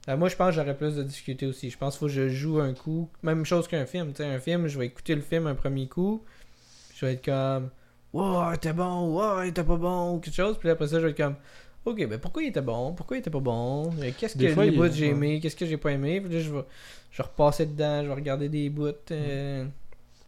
Euh, 0.07 0.17
moi, 0.17 0.29
je 0.29 0.35
pense 0.35 0.49
que 0.49 0.55
j'aurais 0.55 0.77
plus 0.77 0.95
de 0.95 1.01
difficulté 1.03 1.47
aussi. 1.47 1.71
Je 1.71 1.77
pense 1.79 1.93
qu'il 1.95 1.99
faut 2.01 2.05
que 2.05 2.11
je 2.11 2.29
joue 2.29 2.59
un 2.59 2.73
coup. 2.75 3.09
Même 3.23 3.43
chose 3.43 3.67
qu'un 3.67 3.87
film. 3.87 4.09
Tu 4.11 4.17
sais, 4.17 4.25
un 4.25 4.39
film, 4.39 4.67
je 4.67 4.77
vais 4.77 4.85
écouter 4.85 5.15
le 5.15 5.21
film 5.21 5.47
un 5.47 5.55
premier 5.55 5.87
coup. 5.87 6.23
Je 6.93 7.07
vais 7.07 7.13
être 7.13 7.25
comme 7.25 7.71
Wow, 8.15 8.55
t'es 8.55 8.73
bon, 8.73 9.13
wow, 9.15 9.41
il 9.43 9.49
était 9.49 9.63
pas 9.63 9.75
bon, 9.77 10.13
ou 10.15 10.19
quelque 10.19 10.33
chose. 10.35 10.57
Puis 10.57 10.69
après 10.69 10.87
ça, 10.87 10.99
je 10.99 11.05
vais 11.05 11.11
être 11.11 11.17
comme 11.17 11.35
Ok, 11.85 12.07
ben 12.07 12.17
pourquoi 12.19 12.41
il 12.43 12.47
était 12.47 12.61
bon 12.61 12.93
Pourquoi 12.93 13.17
il 13.17 13.19
était 13.19 13.29
pas 13.29 13.39
bon? 13.39 13.91
Qu'est-ce 14.17 14.33
que 14.33 14.39
Des 14.39 14.49
fois, 14.49 14.65
les 14.65 14.71
il- 14.71 14.77
bouts 14.77 14.91
j'ai 14.91 15.09
aimé 15.09 15.39
Qu'est-ce 15.39 15.55
que 15.55 15.65
j'ai 15.65 15.77
pas 15.77 15.91
aimé? 15.91 16.19
Puis 16.21 16.33
là, 16.33 16.39
je 16.39 16.49
vais, 16.51 16.63
je 17.11 17.17
vais 17.17 17.23
repasser 17.23 17.65
dedans, 17.65 18.01
je 18.03 18.07
vais 18.07 18.13
regarder 18.13 18.49
des 18.49 18.69
bouts. 18.69 18.87
euh, 19.11 19.65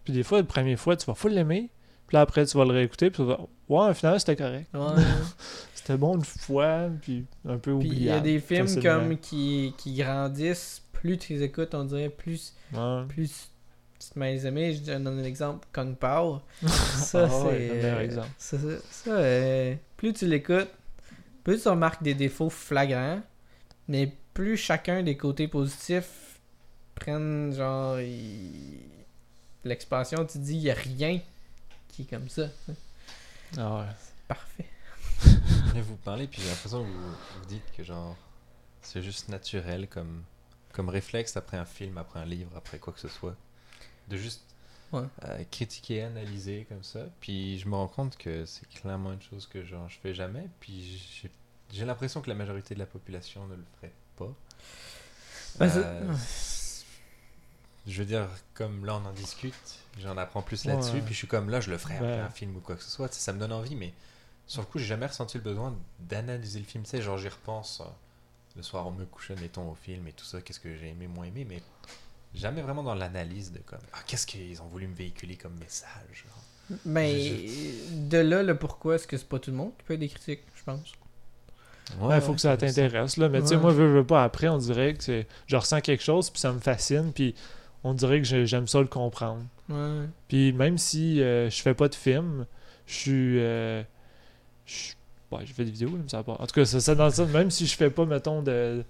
Puis 0.04 0.14
des 0.14 0.24
fois, 0.24 0.38
la 0.40 0.44
première 0.44 0.80
fois, 0.80 0.96
tu 0.96 1.06
vas 1.06 1.16
full 1.16 1.32
l'aimer. 1.32 1.70
Puis 2.08 2.16
là, 2.16 2.22
après, 2.22 2.46
tu 2.46 2.58
vas 2.58 2.64
le 2.66 2.72
réécouter. 2.74 3.10
Puis 3.10 3.24
tu 3.24 3.28
vas 3.28 3.40
ouais, 3.70 3.90
au 3.90 3.94
final, 3.94 4.20
c'était 4.20 4.36
correct. 4.36 4.68
ouais. 4.74 5.04
C'était 5.74 5.98
bon 5.98 6.18
une 6.18 6.26
fois, 6.26 6.90
puis 7.02 7.24
un 7.48 7.58
peu 7.58 7.78
Puis 7.80 7.88
oubliable. 7.90 7.98
il 8.02 8.06
y 8.06 8.10
a 8.10 8.20
des 8.20 8.40
films 8.42 8.82
comme 8.84 9.18
qui, 9.18 9.74
qui 9.78 9.94
grandissent. 9.96 10.82
Plus 10.92 11.18
tu 11.18 11.32
les 11.34 11.44
écoutes, 11.44 11.74
on 11.76 11.86
dirait 11.86 12.10
plus 12.10 12.54
Ouais. 12.74 13.04
plus 13.08 13.50
tu 14.00 14.10
te 14.10 14.20
mets 14.20 14.34
les 14.34 14.46
aimer. 14.48 14.74
Je 14.74 14.82
donne 14.82 15.08
un 15.08 15.24
exemple, 15.24 15.68
Kung 15.74 15.96
Pao. 15.96 16.42
Ça, 16.62 17.26
Ah 17.26 17.30
c'est. 17.30 17.46
ouais, 17.48 17.68
le 17.68 17.76
meilleur 17.76 17.98
euh, 17.98 18.02
exemple. 18.04 18.30
Ça, 18.38 18.58
ça, 18.60 18.68
ça, 18.92 19.12
euh, 19.12 19.76
plus 19.98 20.14
tu 20.14 20.28
l'écoutes, 20.28 20.70
plus 21.44 21.62
tu 21.62 21.68
remarques 21.70 22.04
des 22.04 22.14
défauts 22.14 22.50
flagrants, 22.50 23.22
mais 23.88 24.16
plus 24.34 24.58
chacun 24.58 25.04
des 25.04 25.18
côtés 25.18 25.48
positifs 25.48 26.40
prennent 26.96 27.54
genre. 27.54 28.00
il- 28.00 28.82
L'expansion, 29.64 30.26
tu 30.26 30.34
te 30.40 30.44
dis, 30.44 30.54
il 30.56 30.60
n'y 30.64 30.70
a 30.72 30.76
rien 30.76 31.20
qui 31.90 32.04
est 32.04 32.06
comme 32.06 32.30
ça. 32.30 32.48
Ah 33.58 33.80
ouais. 33.80 33.86
Parfait. 34.28 34.66
Là, 35.76 35.82
vous 35.82 35.96
parlez, 35.98 36.28
puis 36.28 36.42
j'ai 36.42 36.48
l'impression 36.50 36.84
que 36.84 36.90
vous, 36.90 37.10
vous 37.40 37.46
dites 37.48 37.64
que 37.76 37.84
genre 37.84 38.16
c'est 38.82 39.02
juste 39.02 39.28
naturel 39.30 39.88
comme, 39.90 40.24
comme 40.74 40.88
réflexe 40.90 41.36
après 41.36 41.58
un 41.58 41.66
film, 41.66 41.98
après 41.98 42.20
un 42.20 42.26
livre, 42.26 42.52
après 42.56 42.78
quoi 42.80 42.94
que 42.94 43.00
ce 43.00 43.08
soit. 43.10 43.36
De 44.08 44.18
juste 44.18 44.44
Ouais. 44.94 45.04
euh, 45.26 45.44
critiquer, 45.52 46.04
analyser 46.04 46.66
comme 46.70 46.84
ça. 46.84 47.02
Puis 47.20 47.60
je 47.60 47.68
me 47.68 47.76
rends 47.76 47.88
compte 47.90 48.18
que 48.18 48.46
c'est 48.46 48.68
clairement 48.70 49.12
une 49.12 49.22
chose 49.22 49.46
que 49.48 49.66
genre 49.66 49.90
je 49.90 49.98
fais 50.00 50.14
jamais. 50.14 50.48
Puis 50.62 51.30
j'ai- 51.72 51.86
l'impression 51.86 52.22
que 52.22 52.30
la 52.30 52.36
majorité 52.36 52.74
de 52.74 52.80
la 52.80 52.86
population 52.86 53.46
ne 53.48 53.56
le 53.56 53.64
ferait 53.78 53.92
pas. 54.16 54.34
C'est- 55.68 55.78
Euh, 55.84 56.14
je 57.86 58.00
veux 58.00 58.06
dire, 58.06 58.28
comme 58.54 58.86
là 58.86 58.96
on 58.96 59.06
en 59.06 59.14
discute, 59.14 59.54
j'en 60.00 60.18
apprends 60.18 60.42
plus 60.42 60.66
là-dessus, 60.66 60.94
Ouais. 60.96 61.02
puis 61.02 61.14
je 61.14 61.20
suis 61.20 61.28
comme 61.28 61.50
là, 61.50 61.60
je 61.62 61.70
le 61.70 61.78
ferai 61.78 61.96
après 61.96 62.20
un 62.20 62.30
film 62.30 62.56
ou 62.56 62.60
quoi 62.60 62.76
que 62.76 62.84
ce 62.84 62.90
soit, 62.90 63.12
sais, 63.14 63.20
ça 63.20 63.34
me 63.34 63.40
donne 63.40 63.54
envie, 63.54 63.76
mais 63.76 63.94
sur 64.46 64.62
le 64.62 64.68
coup, 64.68 64.80
j'ai 64.80 64.86
jamais 64.86 65.06
ressenti 65.08 65.38
le 65.38 65.44
besoin 65.44 65.76
d'analyser 66.00 66.60
le 66.60 66.66
film, 66.66 66.84
tu 66.84 66.92
sais, 66.92 67.02
genre 67.02 67.18
j'y 67.18 67.28
repense 67.30 67.82
euh, 67.82 67.86
le 68.56 68.64
soir 68.64 68.88
en 68.88 68.92
me 68.92 69.06
couchant, 69.06 69.36
mettons, 69.40 69.70
au 69.72 69.76
film 69.76 70.08
et 70.08 70.14
tout 70.14 70.26
ça, 70.26 70.42
qu'est-ce 70.42 70.60
que 70.60 70.76
j'ai 70.78 70.90
aimé, 70.90 71.08
moins 71.08 71.26
aimé, 71.26 71.46
mais 71.48 71.62
jamais 72.34 72.62
vraiment 72.62 72.84
dans 72.84 72.96
l'analyse 72.96 73.52
de 73.52 73.60
comme, 73.60 73.80
ah, 73.94 74.00
qu'est-ce 74.08 74.28
qu'ils 74.28 74.62
ont 74.62 74.68
voulu 74.68 74.88
me 74.88 74.96
véhiculer 74.96 75.36
comme 75.36 75.56
message. 75.60 75.88
genre. 76.26 76.78
Mais 76.86 77.42
de 77.92 78.18
là, 78.18 78.44
le 78.44 78.58
pourquoi, 78.58 78.96
est-ce 78.96 79.08
que 79.08 79.16
c'est 79.18 79.28
pas 79.30 79.40
tout 79.40 79.52
le 79.52 79.58
monde 79.58 79.72
qui 79.78 79.84
peut 79.86 79.94
être 79.94 80.00
des 80.02 80.10
critiques, 80.10 80.42
je 80.56 80.64
pense. 80.64 80.92
Ouais, 82.02 82.18
il 82.18 82.22
faut 82.22 82.34
que 82.34 82.42
ça 82.42 82.58
t'intéresse, 82.58 83.16
là. 83.16 83.30
Mais 83.30 83.40
tu 83.42 83.48
sais, 83.48 83.56
Ouais. 83.56 83.62
moi, 83.62 83.72
je 83.72 83.82
veux 83.82 84.06
pas. 84.06 84.24
Après, 84.26 84.50
on 84.50 84.58
dirait 84.58 84.94
que 84.94 85.04
c'est... 85.04 85.26
je 85.48 85.56
ressens 85.56 85.80
quelque 85.80 86.04
chose, 86.04 86.30
puis 86.30 86.42
ça 86.42 86.52
me 86.52 86.60
fascine, 86.60 87.14
puis 87.14 87.34
on 87.86 87.94
dirait 87.94 88.20
que 88.20 88.28
j'ai- 88.28 88.46
j'aime 88.46 88.68
ça 88.68 88.82
le 88.82 88.88
comprendre. 88.88 89.44
Ouais. 89.70 90.06
Puis 90.28 90.52
même 90.52 90.78
si 90.78 91.22
euh, 91.22 91.50
je 91.50 91.62
fais 91.62 91.74
pas 91.74 91.88
de 91.88 91.96
film, 91.96 92.46
je 92.88 92.94
suis. 92.94 93.40
euh, 93.40 93.82
je 94.66 94.92
ouais, 95.32 95.46
je 95.46 95.54
fais 95.54 95.64
des 95.64 95.72
vidéos, 95.72 95.90
mais 95.92 96.08
ça 96.10 96.18
va 96.18 96.24
pas. 96.24 96.34
En 96.42 96.46
tout 96.48 96.54
cas, 96.56 96.66
c'est 96.66 96.82
ça 96.82 96.94
dans 96.96 97.10
sens, 97.10 97.30
même 97.30 97.52
si 97.52 97.66
je 97.66 97.76
fais 97.78 97.90
pas, 97.90 98.06
mettons, 98.06 98.42
de. 98.42 98.84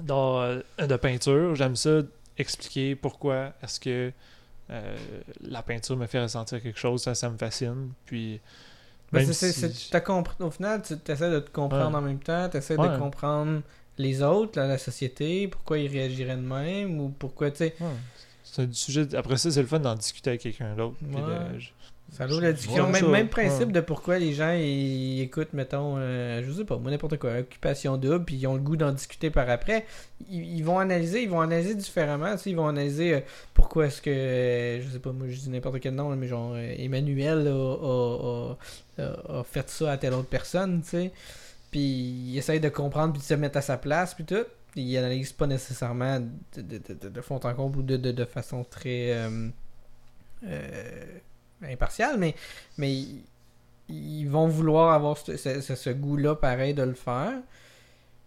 Dans, 0.00 0.40
euh, 0.42 0.60
de 0.78 0.96
peinture, 0.96 1.54
j'aime 1.54 1.76
ça 1.76 2.00
expliquer 2.38 2.94
pourquoi 2.96 3.52
est-ce 3.62 3.78
que 3.80 4.12
euh, 4.70 4.96
la 5.42 5.62
peinture 5.62 5.96
me 5.96 6.06
fait 6.06 6.22
ressentir 6.22 6.62
quelque 6.62 6.78
chose, 6.78 7.02
ça, 7.02 7.14
ça 7.14 7.28
me 7.28 7.36
fascine. 7.36 7.90
Puis. 8.06 8.40
Ben, 9.12 9.20
même 9.20 9.32
si- 9.34 9.90
au 10.40 10.50
final, 10.50 10.80
tu 10.82 10.94
essaies 11.12 11.30
de 11.30 11.40
te 11.40 11.50
comprendre 11.50 11.90
Ouais. 11.90 11.96
en 11.96 12.00
même 12.00 12.18
temps, 12.20 12.48
tu 12.48 12.56
essaies 12.56 12.76
Ouais. 12.78 12.88
de 12.88 12.96
comprendre 12.96 13.60
les 13.98 14.22
autres, 14.22 14.58
la, 14.58 14.66
la 14.66 14.78
société, 14.78 15.48
pourquoi 15.48 15.78
ils 15.78 15.88
réagiraient 15.90 16.36
de 16.36 16.40
même, 16.40 16.98
ou 16.98 17.10
pourquoi, 17.10 17.50
tu 17.50 17.58
sais, 17.58 17.74
Ouais. 17.80 17.86
C'est 18.44 18.62
un 18.62 18.72
sujet. 18.72 19.14
Après 19.14 19.36
ça, 19.36 19.50
c'est 19.50 19.60
le 19.60 19.66
fun 19.66 19.78
d'en 19.80 19.94
discuter 19.94 20.30
avec 20.30 20.40
quelqu'un 20.42 20.74
d'autre. 20.74 20.96
Ça 22.12 22.26
ouvre 22.26 22.42
la 22.42 22.52
discussion. 22.52 22.88
Même, 22.90 23.10
même 23.10 23.28
principe 23.28 23.68
ouais. 23.68 23.72
de 23.72 23.80
pourquoi 23.80 24.18
les 24.18 24.34
gens 24.34 24.52
ils 24.52 25.22
écoutent, 25.22 25.52
mettons, 25.54 25.94
euh, 25.96 26.42
je 26.46 26.52
sais 26.52 26.64
pas, 26.66 26.76
moi 26.76 26.90
n'importe 26.90 27.16
quoi, 27.18 27.38
occupation 27.38 27.96
double, 27.96 28.24
puis 28.26 28.36
ils 28.36 28.46
ont 28.46 28.54
le 28.54 28.60
goût 28.60 28.76
d'en 28.76 28.92
discuter 28.92 29.30
par 29.30 29.48
après. 29.48 29.86
Ils, 30.30 30.58
ils 30.58 30.62
vont 30.62 30.78
analyser, 30.78 31.22
ils 31.22 31.30
vont 31.30 31.40
analyser 31.40 31.74
différemment, 31.74 32.32
tu 32.36 32.42
sais, 32.42 32.50
ils 32.50 32.56
vont 32.56 32.68
analyser 32.68 33.14
euh, 33.14 33.20
pourquoi 33.54 33.86
est-ce 33.86 34.02
que, 34.02 34.10
euh, 34.10 34.82
je 34.82 34.88
sais 34.90 34.98
pas, 34.98 35.10
moi 35.12 35.26
je 35.28 35.36
dis 35.38 35.48
n'importe 35.48 35.80
quel 35.80 35.94
nom, 35.94 36.14
mais 36.14 36.28
genre 36.28 36.52
euh, 36.54 36.74
Emmanuel 36.78 37.48
a, 37.48 38.54
a- 39.00 39.38
a- 39.40 39.44
fait 39.44 39.68
ça 39.70 39.92
à 39.92 39.96
telle 39.96 40.12
autre 40.12 40.28
personne, 40.28 40.82
tu 40.82 40.88
sais. 40.90 41.12
puis 41.70 41.80
il 41.80 42.36
essaye 42.36 42.60
de 42.60 42.68
comprendre, 42.68 43.14
puis 43.14 43.22
de 43.22 43.26
se 43.26 43.34
mettre 43.34 43.56
à 43.56 43.62
sa 43.62 43.78
place, 43.78 44.14
puis 44.14 44.24
tout. 44.24 44.44
Il 44.76 44.96
analyse 44.96 45.32
pas 45.32 45.46
nécessairement 45.46 46.18
de, 46.20 46.62
de, 46.62 46.78
de, 46.78 47.08
de 47.10 47.20
fond 47.20 47.40
en 47.44 47.54
comble 47.54 47.78
ou 47.78 47.82
de, 47.82 47.96
de, 47.98 48.10
de 48.10 48.24
façon 48.24 48.64
très 48.64 49.12
impartiale, 51.64 52.18
mais, 52.18 52.34
mais 52.78 52.92
ils, 53.88 54.26
vont 54.26 54.48
vouloir 54.48 54.92
avoir 54.94 55.16
ce, 55.18 55.36
ce- 55.36 55.60
ce- 55.60 55.74
ce 55.74 55.90
goût-là 55.90 56.34
pareil 56.34 56.74
de 56.74 56.82
le 56.82 56.94
faire. 56.94 57.32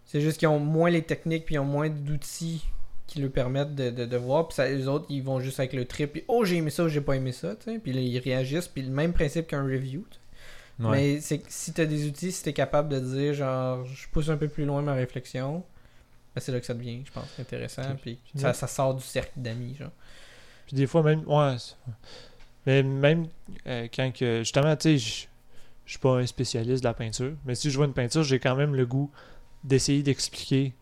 C'est 0.04 0.20
juste 0.20 0.38
qu'ils 0.38 0.48
ont 0.48 0.60
moins 0.60 0.90
les 0.90 1.02
techniques, 1.02 1.44
puis 1.46 1.56
ils 1.56 1.58
ont 1.58 1.64
moins 1.64 1.88
d'outils 1.88 2.64
qui 3.06 3.20
leur 3.20 3.30
permettent 3.30 3.74
de, 3.74 3.90
de, 3.90 4.04
de 4.04 4.16
voir. 4.16 4.48
Puis 4.48 4.56
ça, 4.56 4.68
les 4.68 4.86
autres, 4.88 5.06
ils 5.08 5.22
vont 5.22 5.40
juste 5.40 5.58
avec 5.60 5.72
le 5.72 5.84
trip, 5.84 6.12
puis 6.12 6.24
oh, 6.28 6.44
j'ai 6.44 6.56
aimé 6.56 6.70
ça 6.70 6.84
ou 6.84 6.88
j'ai 6.88 7.00
pas 7.00 7.14
aimé 7.14 7.32
ça, 7.32 7.54
tu 7.56 7.64
sais. 7.72 7.78
Puis 7.78 7.92
là, 7.92 8.00
ils 8.00 8.18
réagissent, 8.18 8.68
puis 8.68 8.82
le 8.82 8.90
même 8.90 9.12
principe 9.12 9.46
qu'un 9.48 9.64
review. 9.64 10.04
Ouais. 10.78 10.90
Mais 10.90 11.20
c'est 11.20 11.40
si 11.48 11.72
t'as 11.72 11.86
des 11.86 12.06
outils, 12.06 12.30
si 12.32 12.42
t'es 12.44 12.52
capable 12.52 12.90
de 12.90 13.00
dire 13.00 13.32
genre 13.32 13.82
je 13.86 14.06
pousse 14.08 14.28
un 14.28 14.36
peu 14.36 14.46
plus 14.46 14.66
loin 14.66 14.82
ma 14.82 14.92
réflexion, 14.92 15.64
ben 16.34 16.40
c'est 16.42 16.52
là 16.52 16.60
que 16.60 16.66
ça 16.66 16.74
devient, 16.74 17.02
je 17.06 17.10
pense, 17.12 17.24
intéressant. 17.40 17.82
Puis 18.02 18.18
ça, 18.36 18.52
ça 18.52 18.66
sort 18.66 18.94
du 18.94 19.02
cercle 19.02 19.32
d'amis, 19.36 19.74
genre. 19.76 19.90
Puis 20.66 20.76
des 20.76 20.86
fois, 20.86 21.02
même. 21.02 21.22
Ouais. 21.26 21.56
Mais 22.66 22.82
même 22.82 23.28
euh, 23.66 23.86
quand 23.94 24.12
que. 24.12 24.40
Justement, 24.40 24.74
tu 24.76 24.82
sais, 24.82 24.98
je 24.98 25.26
je 25.86 25.92
suis 25.92 26.00
pas 26.00 26.18
un 26.18 26.26
spécialiste 26.26 26.82
de 26.82 26.88
la 26.88 26.94
peinture. 26.94 27.32
Mais 27.44 27.54
si 27.54 27.70
je 27.70 27.76
vois 27.76 27.86
une 27.86 27.92
peinture, 27.92 28.24
j'ai 28.24 28.40
quand 28.40 28.56
même 28.56 28.74
le 28.74 28.84
goût 28.86 29.08
d'essayer 29.62 30.02
d'expliquer 30.02 30.72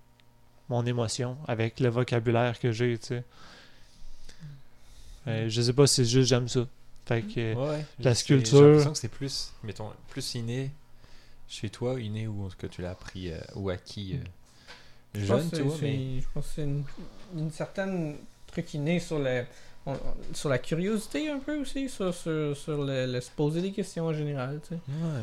mon 0.70 0.84
émotion 0.86 1.36
avec 1.46 1.78
le 1.78 1.90
vocabulaire 1.90 2.58
que 2.58 2.72
j'ai, 2.72 2.96
tu 2.98 3.08
sais. 3.08 3.24
Euh, 5.26 5.48
je 5.48 5.60
sais 5.62 5.72
pas, 5.72 5.86
c'est 5.86 6.04
juste 6.04 6.28
j'aime 6.28 6.48
ça. 6.48 6.66
Fait 7.06 7.22
que. 7.22 7.54
Ouais, 7.54 7.84
la 7.98 8.14
sculpture- 8.14 8.58
J'ai 8.58 8.64
l'impression 8.66 8.92
que 8.92 8.98
c'est 8.98 9.08
plus, 9.08 9.52
mettons, 9.62 9.90
plus 10.08 10.34
inné 10.34 10.70
chez 11.48 11.68
toi, 11.68 12.00
inné 12.00 12.26
ou 12.26 12.48
que 12.56 12.66
tu 12.66 12.80
l'as 12.80 12.92
appris 12.92 13.30
euh, 13.30 13.38
ou 13.56 13.68
acquis 13.68 14.14
euh, 14.14 14.24
Je 15.14 15.24
jeune, 15.26 15.40
pense 15.42 15.50
que 15.50 15.56
tu 15.56 15.62
vois. 15.62 15.76
Mais... 15.82 16.20
Je 16.20 16.26
pense 16.32 16.46
que 16.46 16.52
c'est 16.54 16.62
une, 16.64 16.84
une 17.36 17.50
certaine 17.50 18.16
truc 18.46 18.72
inné 18.72 19.00
sur 19.00 19.18
la, 19.18 19.44
on- 19.86 19.92
on- 19.92 20.34
sur 20.34 20.48
la 20.48 20.58
curiosité 20.58 21.28
un 21.30 21.38
peu 21.38 21.56
aussi, 21.60 21.88
sur, 21.88 22.12
sur, 22.14 22.56
sur 22.56 22.84
le, 22.84 23.06
le 23.12 23.20
se 23.20 23.30
poser 23.30 23.60
des 23.62 23.72
questions 23.72 24.06
en 24.06 24.12
général, 24.14 24.60
tu 24.62 24.74
sais. 24.74 24.80
Ouais. 24.88 25.22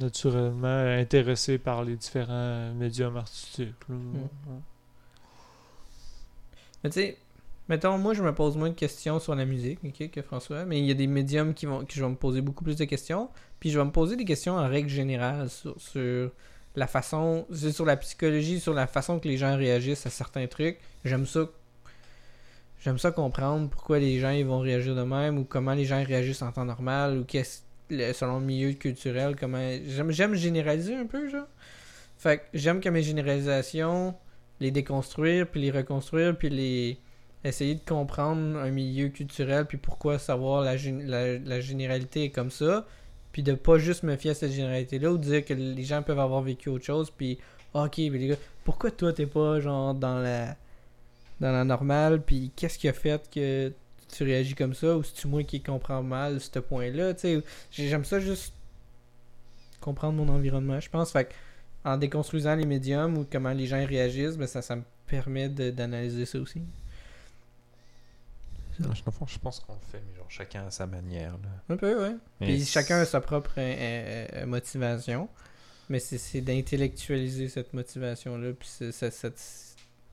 naturellement 0.00 0.68
intéressé 0.98 1.56
par 1.58 1.82
les 1.84 1.96
différents 1.96 2.72
médiums 2.74 3.16
artistiques. 3.16 3.74
là. 3.88 3.96
Mais 6.82 6.90
tu 6.90 7.00
sais, 7.00 7.18
mettons, 7.68 7.98
moi, 7.98 8.14
je 8.14 8.22
me 8.22 8.34
pose 8.34 8.56
moins 8.56 8.70
de 8.70 8.74
questions 8.74 9.18
sur 9.20 9.34
la 9.34 9.44
musique, 9.44 9.78
ok, 9.84 10.10
que 10.10 10.22
François, 10.22 10.64
mais 10.64 10.78
il 10.78 10.86
y 10.86 10.90
a 10.90 10.94
des 10.94 11.06
médiums 11.06 11.52
qui 11.54 11.66
vont, 11.66 11.84
qui 11.84 11.98
je 11.98 12.04
vais 12.04 12.10
me 12.10 12.16
poser 12.16 12.40
beaucoup 12.40 12.64
plus 12.64 12.76
de 12.76 12.84
questions, 12.84 13.28
puis 13.58 13.70
je 13.70 13.78
vais 13.78 13.84
me 13.84 13.90
poser 13.92 14.16
des 14.16 14.24
questions 14.24 14.54
en 14.56 14.66
règle 14.68 14.88
générale 14.88 15.50
sur, 15.50 15.78
sur 15.80 16.30
la 16.76 16.86
façon, 16.86 17.46
sur 17.72 17.84
la 17.84 17.96
psychologie, 17.96 18.60
sur 18.60 18.72
la 18.74 18.86
façon 18.86 19.18
que 19.18 19.28
les 19.28 19.36
gens 19.36 19.56
réagissent 19.56 20.06
à 20.06 20.10
certains 20.10 20.46
trucs. 20.46 20.78
J'aime 21.04 21.26
ça. 21.26 21.46
J'aime 22.80 22.98
ça 22.98 23.10
comprendre 23.10 23.68
pourquoi 23.68 23.98
les 23.98 24.18
gens 24.18 24.30
ils 24.30 24.46
vont 24.46 24.60
réagir 24.60 24.94
de 24.94 25.02
même 25.02 25.38
ou 25.38 25.44
comment 25.44 25.74
les 25.74 25.84
gens 25.84 26.02
réagissent 26.02 26.42
en 26.42 26.52
temps 26.52 26.64
normal 26.64 27.18
ou 27.18 27.24
qu'est-ce 27.24 27.60
selon 28.14 28.38
le 28.38 28.46
milieu 28.46 28.72
culturel 28.72 29.34
comment 29.34 29.68
j'aime 30.10 30.34
généraliser 30.34 30.94
un 30.94 31.06
peu 31.06 31.28
genre. 31.28 31.48
Fait 32.16 32.38
que 32.38 32.42
j'aime 32.54 32.80
que 32.80 32.88
mes 32.88 33.02
généralisations 33.02 34.14
les 34.60 34.70
déconstruire, 34.70 35.46
puis 35.46 35.60
les 35.60 35.70
reconstruire, 35.70 36.36
puis 36.36 36.50
les 36.50 36.98
essayer 37.44 37.74
de 37.74 37.80
comprendre 37.80 38.58
un 38.58 38.70
milieu 38.70 39.08
culturel, 39.08 39.64
puis 39.64 39.78
pourquoi 39.78 40.18
savoir 40.18 40.62
la, 40.62 40.76
la, 40.76 41.38
la 41.38 41.60
généralité 41.60 42.24
est 42.24 42.30
comme 42.30 42.50
ça, 42.50 42.86
puis 43.32 43.42
de 43.42 43.54
pas 43.54 43.78
juste 43.78 44.02
me 44.02 44.16
fier 44.16 44.32
à 44.32 44.34
cette 44.34 44.52
généralité-là 44.52 45.10
ou 45.10 45.18
dire 45.18 45.44
que 45.44 45.54
les 45.54 45.82
gens 45.82 46.02
peuvent 46.02 46.20
avoir 46.20 46.42
vécu 46.42 46.68
autre 46.68 46.84
chose, 46.84 47.10
puis 47.10 47.38
ok, 47.72 47.96
mais 47.98 48.18
les 48.18 48.28
gars, 48.28 48.36
pourquoi 48.64 48.90
toi 48.90 49.12
t'es 49.12 49.26
pas 49.26 49.60
genre 49.60 49.94
dans 49.94 50.18
la 50.18 50.56
dans 51.40 51.52
la 51.52 51.64
normale, 51.64 52.22
puis 52.22 52.52
qu'est-ce 52.54 52.78
qui 52.78 52.88
a 52.88 52.92
fait 52.92 53.28
que 53.30 53.72
tu 54.08 54.24
réagis 54.24 54.54
comme 54.54 54.74
ça, 54.74 54.96
ou 54.96 55.02
c'est-tu 55.02 55.28
moi 55.28 55.42
qui 55.44 55.62
comprends 55.62 56.02
mal 56.02 56.40
ce 56.40 56.58
point-là, 56.58 57.14
tu 57.14 57.20
sais, 57.20 57.42
j'aime 57.70 58.04
ça 58.04 58.20
juste 58.20 58.52
comprendre 59.80 60.22
mon 60.22 60.28
environnement, 60.32 60.80
je 60.80 60.90
pense, 60.90 61.12
fait 61.12 61.26
que 61.26 61.32
en 61.84 61.96
déconstruisant 61.96 62.54
les 62.56 62.66
médiums 62.66 63.16
ou 63.16 63.26
comment 63.30 63.52
les 63.52 63.66
gens 63.66 63.84
réagissent, 63.86 64.36
ben 64.36 64.46
ça, 64.46 64.60
ça 64.60 64.76
me 64.76 64.82
permet 65.06 65.48
de- 65.48 65.70
d'analyser 65.70 66.26
ça 66.26 66.38
aussi. 66.38 66.60
Non, 68.78 68.94
je, 68.94 69.38
pense 69.38 69.60
qu'on 69.60 69.74
le 69.74 69.78
fait, 69.92 70.02
mais 70.08 70.16
genre 70.16 70.30
chacun 70.30 70.66
à 70.66 70.70
sa 70.70 70.86
manière. 70.86 71.32
Là. 71.32 71.48
Un 71.68 71.76
peu, 71.76 72.02
ouais. 72.02 72.16
Mais 72.40 72.46
Puis 72.46 72.64
chacun 72.64 72.98
a 72.98 73.04
sa 73.04 73.20
propre 73.20 73.52
euh, 73.58 74.26
euh, 74.32 74.46
motivation. 74.46 75.28
Mais 75.90 75.98
c'est- 75.98 76.40
d'intellectualiser 76.40 77.48
cette 77.48 77.74
motivation-là, 77.74 78.52
puis 78.52 78.68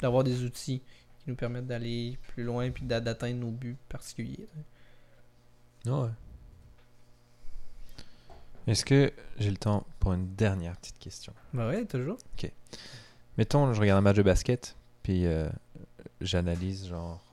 d'avoir 0.01 0.23
des 0.23 0.43
outils 0.43 0.81
nous 1.27 1.35
permettent 1.35 1.67
d'aller 1.67 2.17
plus 2.29 2.43
loin, 2.43 2.69
puis 2.71 2.83
d'a- 2.85 2.99
d'atteindre 3.01 3.39
nos 3.39 3.51
buts 3.51 3.77
particuliers. 3.89 4.47
Ouais. 5.85 6.09
Est-ce 8.67 8.83
que 8.83 9.13
j'ai 9.37 9.49
le 9.49 9.57
temps 9.57 9.85
pour 9.99 10.13
une 10.13 10.35
dernière 10.35 10.75
petite 10.77 10.99
question? 10.99 11.33
Bah 11.53 11.67
ouais, 11.69 11.85
toujours. 11.85 12.17
Mettons, 13.37 13.73
je 13.73 13.79
regarde 13.79 13.99
un 13.99 14.01
match 14.01 14.17
de 14.17 14.23
basket, 14.23 14.75
puis 15.03 15.25
euh, 15.25 15.49
j'analyse, 16.21 16.87
genre, 16.87 17.23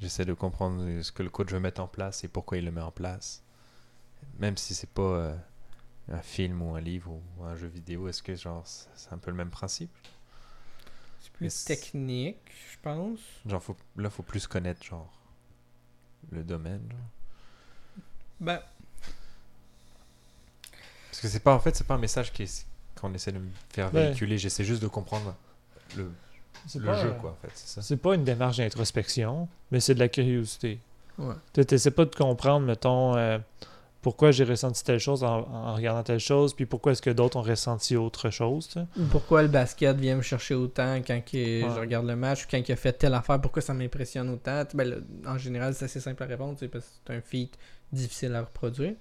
j'essaie 0.00 0.24
de 0.24 0.34
comprendre 0.34 1.02
ce 1.02 1.12
que 1.12 1.22
le 1.22 1.30
coach 1.30 1.50
veut 1.50 1.60
mettre 1.60 1.80
en 1.80 1.88
place 1.88 2.24
et 2.24 2.28
pourquoi 2.28 2.58
il 2.58 2.64
le 2.64 2.72
met 2.72 2.80
en 2.80 2.90
place. 2.90 3.42
Même 4.38 4.56
si 4.56 4.74
c'est 4.74 4.90
pas 4.90 5.02
euh, 5.02 5.36
un 6.10 6.20
film 6.20 6.60
ou 6.60 6.74
un 6.74 6.80
livre 6.80 7.12
ou 7.38 7.44
un 7.44 7.56
jeu 7.56 7.68
vidéo, 7.68 8.08
est-ce 8.08 8.22
que 8.22 8.34
genre 8.34 8.66
c'est 8.66 9.12
un 9.12 9.18
peu 9.18 9.30
le 9.30 9.36
même 9.36 9.50
principe? 9.50 9.90
Plus 11.48 11.64
technique, 11.64 12.38
je 12.72 12.76
pense. 12.82 13.18
Genre, 13.46 13.62
faut, 13.62 13.76
là, 13.96 14.10
faut 14.10 14.22
plus 14.22 14.46
connaître, 14.46 14.82
genre, 14.84 15.10
le 16.30 16.42
domaine. 16.44 16.82
genre. 16.90 17.00
Ben, 18.40 18.60
Parce 21.10 21.20
que 21.20 21.28
c'est 21.28 21.40
pas, 21.40 21.54
en 21.54 21.60
fait, 21.60 21.74
c'est 21.76 21.86
pas 21.86 21.94
un 21.94 21.98
message 21.98 22.32
qu'on 23.00 23.12
essaie 23.14 23.32
de 23.32 23.38
me 23.38 23.50
faire 23.70 23.92
Ouais. 23.92 24.06
véhiculer, 24.08 24.38
j'essaie 24.38 24.64
juste 24.64 24.82
de 24.82 24.88
comprendre 24.88 25.34
le, 25.96 26.10
le 26.74 26.84
pas, 26.86 27.02
jeu, 27.02 27.12
quoi, 27.20 27.30
en 27.32 27.36
fait, 27.46 27.50
c'est 27.54 27.68
ça. 27.68 27.82
C'est 27.82 27.96
pas 27.96 28.14
une 28.14 28.24
démarche 28.24 28.58
d'introspection, 28.58 29.48
mais 29.70 29.80
c'est 29.80 29.94
de 29.94 29.98
la 29.98 30.08
curiosité. 30.08 30.78
ouais. 31.18 31.34
Tu 31.52 31.60
n'essaies 31.70 31.90
pas 31.90 32.04
de 32.04 32.14
comprendre, 32.14 32.66
mettons, 32.66 33.16
euh, 33.16 33.38
pourquoi 34.02 34.30
j'ai 34.30 34.44
ressenti 34.44 34.82
telle 34.82 34.98
chose 34.98 35.22
en, 35.24 35.40
en 35.48 35.74
regardant 35.74 36.02
telle 36.02 36.20
chose, 36.20 36.54
puis 36.54 36.64
pourquoi 36.66 36.92
est-ce 36.92 37.02
que 37.02 37.10
d'autres 37.10 37.36
ont 37.36 37.42
ressenti 37.42 37.96
autre 37.96 38.30
chose. 38.30 38.66
tu 38.68 38.72
sais. 38.74 38.86
Ou 38.98 39.04
pourquoi 39.10 39.42
le 39.42 39.48
basket 39.48 39.96
vient 39.98 40.16
me 40.16 40.22
chercher 40.22 40.54
autant 40.54 40.96
quand 41.06 41.20
que 41.24 41.36
Ouais. 41.64 41.74
je 41.74 41.80
regarde 41.80 42.06
le 42.06 42.16
match 42.16 42.44
ou 42.44 42.46
quand 42.50 42.56
il 42.66 42.72
a 42.72 42.76
fait 42.76 42.92
telle 42.94 43.12
affaire, 43.14 43.40
pourquoi 43.40 43.60
ça 43.62 43.74
m'impressionne 43.74 44.30
autant? 44.30 44.62
Ben, 44.74 45.02
en 45.26 45.36
général, 45.36 45.74
c'est 45.74 45.84
assez 45.84 46.00
simple 46.00 46.22
à 46.22 46.26
répondre, 46.26 46.56
parce 46.58 46.84
que 46.86 46.90
c'est 47.06 47.12
un 47.14 47.20
feat 47.20 47.52
difficile 47.92 48.34
à 48.34 48.40
reproduire. 48.42 48.94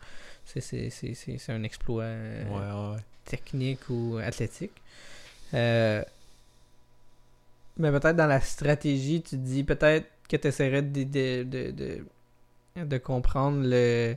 C'est- 0.45 0.61
C'est 0.61 0.89
c'est- 0.89 1.13
c'est- 1.13 1.37
c'est 1.37 1.51
un 1.53 1.63
exploit 1.63 2.03
euh, 2.03 2.43
Ouais, 2.45 2.89
ouais, 2.91 2.95
ouais. 2.95 3.01
technique 3.25 3.89
ou 3.89 4.17
athlétique. 4.21 4.71
Euh, 5.53 6.03
mais 7.77 7.91
peut-être 7.91 8.15
dans 8.15 8.27
la 8.27 8.41
stratégie, 8.41 9.21
tu 9.21 9.31
te 9.31 9.35
dis 9.37 9.63
peut-être 9.63 10.07
que 10.27 10.35
tu 10.35 10.47
essaierais 10.47 10.81
de, 10.81 11.03
de, 11.03 11.43
de, 11.43 11.71
de, 12.75 12.83
de 12.83 12.97
comprendre 12.97 13.61
le 13.63 14.15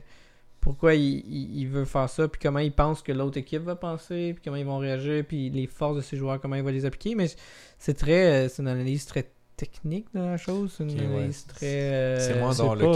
pourquoi 0.63 0.95
il, 0.95 1.19
il- 1.27 1.59
il 1.59 1.67
veut 1.67 1.85
faire 1.85 2.09
ça, 2.09 2.27
puis 2.27 2.39
comment 2.41 2.59
il 2.59 2.71
pense 2.71 3.01
que 3.01 3.11
l'autre 3.11 3.37
équipe 3.37 3.63
va 3.63 3.75
penser, 3.75 4.33
puis 4.33 4.41
comment 4.43 4.55
ils 4.57 4.65
vont 4.65 4.77
réagir, 4.79 5.23
puis 5.27 5.49
les 5.49 5.67
forces 5.67 5.97
de 5.97 6.01
ces 6.01 6.17
joueurs, 6.17 6.39
comment 6.39 6.55
il 6.55 6.63
va 6.63 6.71
les 6.71 6.85
appliquer. 6.85 7.15
Mais 7.15 7.27
c'est 7.77 7.93
très, 7.95 8.45
euh, 8.45 8.49
c'est 8.49 8.61
une 8.61 8.69
analyse 8.69 9.05
très 9.05 9.29
technique 9.57 10.07
de 10.15 10.19
la 10.21 10.37
chose, 10.37 10.73
c'est 10.77 10.83
une 10.83 10.99
ouais. 10.99 11.05
analyse 11.17 11.45
très. 11.45 11.65
euh, 11.93 12.19
C'est 12.19 12.39
moins 12.39 12.55
dans 12.55 12.73
le 12.73 12.91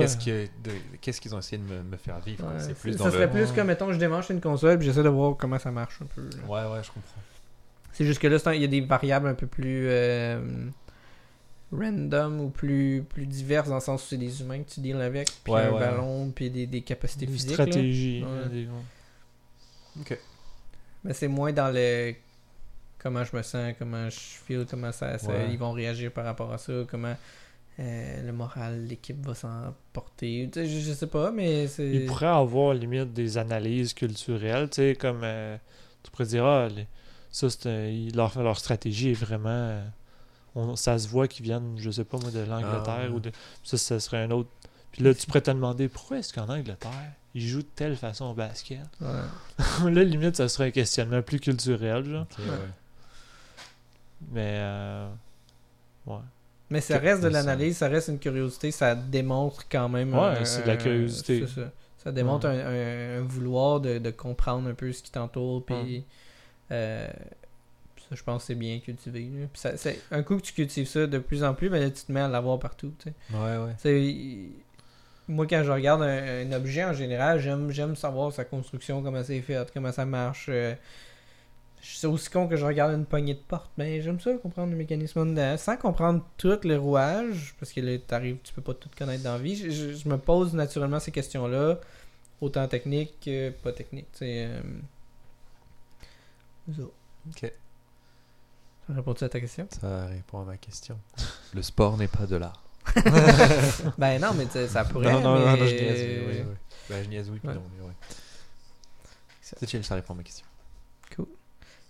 qu'est-ce 1.01 1.21
qu'ils 1.21 1.35
ont 1.35 1.39
essayé 1.39 1.61
de 1.61 1.67
me, 1.71 1.83
me 1.83 1.97
faire 1.97 2.19
vivre. 2.21 2.45
ouais, 2.47 2.59
c'est 2.59 2.73
plus 2.73 2.93
ça 2.93 2.97
dans 2.99 3.05
le. 3.05 3.11
serait 3.11 3.29
plus 3.29 3.51
comme 3.51 3.67
mettons 3.67 3.91
je 3.93 3.99
démange 3.99 4.29
une 4.31 4.41
console 4.41 4.77
puis 4.79 4.87
j'essaie 4.87 5.03
de 5.03 5.09
voir 5.09 5.37
comment 5.37 5.59
ça 5.59 5.69
marche 5.71 5.99
un 6.01 6.05
peu. 6.07 6.21
là. 6.23 6.43
Ouais, 6.47 6.73
ouais, 6.77 6.83
je 6.83 6.87
comprends. 6.87 7.21
C'est 7.93 8.05
juste 8.05 8.19
que 8.19 8.27
là, 8.27 8.37
il 8.55 8.61
y 8.61 8.65
a 8.65 8.67
des 8.67 8.81
variables 8.81 9.27
un 9.27 9.33
peu 9.35 9.45
plus 9.47 9.87
euh, 9.87 10.39
random 11.71 12.39
ou 12.41 12.49
plus, 12.49 13.03
plus 13.07 13.25
diverses 13.25 13.67
dans 13.69 13.75
le 13.75 13.81
sens 13.81 14.03
où 14.03 14.07
c'est 14.07 14.17
des 14.17 14.41
humains 14.41 14.63
que 14.63 14.69
tu 14.69 14.79
deals 14.79 15.01
avec, 15.01 15.29
puis 15.43 15.53
Ouais, 15.53 15.61
un 15.63 15.73
ouais, 15.73 15.79
ballon, 15.79 16.31
puis 16.33 16.49
des, 16.49 16.65
des 16.67 16.81
capacités 16.81 17.25
Des 17.25 17.31
physiques. 17.33 17.57
là. 17.57 17.65
stratégies. 17.65 18.23
Ouais. 18.23 18.29
hein, 18.45 18.49
des- 18.49 18.67
Mais 21.03 21.13
c'est 21.13 21.27
moins 21.27 21.51
dans 21.53 21.73
le 21.73 22.13
comment 22.99 23.23
je 23.23 23.35
me 23.35 23.41
sens, 23.41 23.73
comment 23.79 24.09
je 24.09 24.17
feel, 24.19 24.65
comment 24.69 24.91
ça, 24.91 25.17
ça- 25.17 25.29
Ouais. 25.29 25.47
ils 25.51 25.57
vont 25.57 25.71
réagir 25.71 26.11
par 26.11 26.25
rapport 26.25 26.51
à 26.51 26.57
ça, 26.57 26.73
comment 26.89 27.15
euh, 27.79 28.25
le 28.25 28.31
moral 28.33 28.85
l'équipe 28.87 29.23
va 29.25 29.35
s'en 29.35 29.73
porter. 29.93 30.49
Je, 30.55 30.65
je 30.65 30.91
sais 30.93 31.05
pas, 31.07 31.31
mais 31.31 31.67
c'est. 31.67 31.87
Ils 31.87 32.05
pourraient 32.07 32.25
avoir 32.25 32.73
limite 32.73 33.13
des 33.13 33.37
analyses 33.37 33.93
culturelles, 33.93 34.69
tu 34.69 34.75
sais, 34.77 34.95
comme 34.99 35.21
euh, 35.23 35.57
tu 36.03 36.09
pourrais 36.11 36.25
dire, 36.25 36.43
ah, 36.45 36.67
les- 36.69 36.87
ça, 37.29 37.49
c'est 37.49 37.91
leur, 38.15 38.41
leur 38.41 38.57
stratégie 38.57 39.11
est 39.11 39.13
vraiment. 39.13 39.81
On- 40.57 40.75
ça 40.75 40.97
se 40.99 41.07
voit 41.07 41.27
qu'ils 41.27 41.43
viennent, 41.45 41.75
je 41.77 41.89
sais 41.91 42.03
pas 42.03 42.17
moi, 42.17 42.31
de 42.31 42.39
l'Angleterre 42.39 42.83
Ah, 42.87 43.01
ouais. 43.03 43.07
ou 43.09 43.19
de. 43.19 43.31
Ça, 43.63 43.77
ça 43.77 43.99
serait 43.99 44.23
un 44.23 44.31
autre. 44.31 44.49
Puis 44.91 45.03
là, 45.03 45.13
tu 45.13 45.25
pourrais 45.27 45.41
te 45.41 45.51
demander 45.51 45.87
pourquoi 45.87 46.17
est-ce 46.17 46.33
qu'en 46.33 46.49
Angleterre, 46.49 47.11
ils 47.35 47.47
jouent 47.47 47.61
de 47.61 47.67
telle 47.75 47.95
façon 47.95 48.25
au 48.25 48.33
basket? 48.33 48.79
Ouais. 48.99 49.07
là, 49.91 50.03
limite, 50.03 50.35
ça 50.35 50.49
serait 50.49 50.67
un 50.67 50.71
questionnement 50.71 51.21
plus 51.21 51.39
culturel, 51.39 52.03
genre. 52.05 52.25
Ouais. 52.39 52.45
Mais, 54.31 54.55
euh, 54.57 55.07
ouais. 56.07 56.17
Mais 56.69 56.81
ça 56.81 56.97
reste 56.97 57.21
de 57.23 57.27
l'analyse, 57.29 57.77
ça 57.77 57.87
reste 57.87 58.09
une 58.09 58.19
curiosité, 58.19 58.71
ça 58.71 58.93
démontre 58.95 59.63
quand 59.69 59.87
même. 59.87 60.13
Ouais, 60.13 60.43
c'est 60.43 60.63
de 60.63 60.67
la 60.67 60.75
curiosité. 60.77 61.45
ça. 61.47 61.61
Ça 62.03 62.11
démontre 62.11 62.47
un, 62.47 62.57
un- 62.57 63.19
un 63.19 63.21
vouloir 63.21 63.79
de, 63.79 63.97
de 63.99 64.11
comprendre 64.11 64.67
un 64.69 64.73
peu 64.73 64.91
ce 64.91 65.01
qui 65.03 65.11
t'entoure. 65.11 65.65
Puis, 65.65 66.05
euh, 66.71 67.07
ça, 68.09 68.15
je 68.15 68.23
pense 68.23 68.43
que 68.43 68.47
c'est 68.47 68.55
bien 68.55 68.79
cultivé. 68.79 69.29
ça- 69.53 69.77
un 70.11 70.23
coup 70.23 70.37
que 70.37 70.41
tu 70.43 70.53
cultives 70.53 70.87
ça 70.87 71.07
de 71.07 71.17
plus 71.19 71.43
en 71.43 71.53
plus, 71.53 71.69
ben 71.69 71.81
là, 71.81 71.89
tu 71.89 72.03
te 72.03 72.11
mets 72.11 72.21
à 72.21 72.27
l'avoir 72.27 72.59
partout. 72.59 72.93
Ouais, 73.31 73.57
ouais. 73.57 73.73
Moi, 75.29 75.45
quand 75.45 75.61
je 75.63 75.71
regarde 75.71 76.01
un, 76.03 76.47
un 76.47 76.51
objet 76.53 76.85
en 76.85 76.93
général, 76.93 77.39
j'aime 77.39 77.69
j'aime 77.71 77.95
savoir 77.97 78.31
sa 78.31 78.45
construction, 78.45 79.03
comment 79.03 79.23
c'est 79.23 79.41
fait, 79.41 79.69
comment 79.73 79.91
ça 79.91 80.05
marche. 80.05 80.45
euh, 80.49 80.73
C'est 81.81 82.07
aussi 82.07 82.29
con 82.29 82.47
que 82.47 82.55
je 82.55 82.65
regarde 82.65 82.93
une 82.93 83.05
poignée 83.05 83.33
de 83.33 83.39
porte, 83.39 83.69
mais 83.77 84.01
j'aime 84.01 84.19
ça 84.21 84.33
comprendre 84.35 84.71
le 84.71 84.77
mécanisme 84.77 85.29
dedans, 85.29 85.57
sans 85.57 85.75
comprendre 85.77 86.25
tout 86.37 86.57
le 86.63 86.77
rouage, 86.77 87.55
parce 87.59 87.71
que 87.73 87.81
là, 87.81 87.97
t'arrives, 87.99 88.37
tu 88.43 88.53
peux 88.53 88.61
pas 88.61 88.73
tout 88.73 88.89
connaître 88.97 89.23
dans 89.23 89.33
la 89.33 89.39
vie. 89.39 89.55
Je, 89.57 89.69
je- 89.69 89.93
je 89.93 90.07
me 90.09 90.17
pose 90.17 90.53
naturellement 90.53 90.99
ces 90.99 91.11
questions-là, 91.11 91.79
autant 92.41 92.67
techniques 92.67 93.15
que 93.23 93.49
pas 93.49 93.73
techniques. 93.73 94.07
euh. 94.21 94.61
Ok. 97.29 97.51
Ça 98.87 98.93
répond-tu 98.93 99.23
à 99.23 99.29
ta 99.29 99.39
question? 99.39 99.67
Ça 99.81 100.05
répond 100.05 100.41
à 100.41 100.45
ma 100.45 100.57
question. 100.57 100.97
Le 101.53 101.61
sport 101.61 101.97
n'est 101.97 102.07
pas 102.07 102.25
de 102.25 102.37
l'art. 102.37 102.63
ben 103.97 104.19
non, 104.21 104.33
mais 104.33 104.47
ça 104.67 104.85
pourrait. 104.85 105.11
non, 105.11 105.19
non, 105.21 105.39
non, 105.39 105.45
mais- 105.53 105.57
non, 105.59 105.65
je 105.65 105.75
niaise. 105.75 106.01
Oui, 106.01 106.25
oui, 106.27 106.43
oui. 106.47 106.55
Ben, 106.89 107.03
je 107.03 107.09
niaise, 107.09 107.29
oui, 107.29 107.39
puis 107.39 107.49
Ouais. 107.49 107.55
non, 107.55 107.63
mais 107.77 107.85
ouais. 107.85 107.93
C'est 109.41 109.69
chill, 109.69 109.83
ça 109.83 109.95
répond 109.95 110.13
à 110.13 110.17
ma 110.17 110.23
question. 110.23 110.45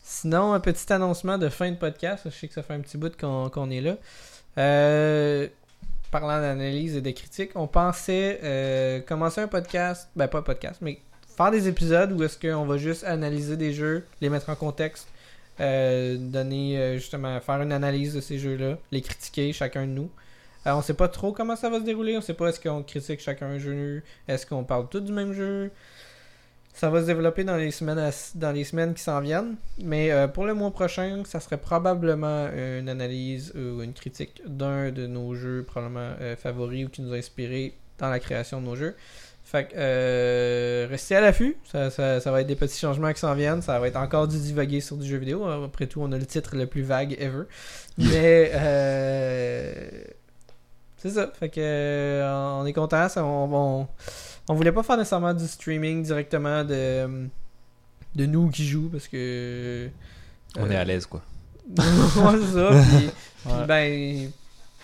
Sinon, 0.10 0.54
un 0.54 0.60
petit 0.62 0.92
annoncement 0.94 1.38
de 1.38 1.50
fin 1.50 1.70
de 1.70 1.76
podcast. 1.76 2.24
Je 2.26 2.30
sais 2.30 2.48
que 2.48 2.54
ça 2.54 2.64
fait 2.64 2.74
un 2.74 2.80
petit 2.80 2.98
bout 2.98 3.16
qu'on 3.18 3.50
qu'on 3.50 3.70
est 3.70 3.82
là. 3.82 3.98
Euh, 4.58 5.48
parlant 6.12 6.40
d'analyse 6.40 6.96
et 6.96 7.02
de 7.02 7.12
critique, 7.12 7.52
on 7.56 7.68
pensait 7.68 8.40
euh, 8.42 9.02
commencer 9.02 9.42
un 9.42 9.50
podcast, 9.50 10.08
ben 10.16 10.30
pas 10.30 10.38
un 10.40 10.44
podcast, 10.44 10.80
mais 10.82 11.02
faire 11.36 11.52
des 11.52 11.68
épisodes 11.68 12.14
où 12.14 12.24
est-ce 12.24 12.40
qu'on 12.40 12.66
va 12.66 12.78
juste 12.78 13.04
analyser 13.04 13.58
des 13.58 13.74
jeux, 13.74 14.06
les 14.22 14.30
mettre 14.30 14.50
en 14.50 14.56
contexte, 14.56 15.08
euh, 15.60 16.18
donner 16.18 16.78
euh, 16.78 16.94
justement, 16.96 17.40
faire 17.40 17.62
une 17.62 17.72
analyse 17.72 18.14
de 18.14 18.22
ces 18.22 18.38
jeux-là, 18.40 18.78
les 18.92 19.02
critiquer 19.02 19.54
chacun 19.54 19.86
de 19.86 19.92
nous. 19.92 20.10
Euh, 20.66 20.72
on 20.74 20.82
sait 20.82 20.94
pas 20.94 21.08
trop 21.08 21.32
comment 21.32 21.56
ça 21.56 21.70
va 21.70 21.80
se 21.80 21.84
dérouler, 21.84 22.18
on 22.18 22.22
sait 22.22 22.34
pas 22.34 22.50
est-ce 22.50 22.60
qu'on 22.60 22.84
critique 22.84 23.20
chacun 23.20 23.48
un 23.48 23.60
jeu, 23.60 24.04
est-ce 24.28 24.46
qu'on 24.46 24.64
parle 24.64 24.88
tous 24.90 25.02
du 25.02 25.12
même 25.12 25.34
jeu. 25.34 25.72
Ça 26.74 26.92
va 26.92 27.02
se 27.02 27.08
développer 27.08 27.44
dans 27.44 27.56
les 27.56 27.72
semaines, 27.72 28.12
dans 28.36 28.52
les 28.52 28.64
semaines 28.64 28.94
qui 28.94 29.02
s'en 29.02 29.20
viennent. 29.20 29.56
Mais 29.82 30.12
euh, 30.12 30.28
pour 30.28 30.46
le 30.46 30.54
mois 30.54 30.70
prochain, 30.70 31.24
ça 31.26 31.40
serait 31.40 31.58
probablement 31.58 32.50
une 32.50 32.88
analyse 32.88 33.52
ou 33.56 33.82
une 33.82 33.94
critique 33.94 34.42
d'un 34.46 34.92
de 34.92 35.08
nos 35.08 35.34
jeux 35.34 35.64
probablement 35.64 36.14
favoris 36.38 36.86
ou 36.86 36.90
qui 36.90 37.02
nous 37.02 37.14
a 37.14 37.18
inspiré 37.18 37.74
dans 37.98 38.10
la 38.10 38.20
création 38.20 38.62
de 38.62 38.68
nos 38.68 38.76
jeux. 38.76 38.96
Fait 39.50 39.64
que 39.70 39.74
euh, 39.78 40.88
restez 40.90 41.16
à 41.16 41.22
l'affût. 41.22 41.56
Ça, 41.64 41.90
ça- 41.90 42.20
ça 42.20 42.32
va 42.34 42.42
être 42.42 42.48
des 42.48 42.58
petits 42.58 42.78
changements 42.78 43.14
qui 43.14 43.20
s'en 43.22 43.34
viennent. 43.34 43.62
Ça 43.62 43.80
va 43.80 43.88
être 43.88 43.96
encore 43.96 44.28
du 44.28 44.38
divaguer 44.38 44.82
sur 44.82 44.98
du 44.98 45.08
jeu 45.08 45.16
vidéo. 45.18 45.46
Après 45.48 45.88
tout, 45.88 46.02
on 46.02 46.12
a 46.12 46.18
le 46.18 46.26
titre 46.26 46.56
le 46.58 46.66
plus 46.68 46.82
vague 46.82 47.16
ever. 47.18 47.44
Mais 47.98 48.52
euh, 48.54 49.74
c'est 50.98 51.12
ça. 51.12 51.32
Fait 51.40 51.48
que 51.50 51.62
euh, 51.62 52.60
on 52.60 52.66
est 52.66 52.74
content. 52.74 53.08
Ça, 53.08 53.24
on, 53.24 53.50
on, 53.54 53.88
on 54.50 54.54
voulait 54.54 54.72
pas 54.74 54.84
faire 54.84 54.98
nécessairement 54.98 55.34
du 55.34 55.48
streaming 55.48 56.04
directement 56.04 56.66
de, 56.66 57.28
de 58.16 58.26
nous 58.26 58.50
qui 58.50 58.68
jouent 58.68 58.90
parce 58.90 59.08
que. 59.08 59.88
On 60.58 60.66
euh, 60.66 60.72
est 60.72 60.76
à 60.76 60.84
l'aise, 60.84 61.06
quoi. 61.06 61.22
ça. 61.78 61.82
Puis, 62.98 63.10
Ouais. 63.46 63.66
ben, 63.66 64.30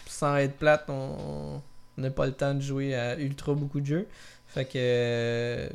sans 0.07 0.37
être 0.37 0.53
plate, 0.55 0.85
on 0.87 1.61
n'a 1.97 2.09
pas 2.11 2.25
le 2.27 2.31
temps 2.31 2.53
de 2.53 2.61
jouer 2.61 2.95
à 2.95 3.17
ultra 3.19 3.53
beaucoup 3.53 3.81
de 3.81 3.85
jeux. 3.85 4.07
Fait 4.53 4.65
que 4.65 4.71
euh, 4.75 5.67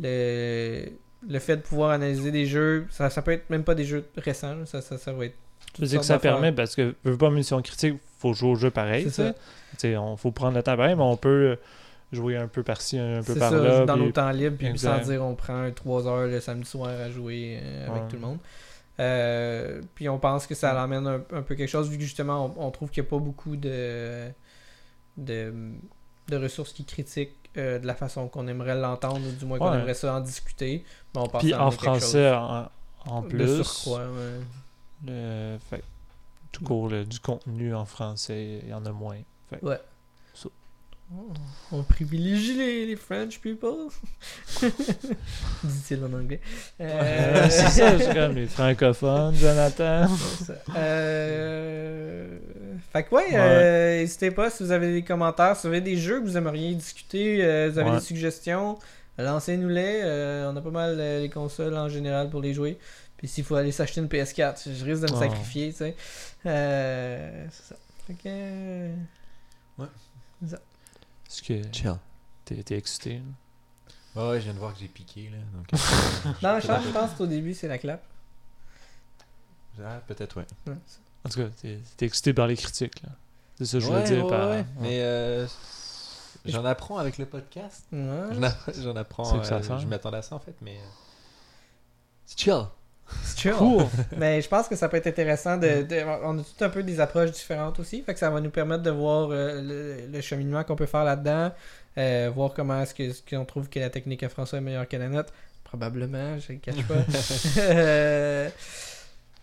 le, 0.00 0.86
le 1.28 1.38
fait 1.38 1.56
de 1.56 1.62
pouvoir 1.62 1.90
analyser 1.90 2.30
des 2.30 2.46
jeux, 2.46 2.86
ça, 2.90 3.10
ça 3.10 3.22
peut 3.22 3.32
être 3.32 3.48
même 3.50 3.64
pas 3.64 3.74
des 3.74 3.84
jeux 3.84 4.04
récents, 4.16 4.64
ça, 4.66 4.80
ça, 4.80 4.98
ça 4.98 5.12
va 5.12 5.26
être. 5.26 5.34
Je 5.76 5.80
veux 5.82 5.86
dire 5.88 6.00
que 6.00 6.06
ça 6.06 6.18
permet, 6.18 6.52
parce 6.52 6.76
que, 6.76 6.94
veux 7.04 7.18
pas 7.18 7.30
mission 7.30 7.60
critique, 7.62 7.96
faut 8.18 8.32
jouer 8.32 8.50
au 8.50 8.54
jeu 8.54 8.70
pareil. 8.70 9.04
C'est 9.04 9.10
ça. 9.10 9.32
tu. 9.32 9.88
Tu 9.90 9.96
on 9.96 10.16
faut 10.16 10.30
prendre 10.30 10.56
le 10.56 10.62
temps 10.62 10.76
pareil, 10.76 10.94
mais 10.94 11.02
on 11.02 11.16
peut 11.16 11.58
jouer 12.12 12.36
un 12.36 12.46
peu 12.46 12.62
par-ci, 12.62 12.96
un 12.98 13.22
peu 13.22 13.34
par 13.34 13.50
ça, 13.50 13.56
là. 13.58 13.84
dans 13.84 13.94
puis- 13.94 14.04
nos 14.04 14.12
temps 14.12 14.30
libres, 14.30 14.56
puis 14.56 14.68
Exact. 14.68 15.02
sans 15.02 15.10
dire 15.10 15.24
on 15.24 15.34
prend 15.34 15.68
3 15.72 16.06
heures 16.06 16.26
le 16.28 16.38
samedi 16.40 16.68
soir 16.68 16.90
à 16.90 17.10
jouer 17.10 17.58
euh, 17.60 17.88
avec 17.90 18.02
Ouais. 18.04 18.08
tout 18.08 18.16
le 18.16 18.22
monde. 18.22 18.38
Euh, 19.00 19.80
puis 19.96 20.08
on 20.08 20.20
pense 20.20 20.46
que 20.46 20.54
ça 20.54 20.72
l'emmène 20.72 21.08
un, 21.08 21.20
un 21.32 21.42
peu 21.42 21.56
quelque 21.56 21.68
chose, 21.68 21.88
vu 21.90 21.96
que 21.96 22.04
justement 22.04 22.54
on, 22.56 22.66
on 22.68 22.70
trouve 22.70 22.90
qu'il 22.90 23.02
n'y 23.02 23.08
a 23.08 23.10
pas 23.10 23.18
beaucoup 23.18 23.56
de, 23.56 24.28
de, 25.16 25.52
de 26.28 26.36
ressources 26.36 26.72
qui 26.72 26.84
critiquent 26.84 27.43
euh, 27.56 27.78
de 27.78 27.86
la 27.86 27.94
façon 27.94 28.28
qu'on 28.28 28.46
aimerait 28.48 28.74
l'entendre, 28.74 29.20
ou 29.26 29.32
du 29.32 29.44
moins 29.44 29.58
qu'on 29.58 29.70
Ouais. 29.70 29.78
aimerait 29.78 29.94
ça 29.94 30.14
en 30.14 30.20
discuter. 30.20 30.84
Mais 31.14 31.20
on 31.20 31.26
pense 31.28 31.42
Puis 31.42 31.54
en 31.54 31.70
français, 31.70 32.30
en, 32.32 33.22
de 33.22 33.26
plus. 33.28 33.62
surcroît, 33.62 34.00
ouais. 34.06 34.40
le- 35.06 35.58
fait, 35.70 35.82
tout 36.52 36.64
court, 36.64 36.88
le- 36.88 37.04
du 37.04 37.20
contenu 37.20 37.74
en 37.74 37.84
français, 37.84 38.60
il 38.62 38.68
y 38.70 38.74
en 38.74 38.84
a 38.86 38.92
moins. 38.92 39.18
Fait 39.50 39.62
Ouais. 39.64 39.80
Ça. 40.34 40.48
On 41.70 41.82
privilégie 41.82 42.54
les, 42.56 42.86
les 42.86 42.96
French 42.96 43.38
people. 43.38 43.88
Dit-il 45.62 46.02
en 46.02 46.12
anglais. 46.12 46.40
Euh, 46.80 47.46
c'est 47.50 47.68
ça, 47.68 47.98
c'est 47.98 48.14
comme 48.14 48.34
les 48.34 48.46
francophones, 48.46 49.34
Jonathan. 49.34 50.08
C'est 52.78 52.84
ça. 52.84 52.90
Fait 52.92 53.02
que 53.04 53.14
ouais, 53.14 53.24
Ouais. 53.26 53.34
euh, 53.36 53.98
n'hésitez 54.00 54.30
pas 54.30 54.50
si 54.50 54.62
vous 54.62 54.70
avez 54.72 54.92
des 54.92 55.02
commentaires, 55.02 55.56
si 55.56 55.62
vous 55.66 55.72
avez 55.72 55.80
des 55.80 55.96
jeux 55.96 56.20
que 56.20 56.24
vous 56.26 56.36
aimeriez 56.36 56.74
discuter, 56.74 57.44
euh, 57.44 57.70
vous 57.70 57.78
avez 57.78 57.90
Ouais. 57.90 57.96
des 57.96 58.02
suggestions, 58.02 58.78
lancez-nous-les. 59.18 60.00
Euh, 60.04 60.50
on 60.52 60.56
a 60.56 60.60
pas 60.60 60.70
mal 60.70 60.96
euh, 60.98 61.20
les 61.20 61.30
consoles 61.30 61.76
en 61.76 61.88
général 61.88 62.30
pour 62.30 62.40
les 62.40 62.52
jouer. 62.54 62.78
Puis 63.16 63.28
s'il 63.28 63.44
faut 63.44 63.54
aller 63.54 63.72
s'acheter 63.72 64.00
une 64.00 64.08
PS4, 64.08 64.68
je 64.72 64.84
risque 64.84 65.02
de 65.06 65.12
me 65.12 65.18
Ouais. 65.18 65.28
sacrifier, 65.28 65.70
tu 65.70 65.76
sais. 65.78 65.96
Euh, 66.46 67.46
c'est 67.50 67.62
ça. 67.74 67.76
Fait 68.06 68.14
que... 68.14 68.20
euh, 68.26 68.94
Est-ce 71.26 71.42
que 71.42 71.62
Chill. 71.72 71.94
t'es 72.44 72.62
t'es 72.62 72.76
excité? 72.76 73.14
là? 73.14 74.22
Ouais, 74.22 74.30
ouais, 74.30 74.38
je 74.40 74.44
viens 74.44 74.54
de 74.54 74.58
voir 74.58 74.72
que 74.74 74.78
j'ai 74.80 74.88
piqué, 74.88 75.30
là. 75.32 75.38
Donc, 75.54 75.66
Non, 76.42 76.60
je 76.60 76.66
pense, 76.66 76.84
je 76.84 76.90
pense 76.92 77.10
qu'au 77.12 77.26
début, 77.26 77.54
c'est 77.54 77.66
la 77.66 77.78
clap. 77.78 78.02
Ah, 79.82 80.00
peut-être, 80.06 80.36
ouais. 80.36 80.46
Ouais. 80.68 80.74
En 81.24 81.28
tout 81.30 81.40
cas, 81.40 81.48
t'es 81.96 82.06
excité 82.06 82.32
par 82.34 82.46
les 82.46 82.56
critiques. 82.56 83.02
là. 83.02 83.08
C'est 83.58 83.64
ça 83.66 83.72
que 83.78 83.84
je 83.84 83.88
veux 83.90 83.96
Ouais, 83.98 84.02
dire 84.04 84.24
ouais, 84.24 84.30
par. 84.30 84.48
ouais. 84.48 84.56
ouais. 84.56 84.64
Mais 84.80 84.98
euh, 85.00 85.46
j'en 86.44 86.64
apprends 86.64 86.98
avec 86.98 87.18
le 87.18 87.26
podcast. 87.26 87.84
J'en 87.92 88.96
apprends. 88.96 89.24
C'est 89.24 89.38
que 89.38 89.46
ça 89.46 89.56
euh, 89.74 89.78
je 89.78 89.86
m'attendais 89.86 90.18
à 90.18 90.22
ça, 90.22 90.34
en 90.34 90.40
fait, 90.40 90.54
mais... 90.60 90.72
euh, 90.76 90.88
C'est 92.26 92.38
chill. 92.40 92.62
C'est 93.22 93.38
chill. 93.38 93.52
Cool! 93.52 93.84
Mais 94.16 94.40
je 94.40 94.48
pense 94.48 94.66
que 94.66 94.76
ça 94.76 94.88
peut 94.88 94.96
être 94.96 95.06
intéressant 95.06 95.56
de, 95.58 95.82
de- 95.82 96.04
On 96.24 96.38
a 96.38 96.42
tout 96.42 96.64
un 96.64 96.68
peu 96.70 96.82
des 96.82 97.00
approches 97.00 97.30
différentes 97.32 97.78
aussi. 97.78 98.02
Fait 98.02 98.14
que 98.14 98.18
ça 98.18 98.30
va 98.30 98.40
nous 98.40 98.48
permettre 98.50 98.82
de 98.82 98.90
voir 98.90 99.28
euh, 99.30 99.60
le, 99.60 100.06
le 100.10 100.20
cheminement 100.22 100.64
qu'on 100.64 100.74
peut 100.76 100.86
faire 100.86 101.04
là-dedans. 101.04 101.52
euh, 101.98 102.30
voir 102.34 102.54
comment 102.54 102.80
est-ce 102.80 102.94
qu'on 103.28 103.44
trouve 103.44 103.68
que 103.68 103.78
la 103.78 103.90
technique 103.90 104.22
à 104.22 104.28
François 104.30 104.58
est 104.58 104.62
meilleure 104.62 104.88
que 104.88 104.96
la 104.96 105.08
nôtre. 105.08 105.32
Probablement, 105.64 106.38
je 106.38 106.52
ne 106.52 106.58
le 106.58 106.60
cache 106.60 106.82
pas. 106.86 106.94
Euh, 107.58 108.48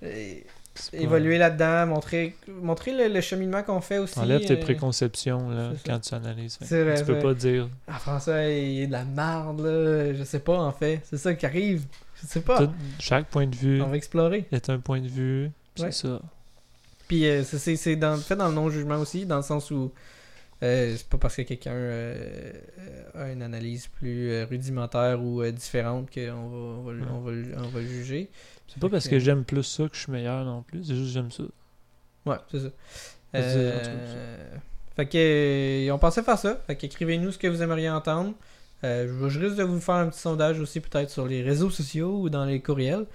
et- 0.02 0.44
C'est 0.44 0.44
pas- 0.46 0.61
évoluer 0.94 1.38
là-dedans, 1.38 1.86
montrer, 1.88 2.36
montrer 2.48 2.92
le, 2.96 3.14
le 3.14 3.22
cheminement 3.22 3.62
qu'on 3.64 3.82
fait 3.82 3.98
aussi. 3.98 4.18
Enlève 4.20 4.46
tes 4.46 4.54
euh, 4.58 4.62
préconceptions 4.62 5.50
là, 5.50 5.72
quand 5.86 6.00
tu 6.00 6.14
analyses. 6.14 6.58
C'est 6.62 6.84
vrai, 6.84 6.98
tu 7.00 7.06
peux 7.06 7.14
vrai. 7.14 7.22
pas 7.22 7.34
dire. 7.34 7.70
Ah, 7.88 8.00
François, 8.00 8.44
il 8.46 8.82
est 8.82 8.88
de 8.88 8.92
la 8.92 9.04
merde, 9.06 9.62
là. 9.62 10.14
Je 10.14 10.24
sais 10.24 10.40
pas, 10.40 10.58
en 10.58 10.72
fait. 10.72 11.02
C'est 11.04 11.18
ça 11.18 11.34
qui 11.34 11.46
arrive. 11.46 11.84
Je 12.22 12.28
sais 12.28 12.42
pas. 12.42 12.58
Tout- 12.66 12.72
chaque 13.00 13.28
point 13.28 13.48
de 13.48 13.56
vue 13.56 13.82
On 13.82 13.88
va 13.88 13.98
explorer. 13.98 14.46
est 14.52 14.70
un 14.70 14.80
point 14.80 15.02
de 15.02 15.08
vue. 15.08 15.44
Ouais. 15.80 15.92
C'est 15.92 16.08
ça. 16.08 16.22
Puis 17.08 17.26
euh, 17.28 17.44
c'est- 17.44 17.96
dans, 17.98 18.16
fait 18.18 18.36
dans 18.36 18.48
le 18.48 18.54
non-jugement 18.56 18.98
aussi, 18.98 19.26
dans 19.26 19.38
le 19.38 19.42
sens 19.44 19.70
où 19.72 19.92
euh, 20.64 20.94
c'est 20.96 21.08
pas 21.10 21.18
parce 21.18 21.36
que 21.36 21.42
quelqu'un 21.42 21.72
euh, 21.74 22.52
a 23.16 23.32
une 23.32 23.42
analyse 23.42 23.88
plus 23.88 24.30
euh, 24.32 24.46
rudimentaire 24.50 25.22
ou 25.22 25.44
différente 25.48 26.10
qu'on 26.14 26.22
va, 26.22 26.34
on 26.36 26.82
va, 26.84 26.92
Ouais. 26.94 27.00
on 27.12 27.20
va, 27.20 27.32
on 27.66 27.68
va 27.70 27.80
le 27.82 27.88
juger. 27.88 28.30
C'est 28.72 28.80
pas 28.80 28.90
parce 28.90 29.08
que 29.08 29.20
j'aime 29.20 29.44
plus 29.44 29.64
ça 29.64 29.88
que 29.88 29.96
je 29.96 30.02
suis 30.02 30.12
meilleur 30.12 30.46
non 30.46 30.64
plus. 30.64 30.84
C'est 30.84 30.96
juste 30.96 31.08
que 31.08 31.14
j'aime 31.14 31.32
ça. 31.32 31.44
Ouais, 32.26 32.38
c'est 32.50 32.60
ça. 32.60 32.70
C'est 33.34 33.42
ça, 33.42 33.48
Euh, 33.58 33.76
en 33.76 33.80
tout 33.80 33.86
cas, 33.86 34.62
fait 34.96 35.06
que 35.08 35.88
euh, 35.88 35.94
on 35.94 36.00
pensait 36.00 36.24
faire 36.24 36.38
ça. 36.38 36.62
Fait 36.68 36.76
qu'écrivez-nous 36.76 37.32
ce 37.32 37.38
que 37.38 37.48
vous 37.48 37.62
aimeriez 37.62 37.90
entendre. 37.90 38.34
Euh, 38.84 39.30
je, 39.30 39.40
risque 39.40 39.58
de 39.58 39.64
vous 39.64 39.80
faire 39.80 39.96
un 39.96 40.10
petit 40.10 40.20
sondage 40.20 40.60
aussi 40.60 40.80
peut-être 40.80 41.10
sur 41.10 41.28
les 41.28 41.44
réseaux 41.44 41.70
sociaux 41.70 42.20
ou 42.22 42.30
dans 42.30 42.46
les 42.46 42.62
courriels. 42.62 43.06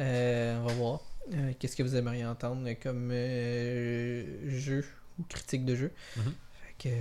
Euh, 0.00 0.58
on 0.60 0.66
va 0.66 0.72
voir. 0.74 1.00
Euh, 1.32 1.52
Qu'est-ce 1.58 1.74
que 1.74 1.82
vous 1.82 1.96
aimeriez 1.96 2.26
entendre 2.26 2.68
comme 2.82 3.10
euh, 3.12 4.48
jeu 4.48 4.84
ou 5.18 5.24
critique 5.24 5.64
de 5.64 5.74
jeu. 5.74 5.92
Mhm. 6.16 6.34
Fait 6.78 6.88
que 6.88 6.94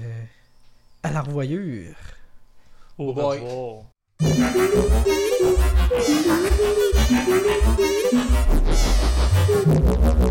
À 1.04 1.12
la 1.12 1.22
revoyure. 1.22 1.96
Au 2.98 3.14
Bye 3.14 3.42
Thank 4.18 4.46
you. 10.20 10.25